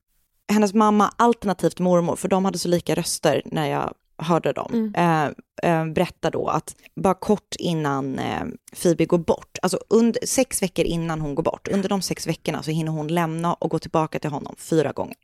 hennes 0.52 0.74
mamma, 0.74 1.12
alternativt 1.16 1.78
mormor, 1.78 2.16
för 2.16 2.28
de 2.28 2.44
hade 2.44 2.58
så 2.58 2.68
lika 2.68 2.94
röster 2.94 3.42
när 3.44 3.66
jag 3.66 3.94
hörde 4.18 4.52
dem, 4.52 4.94
eh, 4.96 5.24
eh, 5.70 5.86
berättar 5.86 6.30
då 6.30 6.48
att 6.48 6.76
bara 6.94 7.14
kort 7.14 7.56
innan 7.58 8.18
eh, 8.18 8.44
Phoebe 8.82 9.04
går 9.04 9.18
bort, 9.18 9.58
alltså 9.62 9.78
under, 9.88 10.26
sex 10.26 10.62
veckor 10.62 10.84
innan 10.84 11.20
hon 11.20 11.34
går 11.34 11.42
bort, 11.42 11.68
under 11.68 11.88
de 11.88 12.02
sex 12.02 12.26
veckorna 12.26 12.62
så 12.62 12.70
hinner 12.70 12.92
hon 12.92 13.08
lämna 13.08 13.54
och 13.54 13.70
gå 13.70 13.78
tillbaka 13.78 14.18
till 14.18 14.30
honom 14.30 14.54
fyra 14.58 14.92
gånger. 14.92 15.16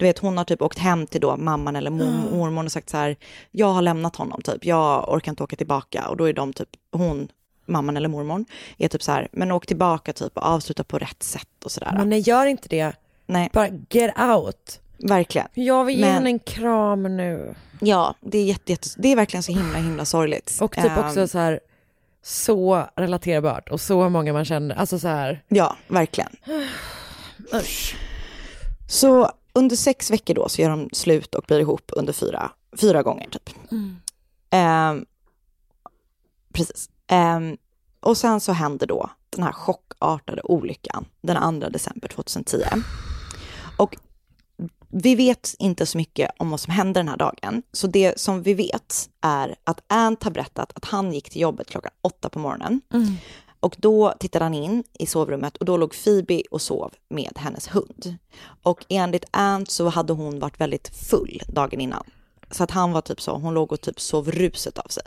Du 0.00 0.06
vet, 0.06 0.18
hon 0.18 0.36
har 0.36 0.44
typ 0.44 0.62
åkt 0.62 0.78
hem 0.78 1.06
till 1.06 1.20
då 1.20 1.36
mamman 1.36 1.76
eller 1.76 1.90
mor- 1.90 2.30
mormor 2.36 2.64
och 2.64 2.72
sagt 2.72 2.88
så 2.90 2.96
här, 2.96 3.16
jag 3.50 3.66
har 3.66 3.82
lämnat 3.82 4.16
honom 4.16 4.42
typ, 4.42 4.64
jag 4.64 5.08
orkar 5.14 5.32
inte 5.32 5.42
åka 5.42 5.56
tillbaka 5.56 6.08
och 6.08 6.16
då 6.16 6.24
är 6.28 6.32
de 6.32 6.52
typ, 6.52 6.68
hon, 6.92 7.28
mamman 7.66 7.96
eller 7.96 8.08
mormor, 8.08 8.44
är 8.78 8.88
typ 8.88 9.02
så 9.02 9.12
här, 9.12 9.28
men 9.32 9.52
åk 9.52 9.66
tillbaka 9.66 10.12
typ 10.12 10.36
och 10.36 10.42
avsluta 10.46 10.84
på 10.84 10.98
rätt 10.98 11.22
sätt 11.22 11.64
och 11.64 11.70
sådär. 11.70 11.92
Men 11.96 12.08
nej, 12.08 12.20
gör 12.20 12.46
inte 12.46 12.68
det. 12.68 12.92
Nej. 13.26 13.50
Bara 13.52 13.68
get 13.90 14.18
out. 14.20 14.80
Verkligen. 14.98 15.48
Jag 15.54 15.84
vill 15.84 15.96
ge 15.98 16.04
Men- 16.04 16.14
henne 16.14 16.30
en 16.30 16.38
kram 16.38 17.16
nu. 17.16 17.54
Ja, 17.80 18.14
det 18.20 18.38
är, 18.38 18.44
jätte, 18.44 18.72
jätte, 18.72 18.88
det 18.96 19.08
är 19.08 19.16
verkligen 19.16 19.42
så 19.42 19.52
himla 19.52 19.78
himla 19.78 20.04
sorgligt. 20.04 20.58
Och 20.60 20.72
typ 20.76 20.84
Ehm, 20.84 20.98
också 20.98 21.28
så 21.28 21.38
här 21.38 21.60
så 22.22 22.84
relaterbart 22.96 23.68
och 23.68 23.80
så 23.80 24.08
många 24.08 24.32
man 24.32 24.44
känner. 24.44 24.74
Alltså 24.74 24.98
så 24.98 25.08
här. 25.08 25.42
Ja, 25.48 25.76
verkligen. 25.88 26.30
Usch. 27.54 27.96
Så 28.88 29.30
under 29.52 29.76
sex 29.76 30.10
veckor 30.10 30.34
då 30.34 30.48
så 30.48 30.62
gör 30.62 30.70
de 30.70 30.88
slut 30.92 31.34
och 31.34 31.44
blir 31.46 31.60
ihop 31.60 31.90
under 31.96 32.12
fyra, 32.12 32.52
fyra 32.80 33.02
gånger 33.02 33.28
typ. 33.30 33.50
Ehm, 34.50 35.04
precis. 36.52 36.90
Ehm, 37.06 37.56
och 38.00 38.16
sen 38.16 38.40
så 38.40 38.52
händer 38.52 38.86
då 38.86 39.10
den 39.30 39.42
här 39.44 39.52
chockartade 39.52 40.42
olyckan 40.42 41.04
den 41.20 41.60
2 41.60 41.68
december 41.68 42.08
2010. 42.08 42.58
Och 43.76 43.96
vi 44.88 45.14
vet 45.14 45.54
inte 45.58 45.86
så 45.86 45.98
mycket 45.98 46.30
om 46.38 46.50
vad 46.50 46.60
som 46.60 46.72
hände 46.72 47.00
den 47.00 47.08
här 47.08 47.16
dagen. 47.16 47.62
Så 47.72 47.86
det 47.86 48.20
som 48.20 48.42
vi 48.42 48.54
vet 48.54 49.10
är 49.20 49.56
att 49.64 49.80
Ant 49.88 50.22
har 50.22 50.30
berättat 50.30 50.72
att 50.74 50.84
han 50.84 51.12
gick 51.12 51.30
till 51.30 51.40
jobbet 51.40 51.70
klockan 51.70 51.92
åtta 52.02 52.28
på 52.28 52.38
morgonen. 52.38 52.80
Och 53.60 53.76
då 53.78 54.14
tittade 54.20 54.44
han 54.44 54.54
in 54.54 54.84
i 54.98 55.06
sovrummet 55.06 55.56
och 55.56 55.64
då 55.64 55.76
låg 55.76 55.94
Phoebe 56.04 56.42
och 56.50 56.62
sov 56.62 56.94
med 57.08 57.32
hennes 57.36 57.68
hund. 57.68 58.16
Och 58.62 58.84
enligt 58.88 59.24
Ant 59.30 59.70
så 59.70 59.88
hade 59.88 60.12
hon 60.12 60.38
varit 60.38 60.60
väldigt 60.60 60.96
full 60.96 61.42
dagen 61.48 61.80
innan. 61.80 62.04
Så 62.50 62.64
att 62.64 62.70
han 62.70 62.92
var 62.92 63.00
typ 63.00 63.20
så, 63.20 63.36
hon 63.36 63.54
låg 63.54 63.72
och 63.72 63.80
typ 63.80 64.00
sov 64.00 64.30
ruset 64.30 64.78
av 64.78 64.88
sig. 64.88 65.02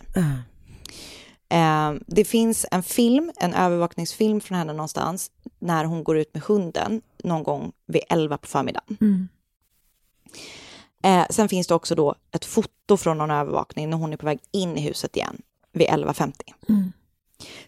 Eh, 1.49 1.93
det 2.07 2.25
finns 2.25 2.65
en 2.71 2.84
film, 2.84 3.31
en 3.39 3.53
övervakningsfilm 3.53 4.41
från 4.41 4.57
henne 4.57 4.73
någonstans, 4.73 5.31
när 5.59 5.85
hon 5.85 6.03
går 6.03 6.17
ut 6.17 6.34
med 6.34 6.43
hunden 6.43 7.01
någon 7.23 7.43
gång 7.43 7.71
vid 7.88 8.01
11 8.09 8.38
på 8.38 8.47
förmiddagen. 8.47 8.97
Eh, 11.03 11.25
sen 11.30 11.49
finns 11.49 11.67
det 11.67 11.75
också 11.75 11.95
då 11.95 12.15
ett 12.31 12.45
foto 12.45 12.97
från 12.97 13.17
någon 13.17 13.31
övervakning 13.31 13.89
när 13.89 13.97
hon 13.97 14.13
är 14.13 14.17
på 14.17 14.25
väg 14.25 14.39
in 14.51 14.77
i 14.77 14.81
huset 14.81 15.15
igen 15.15 15.41
vid 15.71 15.88
11.50. 15.88 16.34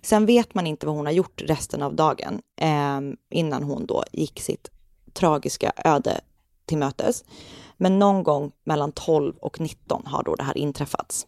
Sen 0.01 0.25
vet 0.25 0.55
man 0.55 0.67
inte 0.67 0.85
vad 0.85 0.95
hon 0.95 1.05
har 1.05 1.13
gjort 1.13 1.41
resten 1.41 1.81
av 1.81 1.95
dagen 1.95 2.41
eh, 2.61 2.99
innan 3.29 3.63
hon 3.63 3.85
då 3.85 4.03
gick 4.11 4.41
sitt 4.41 4.69
tragiska 5.13 5.71
öde 5.85 6.21
till 6.65 6.77
mötes. 6.77 7.23
Men 7.77 7.99
någon 7.99 8.23
gång 8.23 8.51
mellan 8.63 8.91
12 8.91 9.35
och 9.37 9.59
19 9.59 10.03
har 10.05 10.23
då 10.23 10.35
det 10.35 10.43
här 10.43 10.57
inträffats. 10.57 11.27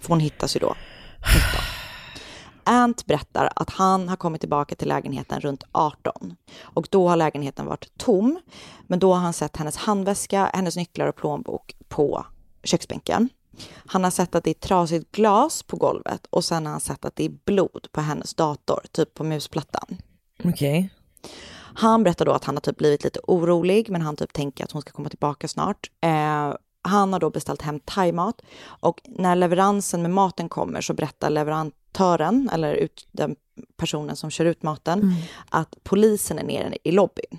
För 0.00 0.08
hon 0.08 0.20
hittas 0.20 0.56
ju 0.56 0.60
då 0.60 0.74
19. 1.34 1.60
Ant 2.64 3.06
berättar 3.06 3.52
att 3.56 3.70
han 3.70 4.08
har 4.08 4.16
kommit 4.16 4.40
tillbaka 4.40 4.74
till 4.74 4.88
lägenheten 4.88 5.40
runt 5.40 5.64
18 5.72 6.36
och 6.60 6.88
då 6.90 7.08
har 7.08 7.16
lägenheten 7.16 7.66
varit 7.66 7.98
tom. 7.98 8.40
Men 8.86 8.98
då 8.98 9.12
har 9.12 9.20
han 9.20 9.32
sett 9.32 9.56
hennes 9.56 9.76
handväska, 9.76 10.50
hennes 10.54 10.76
nycklar 10.76 11.06
och 11.06 11.16
plånbok 11.16 11.76
på 11.88 12.26
köksbänken. 12.64 13.28
Han 13.86 14.04
har 14.04 14.10
sett 14.10 14.34
att 14.34 14.44
det 14.44 14.50
är 14.50 14.54
trasigt 14.54 15.12
glas 15.12 15.62
på 15.62 15.76
golvet 15.76 16.26
och 16.30 16.44
sen 16.44 16.66
har 16.66 16.72
han 16.72 16.80
sett 16.80 17.04
att 17.04 17.16
det 17.16 17.24
är 17.24 17.32
blod 17.44 17.88
på 17.92 18.00
hennes 18.00 18.34
dator, 18.34 18.80
typ 18.92 19.14
på 19.14 19.24
musplattan. 19.24 19.96
Okej. 20.44 20.90
Han 21.74 22.04
berättar 22.04 22.24
då 22.24 22.32
att 22.32 22.44
han 22.44 22.56
har 22.56 22.60
typ 22.60 22.76
blivit 22.76 23.04
lite 23.04 23.20
orolig, 23.22 23.90
men 23.90 24.02
han 24.02 24.16
typ 24.16 24.32
tänker 24.32 24.64
att 24.64 24.72
hon 24.72 24.82
ska 24.82 24.92
komma 24.92 25.08
tillbaka 25.08 25.48
snart. 25.48 25.90
Eh, 26.00 26.54
han 26.82 27.12
har 27.12 27.20
då 27.20 27.30
beställt 27.30 27.62
hem 27.62 27.80
thaimat 27.80 28.42
och 28.64 29.00
när 29.04 29.36
leveransen 29.36 30.02
med 30.02 30.10
maten 30.10 30.48
kommer 30.48 30.80
så 30.80 30.94
berättar 30.94 31.30
leverantören, 31.30 32.50
eller 32.52 32.74
ut, 32.74 33.08
den 33.12 33.36
personen 33.76 34.16
som 34.16 34.30
kör 34.30 34.44
ut 34.44 34.62
maten, 34.62 35.14
att 35.48 35.76
polisen 35.82 36.38
är 36.38 36.44
nere 36.44 36.76
i 36.84 36.90
lobbyn. 36.90 37.38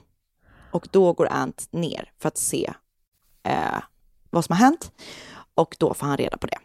Och 0.71 0.87
då 0.91 1.13
går 1.13 1.27
Ant 1.31 1.67
ner 1.71 2.11
för 2.19 2.27
att 2.27 2.37
se 2.37 2.73
eh, 3.43 3.79
vad 4.29 4.45
som 4.45 4.55
har 4.55 4.59
hänt 4.59 4.91
och 5.55 5.76
då 5.80 5.93
får 5.93 6.07
han 6.07 6.17
reda 6.17 6.38
på 6.38 6.47
det. 6.47 6.57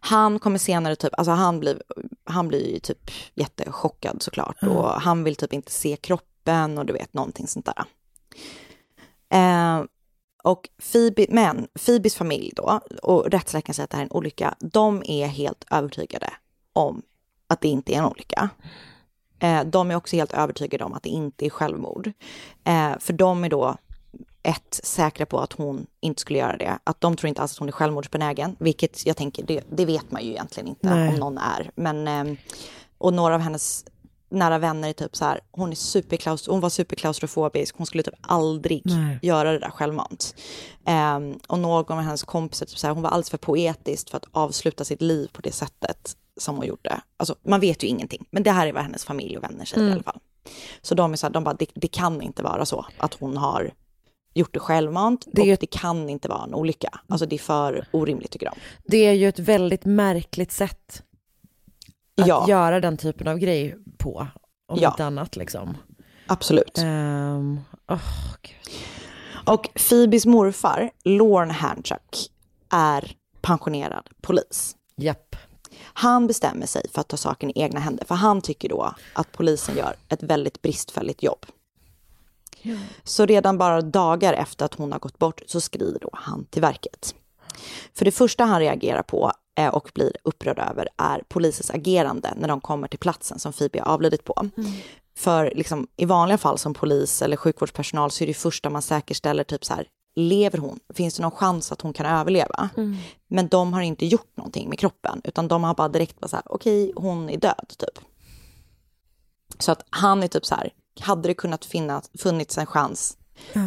Han 0.00 0.38
kommer 0.38 0.58
senare 0.58 0.96
typ, 0.96 1.12
alltså 1.18 1.32
han 1.32 1.60
blir, 1.60 1.82
han 2.24 2.48
blir 2.48 2.80
typ 2.80 3.10
jättechockad 3.34 4.22
såklart 4.22 4.62
och 4.62 4.88
han 4.88 5.24
vill 5.24 5.36
typ 5.36 5.52
inte 5.52 5.72
se 5.72 5.96
kroppen 5.96 6.78
och 6.78 6.86
du 6.86 6.92
vet 6.92 7.14
någonting 7.14 7.46
sånt 7.46 7.66
där. 7.66 7.84
Eh, 9.28 9.84
och 10.44 10.68
Phoebe, 10.92 11.26
men 11.28 11.68
Phoebes 11.86 12.14
familj 12.14 12.52
då, 12.56 12.80
och 13.02 13.26
rättsläkaren 13.30 13.74
säger 13.74 13.84
att 13.84 13.90
det 13.90 13.96
här 13.96 14.02
är 14.02 14.06
en 14.06 14.16
olycka, 14.16 14.54
de 14.60 15.02
är 15.06 15.26
helt 15.26 15.64
övertygade 15.70 16.30
om 16.72 17.02
att 17.46 17.60
det 17.60 17.68
inte 17.68 17.94
är 17.94 17.98
en 17.98 18.04
olycka. 18.04 18.48
Eh, 19.38 19.64
de 19.64 19.90
är 19.90 19.94
också 19.94 20.16
helt 20.16 20.32
övertygade 20.32 20.84
om 20.84 20.92
att 20.92 21.02
det 21.02 21.08
inte 21.08 21.46
är 21.46 21.50
självmord. 21.50 22.12
Eh, 22.64 22.98
för 22.98 23.12
de 23.12 23.44
är 23.44 23.48
då 23.48 23.76
ett, 24.44 24.80
säkra 24.82 25.26
på 25.26 25.38
att 25.40 25.52
hon 25.52 25.86
inte 26.00 26.20
skulle 26.20 26.38
göra 26.38 26.56
det. 26.56 26.78
Att 26.84 27.00
de 27.00 27.16
tror 27.16 27.28
inte 27.28 27.42
alls 27.42 27.52
att 27.52 27.58
hon 27.58 27.68
är 27.68 27.72
självmordsbenägen, 27.72 28.56
vilket 28.58 29.06
jag 29.06 29.16
tänker, 29.16 29.42
det, 29.42 29.64
det 29.70 29.84
vet 29.84 30.10
man 30.10 30.22
ju 30.24 30.30
egentligen 30.30 30.68
inte 30.68 30.94
Nej. 30.94 31.08
om 31.08 31.14
någon 31.14 31.38
är. 31.38 31.70
Men, 31.74 32.08
ehm, 32.08 32.36
och 32.98 33.12
några 33.14 33.34
av 33.34 33.40
hennes 33.40 33.84
nära 34.30 34.58
vänner 34.58 34.88
är 34.88 34.92
typ 34.92 35.16
så 35.16 35.24
här, 35.24 35.40
hon, 35.50 35.70
är 35.70 35.74
superklaus, 35.76 36.46
hon 36.46 36.60
var 36.60 36.68
superklaustrofobisk, 36.70 37.74
hon 37.76 37.86
skulle 37.86 38.02
typ 38.02 38.14
aldrig 38.20 38.82
Nej. 38.84 39.18
göra 39.22 39.52
det 39.52 39.58
där 39.58 39.70
självmant. 39.70 40.34
Ehm, 40.86 41.38
och 41.46 41.58
någon 41.58 41.98
av 41.98 42.04
hennes 42.04 42.22
kompisar, 42.22 42.66
typ 42.66 42.78
så 42.78 42.86
här, 42.86 42.94
hon 42.94 43.02
var 43.02 43.10
alldeles 43.10 43.30
för 43.30 43.38
poetisk 43.38 44.10
för 44.10 44.16
att 44.16 44.26
avsluta 44.32 44.84
sitt 44.84 45.02
liv 45.02 45.28
på 45.32 45.40
det 45.42 45.52
sättet 45.52 46.16
som 46.40 46.56
hon 46.56 46.66
gjorde. 46.66 47.00
Alltså 47.16 47.34
man 47.46 47.60
vet 47.60 47.84
ju 47.84 47.88
ingenting, 47.88 48.26
men 48.30 48.42
det 48.42 48.50
här 48.50 48.66
är 48.66 48.72
vad 48.72 48.82
hennes 48.82 49.04
familj 49.04 49.36
och 49.36 49.42
vänner 49.44 49.64
säger 49.64 49.82
i 49.82 49.86
Mm. 49.86 49.94
alla 49.94 50.02
fall. 50.02 50.20
Så 50.82 50.94
de 50.94 51.12
är 51.12 51.16
så 51.16 51.26
här, 51.26 51.32
de 51.32 51.44
bara, 51.44 51.54
det, 51.54 51.66
det 51.74 51.88
kan 51.88 52.22
inte 52.22 52.42
vara 52.42 52.66
så 52.66 52.86
att 52.98 53.14
hon 53.14 53.36
har 53.36 53.72
gjort 54.34 54.54
det 54.54 54.60
självmant 54.60 55.26
Det 55.32 55.52
och 55.52 55.58
det 55.60 55.66
kan 55.66 56.08
inte 56.08 56.28
vara 56.28 56.44
en 56.44 56.54
olycka. 56.54 57.00
Alltså 57.08 57.26
det 57.26 57.36
är 57.36 57.38
för 57.38 57.86
orimligt 57.90 58.30
tycker 58.30 58.46
de. 58.46 58.56
Det 58.84 58.96
är 59.06 59.12
ju 59.12 59.28
ett 59.28 59.38
väldigt 59.38 59.84
märkligt 59.84 60.52
sätt 60.52 61.02
att 62.20 62.26
Ja. 62.26 62.44
göra 62.48 62.80
den 62.80 62.96
typen 62.96 63.28
av 63.28 63.38
grej 63.38 63.76
på. 63.98 64.26
Om 64.68 64.78
Ja. 64.80 64.90
inte 64.90 65.04
annat 65.04 65.36
liksom. 65.36 65.76
Absolut. 66.26 66.78
Ehm, 66.78 67.60
åh, 67.88 68.02
gud. 68.42 68.74
Och 69.46 69.68
Phoebes 69.88 70.26
morfar, 70.26 70.90
Lorne 71.04 71.52
Handchuck, 71.52 72.16
är 72.70 73.12
pensionerad 73.40 74.08
polis. 74.20 74.76
Japp. 74.96 75.36
Han 75.82 76.26
bestämmer 76.26 76.66
sig 76.66 76.82
för 76.92 77.00
att 77.00 77.08
ta 77.08 77.16
saken 77.16 77.50
i 77.50 77.52
egna 77.62 77.80
händer, 77.80 78.04
för 78.04 78.14
han 78.14 78.40
tycker 78.40 78.68
då 78.68 78.94
att 79.12 79.32
polisen 79.32 79.76
gör 79.76 79.96
ett 80.08 80.22
väldigt 80.22 80.62
bristfälligt 80.62 81.22
jobb. 81.22 81.46
Så 83.04 83.26
redan 83.26 83.58
bara 83.58 83.80
dagar 83.80 84.32
efter 84.32 84.64
att 84.64 84.74
hon 84.74 84.92
har 84.92 84.98
gått 84.98 85.18
bort 85.18 85.42
så 85.46 85.60
skrider 85.60 85.98
då 86.00 86.10
han 86.12 86.44
till 86.44 86.62
verket. 86.62 87.14
För 87.94 88.04
det 88.04 88.10
första 88.10 88.44
han 88.44 88.60
reagerar 88.60 89.02
på 89.02 89.32
eh, 89.58 89.68
och 89.74 89.90
blir 89.94 90.12
upprörd 90.24 90.58
över 90.58 90.88
är 90.96 91.22
polisens 91.28 91.70
agerande 91.70 92.32
när 92.36 92.48
de 92.48 92.60
kommer 92.60 92.88
till 92.88 92.98
platsen 92.98 93.38
som 93.38 93.52
Phoebe 93.52 93.80
har 93.80 93.92
avlidit 93.92 94.24
på. 94.24 94.48
För 95.16 95.52
liksom, 95.56 95.86
i 95.96 96.04
vanliga 96.04 96.38
fall 96.38 96.58
som 96.58 96.74
polis 96.74 97.22
eller 97.22 97.36
sjukvårdspersonal 97.36 98.10
så 98.10 98.24
är 98.24 98.28
det 98.28 98.34
första 98.34 98.70
man 98.70 98.82
säkerställer 98.82 99.44
typ 99.44 99.64
så 99.64 99.74
här, 99.74 99.86
lever 100.16 100.58
hon? 100.58 100.80
Finns 100.94 101.14
det 101.16 101.22
någon 101.22 101.30
chans 101.30 101.72
att 101.72 101.80
hon 101.80 101.92
kan 101.92 102.06
överleva? 102.06 102.68
Men 103.28 103.48
de 103.48 103.72
har 103.72 103.82
inte 103.82 104.06
gjort 104.06 104.36
någonting 104.36 104.68
med 104.68 104.78
kroppen, 104.78 105.20
utan 105.24 105.48
de 105.48 105.64
har 105.64 105.74
bara 105.74 105.88
direkt 105.88 106.20
bara 106.20 106.28
så 106.28 106.36
här, 106.36 106.44
okej, 106.48 106.92
hon 106.96 107.30
är 107.30 107.36
död, 107.38 107.74
typ. 107.78 108.04
Så 109.58 109.72
att 109.72 109.84
han 109.90 110.22
är 110.22 110.28
typ 110.28 110.46
så 110.46 110.54
här, 110.54 110.72
hade 111.00 111.28
det 111.28 111.34
kunnat 111.34 111.64
finnas, 111.64 112.10
funnits 112.18 112.58
en 112.58 112.66
chans 112.66 113.16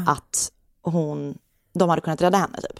att 0.07 0.51
hon, 0.81 1.37
de 1.73 1.89
hade 1.89 2.01
kunnat 2.01 2.21
rädda 2.21 2.37
henne, 2.37 2.61
typ. 2.61 2.79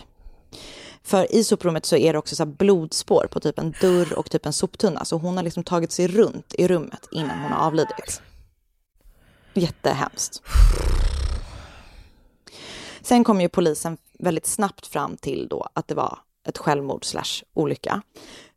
För 1.04 1.36
i 1.36 1.44
soprummet 1.44 1.86
så 1.86 1.96
är 1.96 2.14
det 2.14 2.20
också 2.20 2.36
så 2.36 2.46
blodspår 2.46 3.28
på 3.32 3.40
typ 3.40 3.60
en 3.60 3.74
dörr 3.82 4.20
och 4.20 4.32
typ 4.32 4.46
en 4.46 4.54
soptunna, 4.54 5.06
så 5.06 5.18
hon 5.18 5.38
har 5.38 5.44
liksom 5.44 5.64
tagit 5.64 5.92
sig 5.92 6.08
runt 6.08 6.56
i 6.58 6.68
rummet 6.68 7.08
innan 7.12 7.40
hon 7.40 7.52
har 7.52 7.68
avlidit. 7.68 8.22
Jättehemskt. 9.54 10.42
Sen 13.02 13.24
kom 13.24 13.42
ju 13.42 13.50
polisen 13.50 13.98
väldigt 14.20 14.46
snabbt 14.48 14.88
fram 14.88 15.18
till 15.18 15.48
då 15.50 15.68
att 15.74 15.88
det 15.88 15.96
var 15.96 16.20
ett 16.48 16.58
självmord 16.58 17.06
slash 17.06 17.44
olycka. 17.54 18.02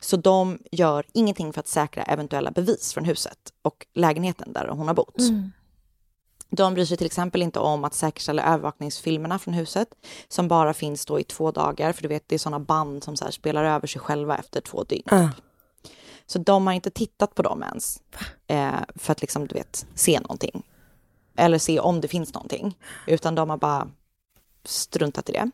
Så 0.01 0.17
de 0.17 0.59
gör 0.73 1.07
ingenting 1.13 1.53
för 1.53 1.61
att 1.61 1.69
säkra 1.69 2.03
eventuella 2.03 2.51
bevis 2.51 2.93
från 2.95 3.05
huset 3.05 3.39
och 3.63 3.87
lägenheten 3.95 4.53
där 4.53 4.69
hon 4.69 4.87
har 4.87 4.95
bott. 4.95 5.19
De 6.51 6.75
bryr 6.75 6.85
sig 6.85 6.97
till 6.97 7.07
exempel 7.07 7.43
inte 7.43 7.59
om 7.59 7.85
att 7.85 7.95
säkerställa 7.95 8.43
övervakningsfilmerna 8.43 9.39
från 9.39 9.55
huset 9.55 9.89
som 10.29 10.49
bara 10.49 10.75
finns 10.75 11.07
då 11.07 11.21
i 11.21 11.25
två 11.25 11.51
dagar, 11.51 11.93
för 11.93 12.03
du 12.03 12.09
vet 12.09 12.25
det 12.27 12.35
är 12.35 12.39
sådana 12.39 12.61
band 12.61 13.05
som 13.05 13.17
så 13.17 13.33
spelar 13.33 13.65
över 13.65 13.87
sig 13.87 14.01
själva 14.01 14.37
efter 14.37 14.61
två 14.61 14.85
dygn. 14.85 15.09
Ah. 15.11 15.29
Så 16.27 16.39
de 16.39 16.67
har 16.67 16.75
inte 16.75 16.91
tittat 16.91 17.35
på 17.35 17.43
dem 17.43 17.63
ens 17.63 18.03
eh, 18.47 18.81
för 18.95 19.13
att 19.13 19.21
liksom, 19.21 19.47
du 19.47 19.55
vet, 19.55 19.87
se 19.95 20.21
någonting. 20.21 20.63
Eller 21.37 21.59
se 21.59 21.81
om 21.81 22.01
det 22.01 22.09
finns 22.09 22.35
någonting. 22.35 22.79
Utan 23.07 23.35
de 23.35 23.51
har 23.51 23.57
bara 23.57 23.89
struntat 24.65 25.29
i 25.29 25.33
det. 25.33 25.51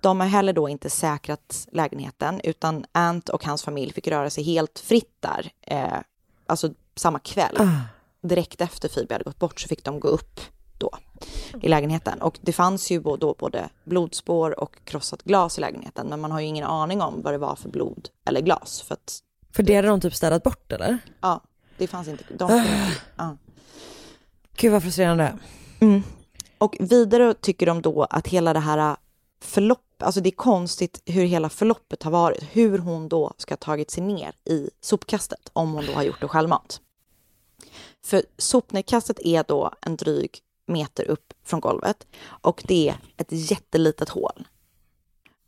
De 0.00 0.20
har 0.20 0.26
heller 0.26 0.52
då 0.52 0.68
inte 0.68 0.90
säkrat 0.90 1.68
lägenheten 1.72 2.40
utan 2.44 2.84
Ant 2.92 3.28
och 3.28 3.44
hans 3.44 3.62
familj 3.62 3.92
fick 3.92 4.08
röra 4.08 4.30
sig 4.30 4.44
helt 4.44 4.78
fritt 4.78 5.16
där. 5.20 5.52
Eh, 5.60 5.98
alltså 6.46 6.70
samma 6.94 7.18
kväll. 7.18 7.56
Direkt 8.22 8.60
efter 8.60 8.88
Phoebe 8.88 9.14
hade 9.14 9.24
gått 9.24 9.38
bort 9.38 9.60
så 9.60 9.68
fick 9.68 9.84
de 9.84 10.00
gå 10.00 10.08
upp 10.08 10.40
då 10.78 10.90
i 11.62 11.68
lägenheten. 11.68 12.22
Och 12.22 12.38
det 12.40 12.52
fanns 12.52 12.90
ju 12.90 13.00
då 13.00 13.34
både 13.38 13.68
blodspår 13.84 14.60
och 14.60 14.84
krossat 14.84 15.22
glas 15.22 15.58
i 15.58 15.60
lägenheten. 15.60 16.06
Men 16.06 16.20
man 16.20 16.32
har 16.32 16.40
ju 16.40 16.46
ingen 16.46 16.64
aning 16.64 17.02
om 17.02 17.22
vad 17.22 17.34
det 17.34 17.38
var 17.38 17.56
för 17.56 17.68
blod 17.68 18.08
eller 18.24 18.40
glas. 18.40 18.82
För, 18.82 18.94
att, 18.94 19.18
För 19.52 19.62
det 19.62 19.76
hade 19.76 19.88
de 19.88 20.00
typ 20.00 20.14
städat 20.14 20.42
bort 20.42 20.72
eller? 20.72 20.98
ja, 21.20 21.40
det 21.78 21.86
fanns 21.86 22.08
inte. 22.08 22.24
De, 22.34 22.64
ja. 23.16 23.36
Gud 24.56 24.72
vad 24.72 24.82
frustrerande. 24.82 25.38
Mm. 25.80 26.02
Och 26.58 26.76
vidare 26.80 27.34
tycker 27.34 27.66
de 27.66 27.82
då 27.82 28.04
att 28.04 28.26
hela 28.28 28.52
det 28.52 28.60
här 28.60 28.96
förlopp, 29.40 30.02
alltså 30.02 30.20
det 30.20 30.28
är 30.28 30.36
konstigt 30.36 31.02
hur 31.06 31.24
hela 31.24 31.48
förloppet 31.48 32.02
har 32.02 32.10
varit, 32.10 32.42
hur 32.52 32.78
hon 32.78 33.08
då 33.08 33.32
ska 33.36 33.52
ha 33.52 33.56
tagit 33.56 33.90
sig 33.90 34.02
ner 34.02 34.32
i 34.44 34.70
sopkastet 34.80 35.50
om 35.52 35.72
hon 35.72 35.86
då 35.86 35.92
har 35.92 36.02
gjort 36.02 36.20
det 36.20 36.28
självmant. 36.28 36.80
För 38.04 38.22
sopnedkastet 38.38 39.20
är 39.20 39.44
då 39.48 39.72
en 39.80 39.96
dryg 39.96 40.38
meter 40.66 41.10
upp 41.10 41.32
från 41.44 41.60
golvet 41.60 42.06
och 42.24 42.62
det 42.66 42.88
är 42.88 42.98
ett 43.16 43.28
jättelitet 43.50 44.08
hål. 44.08 44.48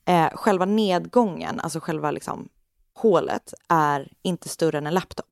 Eh, 0.05 0.29
själva 0.35 0.65
nedgången, 0.65 1.61
alltså 1.61 1.81
själva 1.81 2.11
liksom 2.11 2.49
hålet, 2.95 3.55
är 3.69 4.13
inte 4.23 4.49
större 4.49 4.79
än 4.79 4.87
en 4.87 4.95
laptop. 4.95 5.27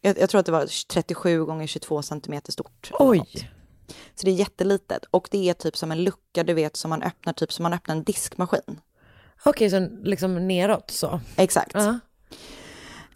Jag, 0.00 0.18
jag 0.18 0.30
tror 0.30 0.38
att 0.38 0.46
det 0.46 0.52
var 0.52 0.86
37 0.88 1.44
gånger 1.44 1.66
22 1.66 2.02
centimeter 2.02 2.52
stort. 2.52 2.90
Oj. 2.98 3.50
Så 4.14 4.26
det 4.26 4.30
är 4.30 4.34
jättelitet 4.34 5.04
och 5.10 5.28
det 5.30 5.48
är 5.48 5.54
typ 5.54 5.76
som 5.76 5.92
en 5.92 6.04
lucka 6.04 6.44
du 6.44 6.54
vet 6.54 6.76
som 6.76 6.88
man 6.88 7.02
öppnar, 7.02 7.32
typ 7.32 7.52
som 7.52 7.62
man 7.62 7.72
öppnar 7.72 7.96
en 7.96 8.04
diskmaskin. 8.04 8.80
Okej, 9.44 9.70
så 9.70 9.88
liksom 10.02 10.48
neråt 10.48 10.90
så. 10.90 11.20
Exakt. 11.36 11.74
Ja. 11.74 11.98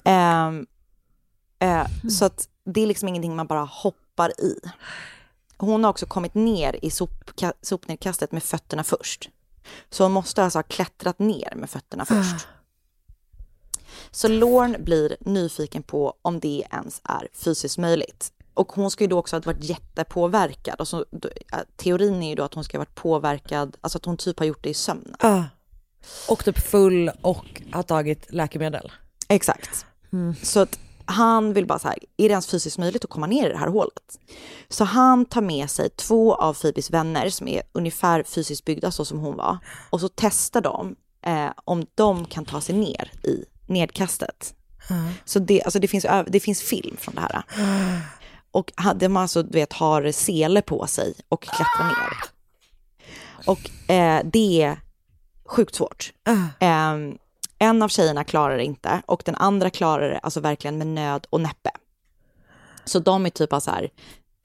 Ehm, 0.04 0.66
eh, 1.58 1.86
Så 2.10 2.24
att 2.24 2.48
det 2.64 2.80
är 2.80 2.86
liksom 2.86 3.08
ingenting 3.08 3.36
man 3.36 3.46
bara 3.46 3.64
hoppar 3.64 4.40
i. 4.40 4.60
Hon 5.56 5.84
har 5.84 5.90
också 5.90 6.06
kommit 6.06 6.34
ner 6.34 6.78
i 6.82 6.90
sopka- 6.90 7.52
sopnedkastet 7.62 8.32
med 8.32 8.42
fötterna 8.42 8.84
först. 8.84 9.30
Så 9.90 10.02
hon 10.04 10.12
måste 10.12 10.44
alltså 10.44 10.58
ha 10.58 10.62
klättrat 10.62 11.18
ner 11.18 11.52
med 11.56 11.70
fötterna 11.70 12.04
först. 12.04 12.46
Så 14.10 14.28
Lorne 14.28 14.78
blir 14.78 15.16
nyfiken 15.20 15.82
på 15.82 16.14
om 16.22 16.40
det 16.40 16.64
ens 16.72 17.00
är 17.04 17.28
fysiskt 17.32 17.78
möjligt. 17.78 18.32
Och 18.54 18.72
hon 18.72 18.90
ska 18.90 19.04
ju 19.04 19.08
då 19.08 19.18
också 19.18 19.36
ha 19.36 19.40
varit 19.40 19.64
jättepåverkad. 19.64 20.80
Och 20.80 20.88
så, 20.88 21.04
då, 21.10 21.28
äh, 21.52 21.58
teorin 21.76 22.22
är 22.22 22.28
ju 22.28 22.34
då 22.34 22.42
att 22.42 22.54
hon 22.54 22.64
ska 22.64 22.78
ha 22.78 22.80
varit 22.80 22.94
påverkad, 22.94 23.76
alltså 23.80 23.98
att 23.98 24.04
hon 24.04 24.16
typ 24.16 24.38
har 24.38 24.46
gjort 24.46 24.62
det 24.62 24.70
i 24.70 24.74
sömnen. 24.74 25.16
Ja. 25.20 25.44
Och 26.28 26.44
typ 26.44 26.58
full 26.58 27.10
och 27.20 27.62
har 27.72 27.82
tagit 27.82 28.32
läkemedel. 28.32 28.92
Exakt. 29.28 29.86
Så 30.42 30.60
att 30.60 30.78
han 31.06 31.52
vill 31.52 31.66
bara 31.66 31.78
så 31.78 31.88
här, 31.88 31.98
är 32.16 32.28
det 32.28 32.32
ens 32.32 32.46
fysiskt 32.46 32.78
möjligt 32.78 33.04
att 33.04 33.10
komma 33.10 33.26
ner 33.26 33.46
i 33.46 33.52
det 33.52 33.58
här 33.58 33.68
hålet? 33.68 34.18
Så 34.68 34.84
han 34.84 35.24
tar 35.24 35.40
med 35.40 35.70
sig 35.70 35.90
två 35.90 36.34
av 36.34 36.54
Phoebes 36.54 36.90
vänner 36.90 37.28
som 37.30 37.48
är 37.48 37.62
ungefär 37.72 38.22
fysiskt 38.22 38.64
byggda 38.64 38.90
så 38.90 39.04
som 39.04 39.18
hon 39.18 39.36
var. 39.36 39.58
Och 39.90 40.00
så 40.00 40.08
testar 40.08 40.60
de 40.60 40.96
eh, 41.26 41.50
om 41.64 41.86
de 41.94 42.24
kan 42.24 42.44
ta 42.44 42.60
sig 42.60 42.74
ner 42.74 43.12
i 43.22 43.44
nedkastet. 43.66 44.54
Så 45.24 45.38
det, 45.38 45.62
alltså 45.62 45.78
det, 45.78 45.88
finns, 45.88 46.06
det 46.26 46.40
finns 46.40 46.62
film 46.62 46.96
från 46.96 47.14
det 47.14 47.20
här. 47.20 47.42
Och 48.50 48.72
de 48.94 49.16
alltså, 49.16 49.42
du 49.42 49.58
vet, 49.58 49.72
har 49.72 50.12
sele 50.12 50.62
på 50.62 50.86
sig 50.86 51.14
och 51.28 51.42
klättrar 51.42 51.86
ner. 51.86 52.34
Och 53.46 53.90
eh, 53.90 54.22
det 54.24 54.62
är 54.62 54.80
sjukt 55.44 55.74
svårt. 55.74 56.12
Eh, 56.58 56.94
en 57.58 57.82
av 57.82 57.88
tjejerna 57.88 58.24
klarar 58.24 58.56
det 58.56 58.64
inte 58.64 59.02
och 59.06 59.22
den 59.24 59.34
andra 59.34 59.70
klarar 59.70 60.10
det 60.10 60.18
alltså 60.18 60.40
verkligen 60.40 60.78
med 60.78 60.86
nöd 60.86 61.26
och 61.30 61.40
näppe. 61.40 61.70
Så 62.84 62.98
de 62.98 63.26
är 63.26 63.30
typ 63.30 63.52
av 63.52 63.60
så 63.60 63.70
här, 63.70 63.90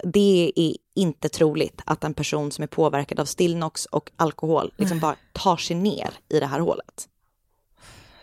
det 0.04 0.52
är 0.56 0.74
inte 0.96 1.30
troligt 1.30 1.82
att 1.86 2.04
en 2.04 2.14
person 2.14 2.52
som 2.52 2.64
är 2.64 2.68
påverkad 2.68 3.20
av 3.20 3.26
Stilnox 3.26 3.86
och 3.86 4.12
alkohol 4.16 4.74
liksom 4.78 5.00
bara 5.00 5.16
tar 5.34 5.58
sig 5.58 5.76
ner 5.76 6.10
i 6.30 6.40
det 6.40 6.46
här 6.46 6.60
hålet. 6.60 7.10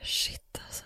Shit 0.03 0.61
alltså. 0.67 0.85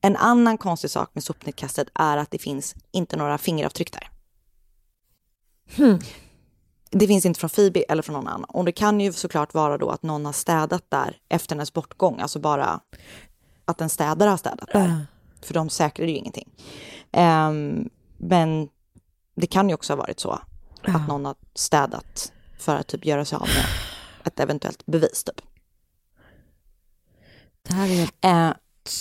En 0.00 0.16
annan 0.16 0.58
konstig 0.58 0.90
sak 0.90 1.10
med 1.12 1.24
sopnedkastet 1.24 1.88
är 1.94 2.16
att 2.16 2.30
det 2.30 2.38
finns 2.38 2.74
inte 2.90 3.16
några 3.16 3.38
fingeravtryck 3.38 3.92
där. 3.92 4.08
Det 6.90 7.06
finns 7.06 7.26
inte 7.26 7.40
från 7.40 7.50
Phoebe 7.50 7.82
eller 7.88 8.02
från 8.02 8.14
någon 8.14 8.28
annan. 8.28 8.44
Och 8.44 8.64
det 8.64 8.72
kan 8.72 9.00
ju 9.00 9.12
såklart 9.12 9.54
vara 9.54 9.78
då 9.78 9.90
att 9.90 10.02
någon 10.02 10.24
har 10.24 10.32
städat 10.32 10.90
där 10.90 11.16
efter 11.28 11.56
hennes 11.56 11.72
bortgång. 11.72 12.20
Alltså 12.20 12.38
bara 12.38 12.80
att 13.72 13.80
en 13.80 13.88
städare 13.88 14.30
har 14.30 14.36
städat 14.36 14.68
där. 14.72 15.06
För 15.42 15.54
de 15.54 15.70
säkrade 15.70 16.10
ju 16.10 16.18
ingenting. 16.18 16.48
Ehm, 17.12 17.88
men 18.18 18.68
det 19.34 19.46
kan 19.46 19.68
ju 19.68 19.74
också 19.74 19.92
ha 19.92 19.98
varit 19.98 20.20
så 20.20 20.40
att 20.82 21.08
någon 21.08 21.24
har 21.24 21.34
städat 21.54 22.32
för 22.58 22.76
att 22.76 22.86
typ 22.86 23.04
göra 23.04 23.24
sig 23.24 23.36
av 23.36 23.48
med 23.48 23.64
ett 24.24 24.40
eventuellt 24.40 24.86
bevis. 24.86 25.24
Typ. 25.24 25.40
Det 27.62 27.74
här 27.74 27.88
är... 27.88 28.02
Eh, 28.02 28.54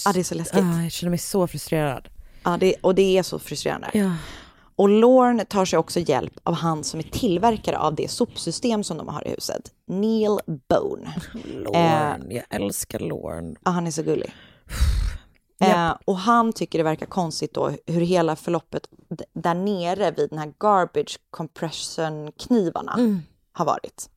ja, 0.06 0.14
det 0.14 0.19
är 0.19 0.23
så 0.23 0.35
läskigt. 0.35 0.64
Ah, 0.64 0.81
jag 0.81 0.91
känner 0.91 1.10
mig 1.10 1.19
så 1.19 1.48
frustrerad. 1.48 2.10
Ja, 2.43 2.57
det, 2.57 2.76
och 2.81 2.95
det 2.95 3.18
är 3.18 3.23
så 3.23 3.39
frustrerande. 3.39 3.89
Ja. 3.93 4.15
Och 4.76 4.89
Lorne 4.89 5.45
tar 5.45 5.65
sig 5.65 5.80
också 5.80 5.99
hjälp 5.99 6.34
av 6.43 6.53
han 6.53 6.84
som 6.84 6.99
är 6.99 7.03
tillverkare 7.03 7.77
av 7.77 7.95
det 7.95 8.11
sopsystem 8.11 8.84
som 8.84 8.98
de 8.98 9.07
har 9.07 9.27
i 9.27 9.30
huset. 9.30 9.72
Neil 9.88 10.39
Bone. 10.69 11.14
Lorne, 11.53 12.26
jag 12.30 12.43
älskar 12.49 12.99
Lorne. 12.99 13.56
Ja, 13.64 13.72
han 13.72 13.88
är 13.88 13.91
så 13.91 14.03
gullig. 14.03 14.34
Eh, 15.61 15.95
och 16.06 16.18
han 16.18 16.53
tycker 16.53 16.80
det 16.80 16.84
verkar 16.84 17.06
konstigt 17.06 17.53
då 17.53 17.72
hur 17.85 18.02
hela 18.02 18.35
förloppet 18.35 18.88
där 19.34 19.53
nere 19.53 20.11
vid 20.11 20.30
den 20.30 20.39
här 20.39 20.53
garbage 20.60 21.19
compression 21.30 22.31
knivarna 22.31 23.22
har 23.53 23.65
varit. 23.65 24.10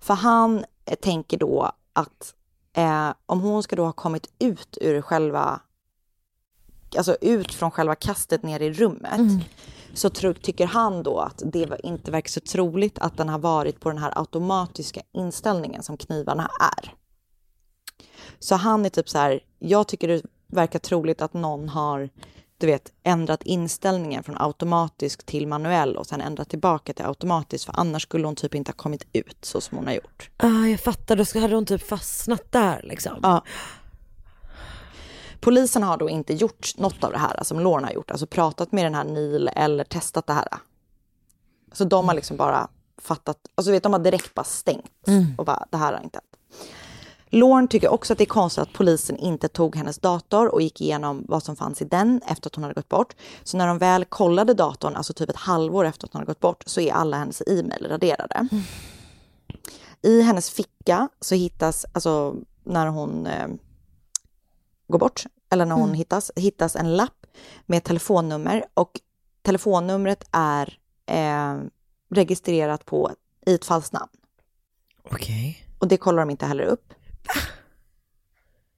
För 0.00 0.14
han 0.14 0.64
eh, 0.84 0.94
tänker 0.94 1.38
då 1.38 1.72
att 1.92 2.34
eh, 2.72 3.10
om 3.26 3.40
hon 3.40 3.62
ska 3.62 3.76
då 3.76 3.84
ha 3.84 3.92
kommit 3.92 4.30
ut 4.38 4.78
ur 4.80 5.02
själva, 5.02 5.60
alltså 6.96 7.16
ut 7.20 7.54
från 7.54 7.70
själva 7.70 7.94
kastet 7.94 8.42
ner 8.42 8.60
i 8.60 8.72
rummet, 8.72 9.20
så 9.94 10.10
tro, 10.10 10.34
tycker 10.34 10.66
han 10.66 11.02
då 11.02 11.18
att 11.18 11.42
det 11.46 11.80
inte 11.82 12.10
verkar 12.10 12.28
så 12.28 12.40
troligt 12.40 12.98
att 12.98 13.16
den 13.16 13.28
har 13.28 13.38
varit 13.38 13.80
på 13.80 13.88
den 13.88 13.98
här 13.98 14.12
automatiska 14.18 15.00
inställningen 15.12 15.82
som 15.82 15.96
knivarna 15.96 16.50
är. 16.78 16.94
Så 18.38 18.54
han 18.54 18.86
är 18.86 18.90
typ 18.90 19.08
så 19.08 19.18
här, 19.18 19.40
jag 19.58 19.88
tycker 19.88 20.08
det 20.08 20.22
verkar 20.46 20.78
troligt 20.78 21.22
att 21.22 21.34
någon 21.34 21.68
har, 21.68 22.10
du 22.58 22.66
vet, 22.66 22.92
ändrat 23.02 23.42
inställningen 23.42 24.22
från 24.22 24.36
automatisk 24.38 25.26
till 25.26 25.46
manuell 25.46 25.96
och 25.96 26.06
sen 26.06 26.20
ändrat 26.20 26.48
tillbaka 26.48 26.92
till 26.92 27.04
automatisk, 27.04 27.66
för 27.66 27.74
annars 27.80 28.02
skulle 28.02 28.26
hon 28.26 28.36
typ 28.36 28.54
inte 28.54 28.68
ha 28.68 28.76
kommit 28.76 29.06
ut 29.12 29.38
så 29.42 29.60
som 29.60 29.78
hon 29.78 29.86
har 29.86 29.94
gjort. 29.94 30.30
Ah, 30.36 30.66
jag 30.66 30.80
fattar, 30.80 31.16
då 31.16 31.40
hade 31.40 31.54
hon 31.54 31.66
typ 31.66 31.88
fastnat 31.88 32.52
där 32.52 32.80
liksom. 32.84 33.18
Ja. 33.22 33.44
Polisen 35.40 35.82
har 35.82 35.96
då 35.96 36.08
inte 36.08 36.34
gjort 36.34 36.78
något 36.78 37.04
av 37.04 37.12
det 37.12 37.18
här 37.18 37.44
som 37.44 37.60
Lorna 37.60 37.86
har 37.86 37.94
gjort, 37.94 38.10
alltså 38.10 38.26
pratat 38.26 38.72
med 38.72 38.84
den 38.84 38.94
här 38.94 39.04
Neil 39.04 39.50
eller 39.56 39.84
testat 39.84 40.26
det 40.26 40.32
här. 40.32 40.48
Så 41.72 41.84
de 41.84 42.08
har 42.08 42.14
liksom 42.14 42.36
bara 42.36 42.68
fattat, 42.98 43.38
alltså 43.54 43.72
vet 43.72 43.82
de 43.82 43.92
har 43.92 44.00
direkt 44.00 44.34
bara 44.34 44.44
stängt 44.44 45.08
och 45.38 45.44
bara 45.44 45.66
det 45.70 45.76
här 45.76 45.92
har 45.92 46.00
inte 46.02 46.16
hänt. 46.18 46.37
Lorne 47.30 47.68
tycker 47.68 47.88
också 47.88 48.12
att 48.12 48.18
det 48.18 48.24
är 48.24 48.26
konstigt 48.26 48.62
att 48.62 48.72
polisen 48.72 49.16
inte 49.16 49.48
tog 49.48 49.76
hennes 49.76 49.98
dator 49.98 50.54
och 50.54 50.62
gick 50.62 50.80
igenom 50.80 51.24
vad 51.28 51.42
som 51.42 51.56
fanns 51.56 51.82
i 51.82 51.84
den 51.84 52.20
efter 52.26 52.50
att 52.50 52.54
hon 52.54 52.64
hade 52.64 52.74
gått 52.74 52.88
bort. 52.88 53.16
Så 53.44 53.56
när 53.56 53.66
de 53.66 53.78
väl 53.78 54.04
kollade 54.04 54.54
datorn, 54.54 54.96
alltså 54.96 55.12
typ 55.12 55.30
ett 55.30 55.36
halvår 55.36 55.84
efter 55.84 56.06
att 56.06 56.12
hon 56.12 56.20
hade 56.20 56.30
gått 56.30 56.40
bort, 56.40 56.62
så 56.66 56.80
är 56.80 56.92
alla 56.92 57.16
hennes 57.16 57.42
e-mail 57.46 57.86
raderade. 57.88 58.48
I 60.02 60.22
hennes 60.22 60.50
ficka 60.50 61.08
så 61.20 61.34
hittas, 61.34 61.86
alltså 61.92 62.34
när 62.64 62.86
hon 62.86 63.26
eh, 63.26 63.48
går 64.88 64.98
bort, 64.98 65.24
eller 65.50 65.64
när 65.66 65.74
hon 65.74 65.94
hittas, 65.94 66.30
hittas 66.36 66.76
en 66.76 66.96
lapp 66.96 67.26
med 67.66 67.84
telefonnummer 67.84 68.64
och 68.74 69.00
telefonnumret 69.42 70.24
är 70.32 70.78
eh, 71.06 71.56
registrerat 72.10 72.84
på 72.84 73.12
i 73.46 73.54
ett 73.54 73.64
falskt 73.64 73.92
namn. 73.92 74.10
Okej. 75.10 75.66
Och 75.78 75.88
det 75.88 75.96
kollar 75.96 76.18
de 76.22 76.30
inte 76.30 76.46
heller 76.46 76.64
upp. 76.64 76.94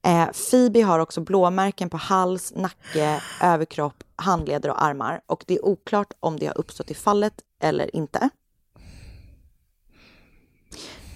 Eh, 0.03 0.27
Phoebe 0.31 0.81
har 0.81 0.99
också 0.99 1.21
blåmärken 1.21 1.89
på 1.89 1.97
hals, 1.97 2.53
nacke, 2.55 3.21
överkropp, 3.41 4.03
handleder 4.15 4.69
och 4.69 4.83
armar. 4.83 5.21
Och 5.25 5.43
det 5.47 5.53
är 5.55 5.65
oklart 5.65 6.13
om 6.19 6.39
det 6.39 6.45
har 6.45 6.57
uppstått 6.57 6.91
i 6.91 6.93
fallet 6.93 7.33
eller 7.59 7.95
inte. 7.95 8.29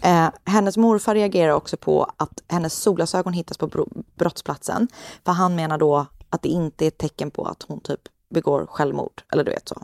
Eh, 0.02 0.30
hennes 0.45 0.78
morfar 0.78 1.16
reagerar 1.16 1.52
också 1.52 1.78
på 1.78 2.12
att 2.18 2.44
hennes 2.48 2.74
solglasögon 2.74 3.34
hittas 3.34 3.57
på 3.57 3.68
bro- 3.68 4.03
brottsplatsen. 4.16 4.88
För 5.26 5.32
han 5.32 5.56
menar 5.56 5.78
då 5.78 6.06
att 6.30 6.41
det 6.41 6.49
inte 6.49 6.86
är 6.86 6.88
ett 6.88 6.98
tecken 6.98 7.32
på 7.32 7.45
att 7.45 7.64
hon 7.68 7.80
typ 7.80 8.02
begår 8.30 8.66
självmord. 8.66 9.22
Eller 9.32 9.44
du 9.44 9.52
vet 9.52 9.70
så. 9.70 9.82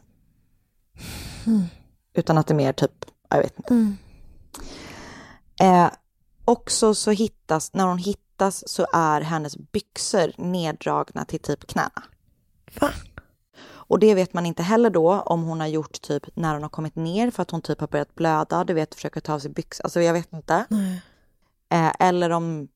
Utan 2.13 2.37
att 2.37 2.47
det 2.47 2.53
är 2.53 2.55
mer 2.55 2.73
typ, 2.73 3.05
jag 3.29 3.37
vet 3.37 3.57
inte. 3.57 3.73
Eh, 5.61 5.89
också 6.51 6.95
så 6.95 7.11
hittas, 7.11 7.73
när 7.73 7.87
hon 7.87 7.97
hittas 7.97 8.63
så 8.67 8.87
är 8.93 9.21
hennes 9.21 9.57
byxor 9.57 10.31
neddragna 10.37 11.25
till 11.25 11.39
typ 11.39 11.67
knäna. 11.67 12.03
Va? 12.79 12.89
Och 13.91 13.99
det 13.99 14.15
vet 14.15 14.33
man 14.33 14.45
inte 14.45 14.63
heller 14.63 14.89
då 14.89 15.21
om 15.21 15.43
hon 15.43 15.59
har 15.59 15.67
gjort 15.67 16.01
typ 16.01 16.23
när 16.35 16.53
hon 16.53 16.63
har 16.63 16.69
kommit 16.69 16.95
ner 16.95 17.31
för 17.31 17.41
att 17.41 17.51
hon 17.51 17.61
typ 17.61 17.79
har 17.79 17.87
börjat 17.87 18.15
blöda, 18.15 18.63
du 18.63 18.73
vet 18.73 18.95
försöka 18.95 19.21
ta 19.21 19.33
av 19.33 19.39
sig 19.39 19.51
byxor, 19.51 19.83
alltså 19.83 20.01
jag 20.01 20.13
vet 20.13 20.33
inte. 20.33 20.65
Nej. 20.69 21.01
Eh, 21.69 21.91
eller 21.99 22.29
om 22.29 22.67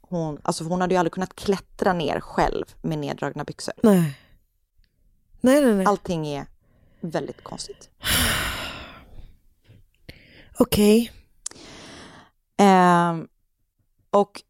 hon, 0.00 0.38
alltså 0.42 0.64
hon 0.64 0.80
hade 0.80 0.94
ju 0.94 0.98
aldrig 0.98 1.12
kunnat 1.12 1.36
klättra 1.36 1.92
ner 1.92 2.20
själv 2.20 2.64
med 2.82 2.98
neddragna 2.98 3.44
byxor. 3.44 3.74
Nej. 3.82 4.18
Nej, 5.40 5.62
nej, 5.62 5.74
nej. 5.74 5.86
Allting 5.86 6.26
är 6.26 6.46
väldigt 7.00 7.44
konstigt. 7.44 7.90
Okej. 10.58 11.12
Ehm, 12.58 13.20
eh, 13.20 13.26
och 14.10 14.42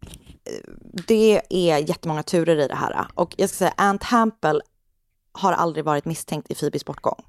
det 1.06 1.42
är 1.48 1.78
jättemånga 1.78 2.22
turer 2.22 2.56
i 2.56 2.68
det 2.68 2.74
här. 2.74 3.06
Och 3.14 3.34
jag 3.38 3.48
ska 3.50 3.56
säga, 3.56 3.74
Ant 3.76 4.02
Hampel 4.02 4.62
har 5.32 5.52
aldrig 5.52 5.84
varit 5.84 6.04
misstänkt 6.04 6.50
i 6.50 6.54
Phoebes 6.54 6.84
bortgång. 6.84 7.24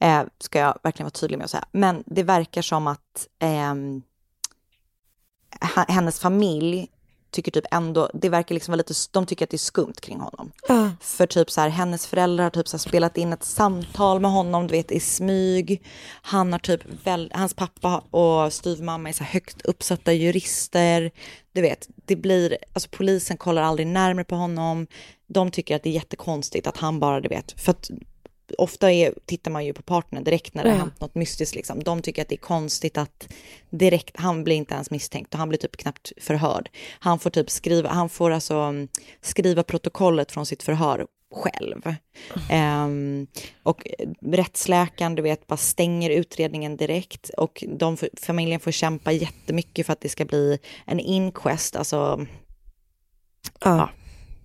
Eh, 0.00 0.22
ska 0.38 0.58
jag 0.58 0.78
verkligen 0.82 1.04
vara 1.04 1.10
tydlig 1.10 1.36
med 1.38 1.44
att 1.44 1.50
säga. 1.50 1.64
Men 1.72 2.04
det 2.06 2.22
verkar 2.22 2.62
som 2.62 2.86
att 2.86 3.28
eh, 3.38 3.74
hennes 5.88 6.20
familj 6.20 6.88
tycker 7.34 7.50
typ 7.50 7.64
ändå, 7.70 8.10
det 8.14 8.28
verkar 8.28 8.54
liksom 8.54 8.72
vara 8.72 8.76
lite, 8.76 8.94
de 9.10 9.26
tycker 9.26 9.44
att 9.44 9.50
det 9.50 9.56
är 9.56 9.58
skumt 9.58 9.94
kring 10.02 10.20
honom. 10.20 10.52
Ja. 10.68 10.90
För 11.00 11.26
typ 11.26 11.50
så 11.50 11.60
här, 11.60 11.68
hennes 11.68 12.06
föräldrar 12.06 12.44
har 12.44 12.50
typ 12.50 12.68
så 12.68 12.78
spelat 12.78 13.16
in 13.16 13.32
ett 13.32 13.44
samtal 13.44 14.20
med 14.20 14.30
honom, 14.30 14.66
du 14.66 14.72
vet 14.72 14.92
i 14.92 15.00
smyg. 15.00 15.82
Han 16.22 16.52
har 16.52 16.58
typ, 16.58 16.80
väl, 17.04 17.32
hans 17.34 17.54
pappa 17.54 17.98
och 18.10 18.52
styvmamma 18.52 19.08
är 19.08 19.12
så 19.12 19.24
högt 19.24 19.62
uppsatta 19.62 20.12
jurister. 20.12 21.10
Du 21.52 21.60
vet, 21.60 21.88
det 22.06 22.16
blir, 22.16 22.58
alltså 22.72 22.88
polisen 22.92 23.36
kollar 23.36 23.62
aldrig 23.62 23.86
närmare 23.86 24.24
på 24.24 24.36
honom. 24.36 24.86
De 25.26 25.50
tycker 25.50 25.76
att 25.76 25.82
det 25.82 25.90
är 25.90 25.94
jättekonstigt 25.94 26.66
att 26.66 26.76
han 26.76 27.00
bara, 27.00 27.20
du 27.20 27.28
vet, 27.28 27.60
för 27.60 27.70
att 27.70 27.90
ofta 28.58 28.92
är, 28.92 29.14
tittar 29.26 29.50
man 29.50 29.64
ju 29.64 29.72
på 29.72 29.82
partnern 29.82 30.24
direkt 30.24 30.54
när 30.54 30.62
det 30.64 30.70
har 30.70 30.76
Ja. 30.76 30.80
hänt 30.82 31.00
något 31.00 31.14
mystiskt 31.14 31.54
liksom. 31.54 31.82
De 31.82 32.02
tycker 32.02 32.22
att 32.22 32.28
det 32.28 32.34
är 32.34 32.36
konstigt 32.36 32.98
att 32.98 33.28
direkt, 33.70 34.16
han 34.16 34.44
blir 34.44 34.56
inte 34.56 34.74
ens 34.74 34.90
misstänkt 34.90 35.34
och 35.34 35.38
han 35.38 35.48
blir 35.48 35.58
typ 35.58 35.76
knappt 35.76 36.12
förhörd. 36.20 36.70
Han 36.98 37.18
får 37.18 37.30
typ 37.30 37.50
skriva, 37.50 37.88
han 37.88 38.08
får 38.08 38.30
alltså 38.30 38.54
mm, 38.54 38.88
skriva 39.20 39.62
protokollet 39.62 40.32
från 40.32 40.46
sitt 40.46 40.62
förhör 40.62 41.06
själv. 41.34 41.94
Ehm, 42.50 43.26
och 43.62 43.86
rättsläkaren, 44.22 45.14
du 45.14 45.22
vet, 45.22 45.46
bara 45.46 45.56
stänger 45.56 46.10
utredningen 46.10 46.76
direkt 46.76 47.28
och 47.36 47.64
de, 47.68 47.96
familjen 48.22 48.60
får 48.60 48.70
kämpa 48.70 49.12
jättemycket 49.12 49.86
för 49.86 49.92
att 49.92 50.00
det 50.00 50.08
ska 50.08 50.24
bli 50.24 50.58
en 50.86 51.00
inquest, 51.00 51.76
alltså 51.76 52.26
Ja. 53.64 53.90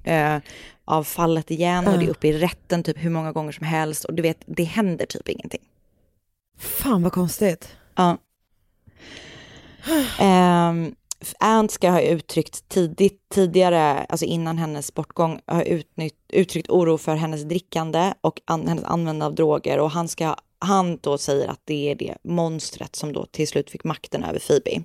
Eh, 0.04 0.38
av 0.86 1.04
fallet 1.04 1.52
igen 1.52 1.88
och 1.88 1.94
det 1.98 2.04
är 2.04 2.06
Ja. 2.06 2.12
uppe 2.12 2.28
i 2.28 2.34
rätten 2.34 2.84
typ 2.84 2.98
hur 3.04 3.10
många 3.10 3.32
gånger 3.32 3.52
som 3.52 3.66
helst 3.66 4.06
och 4.06 4.14
du 4.14 4.22
vet, 4.22 4.38
det 4.46 4.64
händer 4.64 5.06
typ 5.06 5.30
ingenting. 5.30 5.62
Fan 6.58 7.04
vad 7.04 7.12
konstigt. 7.14 7.76
Ja. 7.96 8.18
Um, 10.22 10.96
Ant 11.40 11.72
ska 11.72 11.90
ha 11.90 12.02
uttryckt 12.02 12.70
tidigt, 12.70 13.30
tidigare, 13.34 14.06
alltså 14.10 14.26
innan 14.26 14.58
hennes 14.58 14.94
bortgång, 14.94 15.40
ha 15.48 15.64
utnytt, 15.64 16.16
uttryckt 16.34 16.70
oro 16.70 16.98
för 16.98 17.16
hennes 17.16 17.44
drickande 17.44 18.14
och 18.22 18.42
an, 18.46 18.68
hennes 18.68 18.84
användande 18.84 19.26
av 19.26 19.36
droger 19.36 19.80
och 19.80 19.92
han 19.92 20.08
ska, 20.08 20.36
han 20.60 20.98
då 21.02 21.18
säger 21.18 21.48
att 21.48 21.62
det 21.66 21.92
är 21.92 21.96
det 21.96 22.18
monstret 22.24 22.96
som 22.96 23.14
då 23.14 23.26
till 23.26 23.48
slut 23.48 23.70
fick 23.70 23.84
makten 23.84 24.24
över 24.24 24.40
Phoebe. 24.40 24.84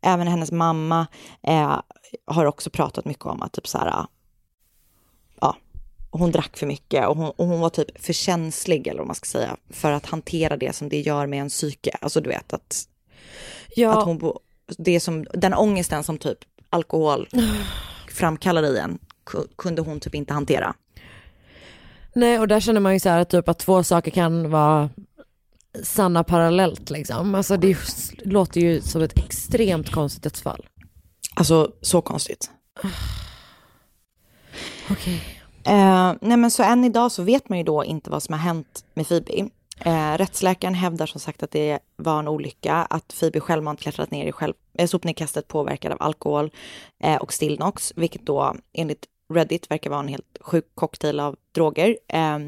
Även 0.00 0.26
hennes 0.28 0.52
mamma 0.52 1.06
eh, 1.42 1.80
har 2.26 2.44
också 2.44 2.70
pratat 2.70 3.04
mycket 3.04 3.26
om 3.26 3.42
att 3.42 3.52
typ 3.52 3.66
så 3.66 3.78
här, 3.78 4.06
hon 6.10 6.32
drack 6.32 6.56
för 6.56 6.66
mycket 6.66 7.06
och 7.08 7.16
hon, 7.16 7.30
och 7.36 7.46
hon 7.46 7.60
var 7.60 7.70
typ 7.70 8.04
för 8.04 8.12
känslig 8.12 8.86
eller 8.86 8.98
vad 8.98 9.06
man 9.06 9.16
ska 9.16 9.26
säga 9.26 9.56
för 9.70 9.92
att 9.92 10.06
hantera 10.06 10.56
det 10.56 10.76
som 10.76 10.88
det 10.88 11.00
gör 11.00 11.26
med 11.26 11.40
en 11.40 11.48
psyke. 11.48 11.90
Alltså 12.00 12.20
du 12.20 12.28
vet 12.28 12.52
att, 12.52 12.82
Ja. 13.76 13.98
att 13.98 14.04
hon, 14.04 14.32
det 14.78 15.00
som, 15.00 15.26
den 15.32 15.54
ångesten 15.54 16.04
som 16.04 16.18
typ 16.18 16.38
alkohol 16.70 17.28
framkallar 18.10 18.62
i 18.62 18.78
en 18.78 18.98
ku- 19.26 19.48
kunde 19.56 19.82
hon 19.82 20.00
typ 20.00 20.14
inte 20.14 20.32
hantera. 20.34 20.74
Nej 22.14 22.38
och 22.38 22.48
där 22.48 22.60
känner 22.60 22.80
man 22.80 22.92
ju 22.94 23.00
så 23.00 23.08
här 23.08 23.20
att 23.20 23.30
typ 23.30 23.48
att 23.48 23.58
två 23.58 23.84
saker 23.84 24.10
kan 24.10 24.50
vara 24.50 24.90
sanna 25.82 26.24
parallellt 26.24 26.90
liksom. 26.90 27.34
Alltså 27.34 27.56
det 27.56 27.76
låter 28.24 28.60
ju 28.60 28.80
som 28.80 29.02
ett 29.02 29.18
extremt 29.18 29.90
konstigt 29.90 30.22
dödsfall. 30.22 30.66
Alltså 31.34 31.72
så 31.80 32.02
konstigt. 32.02 32.50
Okej. 34.90 35.35
Eh, 35.66 36.14
nej 36.20 36.36
men 36.36 36.50
så 36.50 36.62
än 36.62 36.84
idag 36.84 37.12
så 37.12 37.22
vet 37.22 37.48
man 37.48 37.58
ju 37.58 37.64
då 37.64 37.84
inte 37.84 38.10
vad 38.10 38.22
som 38.22 38.32
har 38.32 38.40
hänt 38.40 38.84
med 38.94 39.08
Phoebe. 39.08 39.48
Eh, 39.80 40.18
rättsläkaren 40.18 40.74
hävdar 40.74 41.06
som 41.06 41.20
sagt 41.20 41.42
att 41.42 41.50
det 41.50 41.78
var 41.96 42.18
en 42.18 42.28
olycka, 42.28 42.74
att 42.74 43.14
Phoebe 43.20 43.40
självmant 43.40 43.80
klättrat 43.80 44.10
ner 44.10 44.26
i 44.26 44.32
själv, 44.32 44.54
eh, 44.78 44.86
sopnedkastet 44.86 45.48
påverkad 45.48 45.92
av 45.92 45.98
alkohol 46.00 46.50
eh, 47.02 47.16
och 47.16 47.32
Stillnox, 47.32 47.92
vilket 47.96 48.26
då 48.26 48.56
enligt 48.72 49.06
Reddit 49.34 49.70
verkar 49.70 49.90
vara 49.90 50.00
en 50.00 50.08
helt 50.08 50.38
sjuk 50.40 50.64
cocktail 50.74 51.20
av 51.20 51.36
droger. 51.52 51.98
Eh, 52.08 52.38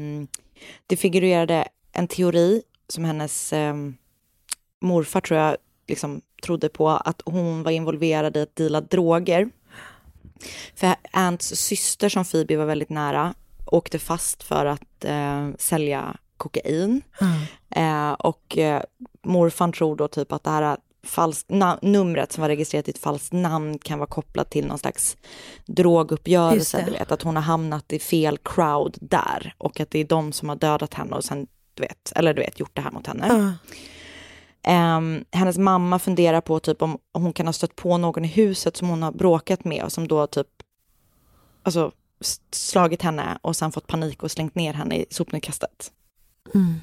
det 0.87 0.97
figurerade 0.97 1.67
en 1.91 2.07
teori 2.07 2.61
som 2.87 3.05
hennes 3.05 3.53
ehm, 3.53 3.95
morfar 4.81 5.21
tror 5.21 5.39
jag 5.39 5.57
liksom 5.87 6.21
trodde 6.43 6.69
på, 6.69 6.89
att 6.89 7.21
hon 7.25 7.63
var 7.63 7.71
involverad 7.71 8.37
i 8.37 8.41
att 8.41 8.55
deala 8.55 8.81
droger. 8.81 9.49
För 10.75 10.95
Ants 11.11 11.47
syster 11.55 12.09
som 12.09 12.25
Phoebe 12.25 12.55
var 12.57 12.65
väldigt 12.65 12.89
nära 12.89 13.33
åkte 13.65 13.99
fast 13.99 14.43
för 14.43 14.65
att 14.65 15.05
eh, 15.05 15.49
sälja 15.57 16.15
kokain. 16.37 17.01
Eh, 17.75 18.11
och 18.11 18.57
eh, 18.57 18.81
morfan 19.23 19.71
tror 19.71 19.95
då 19.95 20.07
typ 20.07 20.31
att 20.31 20.43
det 20.43 20.49
här 20.49 20.77
falskt 21.03 21.49
na- 21.49 21.79
numret 21.81 22.31
som 22.31 22.41
var 22.41 22.49
registrerat 22.49 22.87
i 22.87 22.91
ett 22.91 22.97
falskt 22.97 23.33
namn 23.33 23.79
kan 23.79 23.99
vara 23.99 24.09
kopplat 24.09 24.51
till 24.51 24.65
någon 24.67 24.79
slags 24.79 25.17
droguppgörelse. 25.65 26.83
Du 26.85 26.91
vet, 26.91 27.11
att 27.11 27.21
hon 27.21 27.35
har 27.35 27.43
hamnat 27.43 27.93
i 27.93 27.99
fel 27.99 28.37
crowd 28.43 28.97
där 29.01 29.53
och 29.57 29.79
att 29.79 29.91
det 29.91 29.99
är 29.99 30.05
de 30.05 30.31
som 30.31 30.49
har 30.49 30.55
dödat 30.55 30.93
henne 30.93 31.15
och 31.15 31.23
sen, 31.23 31.47
du 31.73 31.81
vet, 31.83 32.11
eller 32.15 32.33
du 32.33 32.41
vet, 32.41 32.59
gjort 32.59 32.75
det 32.75 32.81
här 32.81 32.91
mot 32.91 33.07
henne. 33.07 33.25
Ja. 33.29 33.69
Ehm, 34.63 35.25
hennes 35.31 35.57
mamma 35.57 35.99
funderar 35.99 36.41
på 36.41 36.59
typ 36.59 36.81
om, 36.81 36.97
om 37.11 37.23
hon 37.23 37.33
kan 37.33 37.45
ha 37.45 37.53
stött 37.53 37.75
på 37.75 37.97
någon 37.97 38.25
i 38.25 38.27
huset 38.27 38.77
som 38.77 38.89
hon 38.89 39.03
har 39.03 39.11
bråkat 39.11 39.65
med 39.65 39.83
och 39.83 39.91
som 39.91 40.07
då 40.07 40.27
typ 40.27 40.47
alltså, 41.63 41.91
slagit 42.51 43.01
henne 43.01 43.39
och 43.41 43.55
sen 43.55 43.71
fått 43.71 43.87
panik 43.87 44.23
och 44.23 44.31
slängt 44.31 44.55
ner 44.55 44.73
henne 44.73 44.95
i 44.95 45.05
sopnedkastet. 45.09 45.91
Mm. 46.55 46.81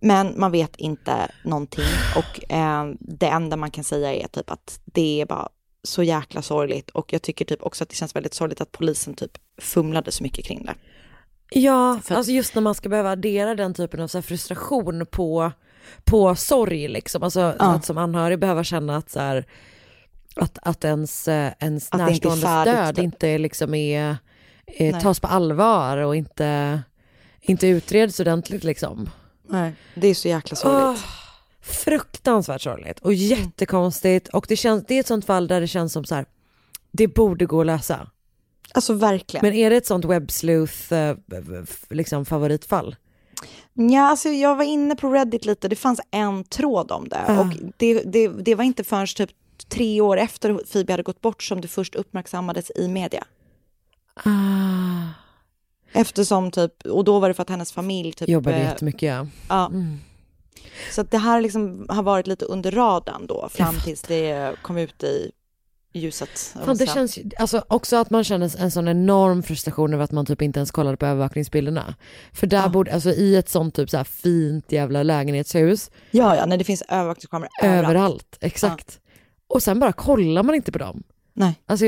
Men 0.00 0.40
man 0.40 0.52
vet 0.52 0.76
inte 0.76 1.30
någonting 1.44 1.84
och 2.16 2.52
eh, 2.52 2.92
det 3.00 3.26
enda 3.28 3.56
man 3.56 3.70
kan 3.70 3.84
säga 3.84 4.14
är 4.14 4.28
typ 4.28 4.50
att 4.50 4.80
det 4.84 5.20
är 5.20 5.26
bara 5.26 5.48
så 5.82 6.02
jäkla 6.02 6.42
sorgligt 6.42 6.90
och 6.90 7.12
jag 7.12 7.22
tycker 7.22 7.44
typ 7.44 7.62
också 7.62 7.84
att 7.84 7.90
det 7.90 7.96
känns 7.96 8.16
väldigt 8.16 8.34
sorgligt 8.34 8.60
att 8.60 8.72
polisen 8.72 9.14
typ 9.14 9.38
fumlade 9.58 10.12
så 10.12 10.22
mycket 10.22 10.44
kring 10.44 10.64
det. 10.64 10.74
Ja, 11.50 12.00
För- 12.04 12.14
alltså 12.14 12.32
just 12.32 12.54
när 12.54 12.62
man 12.62 12.74
ska 12.74 12.88
behöva 12.88 13.10
addera 13.10 13.54
den 13.54 13.74
typen 13.74 14.00
av 14.00 14.08
så 14.08 14.22
frustration 14.22 15.06
på, 15.10 15.52
på 16.04 16.34
sorg 16.34 16.88
liksom. 16.88 17.22
Alltså 17.22 17.40
Ja. 17.40 17.54
att 17.74 17.84
som 17.84 17.98
anhörig 17.98 18.38
behöva 18.38 18.64
känna 18.64 18.96
att 18.96 19.10
så 19.10 19.20
här, 19.20 19.44
att, 20.36 20.58
att 20.62 20.84
ens, 20.84 21.28
eh, 21.28 21.52
ens 21.60 21.88
Att 21.90 21.94
inte 21.94 22.04
är 22.04 22.08
närståendes 22.10 22.42
färdigt, 22.44 22.74
död 22.74 22.96
typ. 22.96 23.04
inte 23.04 23.38
liksom 23.38 23.74
är, 23.74 24.10
eh, 24.66 24.92
Nej. 24.92 25.02
tas 25.02 25.20
på 25.20 25.26
allvar 25.26 25.96
och 25.96 26.16
inte, 26.16 26.82
inte 27.40 27.66
utreds 27.66 28.20
ordentligt 28.20 28.64
liksom. 28.64 29.10
Nej. 29.48 29.72
Det 29.94 30.08
är 30.08 30.14
så 30.14 30.28
jäkla 30.28 30.56
sorgligt. 30.56 31.04
Åh, 31.04 31.10
fruktansvärt 31.62 32.62
sorgligt 32.62 32.98
och 32.98 33.14
jättekonstigt 33.14 34.28
och 34.28 34.46
det, 34.48 34.56
känns, 34.56 34.84
det 34.86 34.94
är 34.94 35.00
ett 35.00 35.06
sånt 35.06 35.24
fall 35.24 35.48
där 35.48 35.60
det 35.60 35.68
känns 35.68 35.92
som 35.92 36.04
så 36.04 36.14
här, 36.14 36.24
det 36.92 37.08
borde 37.08 37.46
gå 37.46 37.60
att 37.60 37.66
lösa. 37.66 38.10
Alltså 38.72 38.92
verkligen. 38.92 39.46
Men 39.46 39.54
är 39.54 39.70
det 39.70 39.76
ett 39.76 39.86
sånt 39.86 40.04
webbsleuth 40.04 40.92
eh, 40.92 41.16
liksom 41.90 42.24
favoritfall? 42.24 42.96
Ja, 43.88 44.02
alltså 44.02 44.28
jag 44.28 44.56
var 44.56 44.64
inne 44.64 44.96
på 44.96 45.08
Reddit 45.08 45.44
lite, 45.44 45.68
det 45.68 45.76
fanns 45.76 46.00
en 46.10 46.44
tråd 46.44 46.92
om 46.92 47.08
det. 47.08 47.24
Ja. 47.26 47.40
Och 47.40 47.46
det, 47.76 48.02
det, 48.02 48.28
det 48.28 48.54
var 48.54 48.64
inte 48.64 48.84
förrän 48.84 49.06
typ 49.06 49.30
tre 49.68 50.00
år 50.00 50.16
efter 50.16 50.54
Phoebe 50.72 50.92
hade 50.92 51.02
gått 51.02 51.20
bort 51.20 51.42
som 51.42 51.60
det 51.60 51.68
först 51.68 51.94
uppmärksammades 51.94 52.70
i 52.74 52.88
media. 52.88 53.24
Ah. 54.14 54.30
Eftersom 55.92 56.50
typ, 56.50 56.86
och 56.86 57.04
då 57.04 57.18
var 57.18 57.28
det 57.28 57.34
för 57.34 57.42
att 57.42 57.50
hennes 57.50 57.72
familj 57.72 58.12
typ... 58.12 58.28
Jobbade 58.28 58.56
eh, 58.56 58.62
jättemycket 58.62 59.02
ja. 59.02 59.26
Ja. 59.48 59.66
Mm. 59.66 59.98
Så 60.90 61.02
det 61.02 61.18
här 61.18 61.40
liksom 61.40 61.86
har 61.88 62.02
varit 62.02 62.26
lite 62.26 62.44
under 62.44 62.70
radarn 62.70 63.26
då, 63.26 63.48
fram 63.48 63.74
tills 63.84 64.02
det 64.02 64.56
kom 64.62 64.78
ut 64.78 65.02
i 65.02 65.32
ljuset. 65.92 66.54
Fan, 66.64 66.76
det 66.76 66.86
känns 66.86 67.18
alltså 67.38 67.64
också 67.68 67.96
att 67.96 68.10
man 68.10 68.24
känner 68.24 68.60
en 68.60 68.70
sån 68.70 68.88
enorm 68.88 69.42
frustration 69.42 69.94
över 69.94 70.04
att 70.04 70.12
man 70.12 70.26
typ 70.26 70.42
inte 70.42 70.58
ens 70.58 70.70
kollade 70.70 70.96
på 70.96 71.06
övervakningsbilderna. 71.06 71.94
För 72.32 72.46
där 72.46 72.68
borde, 72.68 72.94
alltså 72.94 73.10
i 73.10 73.36
ett 73.36 73.48
sånt 73.48 73.74
typ 73.74 73.90
så 73.90 73.96
här 73.96 74.04
fint 74.04 74.72
jävla 74.72 75.02
lägenhetshus. 75.02 75.90
Ja, 76.10 76.36
ja, 76.36 76.46
när 76.46 76.56
det 76.56 76.64
finns 76.64 76.82
övervakningskameror 76.88 77.50
överallt. 77.62 77.86
Överallt, 77.88 78.36
exakt. 78.40 79.00
Och 79.48 79.62
sen 79.62 79.80
bara 79.80 79.92
kollar 79.92 80.42
man 80.42 80.54
inte 80.54 80.72
på 80.72 80.78
dem. 80.78 81.02
Nej. 81.34 81.54
Alltså, 81.66 81.84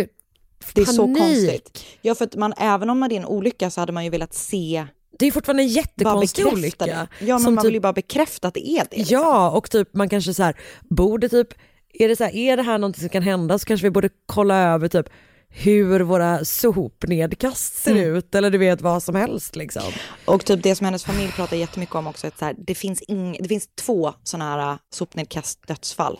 Det 0.74 0.80
är 0.80 0.84
så 0.84 1.14
konstigt. 1.14 1.84
Ja, 2.02 2.14
för 2.14 2.24
att 2.24 2.36
man, 2.36 2.54
även 2.56 2.90
om 2.90 3.00
det 3.08 3.14
är 3.14 3.20
en 3.20 3.26
olycka 3.26 3.70
så 3.70 3.80
hade 3.80 3.92
man 3.92 4.04
ju 4.04 4.10
velat 4.10 4.34
se 4.34 4.86
Det 5.18 5.26
är 5.26 5.30
fortfarande 5.32 5.62
en 5.62 5.68
jättekonstig 5.68 6.46
olycka. 6.46 6.86
det. 6.86 7.08
Ja, 7.20 7.38
men 7.38 7.54
man 7.54 7.62
vill 7.64 7.70
typ- 7.70 7.76
ju 7.76 7.80
bara 7.80 7.92
bekräfta 7.92 8.48
att 8.48 8.54
det 8.54 8.68
är 8.68 8.86
det. 8.90 8.96
liksom. 8.96 9.16
Ja, 9.18 9.50
och 9.50 9.70
typ 9.70 9.94
man 9.94 10.08
kanske 10.08 10.34
så 10.34 10.42
här, 10.42 10.56
borde 10.80 11.28
typ, 11.28 11.48
är 11.92 12.08
det 12.08 12.16
så 12.16 12.24
här, 12.24 12.34
är 12.36 12.56
det 12.56 12.62
här 12.62 12.78
någonting 12.78 13.00
som 13.00 13.08
kan 13.08 13.22
hända 13.22 13.58
så 13.58 13.64
kanske 13.66 13.86
vi 13.86 13.90
borde 13.90 14.08
kolla 14.26 14.56
över 14.58 14.88
typ 14.88 15.06
hur 15.48 16.00
våra 16.00 16.44
sopnedkast 16.44 17.74
ser 17.74 17.90
Mm. 17.92 18.14
ut 18.16 18.34
eller 18.34 18.50
du 18.50 18.58
vet 18.58 18.80
vad 18.80 19.02
som 19.02 19.14
helst 19.14 19.56
liksom. 19.56 19.82
Och 20.24 20.44
typ 20.44 20.62
det 20.62 20.74
som 20.74 20.84
hennes 20.84 21.04
familj 21.04 21.32
pratar 21.32 21.56
jättemycket 21.56 21.94
om 21.94 22.06
också, 22.06 22.26
att 22.26 22.38
så 22.38 22.44
här, 22.44 22.54
det, 22.58 22.74
finns 22.74 23.02
ing, 23.02 23.36
det 23.40 23.48
finns 23.48 23.68
två 23.74 24.14
sådana 24.22 24.44
här 24.50 24.72
äh, 24.72 24.78
sopnedkast-dödsfall 24.94 26.18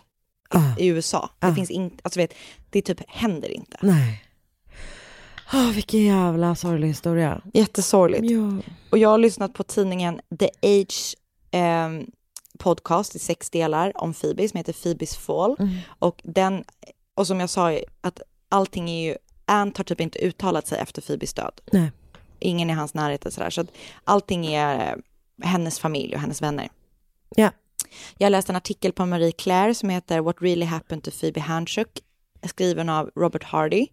i, 0.79 0.83
i 0.85 0.87
USA. 0.87 1.31
Det 1.39 1.47
Ah. 1.47 1.55
finns 1.55 1.71
inte, 1.71 1.97
alltså 2.05 2.21
vet, 2.21 2.35
det 2.71 2.83
typ 2.83 3.01
händer 3.09 3.49
inte. 3.49 3.77
Nej. 3.83 4.25
Oh, 5.53 5.71
vilken 5.73 6.01
jävla 6.03 6.55
sorglig 6.55 6.89
historia. 6.89 7.41
Jättesorgligt. 7.55 8.31
Ja. 8.31 8.73
Och 8.91 8.99
jag 8.99 9.09
har 9.09 9.19
lyssnat 9.19 9.55
på 9.55 9.63
tidningen 9.63 10.21
The 10.39 10.49
Age 10.63 11.15
ehm, 11.51 12.07
podcast 12.63 13.17
i 13.17 13.19
sex 13.19 13.51
delar 13.51 13.93
om 14.03 14.15
Phoebe 14.15 14.49
som 14.49 14.59
heter 14.59 14.73
Phoebes 14.73 15.17
Fall. 15.17 15.57
Mm. 15.59 15.75
Och 15.99 16.21
den, 16.25 16.65
och 17.15 17.27
som 17.27 17.41
jag 17.41 17.51
sa, 17.51 17.79
att 18.01 18.23
allting 18.49 18.91
är 18.91 19.11
ju, 19.11 19.17
Ant 19.45 19.77
har 19.77 19.85
typ 19.85 20.01
inte 20.01 20.19
uttalat 20.19 20.67
sig 20.67 20.79
efter 20.79 21.03
Phoebes 21.03 21.35
död. 21.35 21.61
Nej. 21.73 21.93
Ingen 22.39 22.71
i 22.71 22.73
hans 22.73 22.95
närhet 22.95 23.27
och 23.27 23.33
sådär. 23.33 23.51
Så 23.51 23.61
att 23.61 23.73
allting 24.05 24.47
är 24.47 24.93
eh, 24.93 24.97
hennes 25.49 25.79
familj 25.79 26.15
och 26.15 26.21
hennes 26.21 26.43
vänner. 26.43 26.69
Ja. 27.37 27.51
Jag 28.19 28.31
läste 28.31 28.53
en 28.53 28.57
artikel 28.57 28.93
på 28.93 29.07
Marie 29.07 29.33
Claire 29.33 29.75
som 29.75 29.89
heter 29.89 30.21
What 30.21 30.37
really 30.41 30.65
happened 30.65 31.05
to 31.05 31.11
Phoebe 31.11 31.41
Handshook 31.41 31.89
skriven 32.49 32.89
av 32.89 33.11
Robert 33.17 33.45
Hardy. 33.45 33.87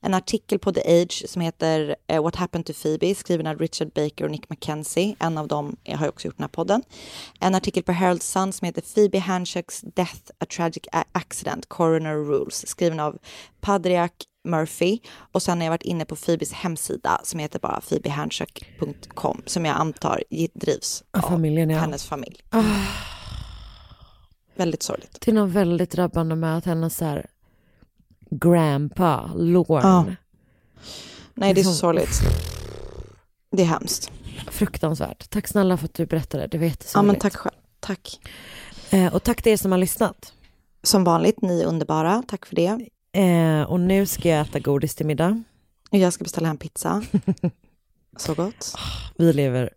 En 0.00 0.14
artikel 0.14 0.58
på 0.58 0.72
The 0.72 1.02
Age 1.02 1.24
som 1.28 1.42
heter 1.42 1.96
eh, 2.06 2.22
What 2.22 2.36
happened 2.36 2.66
to 2.66 2.72
Phoebe 2.72 3.14
skriven 3.14 3.46
av 3.46 3.58
Richard 3.58 3.92
Baker 3.92 4.24
och 4.24 4.30
Nick 4.30 4.50
McKenzie. 4.50 5.16
En 5.18 5.38
av 5.38 5.48
dem 5.48 5.76
har 5.88 6.04
ju 6.04 6.08
också 6.08 6.28
gjort 6.28 6.36
den 6.36 6.44
här 6.44 6.48
podden. 6.48 6.82
En 7.40 7.54
artikel 7.54 7.82
på 7.82 7.92
Herald 7.92 8.22
Sun 8.22 8.52
som 8.52 8.66
heter 8.66 8.82
Phoebe 8.94 9.18
Handshooks 9.18 9.80
Death 9.80 10.30
a 10.38 10.46
Tragic 10.56 10.84
Accident 11.12 11.68
Coroner 11.68 12.14
Rules 12.14 12.68
skriven 12.68 13.00
av 13.00 13.18
Padriak 13.60 14.12
Murphy 14.44 14.98
och 15.32 15.42
sen 15.42 15.58
har 15.58 15.64
jag 15.64 15.70
varit 15.70 15.82
inne 15.82 16.04
på 16.04 16.16
Phoebes 16.16 16.52
hemsida 16.52 17.20
som 17.24 17.40
heter 17.40 17.58
bara 17.58 17.80
phoebehandshook.com 17.80 19.42
som 19.46 19.64
jag 19.64 19.76
antar 19.76 20.22
drivs 20.54 21.04
Av 21.10 21.20
familjen 21.20 21.70
ja. 21.70 21.78
hennes 21.78 22.04
familj. 22.04 22.36
Ah. 22.50 22.62
Väldigt 24.56 24.82
sorgligt. 24.82 25.20
Det 25.20 25.30
är 25.30 25.34
något 25.34 25.50
väldigt 25.50 25.90
drabbande 25.90 26.34
med 26.34 26.56
att 26.56 26.64
hennes 26.64 26.96
så 26.96 27.04
här 27.04 27.26
grandpa, 28.38 29.30
Lorne. 29.36 29.88
Ja. 29.88 30.04
Nej, 31.34 31.54
det 31.54 31.60
är 31.60 31.64
så 31.64 31.70
Liksom- 31.70 31.74
sorgligt. 31.74 32.20
Det 33.50 33.62
är 33.62 33.66
hemskt. 33.66 34.10
Fruktansvärt. 34.50 35.30
Tack 35.30 35.48
snälla 35.48 35.76
för 35.76 35.84
att 35.84 35.94
du 35.94 36.06
berättade, 36.06 36.46
det 36.46 36.58
var 36.58 36.64
Ja, 36.64 36.68
jättesorgligt. 36.70 37.12
men 37.12 37.20
tack 37.30 37.36
själv. 37.40 37.54
Tack. 37.80 38.20
Eh, 38.90 39.14
och 39.14 39.22
tack 39.22 39.42
till 39.42 39.52
er 39.52 39.56
som 39.56 39.72
har 39.72 39.78
lyssnat. 39.78 40.32
Som 40.82 41.04
vanligt, 41.04 41.42
ni 41.42 41.60
är 41.62 41.66
underbara. 41.66 42.22
Tack 42.28 42.46
för 42.46 42.56
det. 42.56 42.88
Eh, 43.20 43.62
och 43.62 43.80
nu 43.80 44.06
ska 44.06 44.28
jag 44.28 44.40
äta 44.40 44.58
godis 44.58 44.94
till 44.94 45.06
middag. 45.06 45.42
Jag 45.90 46.12
ska 46.12 46.24
beställa 46.24 46.48
hem 46.48 46.56
pizza. 46.56 47.02
Så 48.16 48.34
gott. 48.34 48.74
Vi 49.16 49.32
lever 49.32 49.70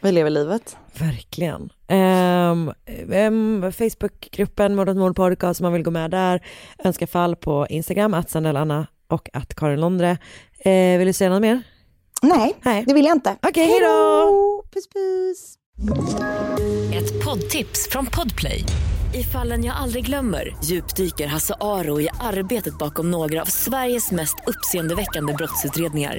Vi 0.00 0.12
lever 0.12 0.30
livet. 0.30 0.76
Verkligen. 0.98 1.72
Um, 1.88 2.72
um, 3.12 3.72
Facebookgruppen 3.72 4.74
Mord 4.74 4.88
åt 4.88 4.96
mord 4.96 5.16
podcast 5.16 5.60
om 5.60 5.64
man 5.64 5.72
vill 5.72 5.82
gå 5.82 5.90
med 5.90 6.10
där. 6.10 6.42
Önska 6.84 7.06
fall 7.06 7.36
på 7.36 7.66
Instagram, 7.70 8.14
att 8.14 8.36
Anna 8.36 8.86
och 9.08 9.28
att 9.32 9.54
Karin 9.54 9.80
Londre. 9.80 10.18
Eh, 10.58 10.98
vill 10.98 11.06
du 11.06 11.12
säga 11.12 11.30
något 11.30 11.42
mer? 11.42 11.62
Nej, 12.22 12.56
Nej. 12.62 12.84
det 12.86 12.94
vill 12.94 13.04
jag 13.04 13.16
inte. 13.16 13.36
Okej, 13.42 13.66
hej 13.66 13.80
då! 13.80 14.64
Puss 14.72 14.88
puss! 14.88 15.54
Ett 16.94 17.24
poddtips 17.24 17.88
från 17.90 18.06
Podplay. 18.06 18.64
I 19.14 19.22
fallen 19.22 19.64
jag 19.64 19.76
aldrig 19.76 20.06
glömmer 20.06 20.56
djupdyker 20.64 21.26
Hasse 21.26 21.54
Aro 21.60 22.00
i 22.00 22.08
arbetet 22.20 22.78
bakom 22.78 23.10
några 23.10 23.42
av 23.42 23.46
Sveriges 23.46 24.10
mest 24.10 24.34
uppseendeväckande 24.46 25.32
brottsutredningar. 25.32 26.18